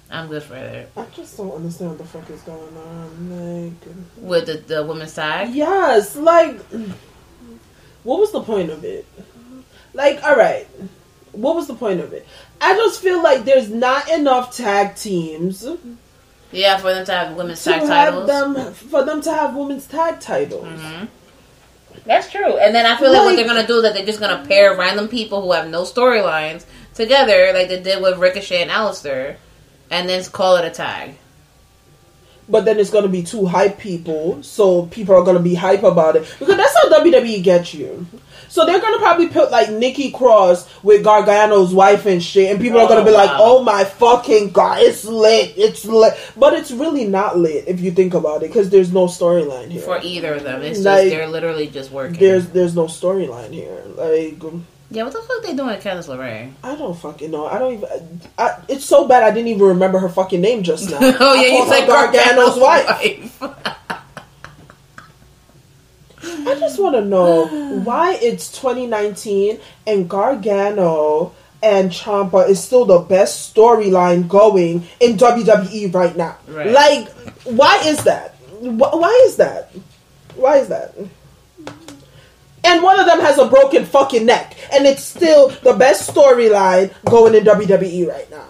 I'm 0.10 0.30
good 0.30 0.42
for 0.44 0.56
it 0.56 0.90
I 0.96 1.04
just 1.14 1.36
don't 1.36 1.52
understand 1.52 1.90
what 1.90 1.98
the 1.98 2.06
fuck 2.06 2.30
is 2.30 2.40
going 2.44 2.78
on. 2.78 3.66
Like, 3.74 3.94
with 4.16 4.46
the, 4.46 4.54
the 4.76 4.86
women's 4.86 5.12
side. 5.12 5.54
yes, 5.54 6.16
like, 6.16 6.62
what 8.04 8.20
was 8.20 8.32
the 8.32 8.42
point 8.42 8.70
of 8.70 8.86
it? 8.86 9.06
Like, 9.94 10.24
all 10.24 10.36
right, 10.38 10.66
what 11.34 11.56
was 11.56 11.68
the 11.68 11.74
point 11.76 12.00
of 12.00 12.14
it? 12.14 12.26
I 12.62 12.74
just 12.76 13.02
feel 13.02 13.22
like 13.22 13.44
there's 13.44 13.70
not 13.70 14.10
enough 14.10 14.56
tag 14.56 14.96
teams 14.96 15.68
Yeah, 16.54 16.78
for 16.78 16.94
them 16.94 17.06
to 17.06 17.12
have 17.12 17.36
women's 17.36 17.62
tag 17.64 17.82
have 17.82 17.88
titles. 17.90 18.28
them 18.28 18.74
for 18.74 19.04
them 19.04 19.22
to 19.24 19.32
have 19.34 19.56
women's 19.56 19.88
tag 19.88 20.22
titles. 20.22 20.68
Mm-hmm. 20.68 21.06
That's 22.06 22.32
true. 22.32 22.58
And 22.58 22.74
then 22.74 22.86
I 22.86 22.98
feel 22.98 23.12
like, 23.12 23.24
what 23.24 23.36
they're 23.36 23.46
gonna 23.48 23.68
do 23.68 23.78
is 23.78 23.84
that 23.84 23.94
they're 23.94 24.06
just 24.06 24.20
gonna 24.20 24.46
pair 24.48 24.76
random 24.78 25.08
people 25.08 25.42
who 25.42 25.52
have 25.52 25.70
no 25.70 25.84
storylines 25.84 26.66
together, 26.94 27.52
like 27.54 27.70
they 27.70 27.82
did 27.82 28.02
with 28.02 28.18
Ricochet 28.18 28.62
and 28.62 28.72
Aleister, 28.72 29.36
and 29.90 30.08
then 30.08 30.24
call 30.26 30.58
it 30.58 30.66
a 30.66 30.70
tag. 30.70 31.16
But 32.50 32.64
then 32.66 32.80
it's 32.80 32.90
gonna 32.90 33.10
be 33.10 33.24
two 33.24 33.46
hype 33.46 33.78
people, 33.78 34.42
so 34.42 34.86
people 34.86 35.16
are 35.16 35.24
gonna 35.24 35.40
be 35.40 35.56
hype 35.56 35.84
about 35.84 36.16
it 36.16 36.34
because 36.40 36.56
that's 36.56 36.76
how 36.78 36.90
WWE 37.00 37.44
gets 37.44 37.74
you. 37.74 38.08
So 38.50 38.66
they're 38.66 38.80
gonna 38.80 38.98
probably 38.98 39.28
put 39.28 39.52
like 39.52 39.70
Nikki 39.70 40.12
Cross 40.12 40.68
with 40.84 41.04
Gargano's 41.04 41.74
wife 41.74 42.06
and 42.06 42.22
shit, 42.24 42.50
and 42.52 42.60
people 42.62 42.80
are 42.80 42.88
gonna 42.88 43.02
Oh, 43.02 43.06
be 43.06 43.12
like, 43.12 43.30
oh, 43.32 43.60
"Oh 43.60 43.64
my 43.64 43.84
fucking 43.84 44.52
god, 44.52 44.82
it's 44.82 45.06
lit, 45.06 45.54
it's 45.58 45.86
lit," 45.86 46.14
but 46.38 46.54
it's 46.54 46.72
really 46.72 47.06
not 47.06 47.38
lit 47.38 47.66
if 47.68 47.80
you 47.82 47.92
think 47.92 48.14
about 48.14 48.44
it 48.44 48.48
because 48.48 48.70
there's 48.70 48.92
no 48.94 49.06
storyline 49.08 49.70
here. 49.70 49.82
For 49.82 50.00
either 50.02 50.36
of 50.36 50.44
them, 50.44 50.62
it's 50.62 50.80
Like, 50.80 51.04
just 51.06 51.16
they're 51.16 51.28
literally 51.28 51.68
just 51.68 51.92
working. 51.92 52.20
There's 52.20 52.48
there's 52.50 52.76
no 52.76 52.86
storyline 52.86 53.52
here. 53.54 53.84
Like 53.96 54.44
um, 54.44 54.66
yeah, 54.90 55.04
what 55.04 55.12
the 55.12 55.20
fuck 55.20 55.44
they 55.44 55.54
doing 55.54 55.68
with 55.68 55.84
Candice 55.84 56.08
LeRae? 56.08 56.54
I 56.64 56.76
don't 56.76 56.98
fucking 56.98 57.30
know. 57.30 57.46
I 57.46 57.60
don't 57.60 57.74
even. 57.74 58.22
I, 58.38 58.58
it's 58.70 58.86
so 58.86 59.06
bad 59.08 59.24
I 59.24 59.32
didn't 59.32 59.50
even 59.50 59.64
remember 59.68 60.00
her 60.00 60.08
fucking 60.10 60.40
name 60.40 60.64
just 60.64 60.90
now. 60.90 61.00
oh 61.02 61.38
I 61.38 61.42
yeah, 61.42 61.58
you 61.58 61.68
said 61.68 61.88
Gargano's 61.88 62.56
Gargano's 62.56 62.58
wife. 62.58 63.42
wife. 63.42 63.74
I 66.46 66.56
just 66.60 66.80
want 66.80 66.96
to 66.96 67.02
know 67.02 67.48
why 67.84 68.18
it's 68.22 68.52
2019 68.52 69.60
and 69.86 70.10
Gargano 70.10 71.34
and 71.64 71.90
Ciampa 71.92 72.48
is 72.48 72.64
still 72.64 72.86
the 72.86 73.00
best 73.00 73.54
storyline 73.54 74.28
going 74.28 74.88
in 75.00 75.18
WWE 75.18 75.94
right 75.94 76.16
now. 76.16 76.38
Right. 76.48 76.72
Like, 76.72 77.10
why 77.46 77.82
is 77.86 78.04
that? 78.04 78.36
Why 78.60 79.24
is 79.26 79.38
that? 79.38 79.72
Why 80.36 80.58
is 80.58 80.68
that? 80.68 80.96
And 82.64 82.84
one 82.84 83.00
of 83.00 83.06
them 83.06 83.20
has 83.22 83.38
a 83.38 83.48
broken 83.48 83.86
fucking 83.86 84.26
neck, 84.26 84.58
and 84.74 84.86
it's 84.86 85.04
still 85.04 85.50
the 85.64 85.74
best 85.74 86.14
storyline 86.14 86.94
going 87.06 87.34
in 87.34 87.44
WWE 87.44 88.08
right 88.10 88.30
now. 88.30 88.46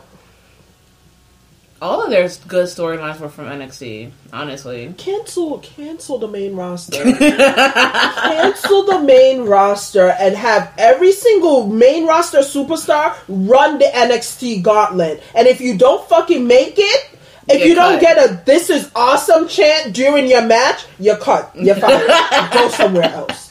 All 1.79 2.03
of 2.03 2.09
their 2.09 2.27
good 2.47 2.65
storylines 2.65 3.19
were 3.19 3.29
from 3.29 3.45
NXT. 3.45 4.11
Honestly, 4.33 4.95
Cancel, 4.97 5.59
cancel 5.59 6.17
the 6.17 6.27
main 6.27 6.55
roster. 6.55 7.03
cancel 7.13 8.83
the 8.83 8.99
main 9.01 9.43
roster 9.43 10.09
and 10.19 10.35
have 10.35 10.73
every 10.79 11.11
single 11.11 11.67
main 11.67 12.07
roster 12.07 12.39
superstar 12.39 13.15
run 13.27 13.77
the 13.77 13.85
NXT 13.85 14.63
gauntlet. 14.63 15.21
And 15.35 15.47
if 15.47 15.61
you 15.61 15.77
don't 15.77 16.07
fucking 16.09 16.47
make 16.47 16.75
it, 16.77 17.09
if 17.47 17.63
you 17.63 17.75
don't 17.75 18.01
get 18.01 18.17
a 18.17 18.41
"This 18.43 18.71
is 18.71 18.91
awesome" 18.95 19.47
chant 19.47 19.93
during 19.93 20.27
your 20.27 20.41
match, 20.41 20.85
you're 20.99 21.17
cut. 21.17 21.51
You're 21.55 21.75
fired. 21.75 22.51
Go 22.53 22.69
somewhere 22.69 23.03
else. 23.13 23.47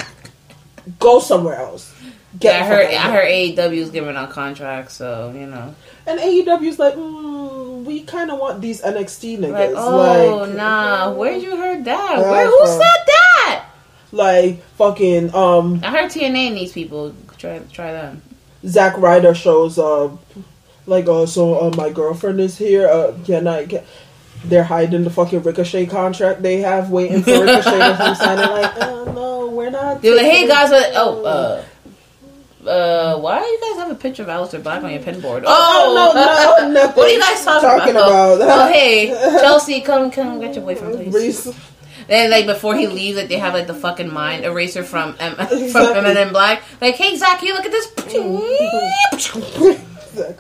Go 0.98 1.20
somewhere 1.20 1.56
else. 1.56 1.95
Yeah, 2.40 2.50
I 2.56 2.58
the 2.60 2.64
heard. 2.64 2.86
fuck 2.90 3.04
I 3.04 3.12
heard 3.12 3.28
here. 3.28 3.56
AEW's 3.56 3.90
giving 3.90 4.16
out 4.16 4.30
contracts, 4.30 4.94
so 4.94 5.32
you 5.34 5.46
know. 5.46 5.74
And 6.06 6.20
AEW's 6.20 6.78
like, 6.78 6.94
mm, 6.94 7.84
we 7.84 8.02
kind 8.02 8.30
of 8.30 8.38
want 8.38 8.60
these 8.60 8.80
NXT 8.82 9.38
niggas. 9.38 9.52
Like, 9.52 9.70
oh 9.76 10.36
like, 10.42 10.54
nah, 10.56 11.12
where'd 11.12 11.42
you 11.42 11.56
heard 11.56 11.84
that? 11.84 12.18
Yeah, 12.18 12.30
Where? 12.30 12.46
Who 12.46 12.58
from- 12.58 12.66
said 12.68 12.80
that? 13.06 13.64
like 14.12 14.62
fucking 14.76 15.34
um 15.34 15.80
I 15.82 15.90
heard 15.90 16.10
TNA 16.10 16.54
needs 16.54 16.72
people. 16.72 17.14
Try 17.38 17.58
try 17.72 17.92
them. 17.92 18.22
Zack 18.66 18.96
Ryder 18.98 19.34
shows 19.34 19.78
up, 19.78 20.18
like, 20.86 21.06
uh, 21.08 21.26
so 21.26 21.58
uh, 21.60 21.74
my 21.76 21.90
girlfriend 21.90 22.40
is 22.40 22.56
here. 22.56 22.88
Uh, 22.88 23.14
can 23.24 23.46
I 23.46 23.64
get? 23.64 23.86
They're 24.44 24.64
hiding 24.64 25.04
the 25.04 25.10
fucking 25.10 25.42
Ricochet 25.42 25.86
contract 25.86 26.42
they 26.42 26.58
have, 26.58 26.90
waiting 26.90 27.22
for 27.22 27.30
Ricochet 27.44 27.78
to 27.78 28.14
sign 28.16 28.38
it. 28.38 28.50
Like, 28.50 28.72
oh 28.78 29.12
no, 29.14 29.48
we're 29.50 29.70
not. 29.70 30.02
They're 30.02 30.16
like, 30.16 30.24
hey 30.26 30.46
guys, 30.48 30.70
it." 30.70 30.94
uh, 30.94 31.02
oh, 31.04 31.24
uh, 31.24 31.64
uh, 32.66 33.18
why 33.18 33.40
do 33.40 33.46
you 33.46 33.60
guys 33.60 33.76
have 33.84 33.90
a 33.90 33.94
picture 33.94 34.22
of 34.22 34.28
Aleister 34.28 34.62
Black 34.62 34.82
on 34.82 34.90
your 34.90 35.02
pin 35.02 35.20
board? 35.20 35.44
Oh, 35.46 35.92
no, 35.94 36.68
no, 36.68 36.72
no 36.72 36.86
what 36.94 37.06
are 37.06 37.12
you 37.12 37.20
guys 37.20 37.44
talking, 37.44 37.68
Talking 37.68 37.96
about? 37.96 38.36
about- 38.36 38.68
Oh, 38.68 38.68
hey, 38.72 39.08
Chelsea, 39.40 39.80
come, 39.80 40.10
come, 40.10 40.40
get 40.40 40.54
your 40.54 40.64
boyfriend, 40.64 40.94
please. 41.10 41.14
Reese- 41.46 41.54
Then, 42.08 42.30
like 42.30 42.46
before 42.46 42.76
he 42.76 42.86
leaves, 42.86 43.16
like 43.18 43.28
they 43.28 43.38
have 43.38 43.52
like 43.54 43.66
the 43.66 43.74
fucking 43.74 44.12
mind 44.12 44.44
eraser 44.44 44.84
from 44.84 45.16
M- 45.18 45.34
from 45.36 45.46
Exactly. 45.58 46.02
Men 46.02 46.16
in 46.16 46.28
Black. 46.32 46.62
Like, 46.80 46.94
hey 46.94 47.16
Zack, 47.16 47.42
you 47.42 47.52
look 47.54 47.64
at 47.66 47.72
this. 47.72 47.86
Exactly. 49.12 49.76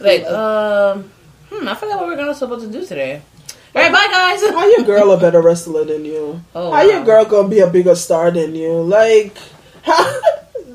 like, 0.00 0.24
um, 0.26 1.10
hmm, 1.50 1.66
I 1.68 1.74
forgot 1.74 1.96
what 1.98 2.06
we 2.06 2.12
we're 2.12 2.16
gonna 2.16 2.34
supposed 2.34 2.64
to 2.66 2.70
do 2.72 2.86
today. 2.86 3.20
All 3.74 3.82
right, 3.82 3.92
bye 3.92 4.08
guys. 4.10 4.40
How 4.50 4.64
your 4.66 4.84
girl 4.86 5.10
a 5.12 5.18
better 5.18 5.42
wrestler 5.42 5.84
than 5.84 6.04
you? 6.04 6.40
Oh, 6.54 6.70
how 6.72 6.82
your 6.82 7.04
girl 7.04 7.24
gonna 7.24 7.48
be 7.48 7.58
a 7.60 7.66
bigger 7.66 7.94
star 7.94 8.30
than 8.30 8.54
you? 8.54 8.72
Like, 8.82 9.36
how, 9.82 10.20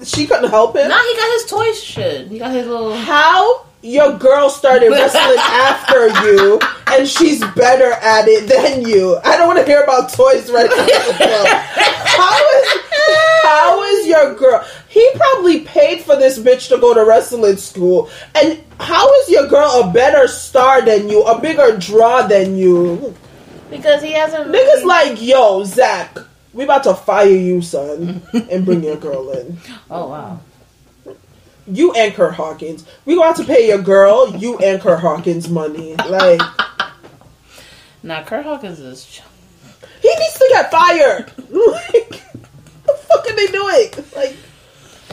she 0.04 0.28
couldn't 0.28 0.50
help 0.50 0.76
it. 0.76 0.88
Nah, 0.88 1.02
he 1.02 1.16
got 1.16 1.34
his 1.34 1.46
toy 1.46 1.72
shit. 1.74 2.28
He 2.28 2.40
got 2.40 2.52
his 2.52 2.68
little. 2.68 2.96
how 2.96 3.66
your 3.84 4.18
girl 4.18 4.50
started 4.50 4.90
wrestling 4.90 5.24
after 5.38 6.08
you 6.26 6.60
and 6.88 7.08
she's 7.08 7.40
better 7.56 7.92
at 7.92 8.28
it 8.28 8.48
than 8.48 8.88
you. 8.88 9.18
I 9.24 9.38
don't 9.38 9.48
want 9.48 9.60
to 9.60 9.66
hear 9.66 9.82
about 9.82 10.12
toys 10.14 10.52
right 10.52 10.70
now. 10.70 11.46
how 12.06 12.50
is 12.56 12.82
how 13.44 13.84
is 13.84 14.08
your 14.08 14.36
girl? 14.36 14.66
He 14.88 15.10
probably 15.16 15.62
paid 15.62 16.02
for 16.02 16.16
this 16.16 16.38
bitch 16.40 16.70
to 16.70 16.78
go 16.78 16.94
to 16.94 17.04
wrestling 17.06 17.58
school. 17.58 18.10
And 18.36 18.62
how 18.80 19.12
is 19.22 19.30
your 19.30 19.48
girl 19.48 19.84
a 19.84 19.92
better 19.92 20.28
star 20.28 20.82
than 20.82 21.10
you, 21.10 21.24
a 21.24 21.40
bigger 21.40 21.78
draw 21.78 22.28
than 22.28 22.56
you? 22.56 23.16
Because 23.70 24.04
he 24.04 24.12
hasn't. 24.12 24.52
Niggas 24.54 24.84
like, 24.84 25.22
yo, 25.22 25.64
Zack, 25.64 26.18
we 26.54 26.64
about 26.64 26.84
to 26.84 26.94
fire 26.94 27.28
you, 27.30 27.62
son, 27.62 28.22
and 28.50 28.66
bring 28.66 28.84
your 28.84 28.98
girl 28.98 29.30
in. 29.32 29.58
Oh 29.90 30.08
wow. 30.10 30.40
You 31.68 31.94
and 31.94 32.14
Kurt 32.14 32.34
Hawkins. 32.34 32.86
We 33.06 33.16
going 33.16 33.34
to 33.36 33.44
pay 33.44 33.68
your 33.68 33.82
girl, 33.82 34.36
you 34.36 34.58
and 34.58 34.82
Kurt 34.82 35.00
Hawkins 35.00 35.48
money. 35.50 35.96
Like, 35.96 36.42
Nah, 38.04 38.24
Kurt 38.24 38.46
Hawkins 38.46 38.80
is 38.80 39.22
He 40.02 40.08
needs 40.10 40.34
to 40.40 40.48
get 40.50 40.72
fired. 40.72 41.32
Like, 41.38 42.22
what 42.84 42.86
the 42.86 42.94
fuck 43.08 43.30
are 43.30 43.36
they 43.36 43.48
doing? 43.48 44.06
Like, 44.16 44.36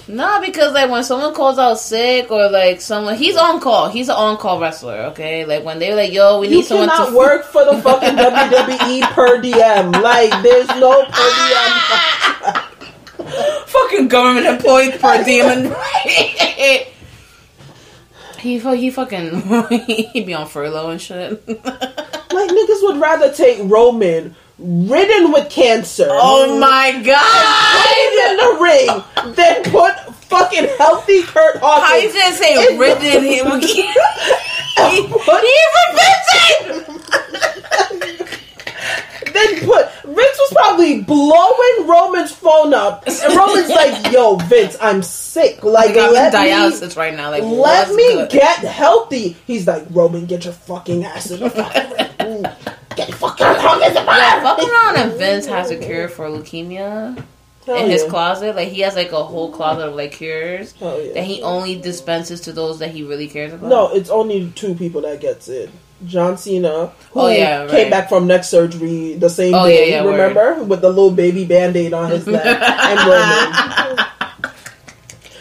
Nah, 0.08 0.40
because 0.40 0.72
like 0.72 0.90
when 0.90 1.04
someone 1.04 1.34
calls 1.34 1.58
out 1.58 1.78
sick 1.78 2.30
or 2.30 2.50
like 2.50 2.80
someone, 2.80 3.16
he's 3.16 3.36
on 3.36 3.60
call. 3.60 3.90
He's 3.90 4.08
an 4.08 4.14
on 4.14 4.38
call 4.38 4.58
wrestler. 4.58 5.10
Okay, 5.10 5.44
like 5.44 5.64
when 5.64 5.78
they're 5.78 5.94
like, 5.94 6.12
"Yo, 6.12 6.40
we 6.40 6.48
you 6.48 6.56
need 6.56 6.64
someone 6.64 6.88
cannot 6.88 7.10
to 7.10 7.16
work 7.16 7.44
for 7.44 7.62
the 7.66 7.76
fucking 7.82 8.16
WWE 8.16 9.02
per 9.12 9.40
diem. 9.42 9.92
Like, 9.92 10.30
there's 10.42 10.68
no 10.68 11.04
per 11.04 11.30
diem. 11.36 12.62
fucking 13.66 14.08
government 14.08 14.46
employee 14.46 14.92
per 14.92 15.22
diem. 15.24 15.74
he 18.40 18.58
he 18.58 18.90
fucking 18.90 19.42
he 19.84 20.24
be 20.24 20.32
on 20.32 20.46
furlough 20.46 20.88
and 20.90 21.02
shit. 21.02 21.46
Like 21.46 22.50
niggas 22.50 22.82
would 22.82 22.98
rather 22.98 23.30
take 23.32 23.58
Roman 23.62 24.36
ridden 24.58 25.32
with 25.32 25.50
cancer. 25.50 26.08
Oh 26.10 26.58
my 26.58 26.92
god! 27.02 27.84
in 28.30 28.36
the 28.36 28.50
ring 28.60 29.34
than 29.34 29.62
put 29.64 29.94
fucking 30.24 30.68
healthy 30.78 31.22
Kurt 31.22 31.56
Hawkins. 31.58 31.86
How 31.86 31.96
you 31.96 32.12
just 32.12 32.38
say 32.38 32.54
in 32.54 32.74
the- 32.74 32.80
ridden 32.80 33.24
him? 33.24 33.60
he, 34.90 35.06
Put- 35.08 35.44
he's 35.44 35.74
a 35.74 35.86
Vincent. 35.98 37.04
Then 39.32 39.60
put 39.66 39.88
Vince 40.04 40.38
was 40.38 40.52
probably 40.52 41.02
blowing 41.02 41.86
Roman's 41.86 42.32
phone 42.32 42.72
up, 42.74 43.04
and 43.06 43.36
Roman's 43.36 43.68
like, 43.68 44.12
"Yo, 44.12 44.36
Vince, 44.36 44.76
I'm 44.80 45.02
sick. 45.02 45.62
Like, 45.62 45.90
Like 45.94 45.98
I'm 45.98 46.08
in 46.08 46.14
let 46.14 46.32
me, 46.32 46.38
dialysis 46.50 46.96
right 46.96 47.14
now. 47.14 47.30
Like 47.30 47.42
let 47.44 47.94
me 47.94 48.14
good? 48.14 48.30
get 48.30 48.58
healthy." 48.60 49.36
He's 49.46 49.66
like, 49.66 49.84
"Roman, 49.90 50.24
get 50.26 50.44
your 50.44 50.54
fucking 50.54 51.04
ass 51.04 51.30
in 51.30 51.40
the 51.40 51.50
fucking 51.50 52.42
ring. 52.42 52.46
Ooh, 53.00 53.06
Get 53.06 53.14
fucking 53.14 53.46
Hawkins 53.46 53.96
in 53.96 54.04
Yeah, 54.04 54.04
my 54.04 54.40
fuck 54.42 54.58
around 54.58 54.96
and 54.96 55.18
Vince 55.18 55.46
has 55.46 55.70
a 55.70 55.76
cure 55.78 56.08
for 56.08 56.26
leukemia 56.26 57.22
Hell 57.66 57.76
in 57.76 57.90
his 57.90 58.02
closet. 58.04 58.56
Like 58.56 58.68
he 58.68 58.80
has 58.80 58.94
like 58.96 59.12
a 59.12 59.22
whole 59.22 59.52
closet 59.52 59.88
of 59.88 59.94
like 59.94 60.12
cures 60.12 60.72
Hell 60.72 61.00
yeah. 61.02 61.12
that 61.14 61.24
he 61.24 61.42
only 61.42 61.78
dispenses 61.80 62.40
to 62.42 62.52
those 62.52 62.78
that 62.78 62.90
he 62.92 63.02
really 63.02 63.28
cares 63.28 63.52
about. 63.52 63.68
No, 63.68 63.88
it's 63.94 64.10
only 64.10 64.50
two 64.54 64.74
people 64.74 65.02
that 65.02 65.20
gets 65.20 65.48
it. 65.48 65.70
John 66.06 66.36
Cena, 66.38 66.86
who 67.10 67.20
Oh, 67.22 67.26
yeah, 67.28 67.62
right. 67.62 67.70
came 67.70 67.90
back 67.90 68.08
from 68.08 68.26
neck 68.28 68.44
surgery 68.44 69.14
the 69.14 69.28
same 69.28 69.52
Oh, 69.52 69.66
day, 69.66 69.90
yeah, 69.90 70.02
yeah, 70.04 70.08
remember? 70.08 70.62
With 70.62 70.80
the 70.80 70.88
little 70.90 71.10
baby 71.10 71.44
band 71.44 71.76
aid 71.76 71.92
on 71.92 72.10
his 72.10 72.24
neck. 72.26 72.44
and 72.46 72.98
Roman. 73.00 74.06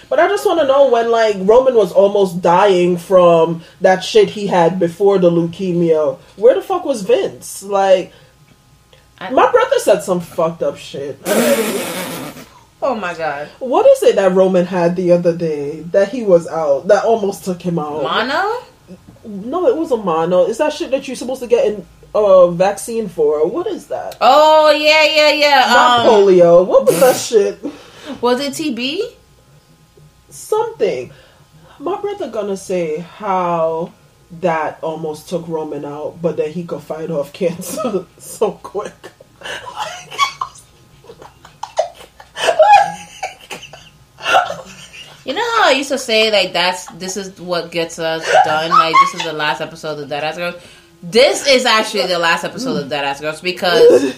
But 0.10 0.20
I 0.20 0.28
just 0.28 0.46
want 0.46 0.60
to 0.62 0.68
know 0.68 0.90
when, 0.90 1.12
like, 1.12 1.36
Roman 1.40 1.76
was 1.76 1.92
almost 1.92 2.42
dying 2.42 2.98
from 2.98 3.62
that 3.82 4.04
shit 4.04 4.30
he 4.30 4.48
had 4.48 4.80
before 4.80 5.18
the 5.20 5.30
leukemia, 5.30 6.18
where 6.38 6.56
the 6.56 6.62
fuck 6.62 6.86
was 6.86 7.02
Vince? 7.02 7.62
Like, 7.64 8.14
I- 9.20 9.32
my 9.32 9.52
brother 9.52 9.80
said 9.80 10.02
some 10.04 10.20
fucked 10.22 10.64
up 10.64 10.78
shit. 10.78 11.20
Oh 12.80 12.94
my 12.94 13.16
god, 13.16 13.48
what 13.58 13.88
is 13.88 14.04
it 14.04 14.16
that 14.18 14.34
Roman 14.34 14.64
had 14.66 14.96
the 14.96 15.12
other 15.12 15.36
day 15.36 15.82
that 15.92 16.10
he 16.10 16.22
was 16.22 16.48
out, 16.48 16.88
that 16.90 17.04
almost 17.06 17.44
took 17.44 17.60
him 17.60 17.80
out? 17.80 18.04
mono. 18.04 18.64
No, 19.26 19.68
it 19.68 19.76
was 19.76 19.92
a 19.92 19.98
mono. 19.98 20.46
Is 20.46 20.60
that 20.60 20.74
shit 20.74 20.92
that 20.92 21.08
you're 21.08 21.16
supposed 21.18 21.42
to 21.42 21.48
get 21.48 21.66
in 21.66 21.86
a 22.14 22.18
uh, 22.20 22.48
vaccine 22.52 23.10
for. 23.10 23.48
What 23.48 23.66
is 23.66 23.88
that? 23.88 24.18
Oh 24.22 24.70
yeah, 24.70 25.04
yeah, 25.06 25.32
yeah. 25.32 25.66
Not 25.68 26.00
Um, 26.02 26.06
polio. 26.08 26.66
What 26.68 26.86
was 26.86 27.00
that 27.00 27.16
shit? 27.16 27.60
was 28.22 28.40
it 28.40 28.54
TB? 28.54 29.00
Something. 30.30 31.12
My 31.80 32.00
brother 32.02 32.30
gonna 32.30 32.58
say 32.58 33.00
how 33.00 33.94
that 34.40 34.80
almost 34.82 35.30
took 35.30 35.48
Roman 35.48 35.86
out, 35.86 36.22
but 36.22 36.38
then 36.38 36.52
he 36.52 36.64
could 36.64 36.82
fight 36.82 37.12
off 37.12 37.32
cancer 37.34 38.06
so 38.18 38.52
quick. 38.52 38.94
You 45.24 45.34
know 45.34 45.42
how 45.58 45.68
I 45.68 45.74
used 45.76 45.90
to 45.90 45.98
say 45.98 46.32
like 46.32 46.54
that's 46.54 46.86
this 46.94 47.18
is 47.18 47.40
what 47.40 47.72
gets 47.72 48.00
us 48.00 48.26
done. 48.46 48.70
Like 48.72 48.96
this 49.02 49.16
is 49.16 49.24
the 49.26 49.34
last 49.34 49.60
episode 49.62 50.00
of 50.00 50.10
Deadass 50.10 50.36
Girls. 50.38 50.56
This 51.04 51.46
is 51.48 51.66
actually 51.66 52.08
the 52.08 52.18
last 52.18 52.44
episode 52.44 52.84
of 52.84 52.90
Deadass 52.90 53.22
Girls 53.22 53.42
because. 53.42 54.16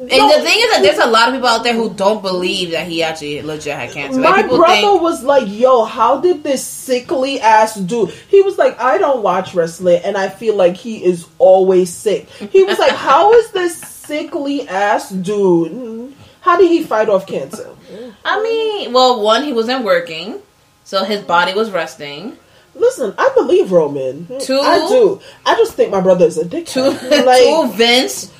And 0.00 0.10
the 0.10 0.40
thing 0.42 0.58
is 0.58 0.70
that 0.72 0.80
there's 0.82 0.98
a 0.98 1.06
lot 1.06 1.28
of 1.28 1.34
people 1.34 1.48
out 1.48 1.62
there 1.62 1.74
who 1.74 1.92
don't 1.92 2.22
believe 2.22 2.70
that 2.70 2.86
he 2.86 3.02
actually 3.02 3.42
legit 3.42 3.76
had 3.76 3.90
cancer. 3.90 4.18
My 4.18 4.42
people 4.42 4.56
brother 4.56 4.74
think, 4.74 5.02
was 5.02 5.22
like, 5.22 5.44
"Yo, 5.46 5.84
how 5.84 6.20
did 6.20 6.42
this 6.42 6.64
sickly 6.64 7.38
ass 7.38 7.74
dude?" 7.74 8.10
He 8.28 8.40
was 8.40 8.56
like, 8.56 8.80
"I 8.80 8.96
don't 8.96 9.22
watch 9.22 9.54
wrestling, 9.54 10.00
and 10.02 10.16
I 10.16 10.30
feel 10.30 10.54
like 10.56 10.76
he 10.76 11.04
is 11.04 11.26
always 11.38 11.92
sick." 11.92 12.30
He 12.30 12.64
was 12.64 12.78
like, 12.78 12.92
"How 13.08 13.32
is 13.34 13.50
this 13.50 13.76
sickly 13.76 14.66
ass 14.66 15.10
dude? 15.10 16.14
How 16.40 16.56
did 16.56 16.70
he 16.70 16.82
fight 16.82 17.10
off 17.10 17.26
cancer?" 17.26 17.68
I 18.24 18.42
mean, 18.42 18.94
well, 18.94 19.22
one, 19.22 19.44
he 19.44 19.52
wasn't 19.52 19.84
working, 19.84 20.38
so 20.84 21.04
his 21.04 21.20
body 21.20 21.52
was 21.52 21.70
resting. 21.70 22.38
Listen, 22.74 23.12
I 23.18 23.30
believe 23.34 23.70
Roman. 23.70 24.26
Two- 24.40 24.60
I 24.60 24.78
do. 24.88 25.20
I 25.44 25.56
just 25.56 25.74
think 25.74 25.90
my 25.90 26.00
brother 26.00 26.24
is 26.24 26.38
a 26.38 26.44
dickhead. 26.44 26.68
Two, 26.68 27.08
like, 27.26 27.42
two 27.42 27.72
Vince 27.76 28.32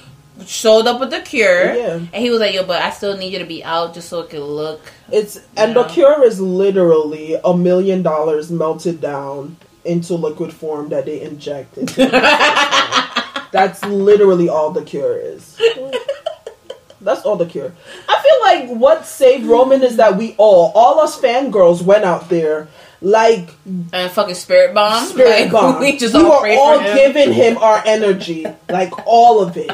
showed 0.46 0.86
up 0.86 1.00
with 1.00 1.10
the 1.10 1.20
cure, 1.20 1.74
Yeah. 1.74 1.94
and 1.94 2.14
he 2.14 2.30
was 2.30 2.40
like, 2.40 2.54
"Yo, 2.54 2.64
but 2.64 2.80
I 2.82 2.90
still 2.90 3.16
need 3.16 3.32
you 3.32 3.38
to 3.40 3.44
be 3.44 3.62
out 3.64 3.94
just 3.94 4.08
so 4.08 4.20
it 4.20 4.30
can 4.30 4.40
look." 4.42 4.80
it's 5.12 5.40
and 5.56 5.74
the 5.74 5.84
cure 5.84 6.22
is 6.24 6.40
literally 6.40 7.36
a 7.44 7.56
million 7.56 8.02
dollars 8.02 8.50
melted 8.50 9.00
down 9.00 9.56
into 9.84 10.14
liquid 10.14 10.52
form 10.52 10.88
that 10.90 11.06
they 11.06 11.20
inject. 11.22 11.74
That's 13.52 13.84
literally 13.84 14.48
all 14.48 14.70
the 14.70 14.82
cure 14.82 15.16
is. 15.16 15.58
That's 17.00 17.22
all 17.22 17.36
the 17.36 17.46
cure. 17.46 17.72
I 18.08 18.22
feel 18.22 18.40
like 18.70 18.78
what 18.80 19.06
saved 19.06 19.46
Roman 19.46 19.82
is 19.82 19.96
that 19.96 20.16
we 20.16 20.34
all, 20.36 20.70
all 20.74 21.00
us 21.00 21.18
fangirls, 21.18 21.82
went 21.82 22.04
out 22.04 22.28
there 22.28 22.68
like 23.00 23.48
And 23.92 24.10
fucking 24.12 24.34
spirit 24.34 24.74
bomb, 24.74 25.06
spirit 25.06 25.44
like, 25.44 25.50
bomb. 25.52 25.80
We 25.80 25.96
just 25.96 26.14
we 26.14 26.20
all 26.20 26.42
were 26.42 26.50
all 26.58 26.78
him. 26.78 26.94
giving 26.96 27.32
him 27.32 27.56
our 27.58 27.82
energy, 27.86 28.44
like 28.68 28.92
all 29.06 29.40
of 29.42 29.56
it, 29.56 29.70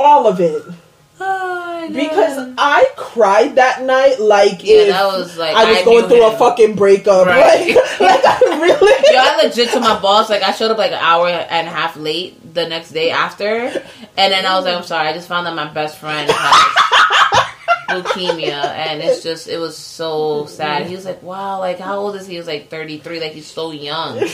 all 0.00 0.26
of 0.26 0.40
it. 0.40 0.62
Oh, 1.22 1.86
no. 1.90 1.94
Because 1.94 2.54
I 2.56 2.86
cried 2.96 3.56
that 3.56 3.82
night 3.82 4.20
like 4.20 4.64
Yeah, 4.64 4.76
if 4.76 4.88
that 4.88 5.06
was 5.06 5.36
like 5.36 5.54
I 5.54 5.68
was 5.68 5.78
I 5.78 5.84
going 5.84 6.08
through 6.08 6.26
a 6.26 6.36
fucking 6.38 6.76
breakup. 6.76 7.26
Right. 7.26 7.74
Like, 7.74 8.00
like 8.00 8.24
I 8.24 8.38
really. 8.62 9.14
Yo, 9.14 9.18
I 9.20 9.42
legit 9.42 9.68
to 9.70 9.80
my 9.80 10.00
boss, 10.00 10.30
like 10.30 10.42
I 10.42 10.52
showed 10.52 10.70
up 10.70 10.78
like 10.78 10.92
an 10.92 10.98
hour 11.00 11.28
and 11.28 11.68
a 11.68 11.70
half 11.70 11.96
late 11.96 12.54
the 12.54 12.66
next 12.68 12.92
day 12.92 13.10
after, 13.10 13.46
and 13.46 14.32
then 14.32 14.46
I 14.46 14.56
was 14.56 14.64
like, 14.64 14.76
I'm 14.76 14.82
sorry, 14.82 15.08
I 15.08 15.12
just 15.12 15.28
found 15.28 15.46
out 15.46 15.54
my 15.54 15.70
best 15.72 15.98
friend 15.98 16.30
has 16.32 17.90
leukemia, 18.02 18.64
and 18.64 19.02
it's 19.02 19.22
just 19.22 19.46
it 19.48 19.58
was 19.58 19.76
so 19.76 20.46
sad. 20.46 20.86
He 20.86 20.96
was 20.96 21.04
like, 21.04 21.22
Wow, 21.22 21.58
like 21.58 21.78
how 21.78 21.98
old 21.98 22.16
is 22.16 22.26
he? 22.26 22.32
He 22.32 22.38
was 22.38 22.46
like 22.46 22.70
33, 22.70 23.20
like 23.20 23.32
he's 23.32 23.46
so 23.46 23.72
young, 23.72 24.18
and 24.18 24.30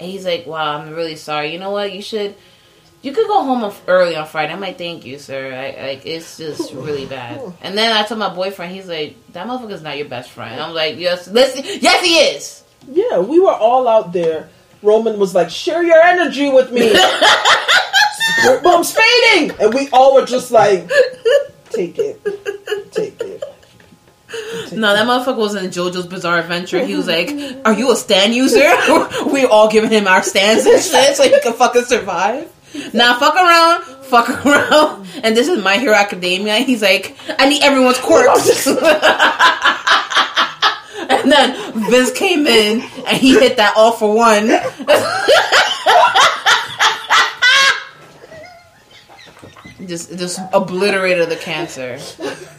he's 0.00 0.24
like, 0.24 0.46
Wow, 0.46 0.78
I'm 0.78 0.90
really 0.94 1.16
sorry. 1.16 1.52
You 1.52 1.58
know 1.58 1.70
what? 1.70 1.92
You 1.92 2.02
should. 2.02 2.34
You 3.02 3.12
could 3.12 3.26
go 3.26 3.42
home 3.42 3.72
early 3.86 4.14
on 4.14 4.26
Friday. 4.26 4.52
I'm 4.52 4.60
like, 4.60 4.76
thank 4.76 5.06
you, 5.06 5.18
sir. 5.18 5.54
I, 5.54 5.86
like, 5.86 6.04
it's 6.04 6.36
just 6.36 6.74
really 6.74 7.06
bad. 7.06 7.40
And 7.62 7.76
then 7.76 7.96
I 7.96 8.04
told 8.06 8.20
my 8.20 8.34
boyfriend, 8.34 8.74
he's 8.74 8.88
like, 8.88 9.16
that 9.32 9.46
motherfucker's 9.46 9.82
not 9.82 9.96
your 9.96 10.08
best 10.08 10.30
friend. 10.30 10.60
I'm 10.60 10.74
like, 10.74 10.98
yes, 10.98 11.26
listen, 11.26 11.64
yes, 11.64 12.04
he 12.04 12.14
is. 12.16 12.62
Yeah, 12.88 13.20
we 13.20 13.40
were 13.40 13.54
all 13.54 13.88
out 13.88 14.12
there. 14.12 14.48
Roman 14.82 15.18
was 15.18 15.34
like, 15.34 15.50
"Share 15.50 15.82
your 15.82 16.00
energy 16.00 16.48
with 16.50 16.72
me." 16.72 16.92
Bomb's 18.62 18.94
fading, 18.94 19.54
and 19.60 19.74
we 19.74 19.88
all 19.90 20.14
were 20.14 20.24
just 20.24 20.50
like, 20.50 20.88
"Take 21.70 21.98
it, 21.98 22.20
take 22.90 23.20
it." 23.20 23.42
No, 24.72 24.94
that 24.94 25.06
motherfucker 25.06 25.36
was 25.36 25.54
in 25.56 25.66
JoJo's 25.70 26.06
Bizarre 26.06 26.38
Adventure. 26.38 26.84
He 26.84 26.96
was 26.96 27.06
like, 27.06 27.30
"Are 27.64 27.74
you 27.74 27.92
a 27.92 27.96
stand 27.96 28.34
user?" 28.34 28.70
we 29.26 29.44
all 29.44 29.68
giving 29.70 29.90
him 29.90 30.06
our 30.06 30.22
stands 30.22 30.64
and 30.64 30.80
shit 30.80 31.16
so 31.16 31.24
he 31.24 31.40
can 31.40 31.52
fucking 31.52 31.84
survive. 31.84 32.50
Now 32.92 33.18
fuck 33.18 33.34
around, 33.34 33.82
fuck 34.04 34.28
around, 34.46 35.06
and 35.22 35.36
this 35.36 35.48
is 35.48 35.62
My 35.62 35.78
Hero 35.78 35.94
Academia. 35.94 36.58
He's 36.58 36.82
like, 36.82 37.16
"I 37.38 37.48
need 37.48 37.62
everyone's 37.62 37.98
quirks." 37.98 38.66
and 41.10 41.30
then 41.30 41.90
Vince 41.90 42.12
came 42.12 42.46
in 42.46 42.80
and 43.06 43.16
he 43.16 43.38
hit 43.38 43.56
that 43.56 43.74
all 43.76 43.92
for 43.92 44.14
one. 44.14 44.50
Just 49.90 50.16
just 50.16 50.38
obliterated 50.54 51.28
the 51.28 51.36
cancer. 51.36 51.98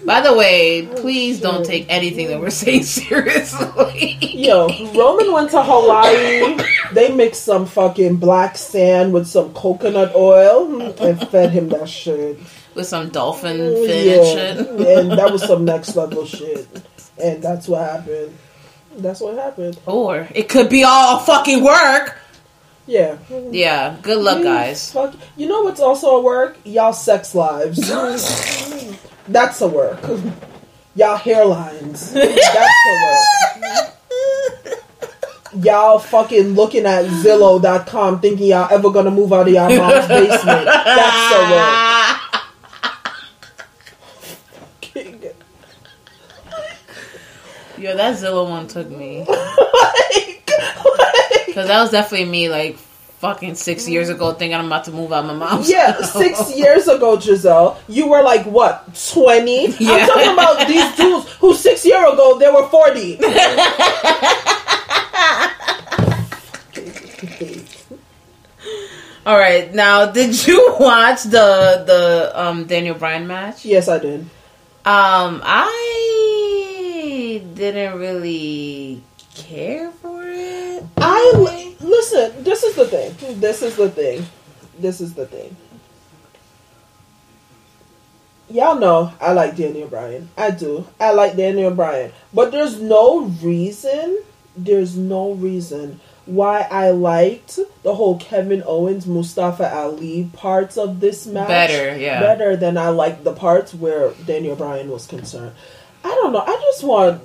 By 0.05 0.21
the 0.21 0.33
way, 0.35 0.85
please 0.97 1.39
don't 1.39 1.65
take 1.65 1.85
anything 1.89 2.27
that 2.27 2.39
we're 2.39 2.49
saying 2.51 2.83
seriously. 2.99 4.17
Yo, 4.21 4.67
Roman 4.93 5.31
went 5.31 5.49
to 5.51 5.63
Hawaii. 5.63 6.57
They 6.93 7.13
mixed 7.15 7.43
some 7.45 7.65
fucking 7.65 8.17
black 8.17 8.57
sand 8.57 9.13
with 9.13 9.27
some 9.27 9.53
coconut 9.53 10.13
oil 10.15 10.81
and 11.01 11.27
fed 11.29 11.51
him 11.51 11.69
that 11.69 11.87
shit. 11.89 12.37
With 12.75 12.85
some 12.87 13.09
dolphin 13.09 13.57
fin 13.57 14.07
Yeah, 14.07 14.15
and 14.15 14.27
shit. 14.27 14.97
and 14.97 15.11
that 15.13 15.31
was 15.31 15.43
some 15.43 15.65
next 15.65 15.95
level 15.95 16.25
shit. 16.25 16.67
And 17.21 17.41
that's 17.41 17.67
what 17.67 17.81
happened. 17.89 18.37
That's 18.97 19.21
what 19.21 19.35
happened. 19.37 19.79
Or 19.85 20.27
it 20.35 20.49
could 20.49 20.69
be 20.69 20.83
all 20.83 21.19
fucking 21.19 21.63
work. 21.63 22.17
Yeah. 22.87 23.17
Yeah, 23.51 23.97
good 24.01 24.17
luck, 24.19 24.43
guys. 24.43 24.91
Fuck. 24.91 25.15
You 25.37 25.47
know 25.47 25.61
what's 25.61 25.79
also 25.79 26.17
a 26.17 26.21
work? 26.21 26.57
Y'all 26.63 26.93
sex 26.93 27.33
lives. 27.35 27.77
That's 29.27 29.61
a 29.61 29.67
work. 29.67 30.01
Y'all 30.95 31.17
hairlines. 31.17 32.13
That's 32.13 32.85
a 32.87 32.93
work. 33.05 33.97
Y'all 35.63 35.99
fucking 35.99 36.53
looking 36.55 36.85
at 36.85 37.05
Zillow.com 37.05 38.19
thinking 38.21 38.47
y'all 38.47 38.71
ever 38.71 38.89
gonna 38.89 39.11
move 39.11 39.33
out 39.33 39.47
of 39.47 39.53
y'all 39.53 39.67
mom's 39.75 40.07
basement. 40.07 40.65
That's 40.65 41.35
a 41.35 41.51
work. 41.51 42.17
Yo, 47.77 47.95
that 47.97 48.15
Zillow 48.15 48.47
one 48.47 48.67
took 48.67 48.89
me. 48.91 49.25
like, 49.27 50.51
Because 51.51 51.67
that 51.67 51.81
was 51.81 51.91
definitely 51.91 52.29
me, 52.29 52.49
like, 52.49 52.77
fucking 53.19 53.53
six 53.53 53.87
years 53.87 54.09
ago 54.09 54.31
thinking 54.33 54.57
I'm 54.57 54.65
about 54.65 54.85
to 54.85 54.91
move 54.91 55.13
out 55.13 55.25
my 55.27 55.33
mom's 55.35 55.69
Yeah, 55.69 55.91
house. 55.91 56.11
six 56.13 56.55
years 56.57 56.87
ago, 56.87 57.19
Giselle, 57.19 57.79
you 57.87 58.07
were 58.09 58.23
like 58.23 58.45
what, 58.47 58.83
twenty? 59.13 59.67
Yeah. 59.79 59.91
I'm 59.91 60.07
talking 60.07 60.33
about 60.33 60.67
these 60.67 60.95
dudes 60.95 61.31
who 61.33 61.53
six 61.53 61.85
year 61.85 62.01
ago 62.11 62.39
they 62.39 62.49
were 62.49 62.67
forty. 62.69 63.19
All 69.25 69.37
right, 69.37 69.71
now 69.73 70.07
did 70.11 70.47
you 70.47 70.75
watch 70.79 71.23
the 71.23 71.83
the 71.85 72.31
um 72.33 72.65
Daniel 72.65 72.95
Bryan 72.95 73.27
match? 73.27 73.65
yes, 73.65 73.87
I 73.87 73.99
did. 73.99 74.21
Um, 74.83 75.41
I 75.45 77.39
didn't 77.53 77.99
really 77.99 79.03
care 79.35 79.91
for 79.91 80.20
it. 80.20 80.20
I 80.97 81.75
listen. 81.79 82.43
This 82.43 82.63
is 82.63 82.75
the 82.75 82.87
thing. 82.87 83.39
This 83.39 83.61
is 83.61 83.75
the 83.75 83.89
thing. 83.89 84.25
This 84.79 85.01
is 85.01 85.13
the 85.13 85.25
thing. 85.25 85.55
Y'all 88.49 88.75
know 88.75 89.13
I 89.21 89.31
like 89.31 89.55
Daniel 89.55 89.87
Bryan. 89.87 90.29
I 90.37 90.51
do. 90.51 90.85
I 90.99 91.11
like 91.11 91.37
Daniel 91.37 91.71
Bryan. 91.71 92.11
But 92.33 92.51
there's 92.51 92.81
no 92.81 93.21
reason. 93.21 94.21
There's 94.57 94.97
no 94.97 95.31
reason 95.31 96.01
why 96.25 96.67
I 96.69 96.91
liked 96.91 97.59
the 97.83 97.95
whole 97.95 98.17
Kevin 98.17 98.63
Owens 98.65 99.07
Mustafa 99.07 99.73
Ali 99.73 100.29
parts 100.33 100.77
of 100.77 100.99
this 100.99 101.25
match 101.25 101.47
Better, 101.47 101.97
yeah. 101.97 102.19
better 102.19 102.55
than 102.55 102.77
I 102.77 102.89
liked 102.89 103.23
the 103.23 103.33
parts 103.33 103.73
where 103.73 104.11
Daniel 104.25 104.55
Bryan 104.55 104.89
was 104.89 105.07
concerned. 105.07 105.55
I 106.03 106.09
don't 106.09 106.33
know. 106.33 106.43
I 106.45 106.55
just 106.71 106.83
want 106.83 107.21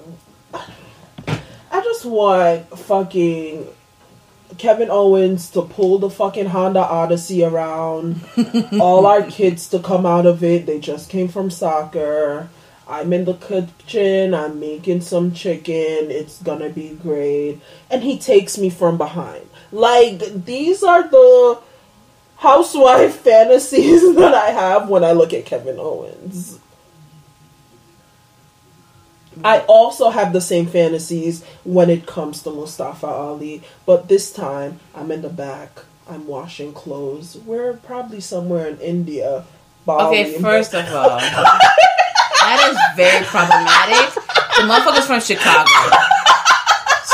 just 1.86 2.04
want 2.04 2.78
fucking 2.78 3.66
Kevin 4.58 4.90
Owens 4.90 5.50
to 5.50 5.62
pull 5.62 5.98
the 5.98 6.10
fucking 6.10 6.46
Honda 6.46 6.80
Odyssey 6.80 7.44
around. 7.44 8.20
all 8.80 9.06
our 9.06 9.22
kids 9.22 9.68
to 9.68 9.78
come 9.78 10.04
out 10.04 10.26
of 10.26 10.42
it. 10.42 10.66
They 10.66 10.80
just 10.80 11.10
came 11.10 11.28
from 11.28 11.50
soccer. 11.50 12.48
I'm 12.88 13.12
in 13.12 13.24
the 13.24 13.34
kitchen. 13.34 14.34
I'm 14.34 14.58
making 14.58 15.00
some 15.02 15.32
chicken. 15.32 16.10
It's 16.10 16.42
gonna 16.42 16.70
be 16.70 16.98
great. 17.02 17.60
And 17.90 18.02
he 18.02 18.18
takes 18.18 18.58
me 18.58 18.70
from 18.70 18.98
behind. 18.98 19.48
Like, 19.70 20.44
these 20.44 20.82
are 20.82 21.06
the 21.08 21.58
housewife 22.38 23.16
fantasies 23.20 24.14
that 24.16 24.34
I 24.34 24.50
have 24.50 24.88
when 24.88 25.04
I 25.04 25.12
look 25.12 25.32
at 25.32 25.46
Kevin 25.46 25.78
Owens. 25.78 26.58
I 29.44 29.60
also 29.60 30.10
have 30.10 30.32
the 30.32 30.40
same 30.40 30.66
fantasies 30.66 31.44
when 31.64 31.90
it 31.90 32.06
comes 32.06 32.42
to 32.42 32.50
Mustafa 32.50 33.06
Ali, 33.06 33.62
but 33.84 34.08
this 34.08 34.32
time 34.32 34.80
I'm 34.94 35.10
in 35.10 35.22
the 35.22 35.28
back. 35.28 35.80
I'm 36.08 36.26
washing 36.26 36.72
clothes. 36.72 37.36
We're 37.44 37.74
probably 37.74 38.20
somewhere 38.20 38.68
in 38.68 38.78
India. 38.80 39.44
Bali. 39.84 40.20
Okay, 40.20 40.38
first 40.40 40.74
of 40.74 40.84
all, 40.92 41.18
that 41.18 42.68
is 42.70 42.78
very 42.96 43.24
problematic. 43.24 44.14
The 44.56 44.62
motherfucker's 44.62 45.06
from 45.06 45.20
Chicago. 45.20 45.70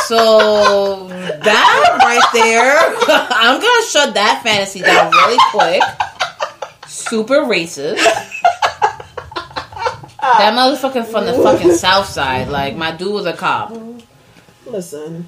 So 0.06 1.08
that 1.08 1.98
right 2.02 2.22
there, 2.32 2.76
I'm 3.30 3.60
gonna 3.60 3.86
shut 3.86 4.14
that 4.14 4.42
fantasy 4.42 4.80
down 4.80 5.10
really 5.10 5.38
quick. 5.50 5.82
Super 6.86 7.40
racist. 7.40 7.98
That 10.22 10.54
ah. 10.54 10.56
motherfucker 10.56 11.04
from 11.04 11.26
the 11.26 11.34
fucking 11.34 11.74
south 11.74 12.06
side. 12.06 12.46
Like 12.46 12.76
my 12.76 12.92
dude 12.92 13.12
was 13.12 13.26
a 13.26 13.32
cop. 13.32 13.74
Listen, 14.64 15.26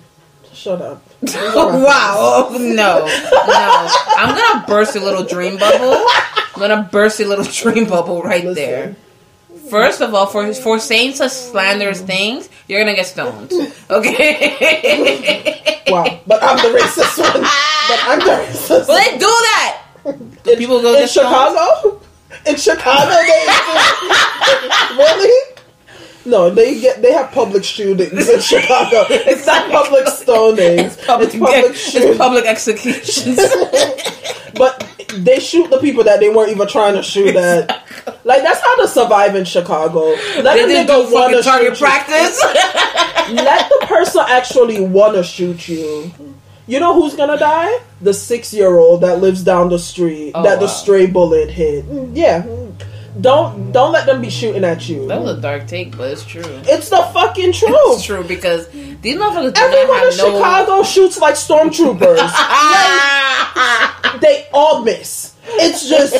shut 0.53 0.81
up. 0.81 1.03
wow. 1.23 2.49
No. 2.53 2.61
No. 2.61 3.89
I'm 4.16 4.37
gonna 4.37 4.65
burst 4.69 4.95
a 4.95 5.01
little 5.01 5.25
dream 5.25 5.59
bubble. 5.59 6.07
I'm 6.55 6.61
gonna 6.61 6.89
burst 6.93 7.19
a 7.19 7.27
little 7.27 7.45
dream 7.62 7.87
bubble 7.89 8.23
right 8.23 8.45
Listen. 8.45 8.55
there. 8.55 8.97
First 9.69 10.01
of 10.01 10.15
all, 10.15 10.27
for 10.27 10.55
for 10.55 10.79
saying 10.79 11.15
such 11.15 11.33
slanderous 11.33 12.01
things, 12.01 12.49
you're 12.69 12.81
gonna 12.81 12.95
get 12.95 13.07
stoned. 13.07 13.53
Okay. 13.91 15.61
Wow, 15.87 16.19
but 16.27 16.43
I'm 16.43 16.57
the 16.57 16.79
racist 16.79 17.19
one. 17.21 17.43
But 17.43 18.01
I'm 18.09 18.19
the 18.19 18.25
racist. 18.25 18.89
well, 18.89 18.99
they 18.99 19.19
do 19.19 19.27
that. 19.27 19.83
in, 20.47 20.57
people 20.57 20.81
go 20.81 20.99
in 20.99 21.07
stoned? 21.07 21.29
Chicago. 21.29 22.01
In 22.47 22.56
Chicago, 22.56 23.11
they 23.11 23.47
really. 24.97 25.51
No, 26.27 26.48
they 26.51 26.81
get 26.81 27.02
they 27.02 27.12
have 27.12 27.32
public 27.32 27.65
shootings 27.65 28.28
in 28.28 28.40
Chicago. 28.40 29.05
It's 29.11 29.47
not 29.47 29.70
public 29.70 30.05
stonings. 30.06 30.97
It's 30.97 31.05
public, 31.06 31.31
it's 31.35 31.78
shootings. 31.90 32.16
public 32.19 32.44
executions. 32.47 33.39
But 34.56 34.89
they 35.16 35.40
shoot 35.40 35.69
the 35.69 35.78
people 35.78 36.05
that 36.05 36.20
they 36.20 36.28
weren't 36.28 36.51
even 36.52 36.69
trying 36.69 36.94
to 36.94 37.02
shoot 37.02 37.35
at. 37.35 37.69
Like 38.23 38.43
that's 38.43 38.61
how 38.61 38.77
to 38.82 38.86
survive 38.89 39.35
in 39.35 39.44
Chicago. 39.44 40.11
Let 40.11 40.44
they 40.55 40.62
the 40.62 40.69
didn't 40.69 40.86
nigga 40.89 41.12
wanna 41.12 41.43
fucking 41.43 41.43
target 41.43 41.77
shoot 41.77 41.81
you. 41.81 41.86
practice. 41.86 42.40
Let 43.44 43.69
the 43.69 43.86
person 43.86 44.24
actually 44.28 44.81
wanna 44.81 45.24
shoot 45.24 45.66
you. 45.66 46.12
You 46.66 46.81
know 46.81 46.95
who's 46.95 47.15
gonna 47.15 47.39
die? 47.39 47.78
The 48.01 48.15
six 48.15 48.53
year 48.55 48.78
old 48.78 49.03
that 49.03 49.20
lives 49.20 49.43
down 49.45 49.69
the 49.69 49.78
street 49.78 50.32
Oh, 50.35 50.43
that 50.43 50.61
the 50.61 50.66
stray 50.69 51.07
bullet 51.07 51.51
hit. 51.51 51.85
Mm, 51.86 52.11
Yeah. 52.15 52.47
Don't 53.20 53.70
don't 53.70 53.93
let 53.93 54.07
them 54.07 54.20
be 54.23 54.31
shooting 54.31 54.65
at 54.65 54.89
you. 54.89 55.07
that 55.07 55.20
was 55.23 55.39
a 55.39 55.41
dark 55.41 55.69
take, 55.69 55.97
but 55.97 56.11
it's 56.11 56.24
true. 56.24 56.43
It's 56.65 56.89
the 56.89 56.97
fucking 57.15 57.53
truth. 57.53 57.70
It's 57.95 58.03
true 58.05 58.24
because 58.24 58.66
these 58.70 59.16
motherfuckers 59.16 59.57
Everyone 59.57 59.99
in 60.11 60.16
no. 60.16 60.32
Chicago 60.35 60.82
shoots 60.82 61.20
like 61.20 61.36
stormtroopers. 61.36 62.16
they 64.20 64.49
all 64.53 64.82
miss. 64.82 65.35
It's 65.47 65.89
just 65.89 66.16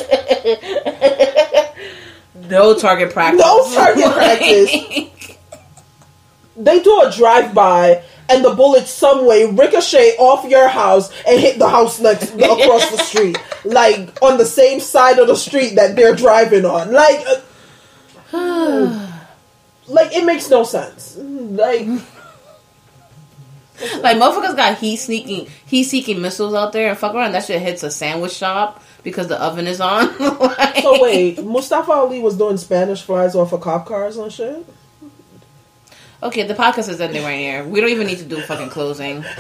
no 2.49 2.79
target 2.79 3.13
practice. 3.13 3.41
No 3.41 3.75
target 3.75 4.05
practice. 4.13 4.71
they 6.57 6.81
do 6.81 7.01
a 7.03 7.11
drive 7.11 7.53
by 7.55 8.05
and 8.29 8.45
the 8.45 8.55
bullets 8.55 8.91
some 8.91 9.27
way 9.27 9.45
ricochet 9.51 10.17
off 10.19 10.49
your 10.49 10.69
house 10.69 11.11
and 11.27 11.39
hit 11.41 11.59
the 11.59 11.69
house 11.69 12.01
next 12.01 12.35
across 12.35 12.91
the 12.91 12.99
street, 12.99 13.39
like 13.65 14.17
on 14.23 14.39
the 14.39 14.47
same 14.47 14.81
side 14.81 15.19
of 15.19 15.27
the 15.29 15.37
street 15.37 15.75
that 15.77 15.97
they're 15.97 16.15
driving 16.17 16.65
on. 16.65 16.93
Like, 16.93 17.25
uh, 18.33 19.19
like 19.89 20.15
it 20.15 20.25
makes 20.25 20.49
no 20.51 20.65
sense. 20.65 21.17
Like, 21.19 21.87
Like 24.01 24.17
motherfuckers 24.19 24.57
got 24.57 24.79
heat 24.79 24.97
sneaking, 24.97 25.49
heat 25.67 25.85
seeking 25.85 26.21
missiles 26.23 26.55
out 26.55 26.73
there, 26.73 26.91
and 26.91 26.99
fuck 26.99 27.13
around. 27.15 27.33
That 27.33 27.45
shit 27.45 27.61
hits 27.61 27.83
a 27.83 27.91
sandwich 27.91 28.33
shop 28.33 28.81
because 29.03 29.27
the 29.27 29.41
oven 29.43 29.67
is 29.67 29.81
on. 29.81 30.15
Like- 30.39 30.77
so 30.77 31.03
wait, 31.03 31.43
Mustafa 31.43 31.91
Ali 31.91 32.21
was 32.21 32.37
doing 32.37 32.57
Spanish 32.57 33.03
flies 33.03 33.35
off 33.35 33.53
of 33.53 33.61
cop 33.63 33.87
cars 33.87 34.17
and 34.17 34.33
shit. 34.33 34.65
Okay, 36.25 36.45
the 36.45 36.55
podcast 36.55 36.89
is 36.89 37.01
ending 37.01 37.23
right 37.23 37.39
here. 37.39 37.65
We 37.65 37.81
don't 37.81 37.91
even 37.91 38.07
need 38.07 38.19
to 38.19 38.25
do 38.25 38.41
fucking 38.41 38.71
closing. 38.71 39.25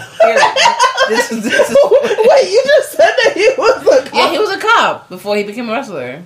This 1.06 1.30
is 1.32 1.44
this 1.44 1.68
is. 1.68 1.76
wait, 1.84 2.50
you 2.50 2.62
just 2.64 2.92
said 2.92 3.12
that 3.24 3.32
he 3.34 3.46
was 3.58 3.82
a 3.86 4.04
cop. 4.08 4.14
Yeah, 4.14 4.30
he 4.30 4.38
was 4.38 4.48
a 4.50 4.58
cop 4.58 5.10
before 5.10 5.36
he 5.36 5.44
became 5.44 5.68
a 5.68 5.72
wrestler. 5.72 6.24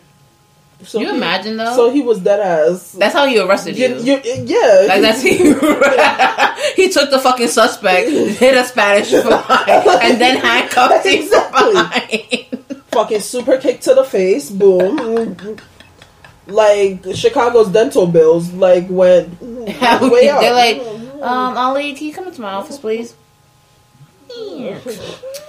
So 0.85 1.01
you 1.01 1.11
he- 1.11 1.17
imagine, 1.17 1.57
though? 1.57 1.75
So 1.75 1.91
he 1.91 2.01
was 2.01 2.21
dead 2.21 2.39
ass. 2.39 2.93
That's 2.93 3.13
how 3.13 3.27
he 3.27 3.41
arrested 3.41 3.77
you. 3.77 3.89
You, 3.97 4.21
you, 4.23 4.45
yeah, 4.47 4.85
Like 4.87 5.03
that's 5.03 5.21
he. 5.21 5.37
he 6.81 6.93
took 6.93 7.11
the 7.11 7.19
fucking 7.21 7.49
suspect, 7.49 8.09
hit 8.09 8.55
a 8.55 8.63
Spanish 8.63 9.11
fly, 9.11 9.99
and 10.01 10.21
then 10.21 10.37
handcuffed 10.39 11.05
him 11.05 11.23
Exactly. 11.25 11.73
behind. 11.73 12.83
fucking 12.93 13.21
super 13.21 13.57
kick 13.59 13.81
to 13.81 13.95
the 13.95 14.05
face, 14.05 14.49
boom. 14.49 15.59
Like 16.49 17.05
Chicago's 17.15 17.69
dental 17.69 18.07
bills, 18.07 18.53
like 18.53 18.87
went 18.89 19.41
way 19.43 20.29
up. 20.29 20.41
They're 20.41 20.53
like, 20.53 20.79
um, 21.23 21.57
Ali, 21.57 21.95
can 21.95 22.07
you 22.07 22.13
come 22.13 22.27
into 22.27 22.41
my 22.41 22.53
office, 22.53 22.79
please? 22.79 23.15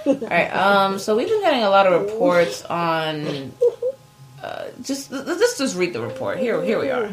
All 0.06 0.14
right. 0.14 0.50
Um. 0.50 0.98
So 0.98 1.16
we've 1.16 1.28
been 1.28 1.40
getting 1.40 1.62
a 1.62 1.70
lot 1.70 1.86
of 1.86 2.02
reports 2.02 2.62
on. 2.64 3.52
Uh, 4.42 4.66
just 4.82 5.10
let's 5.12 5.58
just 5.58 5.76
read 5.76 5.92
the 5.92 6.00
report. 6.00 6.38
Here, 6.38 6.62
here 6.62 6.78
we 6.80 6.90
are. 6.90 7.10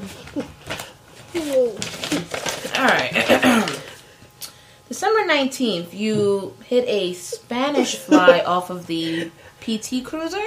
All 1.35 2.85
right. 2.85 3.69
December 4.88 5.26
nineteenth, 5.26 5.93
you 5.93 6.55
hit 6.65 6.85
a 6.88 7.14
Spanish 7.14 7.95
fly 7.95 8.39
off 8.45 8.69
of 8.69 8.88
the 8.88 9.30
PT 9.61 10.03
Cruiser. 10.05 10.45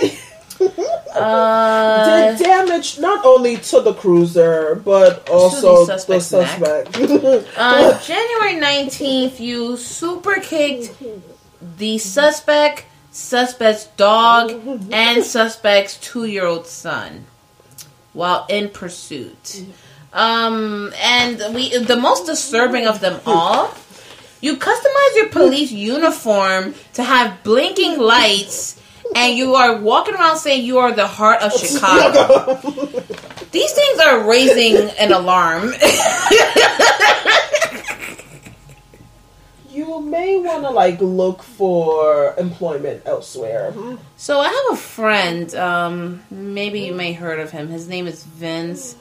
Uh, 1.10 2.36
did 2.36 2.44
damage 2.44 2.98
not 3.00 3.24
only 3.26 3.56
to 3.56 3.80
the 3.80 3.92
cruiser 3.94 4.76
but 4.84 5.28
also 5.28 5.84
the 5.84 5.98
suspect's 5.98 6.26
suspect. 6.26 6.96
Uh, 7.56 7.98
January 8.00 8.54
19th, 8.54 9.40
you 9.40 9.76
super 9.76 10.36
kicked 10.36 10.92
the 11.78 11.98
suspect, 11.98 12.84
suspect's 13.10 13.86
dog, 13.96 14.52
and 14.92 15.24
suspect's 15.24 15.96
two 15.98 16.24
year 16.24 16.46
old 16.46 16.66
son 16.66 17.26
while 18.12 18.46
in 18.48 18.68
pursuit. 18.68 19.64
Um, 20.12 20.92
and 21.02 21.54
we, 21.54 21.76
the 21.78 21.96
most 21.96 22.26
disturbing 22.26 22.86
of 22.86 23.00
them 23.00 23.20
all 23.26 23.74
You 24.40 24.56
customize 24.56 25.16
your 25.16 25.28
police 25.28 25.70
uniform 25.70 26.74
to 26.94 27.04
have 27.04 27.42
blinking 27.44 27.98
lights, 28.00 28.80
and 29.14 29.36
you 29.36 29.54
are 29.54 29.76
walking 29.80 30.14
around 30.14 30.38
saying 30.38 30.64
you 30.64 30.78
are 30.78 30.92
the 30.92 31.06
heart 31.06 31.42
of 31.42 31.52
Chicago. 31.52 32.54
These 33.50 33.72
things 33.72 33.98
are 34.00 34.28
raising 34.28 34.90
an 34.98 35.12
alarm. 35.12 35.72
you 39.70 40.00
may 40.00 40.36
want 40.38 40.64
to 40.64 40.70
like 40.70 41.00
look 41.00 41.42
for 41.42 42.34
employment 42.36 43.02
elsewhere. 43.06 43.72
So 44.16 44.40
I 44.40 44.48
have 44.48 44.78
a 44.78 44.80
friend. 44.80 45.54
Um, 45.54 46.22
maybe 46.30 46.80
you 46.80 46.94
may 46.94 47.12
heard 47.12 47.38
of 47.40 47.50
him. 47.50 47.68
His 47.68 47.88
name 47.88 48.06
is 48.06 48.24
Vince. 48.24 48.96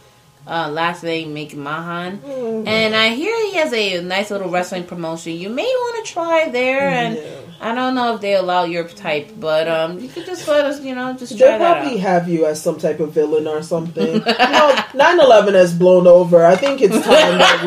Uh, 0.47 0.67
last 0.69 1.03
name 1.03 1.35
McMahon, 1.35 2.65
and 2.65 2.95
I 2.95 3.09
hear 3.09 3.35
he 3.51 3.57
has 3.57 3.71
a 3.71 4.01
nice 4.01 4.31
little 4.31 4.49
wrestling 4.49 4.83
promotion. 4.83 5.33
You 5.33 5.49
may 5.49 5.61
want 5.65 6.03
to 6.07 6.11
try 6.11 6.49
there, 6.49 6.89
and 6.89 7.15
Yeah. 7.17 7.39
I 7.61 7.75
don't 7.75 7.93
know 7.93 8.15
if 8.15 8.21
they 8.21 8.35
allow 8.35 8.63
your 8.63 8.87
type, 8.87 9.31
but 9.37 9.67
um, 9.67 9.99
you 9.99 10.07
could 10.07 10.25
just 10.25 10.47
let 10.47 10.65
us, 10.65 10.81
you 10.81 10.95
know, 10.95 11.11
just 11.13 11.37
They 11.37 11.57
probably 11.57 11.97
have 11.97 12.29
you 12.29 12.45
as 12.45 12.61
some 12.61 12.77
type 12.77 12.99
of 13.01 13.11
villain 13.11 13.47
or 13.47 13.61
something. 13.61 14.07
you 14.13 14.19
know, 14.21 14.75
9-11 14.93 15.53
has 15.55 15.73
blown 15.73 16.07
over. 16.07 16.45
I 16.45 16.55
think 16.55 16.81
it's 16.81 16.93
time 16.95 17.37
that 17.37 17.59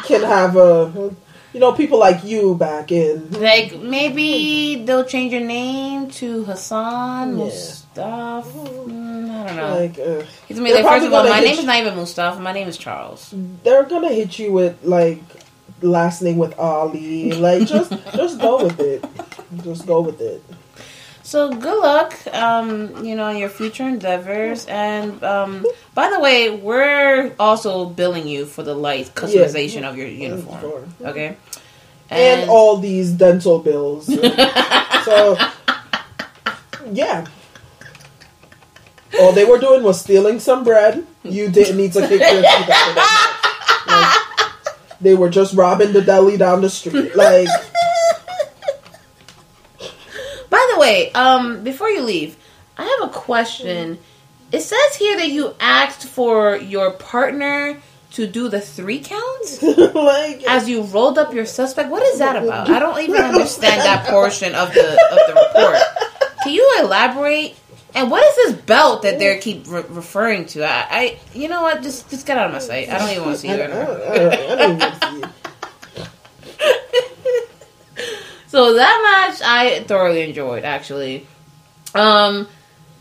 we 0.02 0.08
can 0.08 0.22
have 0.22 0.56
a, 0.56 1.14
you 1.52 1.60
know, 1.60 1.72
people 1.72 1.98
like 2.00 2.24
you 2.24 2.56
back 2.56 2.90
in. 2.90 3.30
Like 3.30 3.78
maybe 3.78 4.82
they'll 4.84 5.04
change 5.04 5.32
your 5.32 5.42
name 5.44 6.10
to 6.12 6.42
Hassan 6.44 7.38
Yeah. 7.38 7.44
Mustafa. 7.44 8.58
Mm, 8.58 9.30
I 9.30 9.46
don't 9.46 9.56
know. 9.56 9.78
Like, 9.78 9.98
uh, 10.00 10.26
He's 10.48 10.58
gonna 10.58 10.68
be 10.68 10.74
like, 10.74 10.84
first 10.84 11.06
of 11.06 11.12
all, 11.12 11.28
my 11.28 11.38
name 11.40 11.52
you- 11.54 11.58
is 11.60 11.64
not 11.64 11.76
even 11.78 11.94
Mustafa. 11.94 12.40
My 12.40 12.52
name 12.52 12.66
is 12.66 12.76
Charles. 12.76 13.32
they're 13.62 13.84
gonna 13.84 14.12
hit 14.12 14.36
you 14.38 14.50
with 14.52 14.82
like 14.82 15.22
last 15.82 16.22
name 16.22 16.38
with 16.38 16.58
Ali. 16.58 17.32
Like, 17.32 17.66
just 17.66 17.90
just 18.14 18.40
go 18.40 18.64
with 18.64 18.80
it. 18.80 19.04
Just 19.62 19.86
go 19.86 20.00
with 20.00 20.20
it. 20.20 20.42
So 21.24 21.50
good 21.50 21.80
luck, 21.80 22.14
um, 22.34 23.02
you 23.02 23.16
know, 23.16 23.28
in 23.28 23.38
your 23.38 23.48
future 23.48 23.88
endeavors. 23.88 24.66
And 24.66 25.24
um, 25.24 25.64
by 25.94 26.10
the 26.10 26.20
way, 26.20 26.50
we're 26.50 27.32
also 27.40 27.86
billing 27.86 28.28
you 28.28 28.44
for 28.44 28.62
the 28.62 28.74
light 28.74 29.06
customization 29.14 29.84
of 29.84 29.96
your 29.96 30.06
uniform. 30.06 30.60
Sure. 30.60 30.84
Okay. 31.00 31.36
and 32.10 32.50
all 32.50 32.76
these 32.76 33.10
dental 33.12 33.58
bills. 33.58 34.04
so, 35.04 35.38
yeah. 36.92 37.26
All 39.18 39.32
they 39.32 39.46
were 39.46 39.58
doing 39.58 39.82
was 39.82 39.98
stealing 40.00 40.40
some 40.40 40.62
bread. 40.62 41.06
You 41.22 41.48
didn't 41.48 41.78
need 41.78 41.94
to 41.94 42.00
kick 42.00 42.20
your 42.20 42.30
teeth 42.30 42.44
after 42.44 42.66
that. 42.66 43.40
Like, 43.42 43.43
they 45.04 45.14
were 45.14 45.30
just 45.30 45.54
robbing 45.54 45.92
the 45.92 46.02
deli 46.02 46.36
down 46.36 46.62
the 46.62 46.70
street. 46.70 47.14
Like, 47.16 47.48
By 50.50 50.70
the 50.72 50.80
way, 50.80 51.12
um, 51.12 51.62
before 51.64 51.88
you 51.88 52.02
leave, 52.02 52.36
I 52.76 52.84
have 52.84 53.10
a 53.10 53.12
question. 53.12 53.98
It 54.52 54.60
says 54.60 54.96
here 54.96 55.16
that 55.16 55.28
you 55.28 55.54
asked 55.60 56.06
for 56.06 56.56
your 56.56 56.92
partner 56.92 57.80
to 58.12 58.26
do 58.28 58.48
the 58.48 58.60
three 58.60 59.00
count 59.00 59.62
like 59.94 60.44
as 60.44 60.68
you 60.68 60.82
rolled 60.82 61.18
up 61.18 61.34
your 61.34 61.46
suspect. 61.46 61.90
What 61.90 62.02
is 62.04 62.20
that 62.20 62.36
about? 62.36 62.70
I 62.70 62.78
don't 62.78 63.00
even 63.00 63.16
understand 63.22 63.80
that 63.80 64.06
portion 64.06 64.54
of 64.54 64.72
the 64.72 64.88
of 64.88 65.18
the 65.26 65.34
report. 65.34 65.82
Can 66.44 66.52
you 66.52 66.76
elaborate? 66.80 67.56
And 67.94 68.10
what 68.10 68.24
is 68.26 68.36
this 68.36 68.62
belt 68.62 69.02
that 69.02 69.18
they 69.20 69.38
keep 69.38 69.68
re- 69.68 69.84
referring 69.88 70.46
to? 70.46 70.64
I, 70.64 70.86
I, 70.90 71.18
you 71.32 71.48
know 71.48 71.62
what? 71.62 71.82
Just 71.82 72.10
just 72.10 72.26
get 72.26 72.36
out 72.36 72.46
of 72.46 72.52
my 72.52 72.58
sight. 72.58 72.88
I 72.88 72.98
don't 72.98 73.10
even 73.10 73.24
want 73.24 73.36
to 73.36 73.40
see 73.40 73.48
you 73.48 73.54
anymore. 73.54 73.82
I, 73.82 74.12
I 74.12 74.56
don't 74.56 74.82
even 74.82 75.00
see 75.00 75.22
it. 75.22 75.30
So 78.54 78.74
that 78.74 79.26
match 79.28 79.40
I 79.44 79.82
thoroughly 79.82 80.22
enjoyed 80.22 80.64
actually. 80.64 81.26
Um 81.92 82.46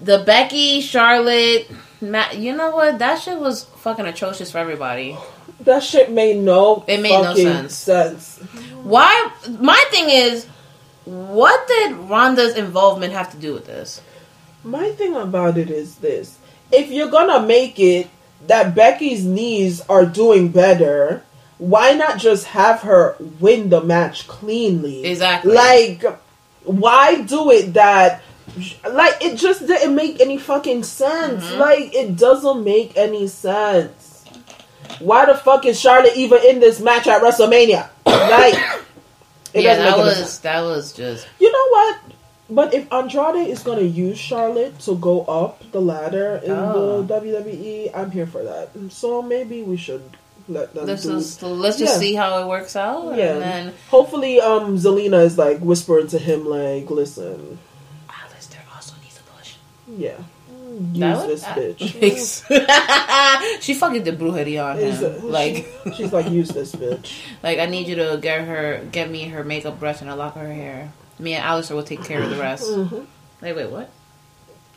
the 0.02 0.18
Becky 0.18 0.82
Charlotte 0.82 1.70
ma- 2.02 2.32
you 2.32 2.56
know 2.56 2.72
what? 2.72 2.98
That 2.98 3.22
shit 3.22 3.38
was 3.38 3.66
fucking 3.66 4.08
atrocious 4.08 4.52
for 4.52 4.58
everybody. 4.58 5.16
That 5.60 5.84
shit 5.84 6.12
made 6.12 6.38
no. 6.38 6.84
It 6.88 7.02
made 7.02 7.22
no 7.22 7.36
sense. 7.36 7.76
sense. 7.76 8.40
Why 8.82 9.32
my 9.60 9.86
thing 9.92 10.10
is 10.10 10.48
what 11.06 11.68
did 11.68 11.98
Ronda's 11.98 12.56
involvement 12.56 13.14
have 13.14 13.30
to 13.34 13.38
do 13.38 13.54
with 13.54 13.68
this? 13.68 14.02
My 14.64 14.92
thing 14.92 15.16
about 15.16 15.58
it 15.58 15.70
is 15.70 15.96
this: 15.96 16.38
if 16.72 16.90
you're 16.90 17.12
gonna 17.12 17.46
make 17.46 17.80
it 17.80 18.10
that 18.48 18.76
Becky's 18.76 19.24
knees 19.24 19.82
are 19.90 20.06
doing 20.06 20.50
better, 20.50 21.24
why 21.58 21.94
not 21.94 22.18
just 22.18 22.46
have 22.48 22.82
her 22.82 23.16
win 23.40 23.70
the 23.70 23.82
match 23.82 24.28
cleanly? 24.28 25.06
Exactly. 25.06 25.54
Like, 25.54 26.04
why 26.64 27.22
do 27.22 27.52
it 27.52 27.74
that? 27.74 28.22
Like, 28.90 29.16
it 29.22 29.38
just 29.38 29.66
didn't 29.66 29.96
make 29.96 30.20
any 30.20 30.38
fucking 30.38 30.84
sense. 30.84 31.46
Mm-hmm. 31.46 31.60
Like, 31.60 31.96
it 31.96 32.18
doesn't 32.18 32.64
make 32.64 32.98
any 32.98 33.28
sense. 33.28 34.26
Why 35.00 35.26
the 35.26 35.36
fuck 35.36 35.66
is 35.66 35.80
Charlotte 35.80 36.16
even 36.16 36.40
in 36.46 36.60
this 36.60 36.80
match 36.80 37.08
at 37.08 37.22
WrestleMania? 37.22 37.90
Like, 38.06 38.56
it 39.54 39.64
yeah, 39.64 39.76
that 39.76 39.98
was 39.98 40.40
that 40.40 40.62
was 40.62 40.94
just 40.94 41.28
You 41.40 41.52
know 41.52 41.68
what? 41.70 41.98
But 42.50 42.74
if 42.74 42.92
Andrade 42.92 43.48
is 43.48 43.64
gonna 43.64 43.82
use 43.82 44.18
Charlotte 44.18 44.78
to 44.82 44.96
go 44.98 45.22
up 45.26 45.64
the 45.72 45.80
ladder 45.82 46.42
in 46.44 46.52
Oh. 46.52 47.02
the 47.02 47.14
WWE, 47.16 47.90
I'm 47.96 48.12
here 48.12 48.28
for 48.28 48.44
that. 48.44 48.70
So 48.92 49.22
maybe 49.22 49.64
we 49.64 49.78
should 49.78 50.04
let 50.50 50.74
them 50.74 50.86
this 50.86 51.04
do. 51.04 51.16
is 51.16 51.42
let's 51.42 51.78
just 51.80 51.94
Yeah. 51.96 52.00
see 52.00 52.14
how 52.16 52.44
it 52.44 52.48
works 52.48 52.76
out. 52.76 53.16
yeah. 53.16 53.34
And 53.34 53.42
then 53.42 53.74
Hopefully, 53.90 54.42
um, 54.42 54.78
Zelina 54.78 55.24
is 55.24 55.38
like 55.38 55.60
whispering 55.60 56.08
to 56.08 56.20
him, 56.20 56.46
like, 56.46 56.90
"Listen, 56.92 57.60
Aleister 58.10 58.60
also 58.76 58.94
needs 59.02 59.18
a 59.18 59.24
push. 59.32 59.54
yeah, 59.88 60.18
use 60.92 61.00
That 61.00 61.18
would- 61.20 61.30
this 61.30 61.42
that 61.44 61.58
bitch." 61.58 62.02
makes- 62.02 62.44
she 63.64 63.74
fucking 63.74 64.04
did 64.04 64.20
brujeria 64.20 64.66
on 64.72 64.80
Is 64.80 65.00
him. 65.00 65.14
it- 65.14 65.24
Like 65.24 65.66
she's 65.96 66.12
like, 66.12 66.30
"Use 66.30 66.50
this 66.50 66.74
bitch." 66.76 67.14
Like 67.42 67.60
I 67.60 67.66
need 67.68 67.88
you 67.88 67.96
to 67.96 68.20
get 68.22 68.42
her, 68.42 68.82
get 68.92 69.10
me 69.10 69.30
her 69.30 69.44
makeup 69.46 69.80
brush 69.80 70.02
and 70.02 70.10
a 70.10 70.16
lock 70.16 70.36
her 70.36 70.52
hair. 70.54 70.92
Me 71.20 71.34
and 71.36 71.44
Aleister 71.44 71.76
will 71.76 71.84
take 71.84 72.04
care 72.04 72.22
of 72.22 72.30
the 72.30 72.38
rest. 72.38 72.70
Mhm. 72.70 73.06
Like, 73.42 73.56
wait, 73.56 73.70
what? 73.70 73.90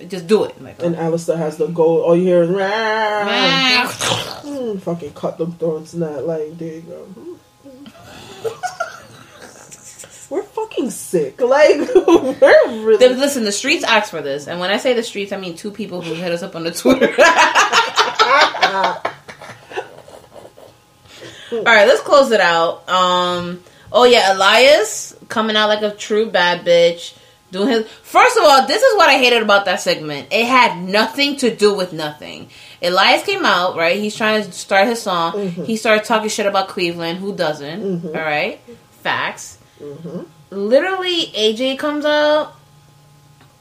Just 0.09 0.27
do 0.27 0.45
it. 0.45 0.61
Like, 0.63 0.83
And 0.83 0.95
Aleister 0.97 1.37
has 1.39 1.57
the 1.57 1.69
gold. 1.69 2.03
All 2.05 2.15
you 2.17 2.25
hear 2.25 2.43
is, 2.43 2.51
oh. 2.51 4.41
Mm, 4.45 4.81
fucking 4.83 5.13
cut 5.15 5.39
them 5.39 5.53
throats 5.53 5.93
that. 5.93 6.27
Like, 6.27 6.59
there 6.59 6.75
you 6.75 6.83
go. 6.83 7.07
We're 10.29 10.43
fucking 10.43 10.91
sick. 10.91 11.41
Like, 11.41 11.79
we're 11.95 12.85
really. 12.85 13.15
Listen, 13.15 13.45
the 13.45 13.53
streets 13.53 13.85
ask 13.85 14.11
for 14.11 14.21
this, 14.21 14.49
and 14.49 14.59
when 14.59 14.71
I 14.71 14.77
say 14.77 14.93
the 14.93 15.05
streets, 15.05 15.31
I 15.33 15.37
mean 15.37 15.55
two 15.57 15.71
people 15.71 16.01
who 16.03 16.15
hit 16.15 16.33
us 16.33 16.43
up 16.43 16.57
on 16.57 16.65
the 16.65 16.73
Twitter. 16.73 17.07
All 21.53 21.63
right, 21.63 21.87
let's 21.87 22.01
close 22.01 22.33
it 22.33 22.41
out. 22.41 22.89
Um, 22.89 23.63
oh 23.93 24.05
yeah, 24.05 24.33
Elias 24.33 25.15
coming 25.29 25.57
out 25.57 25.69
like 25.69 25.83
a 25.83 25.95
true 25.95 26.31
bad 26.31 26.65
bitch. 26.65 27.17
Doing 27.53 27.69
his 27.69 27.89
first 28.03 28.37
of 28.37 28.43
all, 28.43 28.67
this 28.67 28.83
is 28.83 28.97
what 28.97 29.09
I 29.09 29.19
hated 29.19 29.43
about 29.43 29.67
that 29.67 29.81
segment. 29.81 30.29
It 30.33 30.47
had 30.47 30.83
nothing 30.83 31.37
to 31.37 31.55
do 31.55 31.75
with 31.75 31.93
nothing. 31.93 32.49
Elias 32.83 33.25
came 33.25 33.45
out 33.45 33.77
right. 33.77 33.97
He's 33.97 34.17
trying 34.17 34.43
to 34.43 34.53
start 34.53 34.89
his 34.89 35.01
song. 35.01 35.33
Mm-hmm. 35.33 35.65
He 35.65 35.77
started 35.77 36.05
talking 36.05 36.29
shit 36.29 36.47
about 36.47 36.69
Cleveland. 36.69 37.19
Who 37.19 37.35
doesn't? 37.35 37.83
Mm-hmm. 37.83 38.07
All 38.09 38.13
right, 38.15 38.61
facts. 39.03 39.59
Mm-hmm. 39.81 40.23
Literally, 40.51 41.27
AJ 41.27 41.79
comes 41.79 42.05
out. 42.05 42.55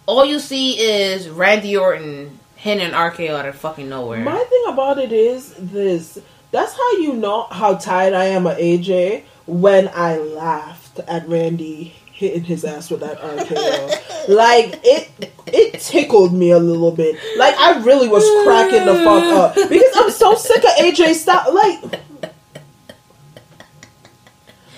All 0.08 0.26
you 0.26 0.40
see 0.40 0.80
is 0.80 1.30
Randy 1.30 1.78
Orton 1.78 2.40
hitting 2.56 2.84
an 2.86 2.94
RKO 2.94 3.38
out 3.38 3.46
of 3.46 3.56
fucking 3.56 3.90
nowhere. 3.90 4.24
My 4.24 4.44
thing 4.44 4.64
about 4.68 4.98
it 4.98 5.12
is 5.12 5.54
this. 5.60 6.20
That's 6.52 6.74
how 6.74 6.92
you 6.94 7.14
know 7.14 7.44
how 7.44 7.76
tired 7.76 8.14
I 8.14 8.26
am 8.26 8.48
of 8.48 8.58
AJ 8.58 9.24
when 9.48 9.90
I 9.94 10.18
laughed 10.18 11.00
at 11.00 11.28
Randy 11.28 11.94
hitting 12.12 12.44
his 12.44 12.64
ass 12.64 12.90
with 12.90 13.02
that 13.02 13.20
RKO. 13.20 14.28
like 14.30 14.80
it 14.84 15.34
it 15.48 15.80
tickled 15.82 16.34
me 16.34 16.52
a 16.52 16.60
little 16.60 16.92
bit. 16.92 17.16
Like 17.38 17.56
I 17.58 17.82
really 17.84 18.08
was 18.08 18.24
cracking 18.46 18.86
the 18.86 18.96
fuck 19.04 19.24
up. 19.24 19.56
Because 19.70 19.96
I'm 19.96 20.12
so 20.12 20.36
sick 20.36 20.64
of 20.64 20.72
AJ 20.80 21.16
stop 21.16 21.54
like 21.54 22.02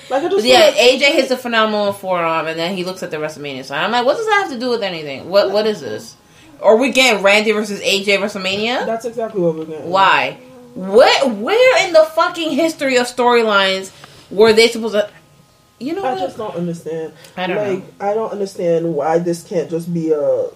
like 0.10 0.24
I 0.24 0.30
just 0.30 0.46
yeah, 0.46 0.72
AJ 0.72 1.14
hits 1.14 1.32
a 1.32 1.38
phenomenal 1.38 1.92
forearm, 1.92 2.48
and 2.48 2.58
then 2.58 2.78
he 2.78 2.86
looks 2.86 3.04
at 3.04 3.12
the 3.12 3.18
WrestleMania 3.18 3.66
sign. 3.66 3.84
I'm 3.84 3.92
like, 3.92 4.06
what 4.06 4.16
does 4.16 4.26
that 4.26 4.44
have 4.44 4.52
to 4.52 4.60
do 4.60 4.70
with 4.70 4.82
anything? 4.82 5.30
What 5.30 5.52
What 5.52 5.68
is 5.68 5.82
this? 5.82 6.16
Are 6.62 6.76
we 6.76 6.92
getting 6.92 7.24
Randy 7.24 7.52
versus 7.52 7.82
AJ 7.82 8.18
WrestleMania? 8.18 8.86
That's 8.86 9.06
exactly 9.06 9.42
what 9.42 9.56
we're 9.56 9.66
getting. 9.66 9.90
Why? 9.90 10.40
Where 10.76 11.28
Where 11.30 11.86
in 11.86 11.94
the 11.94 12.06
fucking 12.16 12.52
history 12.52 12.98
of 12.98 13.08
storylines 13.08 13.92
were 14.32 14.54
they 14.54 14.68
supposed 14.68 14.94
to? 14.94 15.10
You 15.80 15.94
know 15.94 16.04
I 16.04 16.14
what? 16.14 16.20
just 16.20 16.38
don't 16.38 16.56
understand. 16.56 17.14
I 17.36 17.48
don't 17.48 17.58
like, 17.58 17.80
know. 17.80 18.08
I 18.08 18.14
don't 18.16 18.32
understand 18.32 18.94
why 18.96 19.20
this 19.20 19.44
can't 19.44 19.70
just 19.70 19.94
be 19.94 20.12
a 20.12 20.48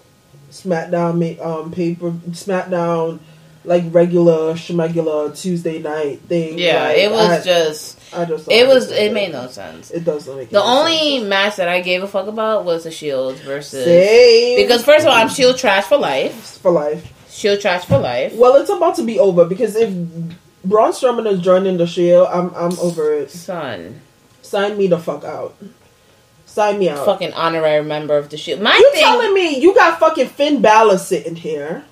SmackDown 0.51 1.39
um 1.45 1.71
paper 1.71 2.11
SmackDown 2.31 3.19
like 3.63 3.83
regular 3.91 4.53
schmegular 4.55 5.39
Tuesday 5.39 5.79
night 5.79 6.19
thing. 6.21 6.57
Yeah, 6.57 6.83
Like, 6.83 6.97
it 6.97 7.11
was 7.11 7.29
I, 7.29 7.41
just. 7.43 7.99
I 8.13 8.25
just 8.25 8.49
It 8.51 8.67
was. 8.67 8.85
understand 8.85 9.05
It 9.05 9.13
made 9.13 9.31
no 9.31 9.47
sense. 9.47 9.91
It 9.91 10.03
doesn't 10.03 10.35
make 10.35 10.49
sense. 10.49 10.53
The 10.53 10.67
any 10.67 10.77
only 10.79 11.17
sense. 11.19 11.29
match 11.29 11.55
that 11.57 11.67
I 11.69 11.81
gave 11.81 12.01
a 12.01 12.07
fuck 12.07 12.27
about 12.27 12.65
was 12.65 12.83
the 12.85 12.91
Shield 12.91 13.35
versus. 13.37 13.85
Same 13.85 14.57
Because 14.57 14.83
first 14.83 15.05
of 15.05 15.11
all, 15.11 15.17
I'm 15.17 15.29
Shield 15.29 15.57
trash 15.59 15.83
for 15.85 15.97
life. 15.97 16.33
for 16.61 16.71
life. 16.71 17.13
Shield 17.29 17.61
trash 17.61 17.85
for 17.85 17.99
life. 17.99 18.33
Well, 18.35 18.55
it's 18.55 18.69
about 18.71 18.95
to 18.95 19.03
be 19.03 19.19
over 19.19 19.45
because 19.45 19.75
if 19.75 19.93
Braun 20.63 20.91
Strowman 20.91 21.31
is 21.31 21.39
joining 21.41 21.77
the 21.77 21.87
Shield, 21.87 22.27
I'm 22.31 22.53
I'm 22.55 22.77
over 22.79 23.13
it. 23.13 23.31
Son, 23.31 24.01
Sign 24.41 24.77
me 24.77 24.87
the 24.87 24.99
fuck 24.99 25.23
out. 25.23 25.55
Sign 26.45 26.79
me 26.79 26.89
out. 26.89 27.05
fucking 27.05 27.33
honorary 27.33 27.83
member 27.83 28.17
of 28.17 28.29
the 28.29 28.37
Shield. 28.37 28.61
My 28.61 28.75
You 28.75 28.91
thing. 28.91 29.01
telling 29.01 29.33
me 29.33 29.59
you 29.59 29.73
got 29.73 29.99
fucking 29.99 30.27
Finn 30.27 30.61
Balor 30.61 30.97
sitting 30.97 31.35
here? 31.35 31.85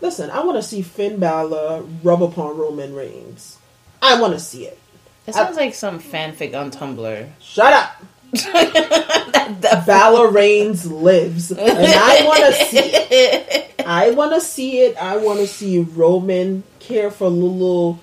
Listen, 0.00 0.30
I 0.30 0.42
want 0.42 0.56
to 0.56 0.62
see 0.62 0.82
Finn 0.82 1.18
Balor 1.18 1.82
rub 2.02 2.22
upon 2.22 2.56
Roman 2.56 2.94
Reigns. 2.94 3.58
I 4.02 4.20
want 4.20 4.32
to 4.34 4.40
see 4.40 4.64
it. 4.66 4.78
It 5.26 5.34
sounds 5.34 5.56
like 5.56 5.74
some 5.74 5.98
fanfic 6.00 6.54
on 6.54 6.70
Tumblr. 6.70 7.28
Shut 7.40 7.72
up. 7.72 8.02
That- 8.44 9.84
that- 9.86 10.32
Reigns 10.32 10.90
lives, 10.90 11.50
and 11.50 11.60
I 11.60 12.22
want 12.24 12.44
to 12.44 12.52
see 12.66 12.78
it. 12.78 13.74
I 13.86 14.10
want 14.10 14.32
to 14.34 14.40
see 14.40 14.80
it. 14.80 14.96
I 14.96 15.16
want 15.18 15.38
to 15.40 15.46
see 15.46 15.78
Roman 15.80 16.62
care 16.80 17.10
for 17.10 17.28
little 17.28 17.98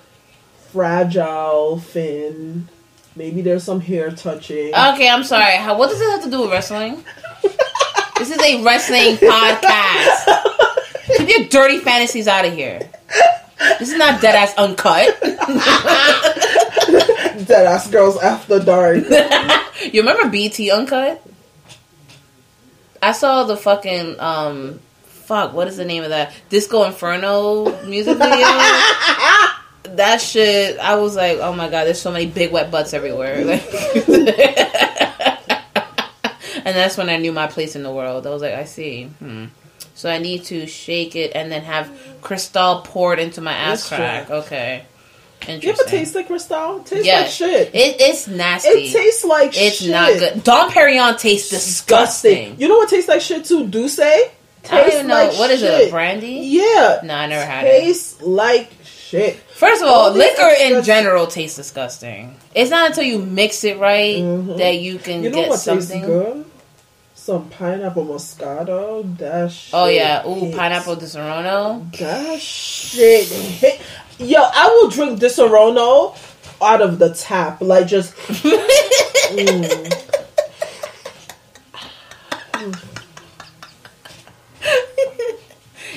fragile 0.72 1.78
Finn. 1.78 2.68
Maybe 3.16 3.42
there's 3.42 3.62
some 3.62 3.80
hair 3.80 4.10
touching. 4.10 4.68
Okay, 4.74 5.08
I'm 5.08 5.22
sorry. 5.24 5.56
How, 5.56 5.76
what 5.78 5.90
does 5.90 6.00
it 6.00 6.10
have 6.10 6.24
to 6.24 6.30
do 6.30 6.40
with 6.42 6.50
wrestling? 6.50 7.04
this 8.18 8.30
is 8.30 8.40
a 8.40 8.62
wrestling 8.64 9.16
podcast. 9.16 10.42
Keep 11.18 11.28
your 11.28 11.48
dirty 11.48 11.78
fantasies 11.78 12.26
out 12.26 12.44
of 12.44 12.52
here. 12.54 12.80
This 13.78 13.92
is 13.92 13.96
not 13.98 14.20
dead 14.20 14.34
ass 14.34 14.54
uncut. 14.56 15.16
Dead 17.46 17.66
ass 17.66 17.88
girls 17.88 18.18
after 18.18 18.60
dark. 18.60 19.04
You 19.92 20.00
remember 20.02 20.30
BT 20.30 20.70
Uncut? 20.70 21.20
I 23.02 23.12
saw 23.12 23.44
the 23.44 23.56
fucking 23.56 24.18
um 24.20 24.80
fuck, 25.24 25.52
what 25.52 25.68
is 25.68 25.76
the 25.76 25.84
name 25.84 26.04
of 26.04 26.10
that? 26.10 26.32
Disco 26.48 26.84
Inferno 26.84 27.82
music 27.84 28.18
video. 28.18 28.46
that 29.96 30.20
shit, 30.20 30.78
I 30.78 30.96
was 30.96 31.16
like, 31.16 31.38
oh 31.38 31.52
my 31.52 31.68
god, 31.68 31.84
there's 31.84 32.00
so 32.00 32.12
many 32.12 32.26
big 32.26 32.52
wet 32.52 32.70
butts 32.70 32.94
everywhere. 32.94 33.44
Like, 33.44 33.64
and 36.64 36.76
that's 36.76 36.96
when 36.96 37.08
I 37.08 37.16
knew 37.16 37.32
my 37.32 37.46
place 37.46 37.74
in 37.76 37.82
the 37.82 37.92
world. 37.92 38.26
I 38.26 38.30
was 38.30 38.42
like, 38.42 38.54
I 38.54 38.64
see. 38.64 39.04
Hmm. 39.04 39.46
So 39.94 40.10
I 40.10 40.18
need 40.18 40.44
to 40.44 40.66
shake 40.66 41.14
it 41.14 41.32
and 41.34 41.50
then 41.52 41.62
have 41.62 41.90
crystal 42.20 42.80
poured 42.84 43.18
into 43.18 43.40
my 43.40 43.52
ass 43.52 43.88
That's 43.88 44.00
crack. 44.00 44.30
Okay. 44.30 44.84
You 45.48 45.70
ever 45.70 45.82
taste 45.84 46.14
like 46.14 46.26
Cristal? 46.26 46.80
Tastes 46.80 47.06
Yeah. 47.06 47.20
like 47.20 47.30
shit. 47.30 47.74
It, 47.74 47.96
it's 48.00 48.26
nasty. 48.28 48.68
It 48.68 48.92
tastes 48.92 49.24
like 49.24 49.56
It's 49.56 49.76
shit. 49.76 49.90
not 49.90 50.12
good. 50.18 50.44
Dom 50.44 50.70
Perignon 50.70 51.18
tastes 51.18 51.50
disgusting. 51.50 52.56
You 52.58 52.68
know 52.68 52.76
what 52.76 52.88
tastes 52.88 53.08
like 53.08 53.20
shit 53.20 53.44
too? 53.44 53.66
Douce. 53.66 53.98
I 54.00 54.28
don't 54.70 54.92
even 54.92 55.06
know 55.08 55.14
like 55.28 55.38
what 55.38 55.50
is 55.50 55.60
shit. 55.60 55.88
it, 55.88 55.90
brandy? 55.90 56.32
Yeah. 56.42 57.00
No, 57.04 57.14
I 57.14 57.26
never 57.26 57.44
had 57.44 57.66
it. 57.66 57.80
Tastes 57.80 58.22
like 58.22 58.70
shit. 58.84 59.36
First 59.36 59.82
of 59.82 59.88
all, 59.88 60.06
All 60.06 60.10
liquor 60.12 60.50
in 60.60 60.82
general 60.82 61.26
tastes 61.26 61.56
disgusting. 61.56 62.34
It's 62.54 62.70
not 62.70 62.88
until 62.90 63.04
you 63.04 63.18
mix 63.18 63.62
it 63.64 63.78
right 63.78 64.16
Mhm. 64.22 64.56
that 64.58 64.76
you 64.78 64.98
can 64.98 65.22
You 65.22 65.30
know 65.30 65.36
get 65.50 65.58
something. 65.58 66.00
tastes 66.00 66.06
good? 66.06 66.44
Some 67.14 67.48
pineapple 67.48 68.04
moscato. 68.04 69.16
That 69.18 69.50
shit. 69.52 69.70
Oh 69.72 69.86
yeah, 69.86 70.26
ooh, 70.26 70.46
hits. 70.46 70.56
pineapple 70.56 70.96
Disaronno. 70.96 71.96
That 71.98 72.40
shit 72.40 73.26
hit. 73.28 73.80
Yo, 74.18 74.40
I 74.40 74.68
will 74.68 74.90
drink 74.90 75.20
Disaronno 75.20 76.16
out 76.62 76.80
of 76.80 76.98
the 76.98 77.12
tap. 77.14 77.60
Like 77.60 77.86
just. 77.86 78.14
Mm. 79.34 80.02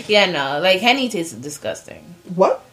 Yeah, 0.07 0.31
no, 0.31 0.59
like 0.61 0.79
Henny 0.79 1.09
tastes 1.09 1.33
disgusting. 1.33 2.15
What? 2.33 2.63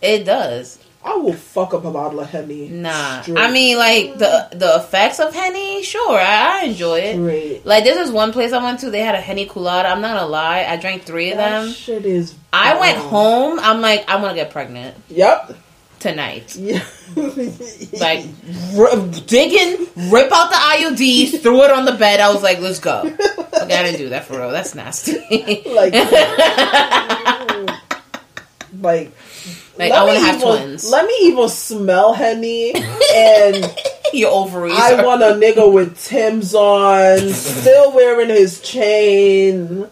It 0.00 0.24
does. 0.24 0.78
I 1.04 1.16
will 1.16 1.32
fuck 1.32 1.74
up 1.74 1.84
a 1.84 1.90
bottle 1.90 2.20
of 2.20 2.30
Henny. 2.30 2.68
Nah, 2.68 3.22
Straight. 3.22 3.36
I 3.38 3.50
mean, 3.50 3.76
like 3.76 4.18
the 4.18 4.48
the 4.52 4.76
effects 4.76 5.18
of 5.18 5.34
Henny. 5.34 5.82
Sure, 5.82 6.16
I, 6.18 6.60
I 6.60 6.64
enjoy 6.66 7.00
it. 7.00 7.14
Straight. 7.16 7.66
Like 7.66 7.82
this 7.84 7.98
is 7.98 8.12
one 8.12 8.32
place 8.32 8.52
I 8.52 8.62
went 8.62 8.80
to. 8.80 8.90
They 8.90 9.00
had 9.00 9.16
a 9.16 9.20
Henny 9.20 9.46
colada. 9.46 9.88
I'm 9.88 10.00
not 10.00 10.14
gonna 10.16 10.30
lie. 10.30 10.64
I 10.68 10.76
drank 10.76 11.02
three 11.02 11.32
of 11.32 11.38
That 11.38 11.64
them. 11.64 11.72
shit 11.72 12.06
is. 12.06 12.34
I 12.52 12.78
went 12.78 12.98
home. 12.98 13.58
I'm 13.60 13.80
like, 13.80 14.08
I 14.08 14.16
want 14.16 14.30
to 14.30 14.34
get 14.36 14.52
pregnant 14.52 14.94
Yep. 15.08 15.56
tonight. 15.98 16.56
Yeah. 17.14 17.30
Like 18.00 18.24
r- 18.78 18.96
dig 19.26 19.52
in, 19.52 19.86
rip 20.10 20.32
out 20.32 20.48
the 20.50 20.56
IUDs, 20.56 21.42
threw 21.42 21.62
it 21.64 21.70
on 21.70 21.84
the 21.84 21.92
bed. 21.92 22.20
I 22.20 22.32
was 22.32 22.42
like, 22.42 22.58
let's 22.60 22.78
go. 22.78 23.00
Okay, 23.02 23.76
I 23.76 23.82
didn't 23.82 23.98
do 23.98 24.08
that 24.10 24.24
for 24.24 24.38
real. 24.38 24.50
That's 24.50 24.74
nasty. 24.74 25.18
like, 25.66 25.92
like, 28.80 29.12
Like, 29.78 29.90
let 29.90 29.92
I 29.92 30.04
wanna 30.04 30.12
me 30.20 30.24
have 30.26 30.34
even- 30.36 30.48
twins. 30.48 30.90
Let 30.90 31.06
me 31.06 31.14
even 31.22 31.48
smell 31.48 32.12
Henny, 32.12 32.74
and 33.14 33.74
Your 34.12 34.30
ovaries. 34.30 34.74
I 34.76 34.94
are- 35.00 35.06
want 35.06 35.22
a 35.22 35.26
nigga 35.26 35.70
with 35.72 35.98
Tim's 36.04 36.54
on, 36.54 37.30
still 37.30 37.92
wearing 37.92 38.28
his 38.28 38.60
chain, 38.60 39.86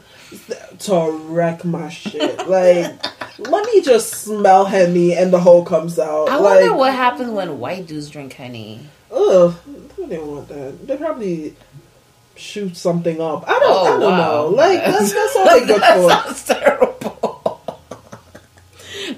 to 0.80 1.10
wreck 1.28 1.64
my 1.64 1.88
shit. 1.88 2.46
Like, 2.46 2.94
let 3.38 3.64
me 3.66 3.80
just 3.80 4.10
smell 4.12 4.66
Henny, 4.66 5.14
and 5.16 5.32
the 5.32 5.40
whole 5.40 5.64
comes 5.64 5.98
out. 5.98 6.28
I 6.28 6.36
like, 6.36 6.60
wonder 6.60 6.74
what 6.76 6.92
happens 6.94 7.30
when 7.30 7.58
white 7.58 7.86
dudes 7.86 8.10
drink 8.10 8.34
Henny. 8.34 8.80
Ugh, 9.12 9.54
they 9.98 10.06
didn't 10.06 10.26
want 10.26 10.48
that. 10.48 10.86
They 10.86 10.96
probably 10.96 11.56
shoot 12.36 12.76
something 12.76 13.20
up. 13.20 13.44
I 13.48 13.58
don't. 13.58 13.62
I 13.62 13.90
Oh, 13.90 14.00
don't 14.00 14.02
wow. 14.12 14.16
know. 14.18 14.48
Like 14.48 14.78
that's 14.84 15.12
that's 15.12 15.36
all 15.36 15.44
they 15.60 15.66
good 15.66 15.80
that 15.82 15.96
for. 15.96 16.10
sounds 16.10 16.44
terrible. 16.46 17.39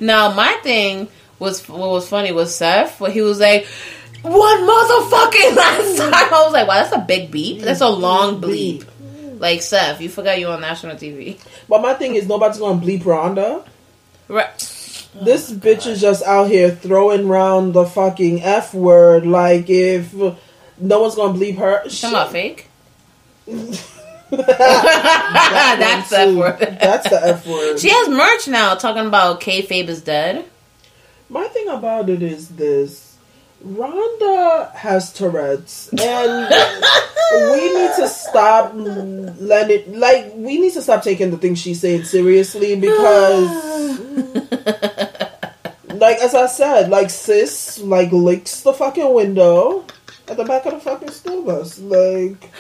Now, 0.03 0.33
my 0.33 0.53
thing 0.63 1.09
was 1.39 1.67
what 1.69 1.79
was 1.91 2.09
funny 2.09 2.33
was 2.33 2.55
Seth, 2.55 3.01
where 3.01 3.11
he 3.11 3.23
was 3.23 3.39
like, 3.41 3.67
"One 4.23 4.61
motherfucking 4.61 5.57
last 5.57 5.97
time." 5.99 6.13
I 6.13 6.43
was 6.45 6.53
like, 6.53 6.67
"Wow, 6.67 6.75
that's 6.83 6.93
a 6.95 6.99
big 6.99 7.31
beep. 7.31 7.63
That's 7.63 7.81
a 7.81 7.89
long 7.89 8.41
bleep." 8.41 8.85
Like 9.39 9.63
Seth, 9.63 10.01
you 10.01 10.09
forgot 10.09 10.39
you're 10.39 10.53
on 10.53 10.61
national 10.61 10.97
TV, 10.97 11.39
But 11.69 11.83
my 11.83 11.95
thing 11.95 12.15
is, 12.17 12.27
nobody's 12.29 12.59
gonna 12.59 12.81
bleep 12.81 13.05
Ronda. 13.05 13.65
right? 14.29 14.59
This 15.21 15.51
bitch 15.53 15.87
is 15.87 16.01
just 16.01 16.23
out 16.25 16.49
here 16.49 16.71
throwing 16.71 17.29
around 17.29 17.73
the 17.75 17.85
fucking 17.85 18.43
f 18.43 18.73
word. 18.73 19.27
Like 19.27 19.69
if 19.69 20.13
no 20.79 21.01
one's 21.01 21.15
gonna 21.17 21.39
bleep 21.39 21.59
her, 21.59 21.83
Talking 21.85 22.09
about 22.11 22.33
fake. 22.33 22.69
That 24.37 25.77
That's 25.79 26.11
the 26.11 26.19
F 26.19 26.35
word. 26.35 26.59
That's 26.81 27.11
the 27.11 27.27
f 27.27 27.47
word. 27.47 27.79
She 27.79 27.91
has 27.91 28.09
merch 28.09 28.49
now 28.49 28.75
talking 28.75 29.07
about 29.07 29.41
kayfabe 29.41 29.89
is 29.89 30.03
dead. 30.03 30.45
My 31.29 31.47
thing 31.49 31.69
about 31.69 32.09
it 32.09 32.23
is 32.23 32.49
this: 32.49 33.17
Ronda 33.63 34.73
has 34.75 35.13
Tourette's, 35.13 35.89
and 35.89 36.55
we 37.53 37.73
need 37.73 37.91
to 37.97 38.09
stop 38.09 38.73
letting 38.75 39.99
like 39.99 40.33
we 40.35 40.59
need 40.59 40.73
to 40.73 40.83
stop 40.83 41.03
taking 41.03 41.31
the 41.31 41.39
things 41.39 41.61
she's 41.61 41.81
saying 41.81 42.05
seriously 42.05 42.79
because, 42.79 43.49
like 45.95 46.19
as 46.19 46.35
I 46.35 46.47
said, 46.47 46.89
like 46.89 47.11
sis 47.11 47.79
like 47.81 48.11
licks 48.13 48.63
the 48.63 48.73
fucking 48.73 49.13
window 49.13 49.85
at 50.29 50.39
the 50.39 50.45
back 50.45 50.65
of 50.67 50.73
the 50.73 50.81
fucking 50.81 51.11
school 51.11 51.45
bus, 51.45 51.79
like. 51.79 52.51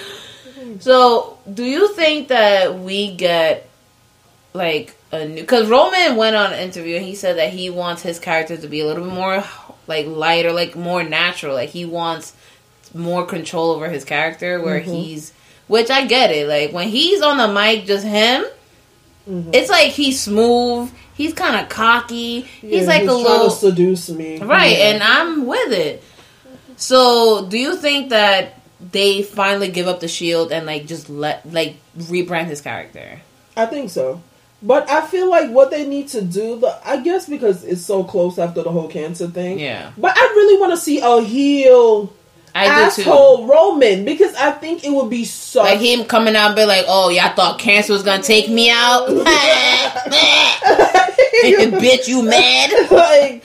So, 0.81 1.39
do 1.53 1.65
you 1.65 1.93
think 1.95 2.29
that 2.29 2.79
we 2.79 3.15
get 3.15 3.69
like 4.55 4.95
a 5.11 5.27
new? 5.27 5.41
Because 5.41 5.69
Roman 5.69 6.17
went 6.17 6.37
on 6.37 6.53
an 6.53 6.61
interview 6.61 6.97
and 6.97 7.05
he 7.05 7.15
said 7.15 7.37
that 7.39 7.51
he 7.53 7.71
wants 7.71 8.03
his 8.03 8.19
character 8.19 8.57
to 8.57 8.69
be 8.69 8.81
a 8.81 8.87
little 8.87 9.05
bit 9.05 9.13
more 9.13 9.45
like 9.87 10.07
lighter, 10.07 10.53
like 10.53 10.77
more 10.77 11.03
natural. 11.03 11.55
Like 11.55 11.71
he 11.71 11.85
wants 11.85 12.35
more 12.95 13.25
control 13.27 13.71
over 13.71 13.89
his 13.89 14.05
character, 14.05 14.61
where 14.61 14.81
Mm-hmm. 14.81 14.93
he's. 14.93 15.33
Which 15.69 15.91
I 15.91 16.07
get 16.07 16.31
it. 16.33 16.49
Like 16.49 16.73
when 16.73 16.89
he's 16.89 17.23
on 17.23 17.39
the 17.39 17.49
mic, 17.49 17.87
just 17.87 18.05
him. 18.05 18.45
Mm-hmm. 19.29 19.51
It's 19.55 19.71
like 19.71 19.93
he's 19.93 20.21
smooth. 20.21 20.93
He's 21.15 21.33
kind 21.33 21.57
of 21.57 21.69
cocky. 21.69 22.41
he's 22.43 22.83
Yeah, 22.83 22.87
like 22.89 23.03
a 23.03 23.07
trying 23.07 23.23
little 23.23 23.49
to 23.49 23.55
seduce 23.57 24.09
me, 24.11 24.39
Right, 24.39 24.77
Yeah. 24.77 24.85
and 24.91 25.03
I'm 25.03 25.47
with 25.47 25.73
it. 25.73 26.03
So, 26.77 27.47
do 27.47 27.57
you 27.59 27.77
think 27.77 28.11
that 28.11 28.61
they 28.91 29.23
finally 29.23 29.69
give 29.69 29.87
up 29.87 30.01
the 30.01 30.09
shield 30.09 30.53
and 30.53 30.67
like 30.67 30.87
just 30.87 31.09
let 31.09 31.51
like 31.51 31.77
rebrand 31.97 32.47
his 32.47 32.61
character? 32.61 33.21
I 33.57 33.67
think 33.67 33.91
so. 33.91 34.23
But 34.63 34.89
I 34.89 35.07
feel 35.07 35.29
like 35.29 35.51
what 35.51 35.71
they 35.71 35.87
need 35.87 36.09
to 36.09 36.23
do, 36.23 36.59
the 36.59 36.79
I 36.85 37.03
guess 37.03 37.29
because 37.29 37.65
it's 37.65 37.85
so 37.85 38.05
close 38.05 38.39
after 38.39 38.63
the 38.63 38.71
whole 38.71 38.89
cancer 38.89 39.29
thing. 39.29 39.59
Yeah. 39.59 39.93
But 39.99 40.17
I 40.17 40.21
really 40.21 40.61
want 40.61 40.73
to 40.73 40.77
see 40.77 41.01
a 41.01 41.21
heel 41.21 42.13
I 42.55 42.67
asshole 42.67 43.47
Roman 43.47 44.05
because 44.05 44.35
I 44.35 44.53
think 44.53 44.85
it 44.85 44.91
would 44.91 45.09
be 45.09 45.25
so. 45.25 45.63
Like 45.63 45.81
him 45.81 46.05
coming 46.05 46.37
out 46.37 46.49
and 46.49 46.57
be 46.57 46.65
like, 46.65 46.85
"Oh, 46.87 47.09
y'all 47.09 47.35
thought 47.35 47.59
cancer 47.59 47.93
was 47.93 48.03
gonna 48.03 48.23
take 48.23 48.51
me 48.51 48.71
out." 48.71 49.09
bitch, 51.43 52.09
you 52.09 52.23
mad? 52.23 52.91
like, 52.91 53.45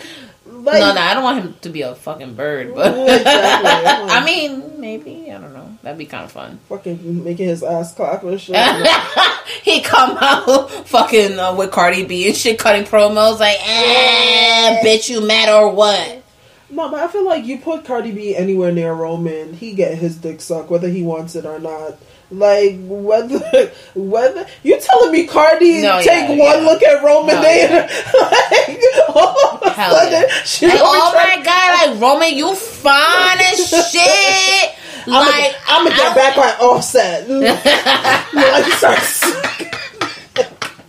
like 0.68 0.80
No, 0.80 0.94
no, 0.94 1.02
I 1.02 1.14
don't 1.14 1.24
want 1.24 1.44
him 1.44 1.56
to 1.62 1.70
be 1.70 1.82
a 1.82 1.96
fucking 1.96 2.36
bird, 2.36 2.76
but 2.76 2.94
Exactly. 2.94 3.70
I 4.12 4.24
mean, 4.24 4.80
maybe 4.80 5.32
I 5.32 5.40
don't 5.40 5.54
know. 5.54 5.78
That'd 5.82 5.98
be 5.98 6.06
kind 6.06 6.26
of 6.26 6.32
fun. 6.32 6.60
fucking 6.70 7.24
making 7.24 7.48
his 7.48 7.64
ass 7.64 7.94
clap 7.94 8.24
and 8.24 8.40
shit. 8.40 8.56
he 9.64 9.82
come 9.82 10.18
out 10.20 10.70
fucking 10.88 11.40
uh, 11.40 11.56
with 11.56 11.72
Cardi 11.72 12.06
B 12.06 12.28
and 12.28 12.36
shit, 12.36 12.60
cutting 12.60 12.84
promos 12.84 13.40
like, 13.40 13.58
eh, 13.62 14.82
bitch, 14.84 15.10
you 15.10 15.26
mad 15.26 15.50
or 15.50 15.72
what? 15.74 16.24
no, 16.70 16.90
but 16.90 17.00
I 17.00 17.08
feel 17.08 17.26
like 17.26 17.46
you 17.46 17.58
put 17.60 17.86
Cardi 17.86 18.12
B 18.12 18.36
anywhere 18.36 18.72
near 18.72 18.94
Roman, 18.94 19.54
he 19.54 19.74
get 19.74 19.98
his 19.98 20.18
dick 20.18 20.42
sucked 20.42 20.70
whether 20.70 20.90
he 20.90 21.02
wants 21.02 21.36
it 21.36 21.46
or 21.46 21.60
not. 21.60 21.98
Like 22.30 22.76
whether 22.84 23.40
whether 23.96 24.46
you 24.64 24.78
telling 24.82 25.12
me 25.14 25.28
Cardi 25.28 25.82
No, 25.82 26.02
take 26.02 26.28
yeah, 26.28 26.30
one 26.30 26.40
yeah. 26.64 26.70
look 26.70 26.84
at 26.84 27.02
Roman 27.04 27.36
No, 27.36 27.42
there, 27.42 27.88
like 28.22 28.82
all 29.16 29.56
of 29.56 29.62
a 29.64 29.70
Hell 29.70 29.92
sudden 29.96 30.24
yeah. 30.28 30.44
she 30.44 30.68
Like, 30.68 30.80
oh 30.82 31.12
try- 31.14 31.38
my 31.38 31.44
god, 31.44 31.92
like 31.92 32.02
Roman, 32.02 32.34
you 32.36 32.54
fine 32.54 33.38
as 33.40 33.70
shit. 33.92 34.76
Like, 35.08 35.56
I'm 35.70 35.86
gonna 35.86 35.96
get 35.96 36.16
back 36.16 36.36
by 36.36 36.50
Offset. 36.66 37.30
like, 37.30 37.54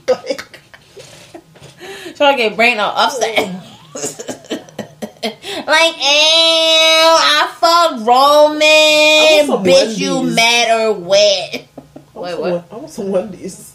like, 0.09 0.43
trying 2.17 2.37
to 2.37 2.43
get 2.43 2.57
brain 2.57 2.81
all 2.81 2.97
upset. 2.97 3.49
like, 5.25 5.97
ew, 5.97 6.03
I 6.05 7.51
fucked 7.59 8.07
Roman. 8.07 9.47
some 9.47 9.65
Bitch, 9.65 9.99
you 9.99 10.17
Wendy's. 10.17 10.37
mad 10.37 10.81
or 10.81 10.93
what? 10.95 11.53
Wait, 12.15 12.39
what? 12.39 12.69
I 12.71 12.77
want 12.77 12.91
some 12.91 13.11
Wendy's. 13.11 13.75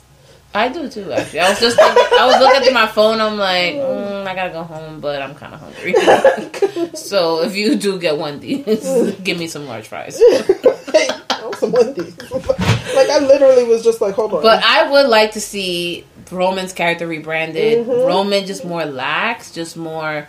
I 0.55 0.69
do 0.69 0.87
too, 0.87 1.11
actually. 1.11 1.39
I 1.39 1.49
was 1.49 1.59
just 1.59 1.77
thinking, 1.77 2.03
I 2.19 2.25
was 2.27 2.39
looking 2.39 2.67
at 2.67 2.73
my 2.73 2.87
phone. 2.87 3.19
I'm 3.19 3.37
like, 3.37 3.73
mm, 3.75 4.27
I 4.27 4.35
gotta 4.35 4.51
go 4.51 4.63
home, 4.63 5.01
but 5.01 5.21
I'm 5.21 5.33
kind 5.35 5.53
of 5.53 5.59
hungry. 5.59 6.91
so 6.93 7.43
if 7.43 7.55
you 7.55 7.75
do 7.75 7.97
get 7.99 8.17
one 8.17 8.39
these, 8.39 9.15
give 9.23 9.37
me 9.39 9.47
some 9.47 9.65
large 9.65 9.87
fries. 9.87 10.17
Hey, 10.17 11.09
I 11.29 11.41
want 11.43 11.55
some 11.55 11.71
Wendy's. 11.71 12.15
like 12.31 13.09
I 13.09 13.19
literally 13.19 13.63
was 13.63 13.83
just 13.83 13.99
like, 13.99 14.13
hold 14.13 14.33
on. 14.33 14.41
But 14.43 14.63
I 14.63 14.89
would 14.91 15.07
like 15.07 15.31
to 15.31 15.41
see 15.41 16.05
Roman's 16.31 16.71
character 16.73 17.07
rebranded. 17.07 17.87
Mm-hmm. 17.87 18.07
Roman 18.07 18.45
just 18.45 18.63
more 18.63 18.85
lax, 18.85 19.51
just 19.51 19.75
more. 19.75 20.27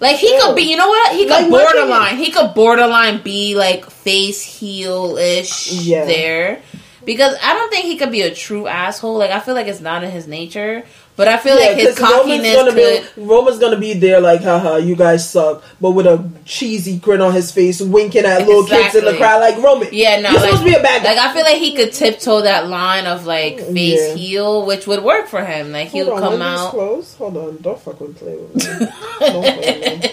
Like 0.00 0.16
he 0.16 0.38
could 0.40 0.54
be, 0.56 0.62
you 0.62 0.76
know 0.76 0.88
what? 0.88 1.12
He 1.14 1.24
could 1.24 1.30
Like, 1.30 1.50
borderline. 1.50 2.16
He 2.16 2.30
could 2.30 2.54
borderline 2.54 3.22
be 3.22 3.54
like 3.54 3.88
face 3.90 4.42
heel 4.42 5.16
ish 5.16 5.72
Yeah. 5.72 6.04
there, 6.04 6.62
because 7.04 7.34
I 7.42 7.54
don't 7.54 7.70
think 7.70 7.86
he 7.86 7.96
could 7.96 8.10
be 8.10 8.22
a 8.22 8.34
true 8.34 8.66
asshole. 8.66 9.16
Like 9.18 9.30
I 9.30 9.40
feel 9.40 9.54
like 9.54 9.66
it's 9.68 9.80
not 9.80 10.04
in 10.04 10.10
his 10.10 10.26
nature. 10.26 10.84
But 11.16 11.28
I 11.28 11.38
feel 11.38 11.58
Yeah, 11.58 11.68
like 11.68 11.76
his 11.78 11.98
'cause 11.98 12.12
Roman's 12.12 12.42
cockiness 12.42 12.54
gonna 12.54 12.72
could. 12.74 13.14
be 13.16 13.22
Roman's 13.22 13.58
gonna 13.58 13.76
be 13.78 13.94
there 13.94 14.20
like, 14.20 14.42
haha, 14.42 14.76
you 14.76 14.94
guys 14.94 15.26
suck, 15.28 15.62
but 15.80 15.92
with 15.92 16.06
a 16.06 16.22
cheesy 16.44 16.98
grin 16.98 17.22
on 17.22 17.32
his 17.32 17.50
face, 17.50 17.80
winking 17.80 18.26
at 18.26 18.46
little 18.46 18.66
kids 18.66 18.94
in 18.94 19.04
the 19.06 19.14
crowd, 19.16 19.40
like 19.40 19.56
Roman. 19.62 19.88
Yeah, 19.92 20.20
no, 20.20 20.28
you're 20.30 20.40
like, 20.40 20.50
supposed 20.50 20.64
to 20.64 20.68
be 20.70 20.76
a 20.76 20.82
bad 20.82 21.02
guy. 21.02 21.14
like 21.14 21.18
I 21.18 21.32
feel 21.32 21.42
like 21.44 21.56
he 21.56 21.74
could 21.74 21.94
tiptoe 21.94 22.42
that 22.42 22.68
line 22.68 23.06
of 23.06 23.24
like 23.24 23.60
face 23.72 24.08
Yeah. 24.10 24.14
heel, 24.14 24.66
which 24.66 24.86
would 24.86 25.02
work 25.02 25.26
for 25.28 25.42
him. 25.42 25.72
Like 25.72 25.88
he'll 25.88 26.10
on, 26.12 26.20
come 26.20 26.42
out. 26.42 26.72
Close. 26.72 27.14
Hold 27.16 27.36
on, 27.38 27.58
don't 27.62 27.80
fucking 27.80 28.12
play 28.14 28.36
with 28.36 28.54
me. 28.54 28.86
don't 29.20 29.42
play 29.42 29.80
with 29.80 30.02
me. 30.02 30.10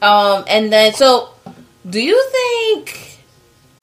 Um, 0.00 0.44
and 0.48 0.72
then 0.72 0.94
so, 0.94 1.28
do 1.88 2.00
you 2.00 2.22
think? 2.32 3.11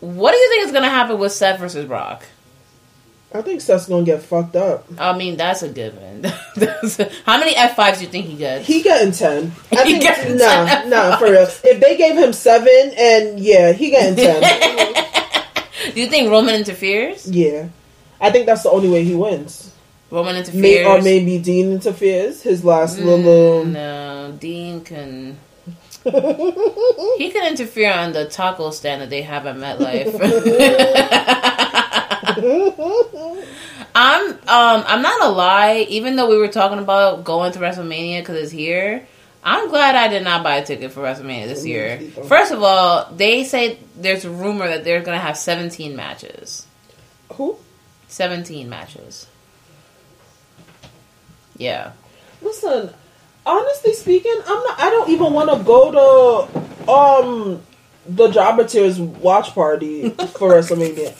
What 0.00 0.32
do 0.32 0.38
you 0.38 0.48
think 0.50 0.66
is 0.66 0.72
gonna 0.72 0.88
happen 0.88 1.18
with 1.18 1.32
Seth 1.32 1.58
versus 1.58 1.84
Brock? 1.86 2.24
I 3.34 3.42
think 3.42 3.60
Seth's 3.60 3.86
gonna 3.88 4.04
get 4.06 4.22
fucked 4.22 4.56
up. 4.56 4.86
I 4.98 5.16
mean, 5.16 5.36
that's 5.36 5.62
a 5.62 5.68
given. 5.68 6.24
How 7.26 7.38
many 7.38 7.54
F 7.54 7.76
fives 7.76 7.98
do 7.98 8.04
you 8.04 8.10
think 8.10 8.26
he 8.26 8.36
gets? 8.36 8.66
He 8.66 8.82
getting 8.82 9.12
ten. 9.12 9.52
I 9.72 9.84
He 9.84 9.98
think 10.00 10.38
10. 10.38 10.88
nah, 10.88 11.16
for 11.18 11.24
real. 11.30 11.42
If 11.64 11.80
they 11.80 11.96
gave 11.96 12.16
him 12.16 12.32
seven, 12.32 12.92
and 12.96 13.38
yeah, 13.38 13.72
he 13.72 13.90
getting 13.90 14.16
ten. 14.16 14.40
do 15.94 16.00
you 16.00 16.08
think 16.08 16.30
Roman 16.30 16.54
interferes? 16.54 17.28
yeah, 17.30 17.68
I 18.20 18.30
think 18.30 18.46
that's 18.46 18.62
the 18.62 18.70
only 18.70 18.88
way 18.88 19.04
he 19.04 19.14
wins. 19.14 19.74
Roman 20.10 20.34
May, 20.34 20.40
interferes. 20.40 20.86
or 20.86 21.02
maybe 21.02 21.38
Dean 21.38 21.70
interferes. 21.72 22.40
His 22.42 22.64
last 22.64 22.98
mm, 22.98 23.04
little. 23.04 23.64
No, 23.66 24.34
Dean 24.40 24.82
can. 24.82 25.38
He 26.04 27.30
can 27.30 27.48
interfere 27.48 27.92
on 27.92 28.12
the 28.12 28.26
taco 28.28 28.70
stand 28.70 29.02
that 29.02 29.10
they 29.10 29.22
have 29.22 29.46
at 29.46 29.56
MetLife. 29.56 30.14
I'm 33.94 34.30
um 34.30 34.38
I'm 34.86 35.02
not 35.02 35.18
gonna 35.18 35.34
lie. 35.34 35.86
Even 35.88 36.16
though 36.16 36.28
we 36.28 36.38
were 36.38 36.48
talking 36.48 36.78
about 36.78 37.24
going 37.24 37.52
to 37.52 37.58
WrestleMania 37.58 38.20
because 38.20 38.36
it's 38.36 38.52
here, 38.52 39.06
I'm 39.42 39.68
glad 39.68 39.96
I 39.96 40.08
did 40.08 40.22
not 40.22 40.42
buy 40.44 40.56
a 40.56 40.64
ticket 40.64 40.92
for 40.92 41.00
WrestleMania 41.00 41.48
this 41.48 41.66
year. 41.66 42.00
First 42.26 42.52
of 42.52 42.62
all, 42.62 43.10
they 43.12 43.44
say 43.44 43.78
there's 43.96 44.24
a 44.24 44.30
rumor 44.30 44.68
that 44.68 44.84
they're 44.84 45.02
gonna 45.02 45.18
have 45.18 45.36
17 45.36 45.96
matches. 45.96 46.66
Who? 47.34 47.56
17 48.08 48.68
matches. 48.68 49.26
Yeah. 51.56 51.92
Listen, 52.40 52.94
honestly 53.48 53.94
speaking, 53.94 54.36
I'm 54.46 54.62
not. 54.64 54.78
I 54.80 54.90
don't 54.90 55.10
even 55.10 55.32
want 55.32 55.50
to 55.50 55.62
go 55.64 56.48
to 56.50 56.90
um 56.90 57.62
the 58.06 58.28
Jobber 58.28 58.64
Tears 58.64 59.00
watch 59.00 59.54
party 59.54 60.10
for 60.38 60.52
WrestleMania. 60.52 61.14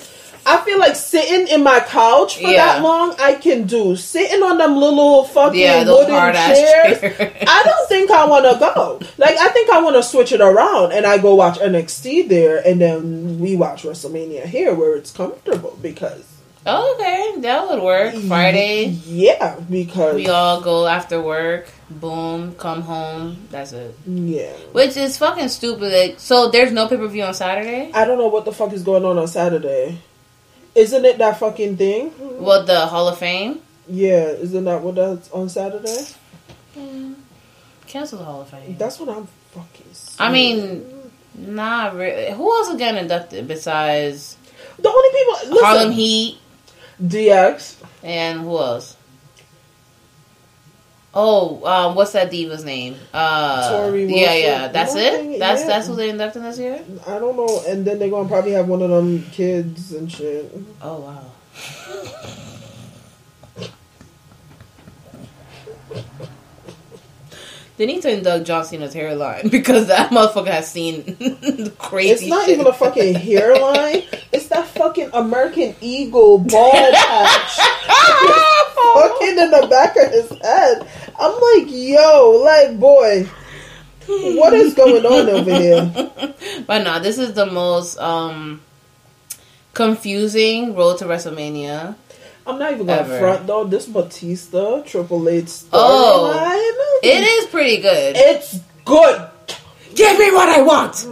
I 0.46 0.56
feel 0.64 0.78
like 0.78 0.96
sitting 0.96 1.46
in 1.48 1.62
my 1.62 1.80
couch 1.80 2.36
for 2.36 2.48
Yeah. 2.48 2.56
that 2.76 2.82
long, 2.82 3.14
I 3.18 3.34
can 3.34 3.64
do. 3.66 3.94
Sitting 3.96 4.42
on 4.42 4.56
them 4.56 4.76
little 4.78 5.24
fucking 5.24 5.60
Yeah, 5.60 5.84
wooden 5.84 6.06
chairs, 6.32 7.00
chairs. 7.00 7.32
I 7.46 7.62
don't 7.66 7.88
think 7.90 8.10
I 8.10 8.24
want 8.24 8.46
to 8.46 8.58
go. 8.58 8.98
Like, 9.18 9.36
I 9.36 9.50
think 9.50 9.68
I 9.68 9.82
want 9.82 9.96
to 9.96 10.02
switch 10.02 10.32
it 10.32 10.40
around 10.40 10.92
and 10.92 11.04
I 11.04 11.18
go 11.18 11.34
watch 11.34 11.58
NXT 11.58 12.28
there, 12.30 12.66
and 12.66 12.80
then 12.80 13.38
we 13.40 13.56
watch 13.56 13.82
WrestleMania 13.82 14.44
here 14.46 14.72
where 14.72 14.96
it's 14.96 15.10
comfortable 15.10 15.78
because 15.82 16.24
Oh, 16.70 16.94
okay, 16.94 17.40
that 17.40 17.68
would 17.68 17.82
work. 17.82 18.14
Friday, 18.14 18.86
yeah, 19.06 19.58
because 19.70 20.14
we 20.16 20.28
all 20.28 20.60
go 20.60 20.86
after 20.86 21.20
work. 21.20 21.70
Boom, 21.90 22.54
come 22.56 22.82
home. 22.82 23.48
That's 23.50 23.72
it. 23.72 23.94
yeah. 24.06 24.52
Which 24.72 24.96
is 24.96 25.16
fucking 25.16 25.48
stupid. 25.48 25.92
Like, 25.92 26.20
so 26.20 26.50
there's 26.50 26.70
no 26.70 26.86
pay 26.86 26.96
per 26.96 27.06
view 27.08 27.22
on 27.24 27.32
Saturday. 27.34 27.90
I 27.94 28.04
don't 28.04 28.18
know 28.18 28.28
what 28.28 28.44
the 28.44 28.52
fuck 28.52 28.72
is 28.72 28.82
going 28.82 29.04
on 29.04 29.16
on 29.18 29.28
Saturday. 29.28 29.98
Isn't 30.74 31.04
it 31.04 31.18
that 31.18 31.38
fucking 31.38 31.76
thing? 31.78 32.10
What 32.10 32.66
the 32.66 32.86
Hall 32.86 33.08
of 33.08 33.18
Fame? 33.18 33.62
Yeah, 33.88 34.26
isn't 34.26 34.64
that 34.64 34.82
what 34.82 34.96
that's 34.96 35.30
on 35.30 35.48
Saturday? 35.48 36.06
Cancel 37.86 38.18
the 38.18 38.24
Hall 38.24 38.42
of 38.42 38.48
Fame. 38.50 38.76
That's 38.78 39.00
what 39.00 39.08
I'm 39.08 39.26
fucking. 39.52 39.86
I 40.18 40.30
mean, 40.30 40.84
not 41.34 41.94
really. 41.94 42.30
Who 42.32 42.52
else 42.54 42.68
is 42.68 42.76
getting 42.76 43.00
inducted 43.00 43.48
besides 43.48 44.36
the 44.78 44.88
only 44.88 45.08
people 45.18 45.54
listen, 45.54 45.64
Harlem 45.64 45.92
Heat 45.92 46.38
DX. 47.02 47.76
and 48.02 48.40
who 48.40 48.58
else? 48.58 48.96
Oh, 51.14 51.64
um, 51.66 51.94
what's 51.94 52.12
that 52.12 52.30
diva's 52.30 52.64
name? 52.64 52.96
Uh, 53.14 53.72
Torrie 53.72 54.08
yeah, 54.08 54.16
Wilson. 54.16 54.42
yeah, 54.42 54.68
that's 54.68 54.94
Nothing, 54.94 55.32
it. 55.32 55.38
That's 55.38 55.62
yeah. 55.62 55.66
that's 55.66 55.86
who 55.86 55.96
they 55.96 56.10
inducted 56.10 56.42
this 56.42 56.58
year. 56.58 56.84
I 57.06 57.18
don't 57.18 57.34
know, 57.34 57.62
and 57.66 57.84
then 57.84 57.98
they're 57.98 58.10
gonna 58.10 58.28
probably 58.28 58.52
have 58.52 58.68
one 58.68 58.82
of 58.82 58.90
them 58.90 59.22
kids 59.32 59.92
and 59.92 60.12
shit. 60.12 60.54
Oh 60.82 61.00
wow. 61.00 61.24
They 67.78 67.86
need 67.86 68.02
to 68.02 68.10
induct 68.10 68.44
John 68.44 68.64
Cena's 68.64 68.92
hairline 68.92 69.48
because 69.50 69.86
that 69.86 70.10
motherfucker 70.10 70.48
has 70.48 70.70
seen 70.70 71.04
crazy. 71.78 72.10
It's 72.10 72.26
not 72.26 72.44
shit. 72.44 72.54
even 72.54 72.66
a 72.66 72.72
fucking 72.72 73.14
hairline. 73.14 74.02
It's 74.32 74.48
that 74.48 74.66
fucking 74.68 75.10
American 75.14 75.76
Eagle 75.80 76.38
ball 76.38 76.72
patch. 76.72 77.56
fucking 78.94 79.38
in 79.38 79.50
the 79.52 79.66
back 79.70 79.96
of 79.96 80.10
his 80.10 80.28
head. 80.42 80.88
I'm 81.18 81.32
like, 81.32 81.72
yo, 81.72 82.42
like, 82.44 82.80
boy, 82.80 83.24
what 84.06 84.52
is 84.54 84.74
going 84.74 85.06
on 85.06 85.28
over 85.28 85.54
here? 85.54 86.10
But 86.66 86.82
no, 86.82 86.98
this 86.98 87.18
is 87.18 87.34
the 87.34 87.46
most 87.46 87.96
um 87.98 88.60
confusing 89.74 90.74
road 90.74 90.98
to 90.98 91.04
WrestleMania. 91.04 91.94
I'm 92.48 92.58
not 92.58 92.72
even 92.72 92.86
gonna 92.86 93.02
Ever. 93.02 93.18
front 93.18 93.46
though. 93.46 93.64
This 93.64 93.86
Batista 93.86 94.82
Triple 94.82 95.28
H 95.28 95.44
oh, 95.72 96.32
storyline. 96.32 96.40
Oh. 96.42 97.00
It 97.02 97.22
is 97.22 97.46
pretty 97.50 97.80
good. 97.82 98.16
It's 98.16 98.58
good. 98.84 99.28
Give 99.94 100.18
me 100.18 100.30
what 100.32 100.48
I 100.48 100.62
want. 100.62 101.06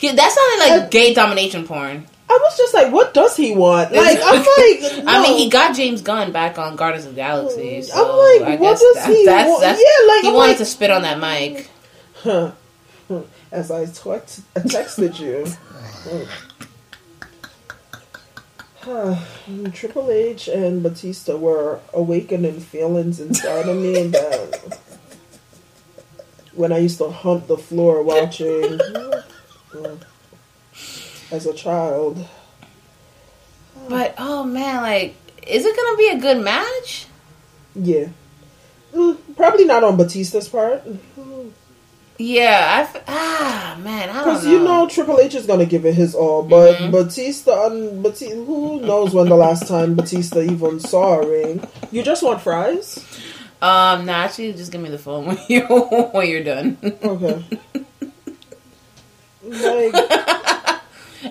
Yeah, 0.00 0.12
that 0.14 0.30
sounded 0.32 0.72
like 0.74 0.82
And- 0.82 0.90
gay 0.90 1.14
domination 1.14 1.66
porn. 1.66 2.06
I 2.30 2.38
was 2.42 2.58
just 2.58 2.74
like, 2.74 2.92
what 2.92 3.14
does 3.14 3.34
he 3.36 3.54
want? 3.54 3.90
Like, 3.90 4.18
I'm 4.22 4.36
like, 4.36 5.06
I 5.06 5.22
mean, 5.22 5.38
he 5.38 5.48
got 5.48 5.74
James 5.74 6.02
Gunn 6.02 6.30
back 6.30 6.58
on 6.58 6.76
Guardians 6.76 7.06
of 7.06 7.12
the 7.12 7.16
Galaxy. 7.16 7.80
So 7.82 7.94
I'm 7.94 8.42
like, 8.42 8.52
I 8.52 8.60
what 8.60 8.78
does 8.78 8.94
that- 8.96 9.08
he 9.08 9.24
that's, 9.24 9.48
want? 9.48 9.60
that's, 9.62 9.80
Yeah, 9.80 10.06
like, 10.14 10.22
he 10.22 10.28
I'm 10.28 10.34
wanted 10.34 10.48
like- 10.50 10.58
to 10.58 10.64
spit 10.66 10.90
on 10.90 11.02
that 11.02 11.18
mic. 11.18 11.70
Huh. 12.16 12.50
As 13.50 13.70
I 13.70 13.86
text, 13.86 14.42
texted 14.54 15.18
you. 15.18 15.46
Huh. 18.80 19.16
Triple 19.72 20.10
H 20.10 20.48
and 20.48 20.82
Batista 20.82 21.36
were 21.36 21.80
awakening 21.92 22.60
feelings 22.60 23.20
inside 23.20 23.68
of 23.68 23.76
me 23.76 24.08
that 24.08 24.78
when 26.54 26.72
I 26.72 26.78
used 26.78 26.98
to 26.98 27.10
hunt 27.10 27.46
the 27.48 27.56
floor 27.56 28.02
watching 28.02 28.80
uh, 28.80 29.96
as 31.30 31.46
a 31.46 31.54
child. 31.54 32.26
But 33.88 34.14
oh 34.18 34.44
man, 34.44 34.82
like, 34.82 35.14
is 35.46 35.64
it 35.64 35.76
gonna 35.76 35.96
be 35.96 36.08
a 36.08 36.18
good 36.18 36.44
match? 36.44 37.06
Yeah. 37.74 38.08
Mm, 38.92 39.18
probably 39.36 39.64
not 39.64 39.84
on 39.84 39.96
Batista's 39.96 40.48
part. 40.48 40.82
Yeah, 42.20 42.66
I 42.78 42.80
f- 42.82 43.04
ah 43.06 43.78
man, 43.80 44.10
I 44.10 44.12
don't 44.12 44.24
Because 44.24 44.44
you 44.46 44.58
know 44.58 44.88
Triple 44.88 45.20
H 45.20 45.36
is 45.36 45.46
gonna 45.46 45.66
give 45.66 45.86
it 45.86 45.94
his 45.94 46.14
all, 46.16 46.42
but 46.42 46.76
Mhm. 46.76 46.90
Batista, 46.90 47.66
and 47.70 48.02
Batista, 48.02 48.34
who 48.34 48.80
knows 48.80 49.14
when 49.14 49.28
the 49.28 49.36
last 49.36 49.68
time 49.68 49.94
Batista 49.94 50.40
even 50.40 50.80
saw 50.80 51.20
a 51.20 51.26
ring? 51.26 51.62
You 51.92 52.02
just 52.02 52.22
want 52.24 52.40
fries? 52.42 52.98
um, 53.62 54.04
nah, 54.06 54.24
actually, 54.24 54.52
just 54.52 54.72
give 54.72 54.80
me 54.80 54.88
the 54.90 54.98
phone 54.98 55.26
when 55.28 55.38
you 55.48 55.60
when 55.62 56.28
you're 56.28 56.42
done. 56.42 56.76
Okay. 56.82 57.44
like, 59.44 59.94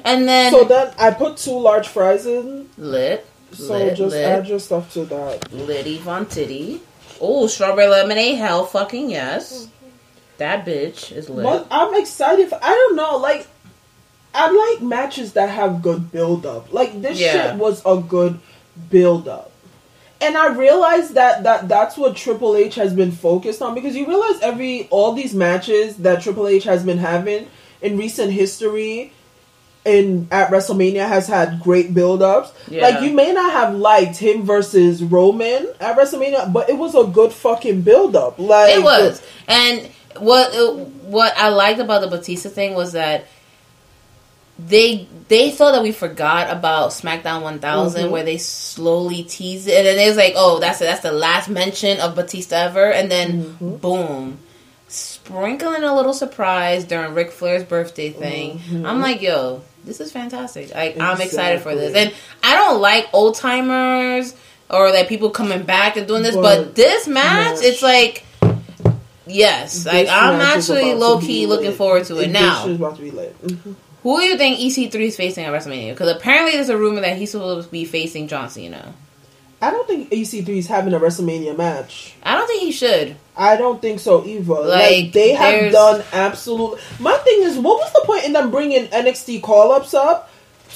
and 0.06 0.28
then 0.28 0.52
so 0.52 0.64
then 0.64 0.94
I 0.98 1.12
put 1.12 1.38
two 1.38 1.60
large 1.60 1.88
fries 1.90 2.26
in. 2.26 2.70
lit, 2.78 3.26
So 3.52 3.74
lit, 3.74 3.98
just 3.98 4.16
lit, 4.16 4.26
add 4.26 4.48
your 4.48 4.60
stuff 4.60 4.94
to 4.94 5.04
that. 5.06 5.52
Liddy 5.52 5.98
Von 6.00 6.26
Titty. 6.28 6.82
Oh, 7.20 7.48
strawberry 7.48 7.88
lemonade, 7.88 8.38
hell 8.38 8.66
fucking 8.66 9.10
yes. 9.10 9.68
That 10.38 10.66
bitch 10.66 11.12
is 11.12 11.30
lit. 11.30 11.44
But 11.44 11.68
I'm 11.72 11.94
excited. 11.96 12.50
For, 12.50 12.60
I 12.62 12.70
don't 12.70 12.96
know, 12.96 13.18
like. 13.18 13.48
I 14.34 14.52
like 14.52 14.84
matches 14.84 15.34
that 15.34 15.50
have 15.50 15.82
good 15.82 16.12
build 16.12 16.46
up. 16.46 16.72
Like 16.72 17.02
this 17.02 17.20
Yeah. 17.20 17.32
shit 17.52 17.56
was 17.56 17.82
a 17.88 17.98
good 17.98 18.40
build 18.92 19.28
up. 19.28 19.50
And 20.22 20.38
I 20.38 20.48
realized 20.54 21.16
that, 21.16 21.44
that 21.44 21.68
that's 21.68 21.98
what 21.98 22.16
Triple 22.16 22.56
H 22.56 22.76
has 22.76 22.94
been 22.94 23.12
focused 23.12 23.64
on 23.64 23.74
because 23.74 23.96
you 23.96 24.06
realize 24.06 24.40
every 24.42 24.88
all 24.92 25.14
these 25.14 25.34
matches 25.34 25.98
that 25.98 26.22
Triple 26.22 26.48
H 26.48 26.66
has 26.66 26.84
been 26.84 27.00
having 27.00 27.48
in 27.82 27.98
recent 27.98 28.32
history 28.32 29.12
in 29.86 30.28
at 30.30 30.50
WrestleMania 30.52 31.08
has 31.08 31.28
had 31.28 31.60
great 31.62 31.94
build 31.96 32.22
ups. 32.22 32.52
Yeah. 32.68 32.82
Like 32.84 33.04
you 33.04 33.14
may 33.14 33.32
not 33.32 33.52
have 33.54 33.74
liked 33.74 34.18
him 34.18 34.44
versus 34.44 35.02
Roman 35.04 35.68
at 35.80 35.98
WrestleMania, 35.98 36.52
but 36.54 36.70
it 36.70 36.78
was 36.78 36.94
a 36.94 37.06
good 37.06 37.32
fucking 37.32 37.82
build 37.82 38.16
up. 38.16 38.38
Like 38.38 38.76
It 38.76 38.84
was, 38.84 39.22
and 39.48 39.90
what 40.22 40.54
what 41.04 41.34
I 41.38 41.50
liked 41.50 41.80
about 41.80 42.02
the 42.02 42.08
Batista 42.08 42.50
thing 42.50 42.74
was 42.76 42.94
that 42.94 43.26
they 44.60 45.08
they 45.28 45.52
thought 45.52 45.74
that 45.74 45.84
we 45.84 45.92
forgot 45.92 46.50
about 46.50 46.90
SmackDown 46.92 47.44
1000, 47.44 48.08
Mhm. 48.08 48.10
where 48.12 48.24
they 48.24 48.38
slowly 48.38 49.24
teased 49.24 49.68
it, 49.68 49.78
and 49.78 49.86
then 49.86 50.00
it 50.00 50.08
was 50.08 50.18
like, 50.18 50.34
oh, 50.36 50.60
that's 50.60 50.80
that's 50.80 51.02
the 51.02 51.12
last 51.12 51.48
mention 51.50 52.00
of 52.00 52.16
Batista 52.16 52.56
ever, 52.56 52.92
and 52.92 53.12
then 53.12 53.44
Mm-hmm. 53.44 53.76
boom. 53.76 54.40
Sprinkling 54.90 55.84
a 55.84 55.94
little 55.94 56.14
surprise 56.14 56.86
during 56.86 57.14
Ric 57.14 57.32
Flair's 57.32 57.64
birthday 57.64 58.10
thing. 58.10 58.60
Mm-hmm. 58.60 58.86
I'm 58.86 59.02
like, 59.02 59.22
yo, 59.22 59.62
this 59.84 60.00
is 60.00 60.12
fantastic. 60.14 60.74
Like, 60.74 60.98
I'm 61.00 61.20
excited 61.20 61.62
for 61.62 61.76
this. 61.76 61.94
And 61.94 62.14
I 62.42 62.56
don't 62.56 62.80
like 62.82 63.08
old 63.14 63.36
timers 63.36 64.34
or 64.70 64.90
like 64.92 65.10
people 65.10 65.30
coming 65.30 65.64
back 65.64 65.98
and 65.98 66.08
doing 66.08 66.24
this, 66.24 66.36
but, 66.36 66.42
But 66.64 66.76
this 66.76 67.06
match, 67.06 67.56
match- 67.58 67.64
it's 67.66 67.84
like, 67.84 68.24
yes, 69.28 69.86
like 69.86 70.06
This 70.06 70.10
I'm 70.12 70.40
actually 70.42 70.94
low 70.94 71.20
key 71.20 71.46
looking 71.48 71.68
lit. 71.68 71.76
forward 71.78 72.06
to 72.06 72.16
it 72.20 72.28
This 72.28 72.34
now. 72.34 72.62
shit 72.64 72.72
is 72.72 72.78
about 72.78 72.96
to 72.98 73.02
be 73.02 73.12
lit. 73.12 73.36
Mhm. 73.46 73.76
Who 74.04 74.20
do 74.20 74.26
you 74.26 74.38
think 74.38 74.60
EC3 74.60 75.08
is 75.08 75.18
facing 75.18 75.44
at 75.46 75.52
WrestleMania? 75.52 75.90
Because 75.92 76.10
apparently 76.16 76.54
there's 76.54 76.70
a 76.70 76.78
rumor 76.78 77.02
that 77.02 77.18
he's 77.18 77.32
supposed 77.32 77.68
to 77.68 77.72
be 77.72 77.84
facing 77.86 78.28
John 78.28 78.50
Cena. 78.50 78.94
I 79.60 79.72
don't 79.72 79.88
think 79.88 80.12
EC3 80.12 80.60
is 80.60 80.68
having 80.68 80.94
a 80.94 81.00
WrestleMania 81.00 81.58
match. 81.58 82.14
I 82.22 82.36
don't 82.36 82.48
think 82.48 82.62
he 82.62 82.72
should. 82.72 83.16
I 83.36 83.56
don't 83.56 83.82
think 83.82 84.00
so 84.00 84.24
either. 84.26 84.54
Like, 84.54 84.92
Like, 84.92 85.14
they 85.14 85.32
have 85.34 85.72
done 85.72 86.04
absolute. 86.14 86.80
My 87.00 87.18
thing 87.18 87.42
is, 87.42 87.58
what 87.58 87.80
was 87.80 87.92
the 87.92 88.02
point 88.06 88.24
in 88.26 88.34
them 88.34 88.52
bringing 88.52 88.86
NXT 88.88 89.42
call 89.42 89.72
ups 89.72 89.94
up 89.96 90.30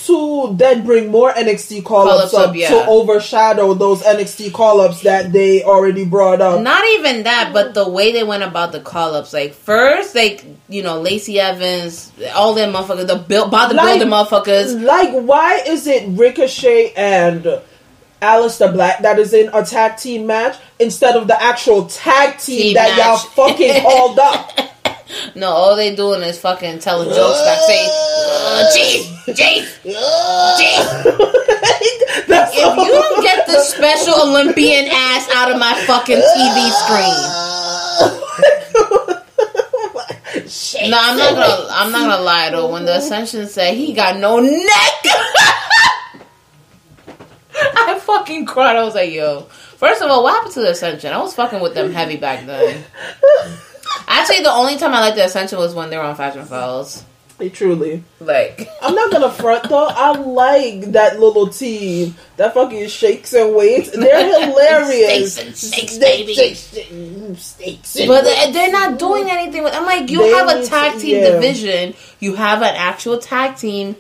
to 0.05 0.53
then 0.57 0.84
bring 0.85 1.11
more 1.11 1.31
NXT 1.31 1.84
call 1.85 2.07
ups 2.09 2.31
Call-ups 2.31 2.34
up 2.34 2.49
up, 2.49 2.55
yeah. 2.55 2.69
to 2.69 2.85
overshadow 2.88 3.73
those 3.73 4.01
NXT 4.01 4.51
call 4.53 4.81
ups 4.81 5.01
that 5.01 5.31
they 5.31 5.63
already 5.63 6.05
brought 6.05 6.41
up? 6.41 6.61
Not 6.61 6.84
even 6.95 7.23
that, 7.23 7.51
but 7.53 7.73
the 7.73 7.88
way 7.89 8.11
they 8.11 8.23
went 8.23 8.43
about 8.43 8.72
the 8.72 8.80
call 8.80 9.13
ups. 9.15 9.34
Like 9.34 9.53
first, 9.53 10.15
like 10.15 10.43
you 10.69 10.84
know, 10.84 10.99
Lacey 11.01 11.39
Evans, 11.39 12.11
all 12.34 12.53
them 12.53 12.73
motherfuckers, 12.73 13.07
the 13.07 13.18
build, 13.18 13.51
bodybuilder 13.51 13.76
Like- 13.76 14.01
motherfuckers. 14.01 14.81
Like, 14.84 15.11
why 15.13 15.57
is 15.68 15.88
it 15.88 16.07
Ricochet 16.09 16.93
and 16.95 17.61
Aleister 18.22 18.72
Black 18.72 19.01
that 19.01 19.18
is 19.19 19.34
in 19.34 19.49
a 19.53 19.65
tag 19.65 19.97
team 19.97 20.27
match 20.27 20.57
instead 20.80 21.15
of 21.15 21.27
the 21.27 21.41
actual 21.41 21.85
tag 21.88 22.38
team, 22.39 22.59
Team 22.61 22.73
that 22.76 22.97
y'all 22.97 23.18
fucking 23.18 23.81
called 23.81 24.19
up? 24.19 24.70
No, 25.35 25.47
all 25.49 25.75
they 25.75 25.95
doing 25.95 26.21
is 26.21 26.39
fucking 26.39 26.79
telling 26.79 27.09
jokes 27.09 27.41
backstage. 27.41 27.89
Jeez, 28.75 29.03
Jeez, 29.35 29.65
Jeez. 29.83 30.85
That's 32.27 32.53
If 32.55 32.77
you 32.77 32.91
don't 32.91 33.23
get 33.23 33.47
the 33.47 33.59
special 33.59 34.29
Olympian 34.29 34.88
ass 34.91 35.29
out 35.33 35.51
of 35.51 35.57
my 35.59 35.73
fucking 35.85 36.17
TV 36.17 36.71
screen. 36.71 37.47
No, 40.83 40.97
I'm 40.99 41.17
not 41.17 41.33
gonna. 41.35 41.67
I'm 41.69 41.91
not 41.91 42.09
gonna 42.09 42.23
lie 42.23 42.49
though. 42.49 42.71
When 42.71 42.85
the 42.85 42.97
Ascension 42.97 43.47
said 43.47 43.75
he 43.75 43.93
got 43.93 44.17
no 44.17 44.39
neck, 44.39 44.57
I 47.53 47.99
fucking 48.01 48.45
cried. 48.47 48.75
I 48.75 48.83
was 48.83 48.95
like, 48.95 49.11
"Yo." 49.11 49.41
First 49.77 50.01
of 50.01 50.09
all, 50.09 50.23
what 50.23 50.33
happened 50.35 50.53
to 50.55 50.61
the 50.61 50.71
Ascension? 50.71 51.13
I 51.13 51.17
was 51.19 51.35
fucking 51.35 51.59
with 51.61 51.75
them 51.75 51.91
heavy 51.93 52.17
back 52.17 52.45
then. 52.45 52.83
Actually, 54.07 54.43
the 54.43 54.51
only 54.51 54.77
time 54.77 54.93
I 54.93 54.99
liked 55.01 55.15
the 55.15 55.25
Ascension 55.25 55.57
was 55.57 55.73
when 55.73 55.89
they 55.89 55.97
were 55.97 56.03
on 56.03 56.15
Fashion 56.15 56.45
Files. 56.45 57.03
Truly. 57.53 58.03
Like, 58.19 58.69
I'm 58.83 58.93
not 58.93 59.11
gonna 59.11 59.31
front 59.31 59.67
though. 59.67 59.87
I 59.87 60.11
like 60.11 60.91
that 60.91 61.19
little 61.19 61.47
team 61.47 62.13
that 62.37 62.53
fucking 62.53 62.87
shakes 62.87 63.33
and 63.33 63.55
waits. 63.55 63.89
They're 63.89 64.45
hilarious. 64.47 65.33
Steaks 65.33 65.47
and 65.65 65.73
shakes, 65.73 65.97
They- 65.97 66.21
baby. 66.21 66.33
shakes- 66.35 67.41
Steaks 67.41 67.97
But 68.05 68.25
they're 68.53 68.71
not 68.71 68.99
doing 68.99 69.27
anything 69.31 69.63
with. 69.63 69.73
I'm 69.73 69.85
like, 69.87 70.11
you 70.11 70.19
They 70.21 70.29
have 70.29 70.49
a 70.49 70.63
tag 70.65 70.99
team 70.99 71.15
yeah. 71.23 71.31
division. 71.31 71.95
You 72.19 72.35
have 72.35 72.61
an 72.61 72.75
actual 72.75 73.17
tag 73.17 73.55
team. 73.57 73.95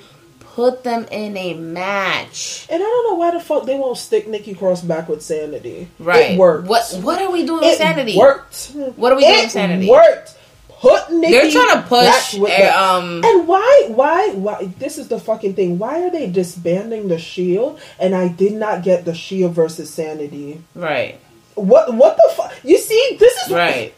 Put 0.61 0.83
them 0.83 1.07
in 1.09 1.35
a 1.37 1.55
match. 1.55 2.67
And 2.69 2.83
I 2.83 2.85
don't 2.85 3.09
know 3.09 3.15
why 3.17 3.31
the 3.31 3.39
fuck 3.39 3.65
they 3.65 3.75
won't 3.79 3.97
stick 3.97 4.27
Nikki 4.27 4.53
Cross 4.53 4.83
back 4.83 5.09
with 5.09 5.23
Sanity. 5.23 5.87
Right. 5.97 6.33
It 6.33 6.37
worked. 6.37 6.67
What 6.67 6.83
What 7.01 7.19
are 7.19 7.31
we 7.31 7.47
doing 7.47 7.61
with 7.61 7.77
Sanity? 7.79 8.15
worked. 8.15 8.73
What 8.95 9.11
are 9.11 9.15
we 9.15 9.23
doing 9.23 9.41
with 9.41 9.51
Sanity? 9.51 9.89
worked. 9.89 10.35
Put 10.69 11.11
Nikki. 11.11 11.31
They're 11.31 11.49
trying 11.51 11.81
to 11.81 11.87
push. 11.87 12.35
with 12.35 12.51
uh, 12.61 12.77
um. 12.95 13.23
And 13.25 13.47
why, 13.47 13.85
why, 13.87 14.33
why? 14.35 14.71
This 14.77 14.99
is 14.99 15.07
the 15.07 15.19
fucking 15.19 15.55
thing. 15.55 15.79
Why 15.79 16.03
are 16.03 16.11
they 16.11 16.29
disbanding 16.29 17.07
the 17.07 17.17
Shield? 17.17 17.79
And 17.99 18.13
I 18.13 18.27
did 18.27 18.53
not 18.53 18.83
get 18.83 19.03
the 19.03 19.15
Shield 19.15 19.53
versus 19.53 19.91
Sanity. 19.91 20.61
Right. 20.75 21.19
What? 21.55 21.91
What 21.95 22.17
the 22.17 22.33
fuck? 22.35 22.53
You 22.63 22.77
see, 22.77 23.17
this 23.19 23.33
is 23.47 23.51
Right. 23.51 23.95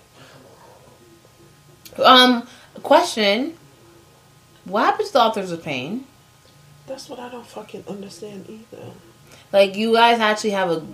Um. 2.02 2.48
Question. 2.84 3.58
What 4.64 4.86
happens 4.86 5.12
to 5.12 5.20
Authors 5.22 5.52
of 5.52 5.62
Pain? 5.62 6.06
That's 6.88 7.10
what 7.10 7.20
I 7.20 7.30
don't 7.30 7.46
fucking 7.46 7.86
understand 7.88 8.46
either. 8.50 8.84
Like, 9.52 9.76
you 9.76 9.94
guys 9.94 10.20
actually 10.20 10.52
have 10.52 10.70
a 10.70 10.86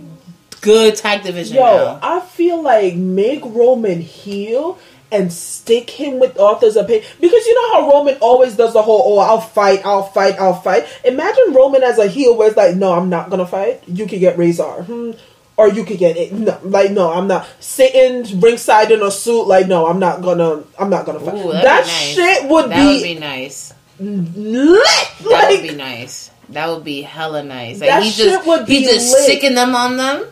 good 0.60 0.96
tag 0.96 1.22
division 1.22 1.56
Yo, 1.56 1.62
now. 1.62 1.98
I 2.02 2.20
feel 2.20 2.62
like 2.62 2.94
make 2.94 3.44
Roman 3.44 4.00
heel 4.00 4.78
and 5.12 5.32
stick 5.32 5.90
him 5.90 6.20
with 6.20 6.38
authors 6.38 6.76
of 6.76 6.86
pain 6.86 7.02
because 7.20 7.44
you 7.46 7.54
know 7.54 7.72
how 7.72 7.90
Roman 7.90 8.16
always 8.20 8.56
does 8.56 8.74
the 8.74 8.82
whole 8.82 9.02
oh 9.04 9.18
I'll 9.18 9.40
fight 9.40 9.84
I'll 9.84 10.04
fight 10.04 10.38
I'll 10.38 10.54
fight. 10.54 10.86
Imagine 11.04 11.52
Roman 11.52 11.82
as 11.82 11.98
a 11.98 12.06
heel 12.06 12.36
where 12.36 12.46
it's 12.48 12.56
like 12.56 12.76
no 12.76 12.92
I'm 12.92 13.08
not 13.08 13.28
gonna 13.30 13.46
fight. 13.46 13.82
You 13.88 14.06
could 14.06 14.20
get 14.20 14.38
Rezar. 14.38 14.84
Hmm. 14.84 15.12
Or 15.56 15.68
you 15.68 15.84
could 15.84 15.98
get 15.98 16.16
it. 16.16 16.32
No, 16.32 16.58
like 16.62 16.90
no, 16.92 17.12
I'm 17.12 17.26
not 17.26 17.46
sitting 17.58 18.40
ringside 18.40 18.90
in 18.92 19.02
a 19.02 19.10
suit. 19.10 19.44
Like 19.44 19.66
no, 19.66 19.86
I'm 19.86 19.98
not 19.98 20.22
gonna. 20.22 20.62
I'm 20.78 20.88
not 20.88 21.04
gonna 21.04 21.20
fight. 21.20 21.34
Ooh, 21.34 21.52
that'd 21.52 21.84
be 21.84 21.90
nice. 21.90 22.14
shit 22.14 22.48
would 22.48 22.70
That 22.70 22.76
be, 22.76 22.86
would 22.86 23.02
be 23.02 23.14
nice. 23.18 23.74
Lit. 24.00 24.82
That 25.20 25.26
like 25.30 25.50
would 25.50 25.68
be 25.68 25.74
nice. 25.74 26.30
That 26.50 26.68
would 26.68 26.84
be 26.84 27.02
hella 27.02 27.42
nice. 27.42 27.78
That 27.80 27.88
Like 28.00 28.04
he 28.04 28.10
shit 28.10 28.26
just 28.26 28.46
would 28.46 28.66
be 28.66 28.82
just 28.84 29.12
lit. 29.12 29.22
sticking 29.24 29.54
them 29.54 29.74
on 29.74 29.96
them. 29.98 30.24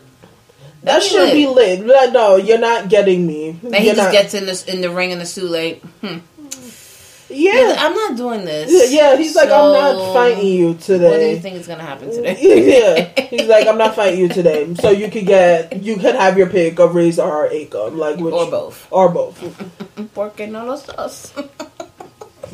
that 0.83 1.01
That'd 1.01 1.03
be 1.03 1.09
should 1.09 1.55
lit. 1.55 1.81
be 1.81 1.85
lit. 1.85 2.13
No, 2.13 2.37
you're 2.37 2.59
not 2.59 2.89
getting 2.89 3.27
me. 3.27 3.59
Like 3.63 3.83
he 3.83 3.87
just 3.89 3.99
not- 3.99 4.13
gets 4.13 4.35
in 4.35 4.47
this 4.47 4.65
in 4.65 4.81
the 4.81 4.91
ring 4.91 5.11
in 5.11 5.19
the 5.19 5.27
suit 5.27 5.51
like, 5.51 5.83
hmm. 6.01 6.19
yeah. 7.29 7.77
I'm 7.79 7.95
not 7.95 8.17
doing 8.17 8.45
this. 8.45 8.91
Yeah, 8.91 9.17
he's 9.17 9.37
like, 9.37 9.51
I'm 9.51 9.73
not 9.73 10.15
fighting 10.15 10.47
you 10.47 10.75
today. 10.75 11.11
What 11.11 11.19
do 11.19 11.27
you 11.29 11.39
think 11.41 11.57
is 11.57 11.67
gonna 11.69 11.83
happen 11.85 12.11
today? 12.11 12.37
yeah, 13.17 13.23
he's 13.29 13.47
like, 13.47 13.67
I'm 13.67 13.79
not 13.79 13.95
fighting 13.95 14.21
you 14.21 14.29
today. 14.29 14.75
So 14.77 14.91
you 14.91 15.11
could 15.11 15.27
get, 15.27 15.83
you 15.83 15.97
could 15.99 16.15
have 16.15 16.39
your 16.39 16.49
pick 16.49 16.81
of 16.81 16.95
Rezar 16.95 17.45
or 17.47 17.49
Akam, 17.51 17.97
like 17.97 18.17
which, 18.17 18.33
or 18.35 18.51
both. 18.51 18.89
or 18.91 19.09
both. 19.11 19.39
Porque 20.15 20.47
no 20.49 20.65
los 20.65 20.85
dos. 20.87 21.33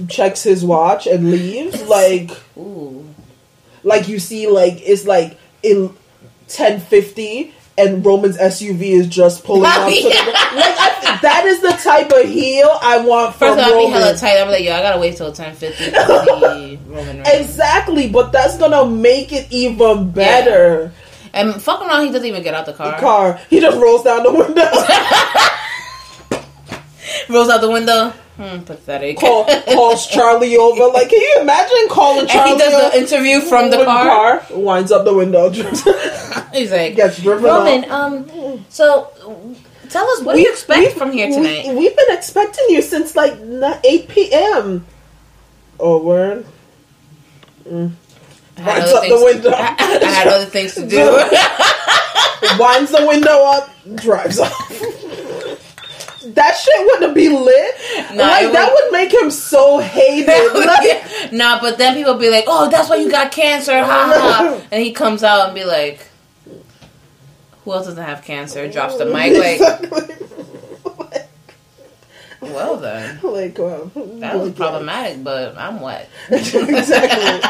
Checks 0.08 0.42
his 0.42 0.64
watch 0.64 1.06
and 1.06 1.30
leaves. 1.30 1.82
Like, 1.82 2.30
Ooh. 2.56 3.04
like 3.82 4.08
you 4.08 4.18
see, 4.18 4.46
like 4.48 4.74
it's 4.80 5.06
like 5.06 5.38
in 5.62 5.94
ten 6.48 6.80
fifty. 6.80 7.52
And 7.76 8.06
Roman's 8.06 8.38
SUV 8.38 8.82
is 8.82 9.08
just 9.08 9.42
pulling 9.42 9.64
up. 9.66 9.88
To 9.88 9.90
the, 9.90 10.08
Yeah. 10.08 10.14
like 10.14 10.76
I, 10.78 11.18
that 11.22 11.44
is 11.46 11.60
the 11.60 11.72
type 11.72 12.08
of 12.12 12.28
heel 12.30 12.70
I 12.80 12.98
want 13.04 13.34
from 13.34 13.56
First 13.56 13.66
of 13.66 13.72
all, 13.74 13.80
I'd 13.82 13.86
be 13.86 13.92
hella 13.92 14.16
tight. 14.16 14.40
I'm 14.40 14.48
like, 14.48 14.62
yo, 14.62 14.72
I 14.74 14.80
gotta 14.80 15.00
wait 15.00 15.16
till 15.16 15.32
10:50 15.32 15.58
to 15.58 15.72
see 15.76 16.78
Roman 16.86 17.16
Reigns. 17.16 17.28
Exactly, 17.32 18.08
but 18.08 18.30
that's 18.30 18.56
gonna 18.58 18.86
make 18.88 19.32
it 19.32 19.48
even 19.50 20.12
better. 20.12 20.92
And 21.32 21.60
fuck 21.60 21.80
around, 21.80 22.06
he 22.06 22.12
doesn't 22.12 22.28
even 22.28 22.44
get 22.44 22.54
out 22.54 22.66
the 22.66 22.74
car. 22.74 22.96
Car, 23.00 23.40
he 23.50 23.58
just 23.58 23.76
rolls 23.76 24.04
down 24.04 24.22
the 24.22 24.30
window. 24.32 24.70
Rolls 27.28 27.48
out 27.48 27.60
the 27.60 27.70
window. 27.70 28.10
Hmm, 28.36 28.60
pathetic. 28.64 29.16
Call, 29.18 29.44
calls 29.44 30.06
Charlie 30.08 30.56
over. 30.56 30.86
Like, 30.92 31.08
can 31.08 31.20
you 31.20 31.38
imagine 31.40 31.88
calling 31.88 32.20
and 32.22 32.28
Charlie 32.28 32.52
he 32.54 32.58
does 32.58 32.92
the 32.92 32.98
interview 32.98 33.40
from 33.40 33.70
the 33.70 33.78
with 33.78 33.86
car. 33.86 34.42
winds 34.50 34.90
up 34.90 35.04
the 35.04 35.14
window. 35.14 35.50
He's 36.52 36.72
like, 36.72 36.96
Gets 36.96 37.22
driven 37.22 37.44
Roman, 37.44 37.84
off. 37.84 37.90
um, 37.90 38.64
so 38.68 39.08
tell 39.88 40.08
us 40.10 40.22
what 40.22 40.34
do 40.34 40.40
you 40.42 40.50
expect 40.50 40.96
from 40.98 41.12
here 41.12 41.28
tonight? 41.30 41.74
We, 41.76 41.84
have 41.84 41.96
been 41.96 42.10
expecting 42.16 42.64
you 42.70 42.82
since 42.82 43.14
like 43.14 43.34
8 43.84 44.08
p.m. 44.08 44.84
Oh, 45.78 46.02
word. 46.02 46.44
I 47.66 47.90
had 48.58 48.78
winds 48.78 48.92
up 48.92 49.02
the 49.02 49.08
things- 49.08 49.24
window. 49.24 49.50
I, 49.50 49.76
I 49.78 50.06
had 50.10 50.26
other 50.28 50.44
things 50.46 50.74
to 50.74 50.86
do. 50.86 50.98
Winds 52.58 52.90
the 52.90 53.06
window 53.06 53.42
up, 53.44 53.70
drives 53.96 54.38
off. 54.38 54.70
that 56.34 56.56
shit 56.56 56.86
wouldn't 56.86 57.14
be 57.14 57.28
lit. 57.28 57.74
Nah, 58.14 58.22
like, 58.24 58.52
that 58.52 58.72
would- 58.72 58.84
would 58.84 58.92
make 58.92 59.12
him 59.12 59.30
so 59.30 59.78
hated. 59.78 60.52
Like, 60.64 61.32
nah, 61.32 61.60
but 61.60 61.78
then 61.78 61.94
people 61.94 62.14
be 62.14 62.30
like, 62.30 62.44
"Oh, 62.46 62.68
that's 62.70 62.88
why 62.88 62.96
you 62.96 63.10
got 63.10 63.30
cancer." 63.32 63.72
Ha 63.72 63.84
ha. 63.84 64.60
And 64.72 64.82
he 64.82 64.92
comes 64.92 65.22
out 65.22 65.46
and 65.46 65.54
be 65.54 65.64
like, 65.64 66.06
"Who 67.64 67.72
else 67.72 67.86
doesn't 67.86 68.02
have 68.02 68.22
cancer?" 68.22 68.70
Drops 68.70 68.96
the 68.96 69.06
mic 69.06 69.36
like, 69.36 69.60
"Well 72.40 72.76
then, 72.76 73.20
like, 73.22 73.58
wow. 73.58 73.90
that 73.94 74.38
was 74.38 74.52
problematic, 74.52 75.22
but 75.24 75.56
I'm 75.56 75.80
wet." 75.80 76.08
exactly. 76.30 77.40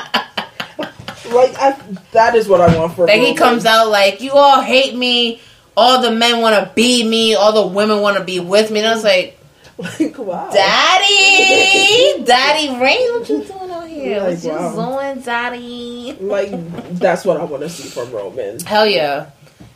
like 1.32 1.54
I, 1.58 1.76
that 2.12 2.34
is 2.34 2.48
what 2.48 2.60
I 2.60 2.76
want 2.76 2.94
for. 2.94 3.06
Like 3.06 3.20
he 3.20 3.34
comes 3.34 3.64
out 3.66 3.88
like, 3.90 4.20
"You 4.20 4.32
all 4.32 4.60
hate 4.60 4.94
me. 4.96 5.40
All 5.76 6.00
the 6.00 6.10
men 6.10 6.40
want 6.40 6.54
to 6.54 6.72
be 6.74 7.06
me. 7.08 7.34
All 7.34 7.52
the 7.52 7.66
women 7.66 8.00
want 8.00 8.16
to 8.18 8.24
be 8.24 8.40
with 8.40 8.70
me." 8.70 8.80
And 8.80 8.88
I 8.88 8.94
was 8.94 9.04
like, 9.04 9.38
like 9.78 10.18
wow. 10.18 10.50
"Daddy, 10.50 12.22
Daddy 12.24 12.80
Ray, 12.80 13.10
what 13.10 13.28
you 13.28 13.44
doing 13.44 13.70
out 13.70 13.88
here? 13.88 14.20
Like, 14.20 14.34
what 14.34 14.44
you 14.44 14.50
wow. 14.50 15.12
doing, 15.12 15.22
Daddy?" 15.22 16.16
Like 16.20 16.98
that's 16.98 17.24
what 17.24 17.40
I 17.40 17.44
want 17.44 17.62
to 17.62 17.68
see 17.68 17.88
from 17.88 18.12
Roman. 18.12 18.60
Hell 18.60 18.86
yeah. 18.86 19.30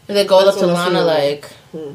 And 0.06 0.16
they 0.16 0.26
go 0.26 0.38
up 0.48 0.58
to 0.58 0.66
Lana 0.66 1.02
like, 1.02 1.44
hmm. 1.72 1.94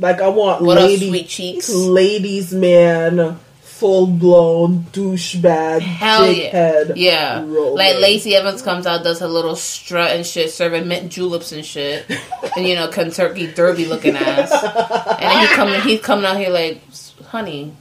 Like 0.00 0.20
I 0.22 0.28
want 0.28 0.62
"What 0.62 0.78
lady, 0.78 1.08
sweet 1.08 1.28
cheeks?" 1.28 1.68
ladies 1.70 2.52
man, 2.52 3.38
full 3.80 4.06
blown 4.06 4.80
douchebag, 4.92 5.80
Hell 5.80 6.26
dickhead. 6.26 6.92
Yeah. 6.96 7.40
Roman. 7.40 7.74
Like 7.76 7.96
Lacey 7.96 8.36
Evans 8.36 8.60
comes 8.60 8.86
out, 8.86 9.02
does 9.02 9.20
her 9.20 9.26
little 9.26 9.56
strut 9.56 10.10
and 10.10 10.26
shit, 10.26 10.50
serving 10.50 10.86
mint 10.86 11.10
juleps 11.10 11.52
and 11.52 11.64
shit. 11.64 12.04
and 12.56 12.66
you 12.66 12.74
know, 12.74 12.88
Kentucky 12.88 13.46
Derby 13.46 13.86
looking 13.86 14.16
ass. 14.16 14.52
And 14.52 15.22
then 15.22 15.48
he 15.48 15.54
coming 15.54 15.80
he's 15.80 16.00
coming 16.02 16.26
out 16.26 16.36
here 16.36 16.50
like, 16.50 16.82
honey, 17.28 17.72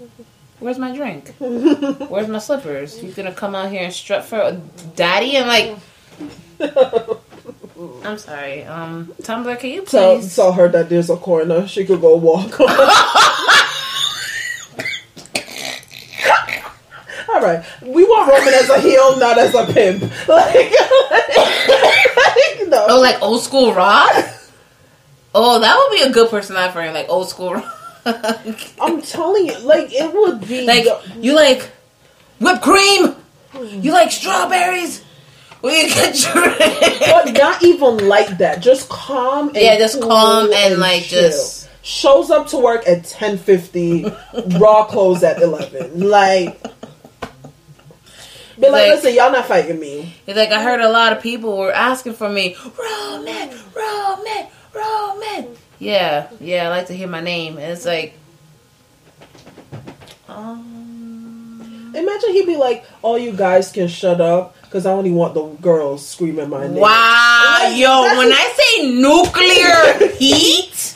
where's 0.60 0.80
my 0.80 0.96
drink? 0.96 1.36
Where's 1.38 2.30
my 2.30 2.40
slippers? 2.40 2.98
He's 2.98 3.14
gonna 3.14 3.34
come 3.34 3.54
out 3.54 3.70
here 3.70 3.84
and 3.84 3.94
strut 3.94 4.24
for 4.24 4.60
daddy 4.96 5.36
and 5.36 5.48
like 5.48 5.78
I'm 8.06 8.18
sorry. 8.18 8.64
Um 8.64 9.14
Tumblr, 9.22 9.60
can 9.60 9.70
you 9.70 9.82
Tell, 9.84 10.16
please 10.16 10.34
tell 10.34 10.54
her 10.54 10.70
that 10.70 10.88
there's 10.88 11.10
a 11.10 11.18
corner 11.18 11.68
she 11.68 11.84
could 11.84 12.00
go 12.00 12.16
walk 12.16 12.58
on. 12.62 13.66
Right, 17.44 17.66
we 17.82 18.04
want 18.04 18.30
Roman 18.30 18.54
as 18.54 18.70
a 18.70 18.80
heel, 18.80 19.18
not 19.18 19.38
as 19.38 19.54
a 19.56 19.66
pimp. 19.72 20.04
Like, 20.28 20.56
like, 20.56 20.74
no. 22.68 22.86
Oh, 22.90 23.00
like 23.02 23.22
old 23.22 23.42
school 23.42 23.74
rock? 23.74 24.12
Oh, 25.34 25.60
that 25.60 25.78
would 25.78 25.98
be 25.98 26.04
a 26.04 26.12
good 26.12 26.30
personality 26.30 26.74
for 26.74 26.82
him, 26.82 26.94
like 26.94 27.10
old 27.10 27.30
school 27.30 27.54
rock. 27.56 27.76
I'm 28.82 29.02
telling 29.02 29.48
you, 29.48 29.58
like 29.60 29.94
it 29.94 30.14
would 30.14 30.48
be 30.48 30.66
Like 30.66 30.86
you 31.18 31.36
like 31.36 31.70
whipped 32.40 32.62
cream? 32.62 33.16
You 33.54 33.92
like 33.92 34.12
strawberries? 34.12 35.04
We 35.62 35.90
get 35.90 36.16
but 36.34 37.32
not 37.34 37.62
even 37.64 38.08
like 38.08 38.38
that. 38.38 38.62
Just 38.62 38.88
calm. 38.90 39.50
And 39.50 39.58
Yeah, 39.58 39.78
just 39.78 40.00
cool 40.00 40.10
calm 40.10 40.54
and, 40.54 40.80
like, 40.80 41.04
chill. 41.04 41.30
just- 41.30 41.68
shows 41.82 42.30
up 42.30 42.48
to 42.48 42.58
work 42.58 42.88
at 42.88 43.04
ten 43.06 43.38
fifty, 43.38 44.06
raw 44.58 44.86
clothes 44.86 45.24
at 45.24 45.42
eleven. 45.42 46.10
Like, 46.10 46.62
be 48.60 48.70
like, 48.70 48.72
Like- 48.72 48.92
listen, 48.96 49.14
y'all 49.16 49.32
not 49.32 49.46
fighting 49.48 49.80
me. 49.80 50.14
He's 50.26 50.36
like, 50.36 50.52
I 50.52 50.62
heard 50.64 50.82
a 50.82 50.90
lot 50.90 51.14
of 51.14 51.22
people 51.22 51.58
were 51.58 51.72
asking 51.72 52.14
for 52.14 52.30
me, 52.30 52.56
Roman, 52.78 53.50
Roman, 53.76 54.48
Roman. 54.74 55.56
Yeah, 55.80 56.28
yeah, 56.42 56.66
I 56.66 56.70
like 56.70 56.88
to 56.88 56.94
hear 56.94 57.08
my 57.08 57.22
name. 57.22 57.58
And 57.58 57.72
it's 57.72 57.86
like, 57.86 58.14
um, 60.28 61.92
Imagine 61.96 62.32
he'd 62.34 62.46
be 62.46 62.56
like, 62.58 62.86
all 63.02 63.18
you 63.18 63.32
guys 63.32 63.72
can 63.72 63.88
shut 63.88 64.22
up 64.22 64.56
because 64.62 64.86
I 64.86 64.92
only 64.92 65.12
want 65.12 65.34
the 65.34 65.44
girls 65.62 66.08
screaming 66.08 66.50
my 66.50 66.68
name. 66.68 66.76
wow, 66.76 67.58
Like, 67.64 67.78
yo, 67.78 68.04
when 68.18 68.32
I 68.32 68.54
say 68.78 68.92
nuclear 68.92 70.10
heat, 70.18 70.96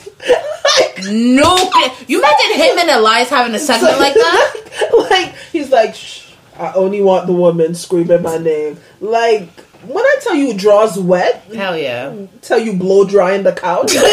like, 0.78 0.98
nuclear. 1.12 1.90
You 2.06 2.20
imagine 2.20 2.56
him 2.56 2.78
and 2.78 2.90
Elias 2.90 3.28
having 3.28 3.54
a 3.54 3.58
segment 3.58 3.98
like 3.98 4.14
that? 4.14 4.54
like 5.10 5.34
he's 5.50 5.70
like, 5.70 5.94
Shh, 5.96 6.23
I 6.58 6.72
only 6.74 7.00
want 7.02 7.26
the 7.26 7.32
woman 7.32 7.74
screaming 7.74 8.22
my 8.22 8.38
name. 8.38 8.78
Like 9.00 9.48
when 9.86 10.04
I 10.04 10.16
tell 10.22 10.34
you 10.34 10.54
draws 10.54 10.98
wet, 10.98 11.42
Hell 11.54 11.76
yeah. 11.76 12.14
tell 12.42 12.58
you 12.58 12.74
blow 12.74 13.04
drying 13.04 13.42
the 13.42 13.52
couch. 13.52 13.94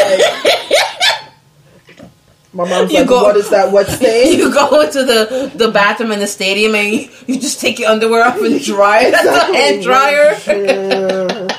Like, 2.53 2.63
my 2.65 2.67
mom's 2.69 2.91
You 2.91 2.99
like, 2.99 3.07
go- 3.07 3.23
what 3.23 3.37
is 3.37 3.49
that 3.51 3.71
wet 3.71 3.87
stain? 3.97 4.37
You 4.37 4.53
go 4.53 4.81
into 4.81 5.05
the, 5.05 5.49
the 5.55 5.71
bathroom 5.71 6.11
in 6.11 6.19
the 6.19 6.27
stadium 6.27 6.75
and 6.75 6.89
you, 6.93 7.09
you 7.25 7.39
just 7.39 7.61
take 7.61 7.79
your 7.79 7.89
underwear 7.89 8.25
off 8.25 8.41
and 8.41 8.61
dry 8.61 9.03
it 9.05 9.13
at 9.13 9.23
the 9.23 9.57
hand 9.57 9.81
dryer. 9.83 10.35
Yeah. 10.45 11.57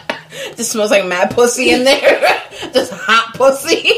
Just 0.57 0.73
smells 0.73 0.91
like 0.91 1.07
mad 1.07 1.31
pussy 1.31 1.71
in 1.71 1.85
there. 1.85 2.43
Just 2.75 2.93
hot 2.93 3.33
pussy. 3.35 3.89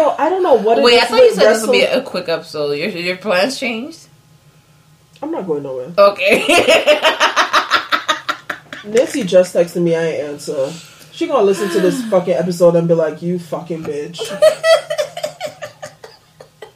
Yo, 0.00 0.14
I 0.18 0.30
don't 0.30 0.42
know 0.42 0.54
what. 0.54 0.78
it 0.78 0.84
Wait, 0.84 0.98
I 0.98 1.02
is 1.02 1.08
thought 1.10 1.20
you 1.20 1.34
said 1.34 1.52
this 1.52 1.66
would 1.66 1.72
be 1.72 1.82
a 1.82 2.00
quick 2.00 2.30
episode. 2.30 2.72
Your 2.72 2.88
your 2.88 3.18
plans 3.18 3.60
changed? 3.60 4.06
I'm 5.22 5.30
not 5.30 5.46
going 5.46 5.62
nowhere. 5.62 5.92
Okay. 5.98 6.38
Nancy 8.86 9.24
just 9.24 9.54
texted 9.54 9.82
me. 9.82 9.94
I 9.94 10.04
ain't 10.06 10.24
answer. 10.30 10.72
She 11.12 11.26
gonna 11.26 11.42
listen 11.42 11.68
to 11.68 11.80
this 11.80 12.02
fucking 12.10 12.32
episode 12.32 12.76
and 12.76 12.88
be 12.88 12.94
like, 12.94 13.20
"You 13.20 13.38
fucking 13.38 13.82
bitch." 13.82 14.26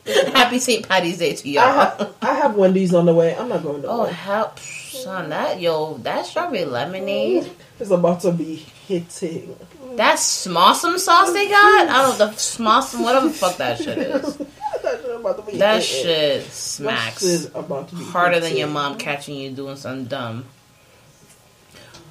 Happy 0.34 0.58
St. 0.58 0.86
Patty's 0.86 1.16
Day 1.16 1.34
to 1.34 1.48
y'all. 1.48 1.72
have, 1.72 2.14
I 2.20 2.34
have 2.34 2.56
Wendy's 2.56 2.92
on 2.92 3.06
the 3.06 3.14
way. 3.14 3.34
I'm 3.34 3.48
not 3.48 3.62
going 3.62 3.80
nowhere. 3.80 3.96
Oh 4.00 4.12
help, 4.12 4.58
son! 4.58 5.30
That 5.30 5.62
yo, 5.62 5.96
that 6.02 6.26
strawberry 6.26 6.66
lemonade. 6.66 7.50
It's 7.80 7.90
about 7.90 8.20
to 8.20 8.32
be 8.32 8.66
hitting. 8.86 9.56
That 9.96 10.16
smossum 10.18 10.98
sauce 10.98 11.32
they 11.32 11.48
got? 11.48 11.88
I 11.88 12.02
don't 12.02 12.18
know 12.18 12.26
the 12.26 12.32
smossum, 12.34 13.02
whatever 13.04 13.28
the 13.28 13.34
fuck 13.34 13.56
that 13.58 13.78
shit 13.78 13.98
is. 13.98 14.36
that 14.82 15.00
shit 15.02 15.16
about 15.20 15.36
to 15.44 15.52
be 15.52 15.58
That 15.58 15.82
hitting. 15.82 16.02
shit 16.04 16.44
That 16.44 16.52
smacks 16.52 17.22
shit 17.42 17.50
about 17.54 17.88
to 17.90 17.96
be 17.96 18.04
harder 18.04 18.40
than 18.40 18.56
your 18.56 18.68
mom 18.68 18.98
catching 18.98 19.36
you 19.36 19.50
doing 19.50 19.76
something 19.76 20.06
dumb. 20.06 20.44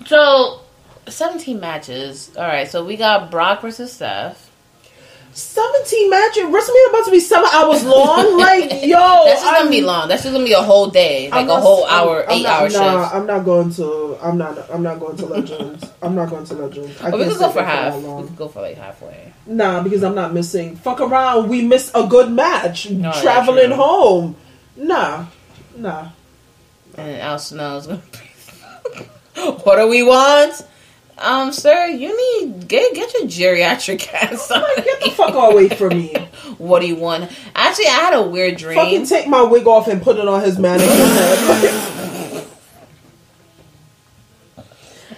So, 0.06 0.62
17 1.08 1.60
matches. 1.60 2.32
All 2.38 2.44
right, 2.48 2.68
so 2.70 2.84
we 2.86 2.98
got 2.98 3.30
Brock 3.32 3.62
versus 3.62 3.92
Steph. 3.94 4.50
17 5.36 6.10
matches. 6.10 6.44
WrestleMania 6.44 6.90
about 6.90 7.06
to 7.06 7.12
be 7.12 7.20
seven 7.20 7.50
hours 7.54 7.84
long. 7.84 8.38
Like, 8.44 8.84
yo, 8.84 9.26
That's 9.26 9.42
just 9.42 9.46
gonna 9.46 9.58
I'm- 9.58 9.70
be 9.70 9.82
long. 9.82 10.08
That's 10.10 10.24
just 10.24 10.34
gonna 10.34 10.46
be 10.46 10.54
a 10.54 10.62
whole 10.62 10.88
day, 10.90 11.30
like 11.30 11.40
I'm 11.42 11.46
a 11.46 11.48
not- 11.48 11.62
whole 11.64 11.86
hour, 11.86 12.24
I'm 12.26 12.32
eight 12.38 12.44
not- 12.44 12.62
hour 12.62 12.70
nah, 12.70 13.04
shift. 13.04 13.16
I'm 13.16 13.26
not 13.26 13.46
going 13.46 13.74
to. 13.74 14.18
I'm 14.22 14.38
not. 14.38 14.70
I'm 14.72 14.84
not 14.84 15.00
going 15.00 15.18
to 15.18 15.26
Legends. 15.26 15.86
I'm 16.02 16.16
not 16.16 16.30
going 16.30 16.46
to 16.46 16.54
Legends. 16.56 17.02
I 17.02 17.10
we 17.12 17.24
could 17.26 17.38
go 17.40 17.50
for 17.52 17.64
half. 17.64 17.96
We 17.96 18.02
go 18.36 18.48
for 18.48 18.62
like 18.62 18.78
halfway. 18.78 19.34
Nah, 19.46 19.82
because 19.84 20.04
I'm 20.04 20.16
not 20.16 20.34
missing. 20.34 20.76
Fuck 20.76 21.02
around. 21.02 21.50
We 21.50 21.62
miss 21.62 21.92
a 21.96 22.06
good 22.06 22.32
match. 22.32 22.86
Yeah, 22.88 23.12
Traveling 23.22 23.72
home. 23.72 24.36
Nah, 24.76 25.26
nah. 25.76 26.10
And 26.96 27.22
Al 27.22 27.40
Snow's 27.40 27.88
gonna 27.88 28.02
what 29.64 29.78
do 29.78 29.88
we 29.88 30.04
want? 30.04 30.66
Um, 31.18 31.52
sir, 31.52 31.88
you 31.88 32.42
need 32.42 32.68
get 32.68 32.94
get 32.94 33.14
your 33.14 33.24
geriatric 33.24 34.12
ass 34.14 34.50
on. 34.52 34.64
Get 34.78 35.02
the 35.02 35.12
fuck 35.12 35.34
away 35.34 35.70
from 35.70 35.90
me. 35.90 36.16
What 36.58 36.82
do 36.82 36.88
you 36.88 36.96
want? 36.96 37.32
Actually, 37.56 37.88
I 37.88 38.00
had 38.02 38.14
a 38.14 38.22
weird 38.22 38.58
dream. 38.58 38.76
Fucking 38.78 39.06
take 39.08 39.28
my 39.28 39.42
wig 39.42 39.66
off 39.66 39.88
and 39.88 40.02
put 40.02 40.18
it 40.18 40.28
on 40.28 40.44
his 40.44 40.60
mannequin 40.60 40.90
head. 40.98 42.48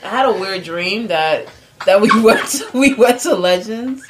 I 0.03 0.07
had 0.07 0.25
a 0.27 0.33
weird 0.39 0.63
dream 0.63 1.07
that 1.07 1.47
that 1.85 1.99
we 1.99 2.09
went 2.21 2.47
to, 2.47 2.69
we 2.73 2.93
went 2.93 3.19
to 3.21 3.35
Legends, 3.35 4.03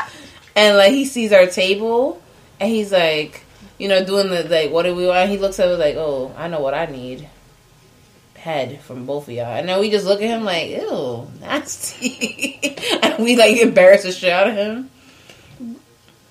and 0.55 0.77
like 0.77 0.91
he 0.91 1.05
sees 1.05 1.33
our 1.33 1.47
table, 1.47 2.21
and 2.59 2.69
he's 2.69 2.91
like, 2.91 3.43
you 3.79 3.87
know, 3.87 4.05
doing 4.05 4.29
the 4.29 4.43
like, 4.43 4.71
what 4.71 4.83
do 4.83 4.93
we 4.95 5.07
want? 5.07 5.29
He 5.29 5.37
looks 5.37 5.59
at 5.59 5.67
us 5.67 5.79
like, 5.79 5.95
oh, 5.95 6.33
I 6.37 6.47
know 6.47 6.59
what 6.59 6.73
I 6.73 6.85
need. 6.85 7.27
Head 8.45 8.79
from 8.81 9.07
both 9.07 9.27
of 9.27 9.33
y'all, 9.33 9.55
and 9.55 9.67
then 9.67 9.79
we 9.79 9.89
just 9.89 10.05
look 10.05 10.21
at 10.21 10.27
him 10.27 10.43
like, 10.43 10.69
ew, 10.69 11.27
nasty, 11.41 12.77
and 13.01 13.25
we 13.25 13.35
like 13.35 13.57
embarrass 13.57 14.03
the 14.03 14.11
shit 14.11 14.31
out 14.31 14.47
of 14.47 14.53
him. 14.53 14.91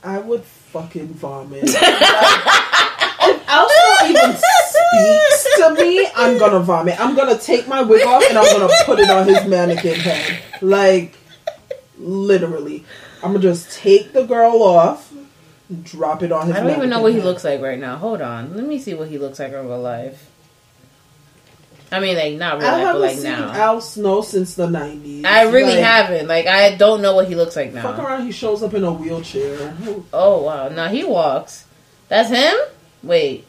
I 0.01 0.21
would 0.21 0.45
fucking 0.45 1.09
vomit. 1.09 1.65
Like, 1.65 1.73
if 1.75 3.49
Elsa 3.49 4.09
even 4.09 4.33
speaks 4.33 5.57
to 5.57 5.75
me, 5.75 6.07
I'm 6.15 6.39
gonna 6.39 6.61
vomit. 6.61 7.01
I'm 7.01 7.17
gonna 7.17 7.37
take 7.37 7.67
my 7.67 7.83
wig 7.83 8.07
off 8.07 8.23
and 8.29 8.39
I'm 8.39 8.45
gonna 8.45 8.73
put 8.85 9.01
it 9.01 9.11
on 9.11 9.27
his 9.27 9.45
mannequin 9.49 9.99
head. 9.99 10.41
Like, 10.63 11.19
literally. 11.99 12.85
I'm 13.25 13.33
gonna 13.33 13.43
just 13.43 13.77
take 13.77 14.13
the 14.13 14.23
girl 14.25 14.63
off, 14.63 15.13
drop 15.83 16.23
it 16.23 16.31
on 16.31 16.47
his 16.47 16.55
I 16.55 16.61
don't 16.61 16.77
even 16.77 16.91
know 16.91 17.03
what 17.03 17.13
he 17.13 17.21
looks 17.21 17.43
like 17.43 17.61
right 17.61 17.81
now. 17.81 17.97
Hold 17.97 18.21
on, 18.21 18.55
let 18.55 18.65
me 18.65 18.79
see 18.79 18.95
what 18.95 19.09
he 19.09 19.19
looks 19.19 19.41
like 19.41 19.53
in 19.53 19.67
real 19.67 19.81
life. 19.81 20.31
I 21.95 22.01
mean, 22.01 22.17
like 22.17 22.35
not 22.35 22.59
real 22.59 22.67
I 22.67 22.71
life, 22.73 22.81
but 22.81 22.87
haven't 22.87 23.01
like 23.03 23.15
seen 23.17 23.25
now. 23.25 23.53
Al 23.53 23.81
Snow 23.81 24.21
since 24.23 24.55
the 24.55 24.67
90s. 24.67 25.25
I 25.25 25.43
really 25.51 25.75
Like, 25.77 25.85
haven't. 25.85 26.27
Like, 26.29 26.47
I 26.47 26.75
don't 26.77 27.01
know 27.03 27.15
what 27.15 27.29
he 27.29 27.35
looks 27.35 27.57
like 27.57 27.73
now. 27.73 27.83
Fuck 27.83 27.99
around, 27.99 28.27
he 28.27 28.33
shows 28.33 28.63
up 28.63 28.75
in 28.75 28.85
a 28.85 28.93
wheelchair. 28.93 29.75
Oh 30.13 30.43
wow, 30.43 30.69
Now 30.69 30.89
he 30.89 31.05
walks. 31.05 31.67
That's 32.09 32.29
him. 32.31 32.55
Wait, 33.03 33.47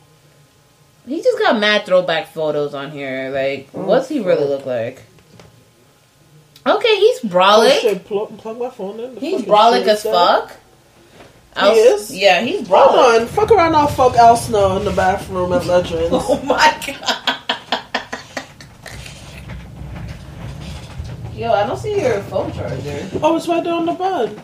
he 1.08 1.22
just 1.22 1.38
got 1.40 1.60
mad 1.60 1.86
throwback 1.86 2.28
photos 2.34 2.74
on 2.74 2.92
here. 2.92 3.30
Like, 3.34 3.70
Oh, 3.74 3.86
what's 3.86 4.08
he 4.10 4.20
really 4.22 4.46
look 4.48 4.66
like? 4.66 5.04
Okay, 6.68 6.96
he's 7.00 7.20
Oh, 7.24 7.28
brolic. 7.28 7.80
shit, 7.82 8.06
plug, 8.06 8.38
plug 8.40 8.58
my 8.58 8.70
phone 8.70 9.00
in. 9.00 9.18
He's 9.18 9.42
brolic 9.44 9.86
as 9.88 10.02
fuck. 10.04 10.50
He 10.50 11.62
I'll- 11.62 11.74
is? 11.76 12.14
Yeah, 12.14 12.42
he's 12.42 12.68
Hold 12.68 12.90
brolic. 12.92 13.22
on, 13.22 13.28
fuck 13.28 13.52
around, 13.52 13.76
I'll 13.76 13.88
fuck 13.88 14.16
Al 14.18 14.36
Snow 14.36 14.76
in 14.78 14.84
the 14.84 14.92
bathroom 14.92 15.54
at 15.54 15.66
Legends. 15.66 16.10
Oh 16.12 16.42
my 16.44 16.76
god. 16.86 17.25
Yo, 21.36 21.52
I 21.52 21.68
don't 21.68 21.78
see 21.78 22.00
your 22.00 22.22
phone 22.22 22.54
charger. 22.54 23.10
Oh, 23.22 23.36
it's 23.36 23.46
right 23.50 23.62
there 23.62 23.74
on 23.74 23.86
the 23.86 23.92
bed. 23.92 24.42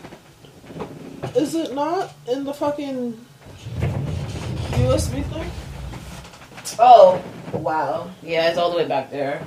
Is 1.34 1.54
it 1.54 1.74
not 1.74 2.12
in 2.30 2.44
the 2.44 2.52
fucking 2.52 3.18
USB 4.72 5.24
thing? 5.24 5.50
Oh, 6.78 7.22
wow. 7.54 8.10
Yeah, 8.22 8.50
it's 8.50 8.58
all 8.58 8.70
the 8.70 8.76
way 8.76 8.86
back 8.86 9.10
there. 9.10 9.46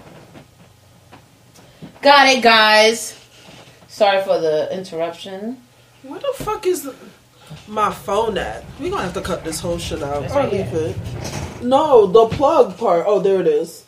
Got 2.01 2.29
it, 2.35 2.41
guys. 2.41 3.19
Sorry 3.87 4.23
for 4.23 4.39
the 4.39 4.75
interruption. 4.75 5.61
Where 6.01 6.19
the 6.19 6.33
fuck 6.37 6.65
is 6.65 6.81
the, 6.81 6.95
my 7.67 7.91
phone 7.91 8.39
at? 8.39 8.65
We 8.79 8.89
gonna 8.89 9.03
have 9.03 9.13
to 9.13 9.21
cut 9.21 9.43
this 9.43 9.59
whole 9.59 9.77
shit 9.77 10.01
out. 10.01 10.27
Right 10.31 10.51
leave 10.51 10.73
it. 10.73 10.97
No, 11.61 12.07
the 12.07 12.25
plug 12.27 12.75
part. 12.77 13.05
Oh, 13.07 13.19
there 13.19 13.39
it 13.39 13.47
is. 13.47 13.84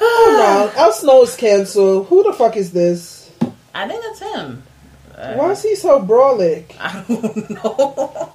Oh. 0.00 0.70
no, 0.74 0.80
Al 0.80 0.92
Snow 0.92 1.22
is 1.22 1.36
canceled. 1.36 2.06
Who 2.06 2.22
the 2.22 2.32
fuck 2.32 2.56
is 2.56 2.72
this? 2.72 3.30
I 3.74 3.88
think 3.88 4.02
that's 4.02 4.20
him. 4.20 4.62
Uh, 5.14 5.34
Why 5.34 5.50
is 5.50 5.62
he 5.62 5.74
so 5.74 6.00
brolic? 6.00 6.74
I 6.80 7.04
don't 7.08 7.50
know. 7.50 8.30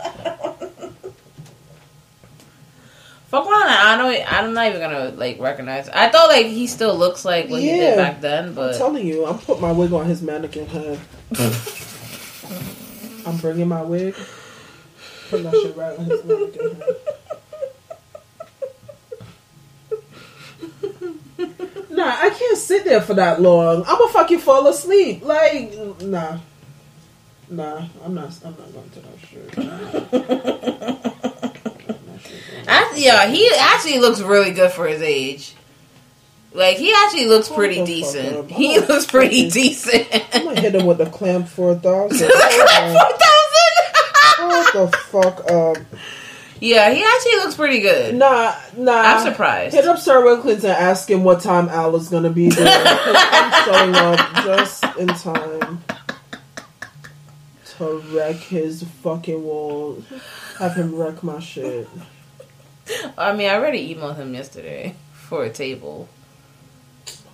Fuck 3.27 3.47
around, 3.47 3.67
I 3.67 3.97
don't. 3.97 4.33
I'm 4.33 4.53
not 4.53 4.67
even 4.67 4.79
gonna 4.79 5.09
like 5.15 5.39
recognize. 5.39 5.89
I 5.89 6.09
thought 6.09 6.27
like 6.27 6.45
he 6.47 6.67
still 6.67 6.95
looks 6.95 7.25
like 7.25 7.49
what 7.49 7.61
he 7.61 7.67
did 7.69 7.97
back 7.97 8.21
then, 8.21 8.53
But 8.53 8.73
I'm 8.73 8.77
telling 8.77 9.07
you, 9.07 9.25
I'm 9.25 9.39
putting 9.39 9.61
my 9.61 9.71
wig 9.71 9.91
on 9.91 10.05
his 10.05 10.21
mannequin 10.21 10.67
head. 10.67 10.99
I'm 13.25 13.37
bringing 13.37 13.69
my 13.69 13.81
wig. 13.81 14.13
Put 15.31 15.43
that 15.43 15.53
shit 15.53 15.75
right 15.75 15.97
on 15.97 16.05
his 16.05 16.23
mannequin 16.23 16.75
head. 16.75 16.95
Nah, 22.03 22.17
I 22.19 22.29
can't 22.31 22.57
sit 22.57 22.83
there 22.83 22.99
for 23.01 23.13
that 23.13 23.41
long. 23.41 23.85
I'ma 23.87 24.07
fucking 24.07 24.39
fall 24.39 24.67
asleep. 24.67 25.23
Like, 25.23 25.73
nah, 26.01 26.39
nah. 27.49 27.87
I'm 28.03 28.13
not. 28.13 28.37
I'm 28.43 28.51
not 28.51 28.73
going 28.73 28.89
to 28.89 28.99
that 28.99 29.19
shit. 29.29 29.57
I, 32.67 32.93
yeah, 32.97 33.27
he 33.27 33.49
actually 33.57 33.99
looks 33.99 34.19
really 34.19 34.51
good 34.51 34.71
for 34.73 34.85
his 34.85 35.01
age. 35.01 35.55
Like 36.53 36.75
he 36.75 36.93
actually 36.93 37.27
looks 37.27 37.47
pretty 37.47 37.85
decent. 37.85 38.51
He 38.51 38.75
I'm 38.75 38.85
looks 38.87 39.05
pretty 39.05 39.49
decent. 39.49 40.07
I'm 40.33 40.43
gonna 40.43 40.59
hit 40.59 40.75
him 40.75 40.85
with 40.85 40.97
the 40.97 41.05
clamp 41.05 41.47
four 41.47 41.75
thousand. 41.75 42.29
Four 42.31 42.37
thousand. 42.37 43.29
What 44.39 44.73
the 44.73 44.97
fuck 44.97 45.51
up? 45.51 45.77
Yeah, 46.63 46.93
he 46.93 47.03
actually 47.03 47.35
looks 47.43 47.55
pretty 47.55 47.81
good. 47.81 48.15
Nah, 48.15 48.55
nah. 48.77 48.93
I'm 48.93 49.27
surprised. 49.27 49.75
Hit 49.75 49.83
up 49.83 49.99
Sir 49.99 50.23
Will 50.23 50.37
Clinton 50.37 50.69
and 50.69 50.79
ask 50.79 51.09
him 51.09 51.25
what 51.25 51.41
time 51.41 51.67
Al 51.67 51.93
is 51.97 52.07
gonna 52.07 52.29
be 52.29 52.47
there. 52.47 52.65
I'm 52.65 53.65
showing 53.65 53.95
up 53.95 54.45
just 54.45 54.85
in 54.97 55.07
time 55.09 55.83
to 57.65 57.99
wreck 58.15 58.37
his 58.37 58.81
fucking 58.81 59.43
wall. 59.43 60.05
Have 60.57 60.75
him 60.75 60.95
wreck 60.95 61.21
my 61.21 61.41
shit. 61.41 61.89
I 63.17 63.33
mean, 63.33 63.49
I 63.49 63.55
already 63.55 63.93
emailed 63.93 64.15
him 64.15 64.33
yesterday 64.33 64.95
for 65.11 65.43
a 65.43 65.49
table. 65.49 66.07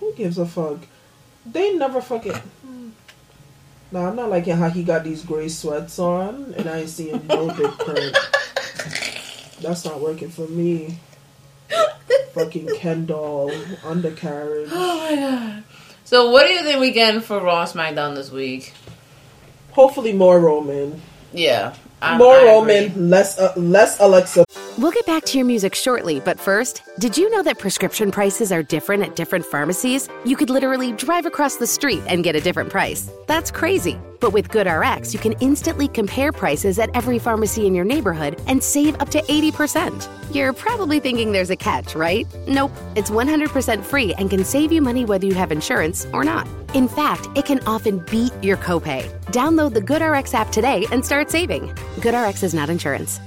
Who 0.00 0.12
gives 0.14 0.38
a 0.38 0.46
fuck? 0.46 0.78
They 1.46 1.74
never 1.74 2.00
fucking. 2.00 2.34
Nah, 3.92 4.08
I'm 4.08 4.16
not 4.16 4.28
liking 4.28 4.56
how 4.56 4.70
he 4.70 4.82
got 4.82 5.04
these 5.04 5.22
gray 5.22 5.48
sweats 5.48 6.00
on 6.00 6.52
and 6.56 6.68
I 6.68 6.80
ain't 6.80 6.88
seeing 6.88 7.24
no 7.28 7.46
big 7.54 7.70
print. 7.78 8.16
That's 9.60 9.84
not 9.84 10.00
working 10.00 10.30
for 10.30 10.46
me. 10.48 10.98
Fucking 12.34 12.68
Ken 12.76 13.06
doll 13.06 13.50
undercarriage. 13.84 14.68
Oh 14.72 14.98
my 15.10 15.16
god. 15.16 15.64
So, 16.04 16.30
what 16.30 16.46
do 16.46 16.52
you 16.52 16.62
think 16.62 16.80
we 16.80 16.90
getting 16.90 17.20
for 17.20 17.40
Raw 17.40 17.64
SmackDown 17.66 18.14
this 18.14 18.30
week? 18.32 18.72
Hopefully 19.72 20.12
more 20.12 20.40
Roman. 20.40 21.00
Yeah, 21.32 21.74
I- 22.02 22.18
more 22.18 22.34
I 22.34 22.44
Roman, 22.44 22.84
agree. 22.86 23.02
less 23.02 23.38
uh, 23.38 23.52
less 23.56 24.00
Alexa. 24.00 24.44
We'll 24.78 24.90
get 24.92 25.04
back 25.06 25.24
to 25.26 25.36
your 25.38 25.46
music 25.46 25.74
shortly, 25.74 26.20
but 26.20 26.40
first, 26.40 26.82
did 26.98 27.16
you 27.18 27.28
know 27.30 27.42
that 27.42 27.58
prescription 27.58 28.10
prices 28.10 28.50
are 28.50 28.62
different 28.62 29.02
at 29.02 29.14
different 29.14 29.44
pharmacies? 29.44 30.08
You 30.24 30.36
could 30.36 30.48
literally 30.48 30.92
drive 30.92 31.26
across 31.26 31.56
the 31.56 31.66
street 31.66 32.02
and 32.06 32.24
get 32.24 32.34
a 32.34 32.40
different 32.40 32.70
price. 32.70 33.10
That's 33.26 33.50
crazy. 33.50 33.98
But 34.20 34.32
with 34.32 34.48
GoodRx, 34.50 35.12
you 35.14 35.18
can 35.18 35.32
instantly 35.40 35.88
compare 35.88 36.32
prices 36.32 36.78
at 36.78 36.90
every 36.94 37.18
pharmacy 37.18 37.66
in 37.66 37.74
your 37.74 37.84
neighborhood 37.84 38.40
and 38.46 38.62
save 38.62 39.00
up 39.00 39.08
to 39.10 39.22
80%. 39.22 40.08
You're 40.34 40.52
probably 40.52 41.00
thinking 41.00 41.32
there's 41.32 41.50
a 41.50 41.56
catch, 41.56 41.94
right? 41.94 42.26
Nope. 42.46 42.72
It's 42.96 43.10
100% 43.10 43.82
free 43.82 44.14
and 44.14 44.28
can 44.28 44.44
save 44.44 44.72
you 44.72 44.82
money 44.82 45.04
whether 45.04 45.26
you 45.26 45.34
have 45.34 45.52
insurance 45.52 46.06
or 46.12 46.24
not. 46.24 46.46
In 46.74 46.86
fact, 46.88 47.28
it 47.36 47.46
can 47.46 47.60
often 47.66 48.00
beat 48.10 48.32
your 48.42 48.56
copay. 48.56 49.08
Download 49.26 49.72
the 49.72 49.80
GoodRx 49.80 50.34
app 50.34 50.50
today 50.50 50.86
and 50.92 51.04
start 51.04 51.30
saving. 51.30 51.68
GoodRx 51.96 52.42
is 52.42 52.54
not 52.54 52.70
insurance. 52.70 53.20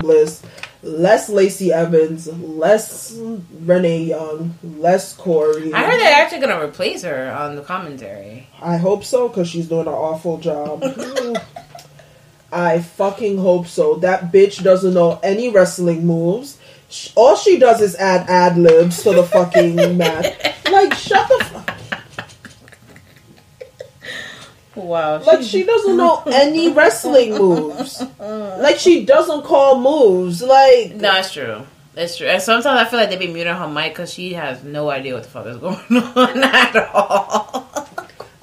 Bliss. 0.00 0.42
Less 0.82 1.28
Lacey 1.28 1.72
Evans, 1.72 2.26
less 2.28 3.12
Renee 3.60 4.04
Young, 4.04 4.54
less 4.62 5.14
Corey. 5.14 5.72
I 5.72 5.84
heard 5.84 5.98
they're 6.00 6.22
actually 6.22 6.40
gonna 6.40 6.64
replace 6.64 7.02
her 7.02 7.30
on 7.30 7.56
the 7.56 7.62
commentary. 7.62 8.48
I 8.60 8.76
hope 8.76 9.04
so 9.04 9.28
because 9.28 9.48
she's 9.48 9.68
doing 9.68 9.86
an 9.86 9.94
awful 9.94 10.38
job. 10.38 10.82
I 12.52 12.80
fucking 12.80 13.38
hope 13.38 13.66
so. 13.66 13.96
That 13.96 14.32
bitch 14.32 14.62
doesn't 14.62 14.94
know 14.94 15.20
any 15.22 15.50
wrestling 15.50 16.06
moves. 16.06 16.58
All 17.14 17.36
she 17.36 17.58
does 17.58 17.82
is 17.82 17.94
add 17.96 18.28
ad 18.30 18.56
libs 18.56 19.02
to 19.02 19.12
the 19.12 19.22
fucking 19.24 19.76
match. 19.98 20.54
Like, 20.70 20.94
shut 20.94 21.28
the 21.28 21.44
fuck. 21.44 21.78
Wow. 24.78 25.18
Like, 25.22 25.42
she 25.42 25.64
doesn't 25.64 25.96
know 25.96 26.22
any 26.26 26.72
wrestling 26.72 27.32
moves. 27.36 28.02
Like, 28.20 28.76
she 28.78 29.04
doesn't 29.04 29.42
call 29.44 29.80
moves. 29.80 30.42
Like, 30.42 30.92
No, 30.94 31.12
that's 31.12 31.32
true. 31.32 31.62
That's 31.94 32.16
true. 32.16 32.26
And 32.26 32.42
sometimes 32.42 32.80
I 32.80 32.84
feel 32.90 32.98
like 32.98 33.08
they 33.10 33.16
be 33.16 33.26
muting 33.32 33.54
her 33.54 33.68
mic 33.68 33.92
because 33.92 34.12
she 34.12 34.32
has 34.34 34.62
no 34.64 34.90
idea 34.90 35.14
what 35.14 35.22
the 35.24 35.28
fuck 35.30 35.46
is 35.46 35.56
going 35.58 35.76
on 35.90 36.42
at 36.44 36.76
all. 36.94 37.66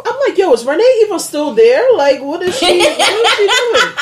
I'm 0.06 0.16
like, 0.28 0.38
yo, 0.38 0.52
is 0.54 0.66
Renee 0.66 1.02
even 1.04 1.20
still 1.20 1.54
there? 1.54 1.86
Like, 1.96 2.22
what 2.22 2.42
is 2.42 2.58
she? 2.58 2.80
What 2.80 3.00
is 3.00 3.36
she 3.36 3.48
doing? 3.48 3.96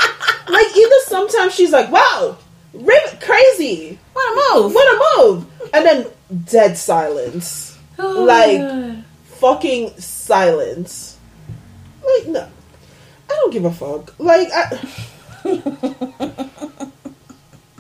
Like, 0.54 0.76
either 0.78 0.96
sometimes 1.06 1.56
she's 1.56 1.72
like, 1.72 1.90
wow, 1.92 2.38
rip, 2.74 3.22
crazy, 3.22 3.98
What 4.14 4.24
a 4.32 4.60
move! 4.62 4.74
what 4.74 4.88
a 4.94 5.24
move, 5.24 5.70
and 5.74 5.86
then 5.86 6.08
dead 6.46 6.78
silence, 6.78 7.78
Oh, 8.00 8.24
like- 8.24 8.60
God. 8.60 9.04
fucking 9.40 9.98
silence. 10.00 11.13
Like, 12.06 12.28
no, 12.28 12.48
I 13.30 13.34
don't 13.34 13.52
give 13.52 13.66
a 13.66 13.72
fuck. 13.72 14.14
Like, 14.20 14.50
I. 14.54 14.80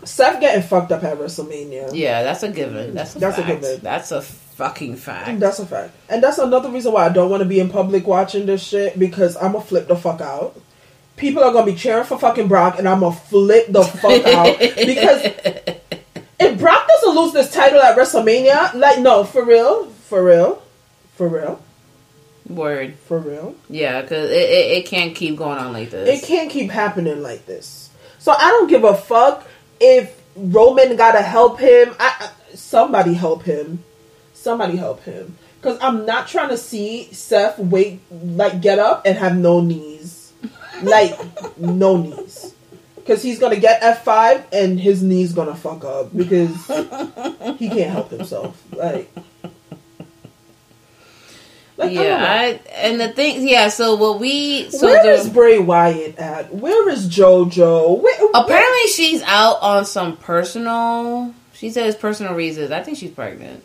Seth 0.06 0.42
getting 0.42 0.62
fucked 0.64 0.92
up 0.92 1.04
at 1.04 1.18
WrestleMania. 1.18 1.92
yeah, 1.94 2.24
that's 2.24 2.44
a 2.44 2.50
given. 2.52 2.94
That's 2.94 3.16
a 3.16 3.20
That's 3.20 3.38
a 3.38 3.44
given. 3.44 3.80
That's 3.82 4.12
a 4.12 4.22
fucking 4.22 4.98
fact. 4.98 5.40
That's 5.40 5.60
a 5.60 5.66
fact. 5.66 5.94
And 6.10 6.22
that's 6.22 6.38
another 6.38 6.70
reason 6.70 6.92
why 6.94 7.06
I 7.06 7.10
don't 7.10 7.30
want 7.30 7.42
to 7.42 7.50
be 7.50 7.60
in 7.60 7.70
public 7.70 8.06
watching 8.06 8.46
this 8.46 8.62
shit 8.64 9.00
because 9.00 9.36
I'm 9.38 9.54
gonna 9.54 9.64
flip 9.64 9.88
the 9.88 9.96
fuck 9.96 10.22
out. 10.22 10.60
People 11.16 11.44
are 11.44 11.54
gonna 11.54 11.66
be 11.72 11.76
cheering 11.78 12.04
for 12.04 12.20
fucking 12.20 12.48
Brock 12.48 12.78
and 12.80 12.88
I'm 12.88 13.00
gonna 13.00 13.16
flip 13.16 13.68
the 13.70 13.84
fuck 13.84 14.26
out 14.26 14.60
because 14.60 15.26
if 16.40 16.60
Brock 16.60 16.88
doesn't 16.88 17.16
lose 17.16 17.34
this 17.34 17.52
title 17.52 17.82
at 17.82 17.98
WrestleMania, 17.98 18.74
like 18.74 19.00
no, 19.00 19.24
for 19.24 19.44
real, 19.46 19.86
for 19.86 20.24
real, 20.24 20.62
for 21.16 21.28
real, 21.28 21.62
Word. 22.50 22.96
for 23.08 23.20
real, 23.20 23.56
Yeah, 23.70 24.02
because 24.02 24.30
it, 24.30 24.34
it, 24.50 24.78
it 24.80 24.86
can't 24.86 25.16
keep 25.16 25.38
going 25.38 25.58
on 25.60 25.74
like 25.74 25.90
this. 25.92 26.22
it 26.24 26.26
can't 26.28 26.50
keep 26.52 26.70
happening 26.72 27.22
like 27.24 27.46
this. 27.46 27.90
So 28.20 28.32
I 28.32 28.50
don't 28.50 28.68
give 28.68 28.84
a 28.84 28.96
fuck 28.96 29.48
if 29.80 30.22
Roman 30.36 30.96
gotta 30.96 31.22
help 31.22 31.60
him. 31.60 31.94
I, 32.00 32.16
I- 32.20 32.56
somebody 32.56 33.14
help 33.14 33.44
him. 33.44 33.84
Somebody 34.34 34.76
help 34.78 35.02
him. 35.04 35.38
Cause 35.62 35.78
I'm 35.82 36.06
not 36.06 36.28
trying 36.28 36.50
to 36.50 36.58
see 36.58 37.06
Seth 37.14 37.58
wait 37.58 38.02
like 38.12 38.62
get 38.62 38.80
up 38.80 39.04
and 39.06 39.18
have 39.18 39.38
no 39.38 39.62
knees. 39.62 40.34
Like 40.82 41.18
no 41.58 41.96
knees. 41.98 42.54
Cause 43.08 43.24
he's 43.24 43.40
gonna 43.40 43.60
get 43.60 43.82
F 43.82 44.04
five 44.04 44.46
and 44.52 44.80
his 44.80 45.02
knees 45.02 45.32
gonna 45.34 45.56
fuck 45.56 45.84
up 45.86 46.16
because 46.16 46.54
he 47.58 47.70
can't 47.70 47.92
help 47.92 48.10
himself. 48.12 48.62
Like 48.74 49.10
Like, 51.76 51.92
I 51.92 51.94
don't 51.94 51.96
know. 51.96 52.02
yeah, 52.04 52.26
I, 52.32 52.46
and 52.76 53.00
the 53.02 53.10
thing, 53.10 53.48
yeah. 53.48 53.70
So 53.70 53.96
what 53.96 54.20
we 54.20 54.70
so 54.70 54.88
Where 54.88 55.04
the, 55.04 55.12
is 55.22 55.30
Bray 55.30 55.58
Wyatt 55.60 56.18
at? 56.20 56.54
Where 56.54 56.88
is 56.90 57.10
JoJo? 57.10 58.00
Where, 58.02 58.30
apparently 58.36 58.88
she's 58.90 59.22
out 59.24 59.60
on 59.62 59.86
some 59.86 60.18
personal. 60.18 61.34
She 61.54 61.70
says 61.72 61.96
personal 61.96 62.36
reasons. 62.36 62.72
I 62.72 62.84
think 62.84 62.98
she's 62.98 63.12
pregnant. 63.12 63.64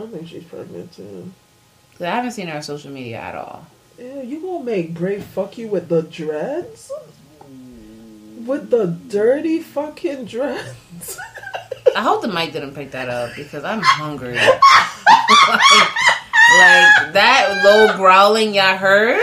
I 0.00 0.06
think 0.06 0.28
she's 0.28 0.44
pregnant 0.44 0.92
too. 0.94 1.32
'Cause 1.92 2.02
I 2.02 2.10
haven't 2.10 2.30
seen 2.30 2.46
her 2.46 2.54
on 2.56 2.62
social 2.62 2.92
media 2.92 3.16
at 3.18 3.34
all. 3.34 3.66
Ew, 3.98 4.22
you 4.24 4.40
gonna 4.40 4.62
make 4.64 4.94
Bray 4.94 5.18
fuck 5.20 5.58
you 5.58 5.66
with 5.66 5.88
the 5.88 6.02
dreads? 6.02 6.92
With 8.46 8.70
the 8.70 8.86
dirty 8.86 9.58
fucking 9.60 10.26
dreads? 10.26 11.18
I 11.96 12.02
hope 12.02 12.22
the 12.22 12.28
mic 12.28 12.52
didn't 12.52 12.74
pick 12.76 12.92
that 12.92 13.08
up 13.08 13.34
because 13.34 13.64
I'm 13.64 13.80
hungry. 13.82 14.36
like, 14.36 14.60
like, 16.56 17.12
that 17.12 17.60
low 17.64 17.96
growling 17.96 18.54
y'all 18.54 18.76
heard 18.76 19.20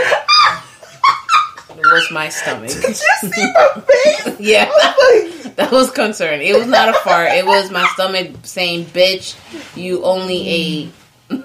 was 1.78 2.12
my 2.12 2.30
stomach. 2.30 2.70
Did 2.70 2.84
you 2.84 2.94
see 2.94 3.54
my 3.54 3.82
face? 3.82 4.36
yeah, 4.40 4.66
Like, 4.66 5.56
that 5.56 5.70
was 5.72 5.92
concerned. 5.92 6.42
It 6.42 6.56
was 6.56 6.68
not 6.68 6.90
a 6.90 6.94
fart. 6.94 7.32
It 7.32 7.46
was 7.46 7.72
my 7.72 7.86
stomach 7.94 8.32
saying, 8.44 8.86
"Bitch, 8.86 9.36
you 9.76 10.04
only 10.04 10.48
ate." 10.48 10.92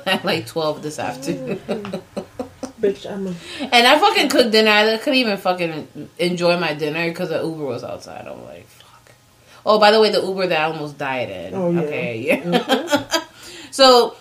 at 0.07 0.25
like 0.25 0.47
12 0.47 0.83
this 0.83 0.99
afternoon. 0.99 1.57
bitch, 2.81 3.11
I'm 3.11 3.27
a, 3.29 3.35
and 3.75 3.87
I 3.87 3.99
fucking 3.99 4.29
cooked 4.29 4.51
dinner. 4.51 4.71
I 4.71 4.99
couldn't 4.99 5.19
even 5.19 5.37
fucking 5.37 6.11
enjoy 6.19 6.59
my 6.59 6.75
dinner 6.75 7.09
because 7.09 7.31
the 7.31 7.43
Uber 7.43 7.65
was 7.65 7.85
outside. 7.85 8.27
I'm 8.27 8.45
like, 8.45 8.67
fuck. 8.69 9.13
Oh, 9.65 9.79
by 9.79 9.91
the 9.91 10.01
way, 10.01 10.11
the 10.11 10.21
Uber 10.21 10.49
that 10.49 10.61
I 10.61 10.65
almost 10.65 10.99
died 10.99 11.31
in. 11.31 11.55
Oh, 11.55 11.71
yeah. 11.71 11.81
Okay, 11.81 12.19
yeah. 12.19 12.43
Mm-hmm. 12.43 13.25
so 13.71 14.17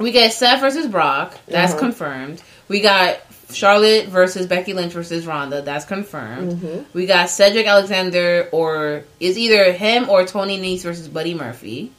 we 0.00 0.10
get 0.12 0.32
Seth 0.32 0.60
versus 0.60 0.86
Brock. 0.86 1.36
That's 1.46 1.72
Uh-huh. 1.72 1.80
confirmed. 1.80 2.42
We 2.68 2.80
got 2.80 3.18
Charlotte 3.52 4.06
versus 4.06 4.46
Becky 4.46 4.72
Lynch 4.72 4.92
versus 4.92 5.26
Ronda. 5.26 5.62
That's 5.62 5.84
confirmed. 5.84 6.86
We 6.94 7.06
got 7.06 7.30
Cedric 7.30 7.66
Alexander 7.66 8.48
or 8.52 9.04
is 9.18 9.36
either 9.38 9.72
him 9.72 10.08
or 10.08 10.24
Tony 10.24 10.58
Nese 10.60 10.82
versus 10.82 11.08
Buddy 11.08 11.34
Murphy. 11.34 11.92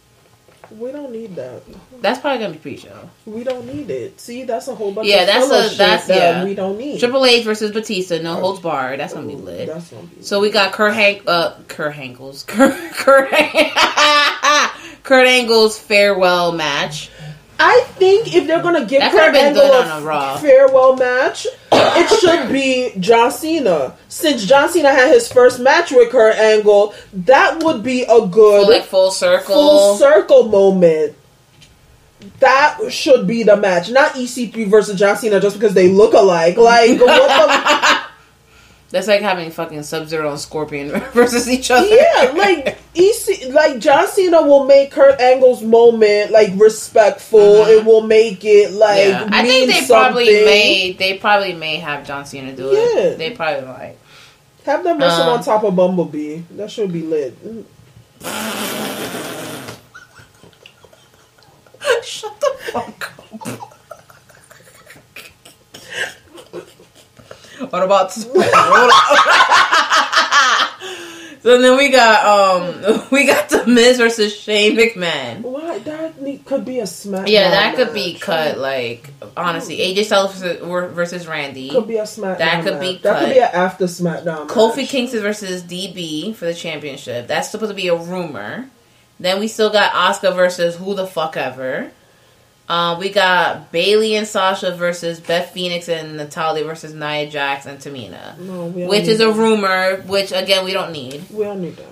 we 0.80 0.90
don't 0.94 1.12
need 1.12 1.36
that. 1.36 1.62
That's 2.02 2.20
probably 2.22 2.40
gonna 2.40 2.54
be 2.54 2.60
pre-show. 2.60 3.10
We 3.26 3.44
don't 3.44 3.66
need 3.66 3.90
it. 3.90 4.22
See, 4.22 4.46
that's 4.46 4.70
a 4.70 4.76
whole 4.76 4.94
bunch 4.94 5.06
Yeah, 5.10 5.24
of 5.24 5.28
that's 5.28 5.46
a- 5.74 5.78
that's- 5.78 6.08
that 6.08 6.18
yeah. 6.18 6.44
we 6.46 6.56
don't 6.56 6.78
need. 6.78 6.98
Triple 6.98 7.26
H 7.26 7.44
versus 7.44 7.72
Batista, 7.72 8.20
no 8.20 8.36
holds 8.36 8.62
barred. 8.62 9.02
That's 9.02 9.14
gonna 9.14 9.28
be 9.28 9.36
lit. 9.36 9.68
That's 9.68 9.90
gonna 9.90 10.04
be 10.04 10.24
So 10.24 10.40
we 10.40 10.50
got 10.50 10.72
Kurt 10.72 10.94
Hank, 10.94 11.24
uh, 11.28 11.52
Kurt 11.68 11.98
Angle's, 11.98 12.44
Kurt, 12.48 12.74
Kurt, 12.94 13.30
Kurt 15.04 15.28
Angle's 15.28 15.78
farewell 15.78 16.54
match. 16.54 17.10
I 17.64 17.82
think 17.98 18.34
if 18.36 18.48
they're 18.48 18.64
gonna 18.64 18.86
give 18.86 19.02
That 19.02 19.12
Kurt 19.12 19.36
Angle 19.36 19.62
a 19.62 20.36
a 20.36 20.40
farewell 20.40 20.96
match, 20.96 21.46
it 21.72 22.20
should 22.20 22.52
be 22.52 22.92
John 23.00 23.32
Cena. 23.32 23.96
Since 24.08 24.46
John 24.46 24.68
Cena 24.70 24.90
had 24.92 25.14
his 25.14 25.32
first 25.32 25.60
match 25.60 25.92
with 25.92 26.10
Kurt 26.10 26.36
Angle, 26.36 26.96
that 27.14 27.64
would 27.64 27.84
be 27.84 28.02
a 28.04 28.26
good 28.26 28.68
Like 28.68 28.86
full 28.86 29.12
circle. 29.12 29.54
full 29.54 29.98
circle 29.98 30.48
moment. 30.48 31.16
That 32.40 32.80
should 32.90 33.28
be 33.28 33.44
the 33.44 33.58
match, 33.58 33.90
not 33.92 34.14
EC3 34.14 34.68
versus 34.68 34.98
John 35.00 35.18
Cena, 35.18 35.40
just 35.40 35.56
because 35.58 35.74
they 35.76 35.90
look 35.90 36.14
alike. 36.14 36.58
Like, 36.58 37.00
what 37.00 38.02
That's 38.92 39.08
like 39.08 39.22
having 39.22 39.52
fucking 39.52 39.84
Sub 39.84 40.08
Zero 40.08 40.32
and 40.32 40.40
Scorpion 40.40 40.90
versus 41.14 41.50
each 41.50 41.72
other. 41.72 41.88
Yeah, 41.88 42.34
like 42.36 42.78
EC, 42.94 43.50
like 43.54 43.80
John 43.80 44.06
Cena 44.08 44.42
will 44.42 44.66
make 44.66 44.92
Kurt 44.92 45.20
Angle's 45.22 45.62
moment 45.64 46.32
like 46.32 46.50
respectful. 46.58 47.40
It 47.68 47.86
will 47.86 48.02
make 48.02 48.44
it 48.44 48.74
like. 48.74 49.14
Uh-huh. 49.14 49.28
Yeah. 49.32 49.38
I 49.38 49.48
think 49.48 49.72
they 49.72 49.88
probably 49.88 50.26
may 50.46 50.92
they 50.92 51.18
probably 51.18 51.54
may 51.54 51.78
have 51.78 52.06
John 52.06 52.26
Cena 52.26 52.54
do 52.54 52.70
it. 52.74 53.12
Yeah. 53.12 53.16
They 53.16 53.32
probably 53.32 53.66
might. 53.68 53.96
Have 54.66 54.84
them 54.84 55.00
wrestle 55.00 55.24
Um, 55.24 55.30
on 55.40 55.44
top 55.44 55.64
of 55.64 55.76
Bumblebee. 55.76 56.42
That 56.52 56.70
should 56.70 56.92
be 56.92 57.02
lit. 57.02 57.34
Shut 62.04 62.40
the 62.40 62.52
fuck 62.72 63.14
up. 63.48 63.78
What 67.70 67.84
about 67.84 68.12
So 71.44 71.60
then 71.60 71.76
we 71.76 71.90
got 71.90 72.24
um 72.24 73.08
we 73.12 73.26
got 73.26 73.50
the 73.50 73.66
Miz 73.66 73.98
versus 73.98 74.38
Shane 74.38 74.78
McMahon. 74.78 75.42
Why 75.42 75.80
that 75.80 76.22
need, 76.22 76.46
could 76.46 76.66
be 76.66 76.80
a 76.80 76.84
SmackDown? 76.84 77.30
Yeah, 77.30 77.50
that 77.50 77.76
could 77.76 77.94
be 77.94 78.14
match. 78.14 78.22
cut. 78.22 78.58
Like 78.60 79.10
honestly, 79.36 79.78
AJ 79.78 80.06
Styles 80.06 80.36
versus, 80.36 80.94
versus 80.94 81.28
Randy. 81.28 81.70
Could 81.70 81.88
be 81.88 81.98
a 81.98 82.04
SmackDown. 82.04 82.38
That 82.38 82.64
could 82.64 82.80
be 82.80 82.94
match. 82.94 83.02
That 83.02 83.14
cut. 83.14 83.26
could 83.26 83.34
be 83.34 83.40
an 83.40 83.50
after 83.54 83.86
SmackDown. 83.86 84.48
Kofi 84.48 84.78
match. 84.78 84.90
Kingston 84.90 85.22
versus 85.22 85.64
DB 85.64 86.36
for 86.36 86.46
the 86.46 86.54
championship. 86.54 87.26
That's 87.28 87.50
supposed 87.50 87.72
to 87.72 87.76
be 87.76 87.88
a 87.88 87.96
rumor. 87.96 88.70
Then 89.20 89.40
we 89.40 89.48
still 89.48 89.72
got 89.72 89.96
Oscar 89.96 90.32
versus 90.32 90.76
who 90.76 90.94
the 90.94 91.08
fuck 91.08 91.38
ever. 91.38 91.92
Um, 92.72 93.00
we 93.00 93.10
got 93.10 93.70
Bayley 93.74 94.16
and 94.16 94.26
Sasha 94.26 94.72
versus 94.74 95.20
Beth 95.20 95.52
Phoenix 95.52 95.90
and 95.90 96.16
Natalya 96.16 96.64
versus 96.64 96.94
Nia 96.94 97.30
Jax 97.30 97.66
and 97.66 97.80
Tamina, 97.80 98.38
No, 98.40 98.68
which 98.70 99.10
is 99.10 99.20
a 99.20 99.30
rumor. 99.30 99.98
Which 100.08 100.32
again 100.32 100.64
we 100.64 100.72
don't 100.72 100.94
need. 100.94 101.26
We 101.30 101.44
don't 101.44 101.62
need 101.62 101.76
that. 101.76 101.88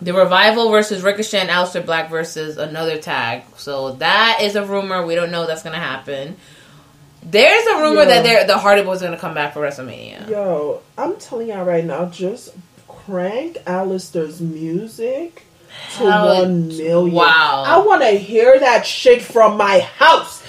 The 0.00 0.12
Revival 0.14 0.70
versus 0.70 1.02
Ricochet 1.02 1.38
and 1.40 1.50
Aleister 1.50 1.84
Black 1.84 2.10
versus 2.10 2.58
another 2.58 2.98
tag. 2.98 3.42
So 3.56 3.92
that 3.94 4.38
is 4.42 4.54
a 4.54 4.64
rumor. 4.64 5.04
We 5.04 5.16
don't 5.16 5.32
know 5.32 5.46
that's 5.46 5.62
gonna 5.64 5.78
happen. 5.80 6.36
There's 7.24 7.66
a 7.66 7.76
rumor 7.80 8.02
Yeah. 8.02 8.08
that 8.08 8.22
they're, 8.22 8.46
the 8.46 8.58
Hardy 8.58 8.82
Boys 8.82 9.02
are 9.02 9.06
gonna 9.06 9.18
come 9.18 9.34
back 9.34 9.54
for 9.54 9.60
WrestleMania. 9.62 10.28
Yo, 10.28 10.80
I'm 10.96 11.16
telling 11.16 11.48
y'all 11.48 11.64
right 11.64 11.84
now, 11.84 12.04
just 12.04 12.50
crank 12.86 13.56
Aleister's 13.66 14.40
music 14.40 15.44
to 15.98 16.10
Hell, 16.10 16.42
one 16.42 16.68
million. 16.68 17.12
wow. 17.12 17.62
I 17.66 17.78
want 17.78 18.02
to 18.02 18.10
hear 18.10 18.58
that 18.60 18.84
shit 18.86 19.22
from 19.22 19.56
my 19.56 19.80
house. 19.80 20.42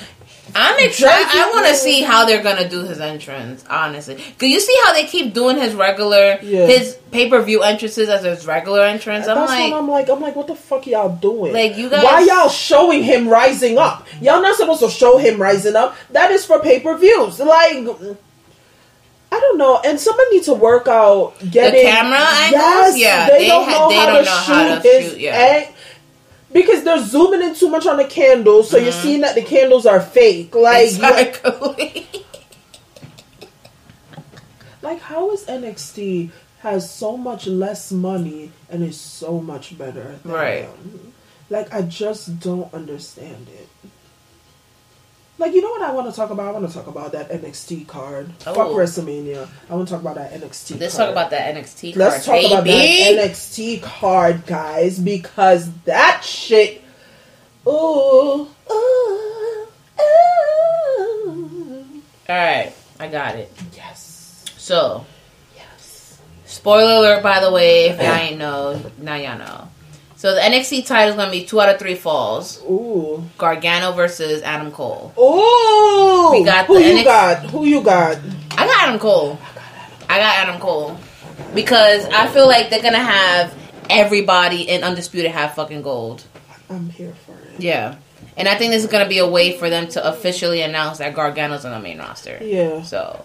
I'm 0.57 0.79
excited. 0.79 1.27
I 1.37 1.49
want 1.53 1.67
to 1.67 1.73
see 1.75 2.01
how 2.01 2.23
they're 2.25 2.41
gonna 2.41 2.69
do 2.69 2.83
his 2.85 3.01
entrance. 3.01 3.65
Honestly, 3.69 4.15
cause 4.15 4.47
you 4.47 4.61
see 4.61 4.77
how 4.85 4.93
they 4.93 5.03
keep 5.05 5.33
doing 5.33 5.57
his 5.57 5.73
regular, 5.75 6.39
Yeah. 6.41 6.65
his 6.65 6.95
pay 7.11 7.29
per 7.29 7.41
view 7.41 7.61
entrances 7.61 8.07
as 8.07 8.23
his 8.23 8.47
regular 8.47 8.83
entrance. 8.85 9.27
I'm 9.27 9.35
That's 9.35 9.51
like, 9.51 9.71
what 9.71 9.77
I'm 9.79 9.89
like. 9.89 10.09
I'm 10.09 10.21
like, 10.21 10.35
what 10.37 10.47
the 10.47 10.55
fuck 10.55 10.87
y'all 10.87 11.13
doing? 11.17 11.51
Like, 11.51 11.75
you 11.75 11.89
guys- 11.89 12.03
why 12.05 12.21
y'all 12.21 12.47
showing 12.47 13.03
him 13.03 13.27
rising 13.27 13.77
up? 13.77 14.07
Y'all 14.21 14.41
not 14.41 14.55
supposed 14.55 14.79
to 14.79 14.89
show 14.89 15.17
him 15.17 15.41
rising 15.41 15.75
up. 15.75 15.97
That 16.11 16.31
is 16.31 16.45
for 16.45 16.59
pay 16.61 16.79
per 16.79 16.97
views. 16.97 17.39
Like, 17.41 17.85
I 19.35 19.39
don't 19.39 19.57
know. 19.57 19.81
And 19.85 19.99
someone 19.99 20.25
needs 20.31 20.45
to 20.45 20.53
work 20.53 20.87
out 20.87 21.33
getting 21.51 21.83
the 21.83 21.89
camera 21.91 22.17
angles? 22.19 22.97
Yes, 22.97 22.97
Yeah, 22.97 23.27
they, 23.29 23.37
they 23.39 23.47
don't 23.47 23.65
ha- 23.69 23.71
know 23.79 23.89
they 23.89 23.95
how 23.95 24.05
don't 24.05 24.23
to 24.23 24.29
know 24.29 24.37
shoot 24.45 24.69
how 24.69 24.79
to 24.79 25.01
shoot, 25.09 25.19
yeah. 25.19 25.35
ang- 25.67 25.73
because 26.53 26.83
they're 26.83 27.03
zooming 27.03 27.41
in 27.41 27.53
too 27.55 27.69
much 27.69 27.85
on 27.85 27.97
the 27.97 28.05
candles, 28.05 28.69
so 28.69 28.77
you're 28.77 28.91
Mm-hmm. 28.93 29.01
seeing 29.03 29.21
that 29.21 29.35
the 29.35 29.41
candles 29.43 29.85
are 29.85 29.99
fake. 29.99 30.55
Like, 30.55 30.85
exactly. 30.85 32.07
like 34.81 34.99
how 35.01 35.31
is 35.31 35.43
NXT 35.45 36.29
has 36.59 36.89
so 36.89 37.17
much 37.17 37.45
less 37.47 37.91
money 37.91 38.51
and 38.69 38.83
is 38.83 38.99
so 38.99 39.39
much 39.41 39.77
better? 39.77 40.17
Than 40.23 40.31
Right. 40.31 40.61
them? 40.61 41.13
Like 41.49 41.73
I 41.73 41.81
just 41.83 42.39
don't 42.39 42.73
understand 42.73 43.47
it. 43.53 43.67
Like 45.37 45.53
you 45.53 45.61
know 45.61 45.69
what 45.69 45.81
I 45.81 45.91
want 45.91 46.09
to 46.09 46.15
talk 46.15 46.29
about? 46.29 46.47
I 46.47 46.51
want 46.57 46.67
to 46.67 46.73
talk 46.73 46.87
about 46.87 47.11
that 47.11 47.29
NXT 47.29 47.87
card. 47.87 48.31
Fuck 48.39 48.55
Oh. 48.57 48.73
WrestleMania. 48.75 49.47
I 49.69 49.75
want 49.75 49.87
to 49.87 49.93
talk 49.93 50.01
about 50.01 50.15
that 50.15 50.31
NXT. 50.33 50.79
Let's 50.79 50.95
card. 50.95 51.07
talk 51.07 51.11
about 51.11 51.29
that 51.31 51.55
NXT. 51.55 51.93
Card, 51.93 51.97
Let's 51.97 52.25
talk 52.25 52.45
about 52.45 52.63
that. 52.63 53.17
NXT 53.31 53.81
card, 53.81 54.45
guys, 54.45 54.97
because 54.97 55.69
that 55.83 56.23
shit. 56.23 56.81
Ooh, 57.67 58.47
ooh, 58.71 59.67
ooh. 59.99 61.85
All 62.29 62.35
right, 62.35 62.73
I 62.99 63.07
got 63.07 63.35
it. 63.35 63.51
Yes, 63.75 64.45
So, 64.57 65.05
yes. 65.55 66.17
spoiler 66.45 66.93
alert, 66.95 67.23
by 67.23 67.39
the 67.39 67.51
way, 67.51 67.89
if 67.89 67.97
y'all 67.97 68.15
ain't 68.15 68.37
know, 68.39 68.81
now 68.99 69.15
y'all 69.15 69.37
know. 69.37 69.64
So 70.17 70.33
the 70.33 70.41
NXT 70.41 70.85
title 70.87 71.09
is 71.09 71.15
gonna 71.15 71.31
be 71.31 71.43
two 71.45 71.59
out 71.61 71.69
of 71.69 71.77
three 71.79 71.95
falls. 71.95 72.61
Ooh, 72.63 73.23
Gargano 73.37 73.91
versus 73.91 74.41
Adam 74.43 74.71
Cole. 74.71 75.13
ooh. 75.17 76.31
We 76.31 76.43
got 76.43 76.65
who 76.67 76.75
the 76.75 76.81
you 76.87 76.95
NXT 76.99 77.03
got? 77.03 77.37
Who 77.51 77.65
you 77.65 77.81
got? 77.81 78.17
I 78.51 78.65
got 78.67 78.83
Adam 78.87 78.99
Cole. 78.99 79.37
I 80.09 80.17
got 80.19 80.35
Adam 80.37 80.59
Cole 80.61 80.97
because 81.53 82.05
I 82.05 82.27
feel 82.27 82.47
like 82.47 82.69
they're 82.69 82.81
gonna 82.81 82.97
have 82.97 83.53
everybody 83.89 84.63
in 84.69 84.83
Undisputed 84.83 85.31
have 85.31 85.53
fucking 85.55 85.81
gold. 85.81 86.23
I'm 86.69 86.89
here 86.89 87.13
for 87.25 87.33
it. 87.33 87.59
Yeah, 87.59 87.95
and 88.37 88.47
I 88.47 88.55
think 88.55 88.71
this 88.71 88.83
is 88.83 88.89
gonna 88.89 89.09
be 89.09 89.17
a 89.19 89.27
way 89.27 89.57
for 89.57 89.69
them 89.69 89.87
to 89.89 90.07
officially 90.07 90.61
announce 90.61 90.97
that 90.99 91.13
Gargano's 91.13 91.65
on 91.65 91.71
the 91.71 91.79
main 91.79 91.99
roster. 91.99 92.39
Yeah. 92.41 92.81
So, 92.83 93.23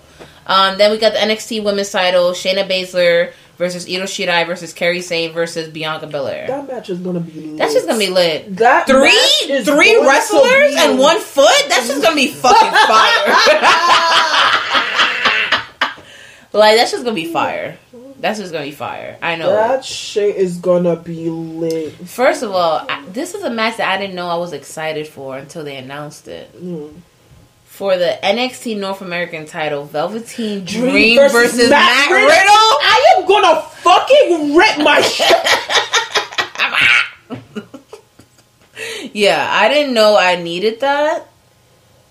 um, 0.51 0.79
then 0.79 0.91
we 0.91 0.99
got 0.99 1.13
the 1.13 1.21
NXT 1.21 1.63
Women's 1.63 1.91
Title: 1.91 2.33
Shayna 2.33 2.69
Baszler 2.69 3.33
versus 3.57 3.87
Io 3.87 4.03
Shirai 4.03 4.45
versus 4.47 4.75
Kairi 4.75 5.01
Sane 5.01 5.33
versus 5.33 5.69
Bianca 5.69 6.09
Belair. 6.09 6.49
That 6.49 6.67
match 6.67 6.91
is 6.91 6.99
gonna 6.99 7.21
be. 7.21 7.41
Lit. 7.41 7.59
That's 7.59 7.73
just 7.73 7.87
gonna 7.87 8.01
be 8.01 8.09
lit. 8.09 8.57
That 8.57 8.89
Three, 8.89 9.63
three 9.63 9.97
wrestlers 10.05 10.75
and 10.77 10.99
one 10.99 11.21
foot. 11.21 11.47
That's 11.69 11.87
just 11.87 12.03
gonna 12.03 12.17
be 12.17 12.27
fucking 12.29 12.73
fire. 12.89 13.27
like 16.53 16.77
that's 16.77 16.91
just 16.91 17.05
gonna 17.05 17.15
be 17.15 17.33
fire. 17.33 17.79
That's 18.19 18.39
just 18.41 18.53
gonna 18.53 18.65
be 18.65 18.73
fire. 18.73 19.17
I 19.23 19.37
know. 19.37 19.51
That 19.53 19.85
shit 19.85 20.35
is 20.37 20.59
gonna 20.59 20.97
be 20.97 21.31
lit. 21.31 21.93
First 22.09 22.43
of 22.43 22.51
all, 22.51 22.85
I, 22.89 23.05
this 23.11 23.35
is 23.35 23.45
a 23.45 23.51
match 23.51 23.77
that 23.77 23.89
I 23.89 23.99
didn't 24.01 24.17
know 24.17 24.27
I 24.27 24.37
was 24.37 24.53
excited 24.53 25.07
for 25.07 25.39
until 25.39 25.63
they 25.65 25.77
announced 25.77 26.27
it. 26.29 26.53
Mm. 26.61 26.95
For 27.81 27.97
the 27.97 28.19
NXT 28.23 28.77
North 28.79 29.01
American 29.01 29.47
title, 29.47 29.87
Velveteen 29.87 30.67
Dream, 30.67 30.91
Dream 30.91 31.17
versus, 31.17 31.33
versus 31.33 31.71
Matt, 31.71 32.11
Matt 32.11 32.13
Riddle. 32.15 32.29
Riddle? 32.29 32.53
I 32.53 33.15
am 33.17 33.25
gonna 33.27 33.63
fucking 33.63 34.55
rip 34.55 34.77
my 34.85 35.01
shit. 35.01 35.35
Yeah, 39.15 39.47
I 39.51 39.69
didn't 39.69 39.95
know 39.95 40.17
I 40.19 40.37
needed 40.43 40.81
that 40.81 41.27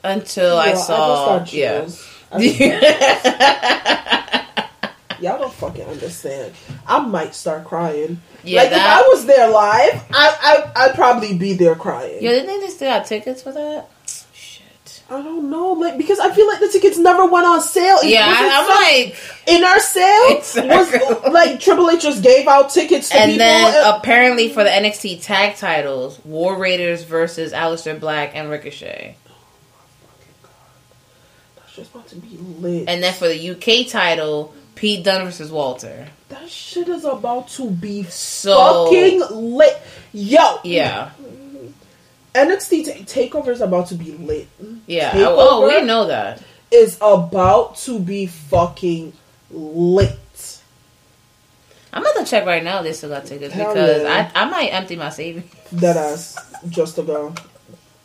until 0.04 0.58
I 0.58 0.70
Yo, 0.72 0.76
saw. 0.76 1.46
yeah. 1.50 1.88
I 2.32 2.40
just- 2.40 2.60
Y'all 5.22 5.38
don't 5.40 5.54
fucking 5.54 5.86
understand. 5.86 6.54
I 6.88 7.00
might 7.00 7.36
start 7.36 7.66
crying. 7.66 8.22
Yeah, 8.44 8.62
like 8.62 8.72
that- 8.72 9.02
if 9.02 9.06
I 9.06 9.10
was 9.10 9.26
there 9.28 9.50
live, 9.50 10.04
I, 10.12 10.72
I 10.76 10.86
I'd 10.86 10.96
probably 10.96 11.36
be 11.38 11.54
there 11.54 11.76
crying. 11.76 12.24
Yo, 12.24 12.32
didn't 12.32 12.62
they 12.62 12.68
still 12.70 12.90
got 12.92 13.06
tickets 13.06 13.44
for 13.44 13.52
that? 13.52 13.88
I 15.12 15.22
don't 15.24 15.50
know, 15.50 15.74
like 15.74 15.98
because 15.98 16.20
I 16.20 16.32
feel 16.34 16.48
like 16.48 16.60
the 16.60 16.68
tickets 16.70 16.98
never 17.00 17.26
went 17.26 17.46
on 17.48 17.62
sale. 17.62 17.98
It 18.04 18.12
Yeah, 18.12 18.26
I'm 18.32 18.68
like, 18.68 19.18
in 19.48 19.64
our 19.64 19.80
sale 19.80 20.38
Exactly. 20.38 20.70
was 20.70 21.34
like 21.34 21.60
Triple 21.60 21.90
H 21.90 22.04
just 22.04 22.22
gave 22.24 22.48
out 22.48 22.70
tickets 22.70 23.10
to 23.10 23.18
and 23.20 23.40
then 23.40 23.74
and- 23.76 23.96
apparently 23.98 24.50
for 24.50 24.64
the 24.64 24.70
NXT 24.70 25.24
tag 25.24 25.56
titles, 25.56 26.20
War 26.24 26.56
Raiders 26.58 27.04
versus 27.04 27.54
Aleister 27.54 28.00
Black 28.00 28.36
and 28.36 28.52
Ricochet, 28.52 29.16
That's 31.56 31.76
just 31.76 31.92
about 31.92 32.08
to 32.10 32.16
be 32.18 32.38
lit. 32.38 32.88
and 32.88 33.02
then 33.02 33.14
for 33.14 33.28
the 33.28 33.50
UK 33.52 33.88
title, 33.90 34.54
Pete 34.76 35.04
Dunne 35.04 35.26
versus 35.26 35.52
Walter. 35.52 36.08
that 36.30 36.48
shit 36.50 36.88
is 36.88 37.04
about 37.06 37.48
to 37.50 37.70
be 37.72 38.04
So 38.04 38.86
fucking 38.86 39.22
lit. 39.56 39.78
Yo, 40.14 40.60
yeah, 40.64 41.12
NXT 42.36 42.86
ta- 42.86 43.12
takeover 43.12 43.48
is 43.50 43.62
about 43.62 43.88
to 43.88 43.96
be 43.96 44.12
lit. 44.12 44.48
Yeah. 44.90 45.12
Oh, 45.16 45.68
we 45.68 45.86
know 45.86 46.08
that. 46.08 46.42
is 46.72 46.98
about 47.02 47.76
to 47.78 48.00
be 48.00 48.26
fucking 48.26 49.14
lit. 49.52 50.62
I'm 51.92 52.04
about 52.04 52.18
to 52.18 52.26
check 52.26 52.46
right 52.46 52.64
now. 52.64 52.82
They 52.82 52.94
still 52.94 53.10
got 53.10 53.26
tickets 53.26 53.54
Hell 53.54 53.74
because 53.74 54.04
yeah. 54.04 54.32
I 54.36 54.44
I 54.44 54.50
might 54.50 54.68
empty 54.68 54.96
my 54.96 55.10
savings 55.10 55.52
That 55.72 55.98
ass, 56.12 56.38
just 56.70 56.96
to 56.96 57.04
go. 57.04 57.34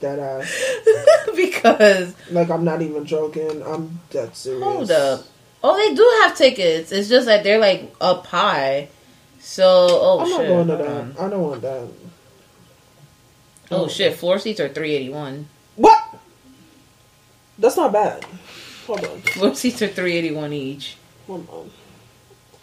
That 0.00 0.18
ass. 0.18 1.28
because 1.36 2.14
Like 2.30 2.50
I'm 2.50 2.64
not 2.64 2.82
even 2.82 3.04
joking. 3.04 3.62
I'm 3.62 4.00
dead 4.10 4.34
serious. 4.36 4.62
hold 4.62 4.90
up. 4.90 5.24
Oh, 5.62 5.76
they 5.76 5.94
do 5.94 6.20
have 6.22 6.36
tickets. 6.36 6.92
It's 6.92 7.08
just 7.08 7.26
that 7.26 7.44
they're 7.44 7.58
like 7.58 7.94
up 8.00 8.26
high. 8.26 8.88
So 9.40 9.88
oh 9.90 10.20
I'm 10.20 10.26
shit. 10.28 10.38
not 10.38 10.46
going 10.46 10.68
to 10.68 10.76
that. 10.76 11.20
I 11.20 11.28
don't 11.28 11.42
want 11.42 11.62
that. 11.62 11.88
Oh 13.70 13.88
shit, 13.88 14.16
floor 14.16 14.38
seats 14.38 14.60
are 14.60 14.68
three 14.68 14.92
eighty 14.94 15.10
one. 15.10 15.48
That's 17.58 17.76
not 17.76 17.92
bad. 17.92 18.24
Hold 18.86 19.04
on. 19.04 19.22
Are 19.42 19.54
three 19.54 20.16
eighty 20.16 20.30
one 20.32 20.52
each. 20.52 20.96
Hold 21.26 21.48
on. 21.48 21.70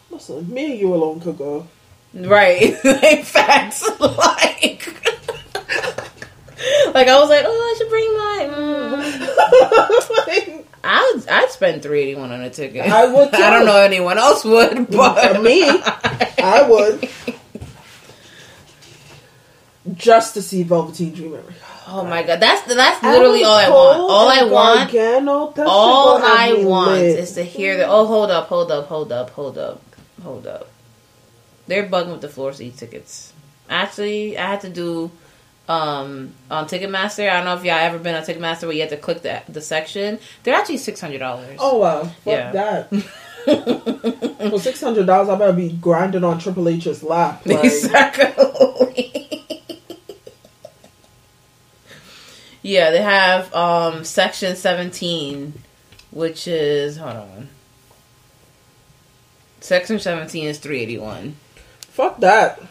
Listen, 0.09 0.51
me 0.53 0.71
and 0.71 0.79
you 0.79 0.93
alone 0.93 1.19
could 1.19 1.37
go. 1.37 1.67
Right. 2.13 2.75
like 2.83 3.23
facts. 3.23 3.87
like 3.99 4.87
Like 6.93 7.07
I 7.07 7.19
was 7.19 7.29
like, 7.29 7.45
oh 7.47 7.49
I 7.49 7.75
should 7.77 7.89
bring 7.89 8.13
my 8.17 8.49
mm. 10.51 10.65
I'd 10.83 11.21
I'd 11.29 11.49
spend 11.49 11.81
three 11.81 12.01
eighty 12.01 12.15
one 12.15 12.31
on 12.31 12.41
a 12.41 12.49
ticket. 12.49 12.85
I 12.85 13.05
would, 13.05 13.31
too. 13.31 13.37
I 13.37 13.49
don't 13.49 13.65
know 13.65 13.77
anyone 13.81 14.17
else 14.17 14.43
would, 14.43 14.89
but 14.91 15.41
me, 15.41 15.63
I 15.63 16.65
would. 16.69 17.09
Just 19.95 20.33
to 20.35 20.41
see 20.41 20.63
Velveteen 20.63 21.13
Dream. 21.13 21.35
every- 21.35 21.55
Oh 21.93 22.05
my 22.05 22.23
god, 22.23 22.39
that's 22.39 22.61
that's 22.73 23.03
literally 23.03 23.43
all 23.43 23.55
I 23.57 23.69
want. 23.69 23.99
All 23.99 24.29
I 24.29 24.43
want 24.43 24.93
all 25.67 26.17
I 26.23 26.63
want 26.65 26.91
lit. 26.91 27.19
is 27.19 27.33
to 27.33 27.43
hear 27.43 27.75
the 27.77 27.85
oh 27.87 28.05
hold 28.05 28.31
up, 28.31 28.47
hold 28.47 28.71
up, 28.71 28.87
hold 28.87 29.11
up, 29.11 29.29
hold 29.31 29.57
up, 29.57 29.81
hold 30.23 30.47
up. 30.47 30.69
They're 31.67 31.87
bugging 31.87 32.11
with 32.11 32.21
the 32.21 32.29
floor 32.29 32.53
seat 32.53 32.77
tickets. 32.77 33.33
Actually, 33.69 34.37
I 34.37 34.47
had 34.51 34.61
to 34.61 34.69
do 34.69 35.11
um 35.67 36.33
on 36.49 36.67
Ticketmaster. 36.67 37.29
I 37.29 37.35
don't 37.37 37.45
know 37.45 37.55
if 37.55 37.63
y'all 37.63 37.75
ever 37.75 37.99
been 37.99 38.15
on 38.15 38.23
Ticketmaster 38.23 38.63
where 38.63 38.71
you 38.73 38.81
have 38.81 38.89
to 38.91 38.97
click 38.97 39.21
the 39.21 39.41
the 39.49 39.61
section. 39.61 40.19
They're 40.43 40.55
actually 40.55 40.77
six 40.77 41.01
hundred 41.01 41.19
dollars. 41.19 41.57
Oh 41.59 41.77
wow, 41.77 42.03
fuck 42.03 42.25
Yeah. 42.25 42.51
that. 42.51 42.89
For 44.51 44.59
six 44.59 44.79
hundred 44.81 45.07
dollars, 45.07 45.29
I 45.29 45.35
better 45.35 45.53
be 45.53 45.69
grinding 45.73 46.23
on 46.23 46.39
Triple 46.39 46.69
H's 46.69 47.03
lap. 47.03 47.41
Like, 47.45 47.65
exactly. 47.65 49.40
Yeah, 52.61 52.91
they 52.91 53.01
have 53.01 53.53
um 53.53 54.03
section 54.03 54.55
seventeen, 54.55 55.53
which 56.11 56.47
is 56.47 56.97
hold 56.97 57.15
on. 57.15 57.49
Section 59.59 59.99
seventeen 59.99 60.47
is 60.47 60.59
three 60.59 60.79
eighty 60.81 60.97
one. 60.97 61.35
fuck 61.79 62.19
that. 62.19 62.61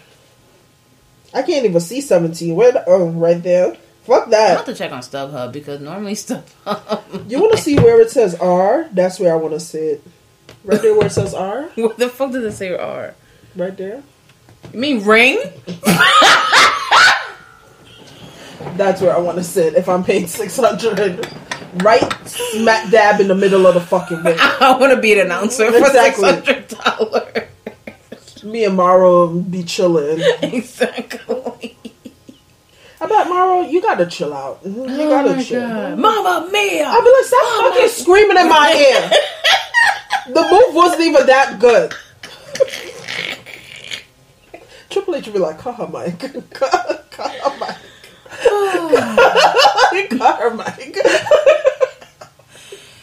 I 1.33 1.43
can't 1.43 1.65
even 1.65 1.81
see 1.81 2.01
seventeen. 2.01 2.55
Where? 2.57 2.73
The, 2.73 2.85
oh, 2.87 3.09
right 3.11 3.43
there. 3.43 3.77
Fuck 4.05 4.31
that. 4.31 4.51
I 4.51 4.55
have 4.55 4.65
to 4.65 4.75
check 4.75 4.93
on 4.93 5.03
StubHub 5.03 5.53
because 5.53 5.81
normally 5.81 6.13
StubHub. 6.15 7.31
You 7.31 7.41
want 7.41 7.53
to 7.53 7.59
see 7.59 7.77
where 7.77 8.01
it 8.01 8.11
says 8.11 8.35
R? 8.35 8.89
That's 8.93 9.21
where 9.21 9.33
I 9.33 9.37
want 9.37 9.55
to 9.55 9.61
sit. 9.61 10.03
Right 10.65 10.83
there 10.83 10.95
where 10.95 11.07
it 11.07 11.13
says 11.13 11.35
R. 11.35 11.63
what 11.77 11.99
the 11.99 12.09
fuck 12.09 12.33
does 12.33 12.45
it 12.45 12.57
say 12.57 12.75
R? 12.77 13.15
right 13.57 13.77
there. 13.77 14.03
You 14.73 14.79
mean 14.79 15.05
ring? 15.05 15.39
That's 18.77 19.01
where 19.01 19.15
I 19.15 19.19
want 19.19 19.39
to 19.39 19.45
sit. 19.45 19.75
If 19.75 19.89
I'm 19.89 20.05
paid 20.05 20.29
six 20.29 20.57
hundred, 20.57 21.27
right 21.83 22.03
smack 22.27 22.91
dab 22.91 23.21
in 23.21 23.29
the 23.29 23.35
middle 23.35 23.67
of 23.67 23.75
the 23.75 23.81
fucking 23.81 24.23
ring. 24.23 24.37
I 24.41 24.77
want 24.79 24.95
to 24.95 25.01
be 25.01 25.13
an 25.13 25.21
announcer 25.27 25.71
for 25.73 25.85
six 25.91 26.21
hundred 26.21 26.69
dollars. 26.69 27.49
Me 28.45 28.65
and 28.65 28.77
Mauro 28.77 29.29
be 29.29 29.63
chilling. 29.63 30.21
exactly. 30.43 31.77
How 32.99 33.07
about 33.07 33.29
Mauro? 33.29 33.63
You 33.63 33.81
gotta 33.81 34.07
chill 34.07 34.35
out. 34.35 34.61
You 34.65 34.85
oh 34.87 35.09
gotta 35.09 35.43
chill. 35.43 35.97
Mama 35.97 36.49
mia! 36.53 36.85
I'll 36.87 37.03
be 37.03 37.11
like, 37.11 37.25
stop 37.25 37.73
fucking 37.73 37.89
screaming 37.89 38.37
in 38.37 38.49
my 38.49 38.73
ear. 38.73 39.11
the 40.35 40.43
move 40.43 40.75
wasn't 40.75 41.03
even 41.03 41.27
that 41.27 41.59
good. 41.59 41.95
Triple 44.91 45.15
H 45.15 45.27
would 45.27 45.33
be 45.33 45.39
like, 45.39 45.59
cut 45.59 45.77
her 45.77 45.87
mic. 45.87 46.51
Cut, 46.51 47.11
cut 48.43 48.81
her 48.81 49.91
mic. 49.95 50.19
cut 50.19 50.39
her 50.41 50.51
mic. 50.55 50.97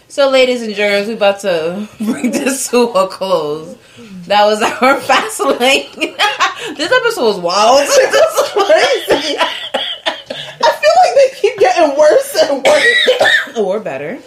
So, 0.09 0.29
ladies 0.31 0.63
and 0.63 0.73
germs, 0.73 1.07
we 1.07 1.13
about 1.13 1.41
to 1.41 1.87
bring 1.99 2.31
this 2.31 2.69
to 2.69 2.89
a 2.89 3.07
close. 3.07 3.77
That 4.25 4.45
was 4.45 4.61
our 4.63 4.99
Fastlane. 4.99 5.93
this 6.75 6.91
episode 6.91 7.23
was 7.23 7.39
wild. 7.39 7.87
Crazy. 7.87 9.37
I 9.39 10.71
feel 10.81 10.95
like 11.03 11.13
they 11.15 11.39
keep 11.39 11.59
getting 11.59 11.97
worse 11.97 12.35
and 12.41 12.65
worse. 12.65 13.57
or 13.57 13.79
better. 13.79 14.17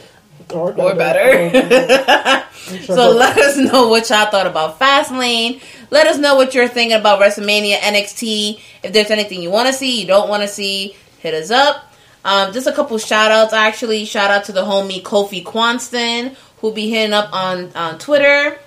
Or 0.52 0.72
Or 0.72 0.94
better. 0.94 1.50
so 2.84 3.10
let 3.10 3.36
us 3.38 3.56
know 3.56 3.88
what 3.88 4.08
y'all 4.10 4.30
thought 4.30 4.46
about 4.46 4.78
Fastlane. 4.78 5.62
Let 5.90 6.06
us 6.06 6.18
know 6.18 6.36
what 6.36 6.54
you're 6.54 6.68
thinking 6.68 6.98
about 6.98 7.20
WrestleMania 7.20 7.76
NXT. 7.78 8.60
If 8.82 8.92
there's 8.92 9.10
anything 9.10 9.42
you 9.42 9.50
want 9.50 9.68
to 9.68 9.72
see, 9.72 10.00
you 10.00 10.06
don't 10.06 10.28
want 10.28 10.42
to 10.42 10.48
see, 10.48 10.96
hit 11.18 11.34
us 11.34 11.50
up. 11.50 11.92
Um, 12.24 12.52
just 12.52 12.66
a 12.66 12.72
couple 12.72 12.98
shout 12.98 13.30
outs 13.30 13.52
actually. 13.52 14.04
Shout 14.04 14.30
out 14.30 14.44
to 14.44 14.52
the 14.52 14.62
homie 14.62 15.02
Kofi 15.02 15.44
Quanston, 15.44 16.36
who'll 16.58 16.72
be 16.72 16.90
hitting 16.90 17.12
up 17.14 17.32
on, 17.32 17.72
on 17.74 17.98
Twitter. 17.98 18.58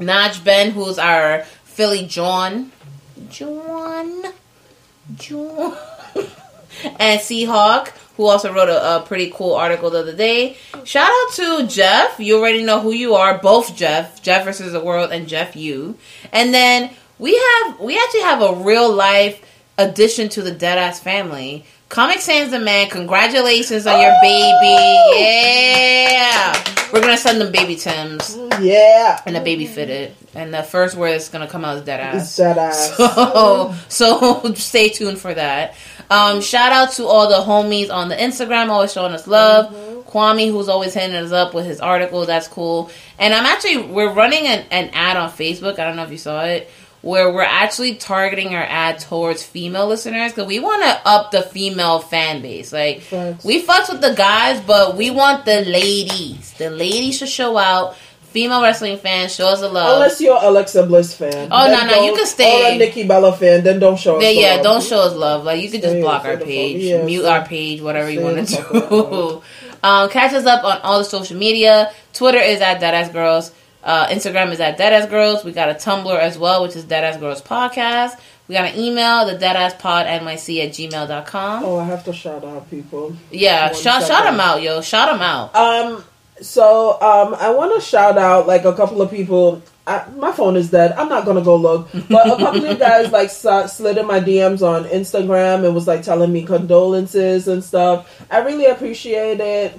Naj 0.00 0.44
Ben, 0.44 0.70
who's 0.70 0.98
our 0.98 1.42
Philly 1.64 2.06
John. 2.06 2.72
John. 3.30 4.24
John. 5.16 5.76
and 6.98 7.20
Seahawk, 7.20 7.92
who 8.18 8.26
also 8.26 8.52
wrote 8.52 8.68
a, 8.68 8.96
a 8.96 9.00
pretty 9.06 9.30
cool 9.34 9.54
article 9.54 9.90
the 9.90 10.00
other 10.00 10.14
day. 10.14 10.56
Shout 10.84 11.08
out 11.08 11.32
to 11.34 11.66
Jeff. 11.68 12.18
You 12.18 12.38
already 12.38 12.64
know 12.64 12.80
who 12.80 12.92
you 12.92 13.14
are. 13.14 13.38
Both 13.38 13.76
Jeff, 13.76 14.20
Jeff 14.22 14.44
versus 14.44 14.72
the 14.72 14.80
world, 14.80 15.12
and 15.12 15.28
Jeff 15.28 15.54
you. 15.56 15.96
And 16.32 16.52
then 16.52 16.90
we 17.18 17.36
have 17.36 17.80
we 17.80 17.96
actually 17.96 18.22
have 18.22 18.42
a 18.42 18.54
real 18.56 18.92
life 18.92 19.40
addition 19.78 20.28
to 20.30 20.42
the 20.42 20.50
Deadass 20.50 20.98
family. 20.98 21.64
Comic 21.88 22.20
Sans 22.20 22.50
the 22.50 22.58
Man, 22.58 22.90
congratulations 22.90 23.86
on 23.86 24.00
your 24.00 24.14
baby. 24.20 24.98
Yeah. 25.18 26.54
We're 26.92 27.00
gonna 27.00 27.16
send 27.16 27.40
them 27.40 27.50
baby 27.52 27.76
Tims 27.76 28.36
Yeah. 28.60 29.20
and 29.26 29.36
a 29.36 29.40
baby 29.40 29.66
fitted. 29.66 30.14
And 30.34 30.52
the 30.52 30.62
first 30.62 30.96
word 30.96 31.12
that's 31.12 31.28
gonna 31.30 31.46
come 31.48 31.64
out 31.64 31.78
is 31.78 31.84
dead 31.84 32.00
ass. 32.00 32.36
Dead 32.36 32.58
ass. 32.58 32.94
So, 32.98 33.74
so 33.88 34.52
stay 34.54 34.90
tuned 34.90 35.18
for 35.18 35.32
that. 35.32 35.74
Um, 36.10 36.40
shout 36.40 36.72
out 36.72 36.92
to 36.92 37.06
all 37.06 37.28
the 37.28 37.36
homies 37.44 37.90
on 37.92 38.08
the 38.08 38.16
Instagram, 38.16 38.68
always 38.68 38.92
showing 38.92 39.12
us 39.12 39.26
love. 39.26 39.74
Kwame, 40.06 40.50
who's 40.50 40.68
always 40.70 40.94
hitting 40.94 41.14
us 41.16 41.32
up 41.32 41.52
with 41.52 41.66
his 41.66 41.80
articles, 41.80 42.26
that's 42.28 42.48
cool. 42.48 42.90
And 43.18 43.34
I'm 43.34 43.44
actually 43.44 43.78
we're 43.78 44.12
running 44.12 44.46
an, 44.46 44.64
an 44.70 44.90
ad 44.94 45.16
on 45.18 45.30
Facebook. 45.30 45.78
I 45.78 45.84
don't 45.84 45.96
know 45.96 46.04
if 46.04 46.10
you 46.10 46.16
saw 46.18 46.44
it, 46.44 46.70
where 47.08 47.32
we're 47.32 47.42
actually 47.42 47.94
targeting 47.94 48.54
our 48.54 48.62
ad 48.62 48.98
towards 48.98 49.42
female 49.42 49.86
listeners 49.86 50.30
because 50.32 50.46
we 50.46 50.60
want 50.60 50.82
to 50.82 51.00
up 51.08 51.30
the 51.30 51.40
female 51.42 52.00
fan 52.00 52.42
base. 52.42 52.72
Like 52.72 53.00
Facts. 53.00 53.44
we 53.44 53.62
fucks 53.62 53.90
with 53.90 54.02
the 54.02 54.14
guys, 54.14 54.60
but 54.60 54.96
we 54.96 55.10
want 55.10 55.44
the 55.46 55.62
ladies. 55.62 56.52
The 56.58 56.68
ladies 56.70 57.18
should 57.18 57.28
show 57.30 57.56
out. 57.56 57.96
Female 58.28 58.60
wrestling 58.62 58.98
fans, 58.98 59.34
show 59.34 59.48
us 59.48 59.60
the 59.60 59.68
love. 59.70 59.94
Unless 59.94 60.20
you're 60.20 60.38
Alexa 60.38 60.86
Bliss 60.86 61.14
fan. 61.14 61.48
Oh, 61.50 61.66
Then 61.66 61.86
no, 61.86 61.96
no, 61.96 62.04
you 62.04 62.14
can 62.14 62.26
stay. 62.26 62.72
Or 62.72 62.74
a 62.74 62.78
Nikki 62.78 63.06
Bella 63.08 63.34
fan, 63.34 63.64
then 63.64 63.80
don't 63.80 63.98
show 63.98 64.18
us. 64.18 64.22
Yeah, 64.22 64.28
the 64.28 64.34
yeah, 64.34 64.54
love. 64.56 64.64
don't 64.64 64.82
show 64.82 65.00
us 65.00 65.14
love. 65.14 65.44
Like 65.44 65.62
you 65.62 65.70
can 65.70 65.80
just 65.80 65.98
block 66.00 66.26
our 66.26 66.36
page, 66.36 66.82
yeah, 66.82 67.02
mute 67.04 67.22
stay- 67.22 67.30
our 67.30 67.46
page, 67.46 67.80
whatever 67.80 68.10
you 68.10 68.20
want 68.20 68.46
to 68.46 68.56
do. 68.70 69.42
um, 69.82 70.10
catch 70.10 70.34
us 70.34 70.44
up 70.44 70.62
on 70.62 70.78
all 70.82 70.98
the 70.98 71.04
social 71.06 71.38
media. 71.38 71.90
Twitter 72.12 72.38
is 72.38 72.60
at 72.60 72.82
Deadass 72.82 73.10
Girls. 73.14 73.50
Uh, 73.82 74.06
Instagram 74.08 74.50
is 74.52 74.60
at 74.60 74.78
Deadass 74.78 75.08
Girls. 75.08 75.44
We 75.44 75.52
got 75.52 75.68
a 75.68 75.74
Tumblr 75.74 76.18
as 76.18 76.36
well, 76.38 76.62
which 76.62 76.76
is 76.76 76.84
Deadass 76.84 77.20
Girls 77.20 77.40
Podcast. 77.40 78.18
We 78.48 78.54
got 78.54 78.72
an 78.72 78.80
email, 78.80 79.26
the 79.26 79.34
deadasspod 79.34 80.06
nyc 80.06 80.64
at 80.64 80.70
gmail.com. 80.70 81.64
Oh, 81.64 81.78
I 81.78 81.84
have 81.84 82.04
to 82.04 82.12
shout 82.14 82.44
out 82.44 82.68
people. 82.70 83.14
yeah, 83.30 83.72
shout, 83.72 84.06
shout 84.06 84.24
them 84.24 84.40
out, 84.40 84.62
yo. 84.62 84.80
Shout 84.80 85.10
them 85.10 85.20
out. 85.20 85.54
Um, 85.54 86.02
so 86.40 86.92
um, 86.94 87.34
I 87.34 87.50
want 87.50 87.74
to 87.74 87.86
shout 87.86 88.16
out 88.16 88.46
like 88.46 88.64
a 88.64 88.72
couple 88.72 89.02
of 89.02 89.10
people. 89.10 89.62
I, 89.86 90.06
my 90.16 90.32
phone 90.32 90.56
is 90.56 90.70
dead. 90.70 90.92
I'm 90.92 91.08
not 91.08 91.24
gonna 91.26 91.42
go 91.42 91.56
look, 91.56 91.88
but 92.08 92.26
a 92.26 92.36
couple 92.36 92.64
of 92.64 92.78
guys 92.80 93.12
like 93.12 93.30
slid 93.30 93.98
in 93.98 94.06
my 94.06 94.20
DMs 94.20 94.62
on 94.62 94.84
Instagram 94.84 95.64
and 95.64 95.74
was 95.74 95.86
like 95.86 96.02
telling 96.02 96.32
me 96.32 96.44
condolences 96.44 97.48
and 97.48 97.62
stuff. 97.62 98.24
I 98.30 98.38
really 98.40 98.66
appreciate 98.66 99.40
it. 99.40 99.78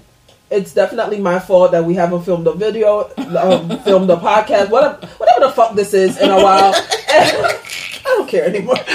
It's 0.51 0.73
definitely 0.73 1.19
my 1.19 1.38
fault 1.38 1.71
that 1.73 1.85
we 1.85 1.93
haven't 1.93 2.23
filmed 2.23 2.47
a 2.47 2.53
video, 2.53 3.11
um, 3.38 3.80
filmed 3.84 4.09
a 4.09 4.15
podcast, 4.15 4.69
whatever, 4.69 5.05
whatever 5.17 5.41
the 5.41 5.51
fuck 5.51 5.76
this 5.76 5.93
is 5.93 6.19
in 6.19 6.31
a 6.31 6.35
while. 6.35 6.73
I 7.09 7.59
don't 8.03 8.27
care 8.27 8.45
anymore. 8.45 8.77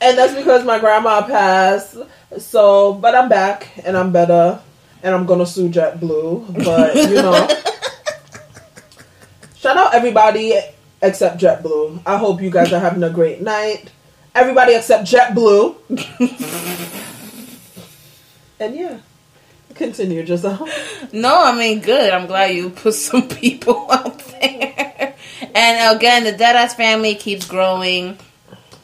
and 0.00 0.16
that's 0.16 0.34
because 0.34 0.64
my 0.64 0.78
grandma 0.78 1.26
passed. 1.26 1.98
So, 2.38 2.94
but 2.94 3.14
I'm 3.14 3.28
back 3.28 3.68
and 3.84 3.94
I'm 3.96 4.12
better, 4.12 4.60
and 5.02 5.14
I'm 5.14 5.26
gonna 5.26 5.44
sue 5.44 5.68
JetBlue. 5.68 6.64
But 6.64 6.96
you 6.96 7.16
know, 7.16 7.46
shout 9.56 9.76
out 9.76 9.94
everybody 9.94 10.58
except 11.02 11.38
JetBlue. 11.38 12.00
I 12.06 12.16
hope 12.16 12.40
you 12.40 12.50
guys 12.50 12.72
are 12.72 12.80
having 12.80 13.02
a 13.02 13.10
great 13.10 13.42
night. 13.42 13.90
Everybody 14.34 14.72
except 14.72 15.04
JetBlue. 15.04 15.76
and 18.58 18.74
yeah, 18.74 18.98
continue, 19.82 20.24
Giselle. 20.24 20.68
No, 21.12 21.42
I 21.44 21.56
mean 21.58 21.80
good. 21.80 22.12
I'm 22.12 22.26
glad 22.26 22.54
you 22.54 22.70
put 22.70 22.94
some 23.08 23.28
people 23.28 23.86
out 23.90 24.18
there. 24.40 25.14
And 25.54 25.96
again, 25.96 26.24
the 26.24 26.32
Deadass 26.32 26.74
family 26.76 27.14
keeps 27.14 27.46
growing. 27.46 28.18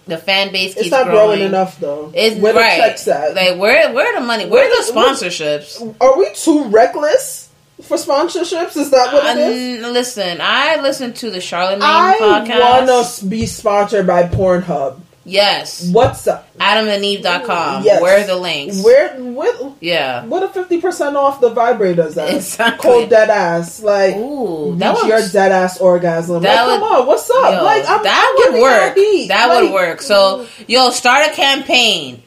The 0.07 0.17
fan 0.19 0.53
base 0.53 0.73
keeps 0.75 0.87
It's 0.87 0.91
not 0.91 1.05
growing 1.07 1.41
enough 1.43 1.79
though. 1.81 2.11
It's 2.15 2.41
Where 2.41 2.55
right. 2.55 2.77
the 2.81 2.89
checks 2.89 3.09
at? 3.09 3.35
Like 3.35 3.59
where 3.59 3.93
where 3.93 4.19
the 4.19 4.27
money? 4.27 4.45
Where, 4.47 4.69
Where 4.69 4.85
the 4.87 4.93
the- 4.93 4.99
sponsorships? 4.99 5.97
Are 6.01 6.19
we 6.19 6.33
too 6.33 6.65
reckless 6.69 7.51
for 7.83 7.97
sponsorships? 7.99 8.77
Is 8.77 8.91
that 8.91 9.13
what 9.13 9.37
it 9.37 9.39
is? 9.39 9.85
Um, 9.85 9.93
listen, 9.93 10.39
I 10.41 10.81
listen 10.81 11.13
to 11.15 11.31
the 11.31 11.41
Charlemagne 11.43 11.83
I 11.83 12.17
podcast. 12.21 12.51
I 12.61 12.85
want 12.87 13.07
to 13.19 13.27
be 13.27 13.45
sponsored 13.47 14.07
by 14.07 14.23
Pornhub. 14.25 15.01
Yes, 15.29 15.89
What's 15.93 16.27
up? 16.27 16.49
AdamandEve.com. 16.59 17.85
Yes. 17.85 18.03
Where 18.03 18.23
are 18.23 18.27
the 18.27 18.37
links? 18.37 18.83
Where 18.83 19.15
what 19.17 19.75
Yeah. 19.81 20.25
what 20.25 20.43
a 20.43 20.49
fifty 20.49 20.81
percent 20.81 21.17
off 21.17 21.41
the 21.41 21.51
vibrators 21.51 22.17
at? 22.17 22.35
Exactly. 22.35 22.91
Cold 22.91 23.11
dead 23.11 23.31
ass. 23.31 23.83
Like 23.83 24.17
Ooh, 24.17 24.75
that 24.79 24.95
would 24.95 25.07
your 25.07 25.21
dead 25.29 25.53
ass 25.53 25.81
orgasm. 25.81 26.43
that 26.43 26.63
like, 26.67 26.81
would- 26.81 26.89
come 26.89 27.01
on, 27.01 27.07
what's 27.07 27.31
up? 27.31 27.53
Yo, 27.53 27.65
like 27.65 27.89
I'm, 27.89 28.03
that 28.03 28.37
I'm 28.47 28.53
would 28.53 28.61
work. 28.63 28.95
That 29.29 29.47
Like, 29.49 29.63
would 29.65 29.73
work. 29.73 30.03
So, 30.03 30.47
yo, 30.67 30.91
start 30.91 31.27
a 31.27 31.33
campaign. 31.35 32.23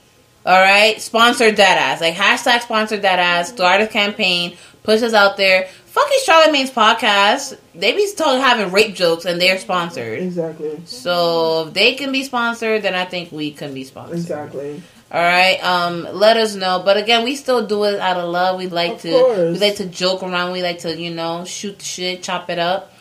All 0.46 0.60
right, 0.60 1.00
sponsor 1.02 1.52
Deadass. 1.52 2.02
Like 2.02 2.16
hashtag 2.16 2.62
sponsor 2.62 2.98
Deadass. 2.98 3.46
Start 3.48 3.82
a 3.82 3.88
campaign. 3.88 4.58
Push 4.84 5.04
us 5.04 5.14
out 5.14 5.38
there. 5.38 5.68
Fucking 5.92 6.20
Charlemagne's 6.24 6.72
podcast. 6.72 7.58
They 7.76 7.92
be 7.94 8.10
talking 8.16 8.40
having 8.42 8.72
rape 8.72 8.96
jokes 8.96 9.26
and 9.26 9.42
they're 9.42 9.58
sponsored. 9.58 10.20
Exactly. 10.20 10.82
So 10.86 11.68
if 11.68 11.74
they 11.74 11.96
can 11.96 12.14
be 12.14 12.24
sponsored, 12.24 12.84
then 12.84 12.96
I 12.96 13.04
think 13.04 13.32
we 13.34 13.52
can 13.52 13.74
be 13.74 13.84
sponsored. 13.84 14.16
Exactly. 14.18 14.82
All 15.12 15.22
right. 15.22 15.62
Um, 15.62 16.08
let 16.14 16.38
us 16.38 16.56
know. 16.56 16.82
But 16.86 16.96
again, 16.96 17.26
we 17.26 17.36
still 17.36 17.68
do 17.68 17.84
it 17.84 18.00
out 18.00 18.16
of 18.16 18.30
love. 18.30 18.58
We 18.58 18.68
like 18.68 18.94
Of 18.94 19.02
to 19.02 19.10
course. 19.12 19.54
we 19.54 19.60
like 19.60 19.76
to 19.78 19.86
joke 19.86 20.24
around. 20.24 20.54
We 20.54 20.64
like 20.64 20.80
to 20.80 20.98
you 20.98 21.14
know 21.14 21.44
shoot 21.44 21.78
the 21.80 21.84
shit, 21.84 22.24
chop 22.24 22.50
it 22.50 22.58
up. 22.58 22.94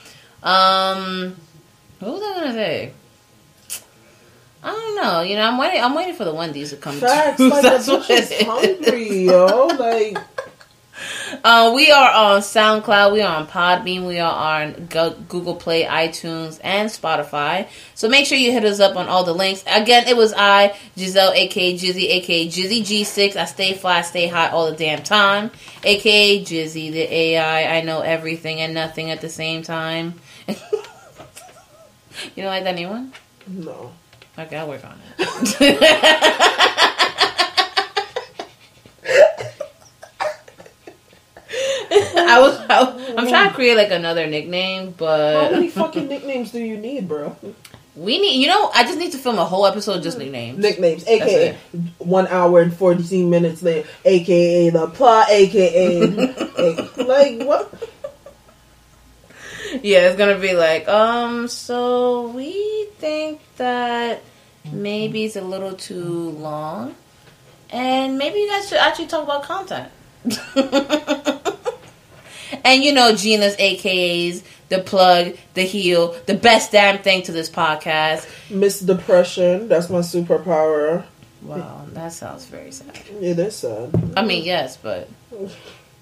Um, 0.42 1.36
what 2.00 2.10
was 2.12 2.22
I 2.22 2.34
gonna 2.40 2.52
say? 2.54 2.92
I 4.62 4.72
don't 4.72 4.96
know. 4.96 5.20
You 5.22 5.36
know, 5.36 5.42
I'm 5.42 5.58
waiting. 5.58 5.80
I'm 5.80 5.94
waiting 5.94 6.14
for 6.14 6.24
the 6.24 6.34
Wendy's 6.34 6.70
to 6.70 6.76
come. 6.76 6.96
Facts. 6.96 7.36
through. 7.36 7.50
Like 7.50 7.62
That's 7.70 7.86
what 7.86 8.02
bitch 8.02 8.10
it 8.10 8.18
is 8.24 8.30
is. 8.32 8.46
hungry, 8.46 9.24
yo. 9.26 9.66
Like 9.68 10.18
Uh, 11.44 11.72
we 11.74 11.90
are 11.90 12.10
on 12.10 12.40
SoundCloud, 12.40 13.12
we 13.12 13.22
are 13.22 13.36
on 13.36 13.46
Podbean, 13.46 14.06
we 14.06 14.18
are 14.18 14.62
on 14.62 14.72
Google 15.28 15.54
Play, 15.54 15.84
iTunes, 15.84 16.60
and 16.62 16.88
Spotify. 16.90 17.68
So 17.94 18.08
make 18.08 18.26
sure 18.26 18.36
you 18.36 18.52
hit 18.52 18.64
us 18.64 18.80
up 18.80 18.96
on 18.96 19.08
all 19.08 19.24
the 19.24 19.34
links. 19.34 19.62
Again, 19.66 20.08
it 20.08 20.16
was 20.16 20.32
I, 20.36 20.76
Giselle, 20.96 21.32
aka 21.32 21.74
Jizzy, 21.74 22.08
aka 22.10 22.48
Jizzy 22.48 22.80
G6. 22.80 23.36
I 23.36 23.44
stay 23.44 23.74
fly, 23.74 24.02
stay 24.02 24.26
hot 24.26 24.52
all 24.52 24.70
the 24.70 24.76
damn 24.76 25.02
time. 25.02 25.50
Aka 25.84 26.44
Jizzy, 26.44 26.92
the 26.92 27.14
AI. 27.14 27.78
I 27.78 27.80
know 27.82 28.00
everything 28.00 28.60
and 28.60 28.74
nothing 28.74 29.10
at 29.10 29.20
the 29.20 29.28
same 29.28 29.62
time. 29.62 30.14
You 32.34 32.42
don't 32.42 32.52
like 32.52 32.64
that 32.64 32.74
new 32.74 32.88
one? 32.88 33.12
No. 33.46 33.92
Okay, 34.38 34.56
I'll 34.56 34.68
work 34.68 34.84
on 34.84 34.98
it. 35.18 36.86
I 42.16 42.38
was, 42.40 42.56
I, 42.68 43.14
I'm 43.18 43.28
trying 43.28 43.48
to 43.48 43.54
create 43.54 43.76
like 43.76 43.90
another 43.90 44.26
nickname, 44.26 44.94
but 44.96 45.44
How 45.44 45.50
many 45.50 45.68
fucking 45.68 46.08
nicknames 46.08 46.52
do 46.52 46.60
you 46.60 46.76
need, 46.76 47.08
bro? 47.08 47.36
we 48.00 48.18
need. 48.18 48.40
You 48.40 48.48
know, 48.48 48.70
I 48.74 48.84
just 48.84 48.98
need 48.98 49.12
to 49.12 49.18
film 49.18 49.38
a 49.38 49.44
whole 49.44 49.66
episode 49.66 50.02
just 50.02 50.18
nicknames. 50.18 50.58
Nicknames, 50.58 51.06
aka 51.06 51.56
one 51.98 52.26
hour 52.28 52.60
and 52.60 52.72
fourteen 52.74 53.30
minutes 53.30 53.62
later, 53.62 53.88
aka 54.04 54.70
the 54.70 54.86
plot, 54.88 55.28
aka 55.30 56.06
like 56.96 57.42
what? 57.46 57.72
Yeah, 59.82 60.08
it's 60.08 60.16
gonna 60.16 60.38
be 60.38 60.54
like, 60.54 60.88
um, 60.88 61.46
so 61.46 62.28
we 62.28 62.88
think 62.98 63.40
that 63.56 64.22
maybe 64.72 65.24
it's 65.24 65.36
a 65.36 65.42
little 65.42 65.74
too 65.74 66.30
long, 66.30 66.94
and 67.70 68.18
maybe 68.18 68.40
you 68.40 68.48
guys 68.48 68.68
should 68.68 68.78
actually 68.78 69.06
talk 69.06 69.24
about 69.24 69.42
content. 69.42 69.90
and 72.64 72.82
you 72.82 72.92
know, 72.92 73.14
Gina's 73.14 73.56
AKAs, 73.56 74.42
the 74.68 74.78
plug, 74.80 75.36
the 75.54 75.62
heel, 75.62 76.14
the 76.26 76.34
best 76.34 76.72
damn 76.72 77.02
thing 77.02 77.22
to 77.22 77.32
this 77.32 77.50
podcast. 77.50 78.28
Miss 78.50 78.80
Depression, 78.80 79.68
that's 79.68 79.90
my 79.90 79.98
superpower. 80.00 81.04
Wow, 81.42 81.86
that 81.92 82.12
sounds 82.12 82.44
very 82.46 82.70
sad. 82.70 82.98
It 83.20 83.38
is 83.38 83.56
sad. 83.56 84.12
I 84.16 84.22
mean, 84.22 84.44
yes, 84.44 84.76
but 84.76 85.08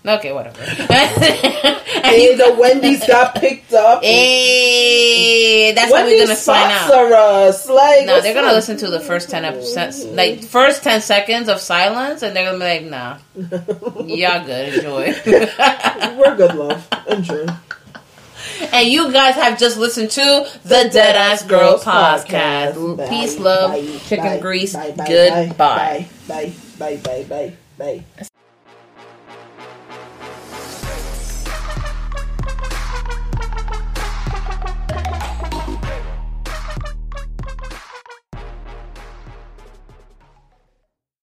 okay, 0.09 0.33
whatever. 0.33 0.61
Hey, 1.99 2.35
the 2.37 2.55
Wendy's 2.59 3.05
got 3.07 3.35
picked 3.35 3.73
up. 3.75 4.03
Hey, 4.03 5.73
that's 5.75 5.91
what 5.91 6.07
we're 6.07 6.23
gonna 6.25 6.37
sign 6.37 6.71
out. 6.71 6.91
us. 6.91 7.69
Like, 7.69 8.07
No, 8.07 8.21
they're 8.21 8.35
gonna 8.35 8.53
listen 8.53 8.77
to 8.79 8.89
the 8.89 9.01
first 9.01 9.31
ten 9.31 9.45
episodes, 9.45 10.05
like 10.07 10.43
first 10.45 10.83
ten 10.83 11.01
seconds 11.01 11.49
of 11.49 11.61
silence, 11.61 12.23
and 12.23 12.35
they're 12.35 12.47
gonna 12.51 12.59
be 12.59 12.65
like, 12.65 12.85
"Nah, 12.85 13.19
y'all 14.07 14.45
good, 14.47 14.75
enjoy." 14.75 15.15
We're 16.17 16.37
good, 16.37 16.55
love. 16.55 16.89
Enjoy. 17.09 17.47
and 18.73 18.89
you 18.89 19.13
guys 19.13 19.35
have 19.35 19.59
just 19.59 19.77
listened 19.77 20.11
to 20.13 20.47
the 20.65 20.89
Deadass 20.91 21.47
Girl 21.49 21.79
podcast. 21.79 22.97
Bye, 22.97 23.09
Peace, 23.09 23.39
love, 23.39 23.73
bye, 23.73 23.99
chicken 24.07 24.25
bye, 24.25 24.41
grease. 24.41 24.73
bye, 24.75 24.93
bye, 24.93 25.07
Goodbye. 25.07 26.09
Bye, 26.27 26.53
bye, 26.79 26.97
bye, 26.97 26.97
bye, 26.97 27.25
bye, 27.29 27.53
bye. 27.77 28.29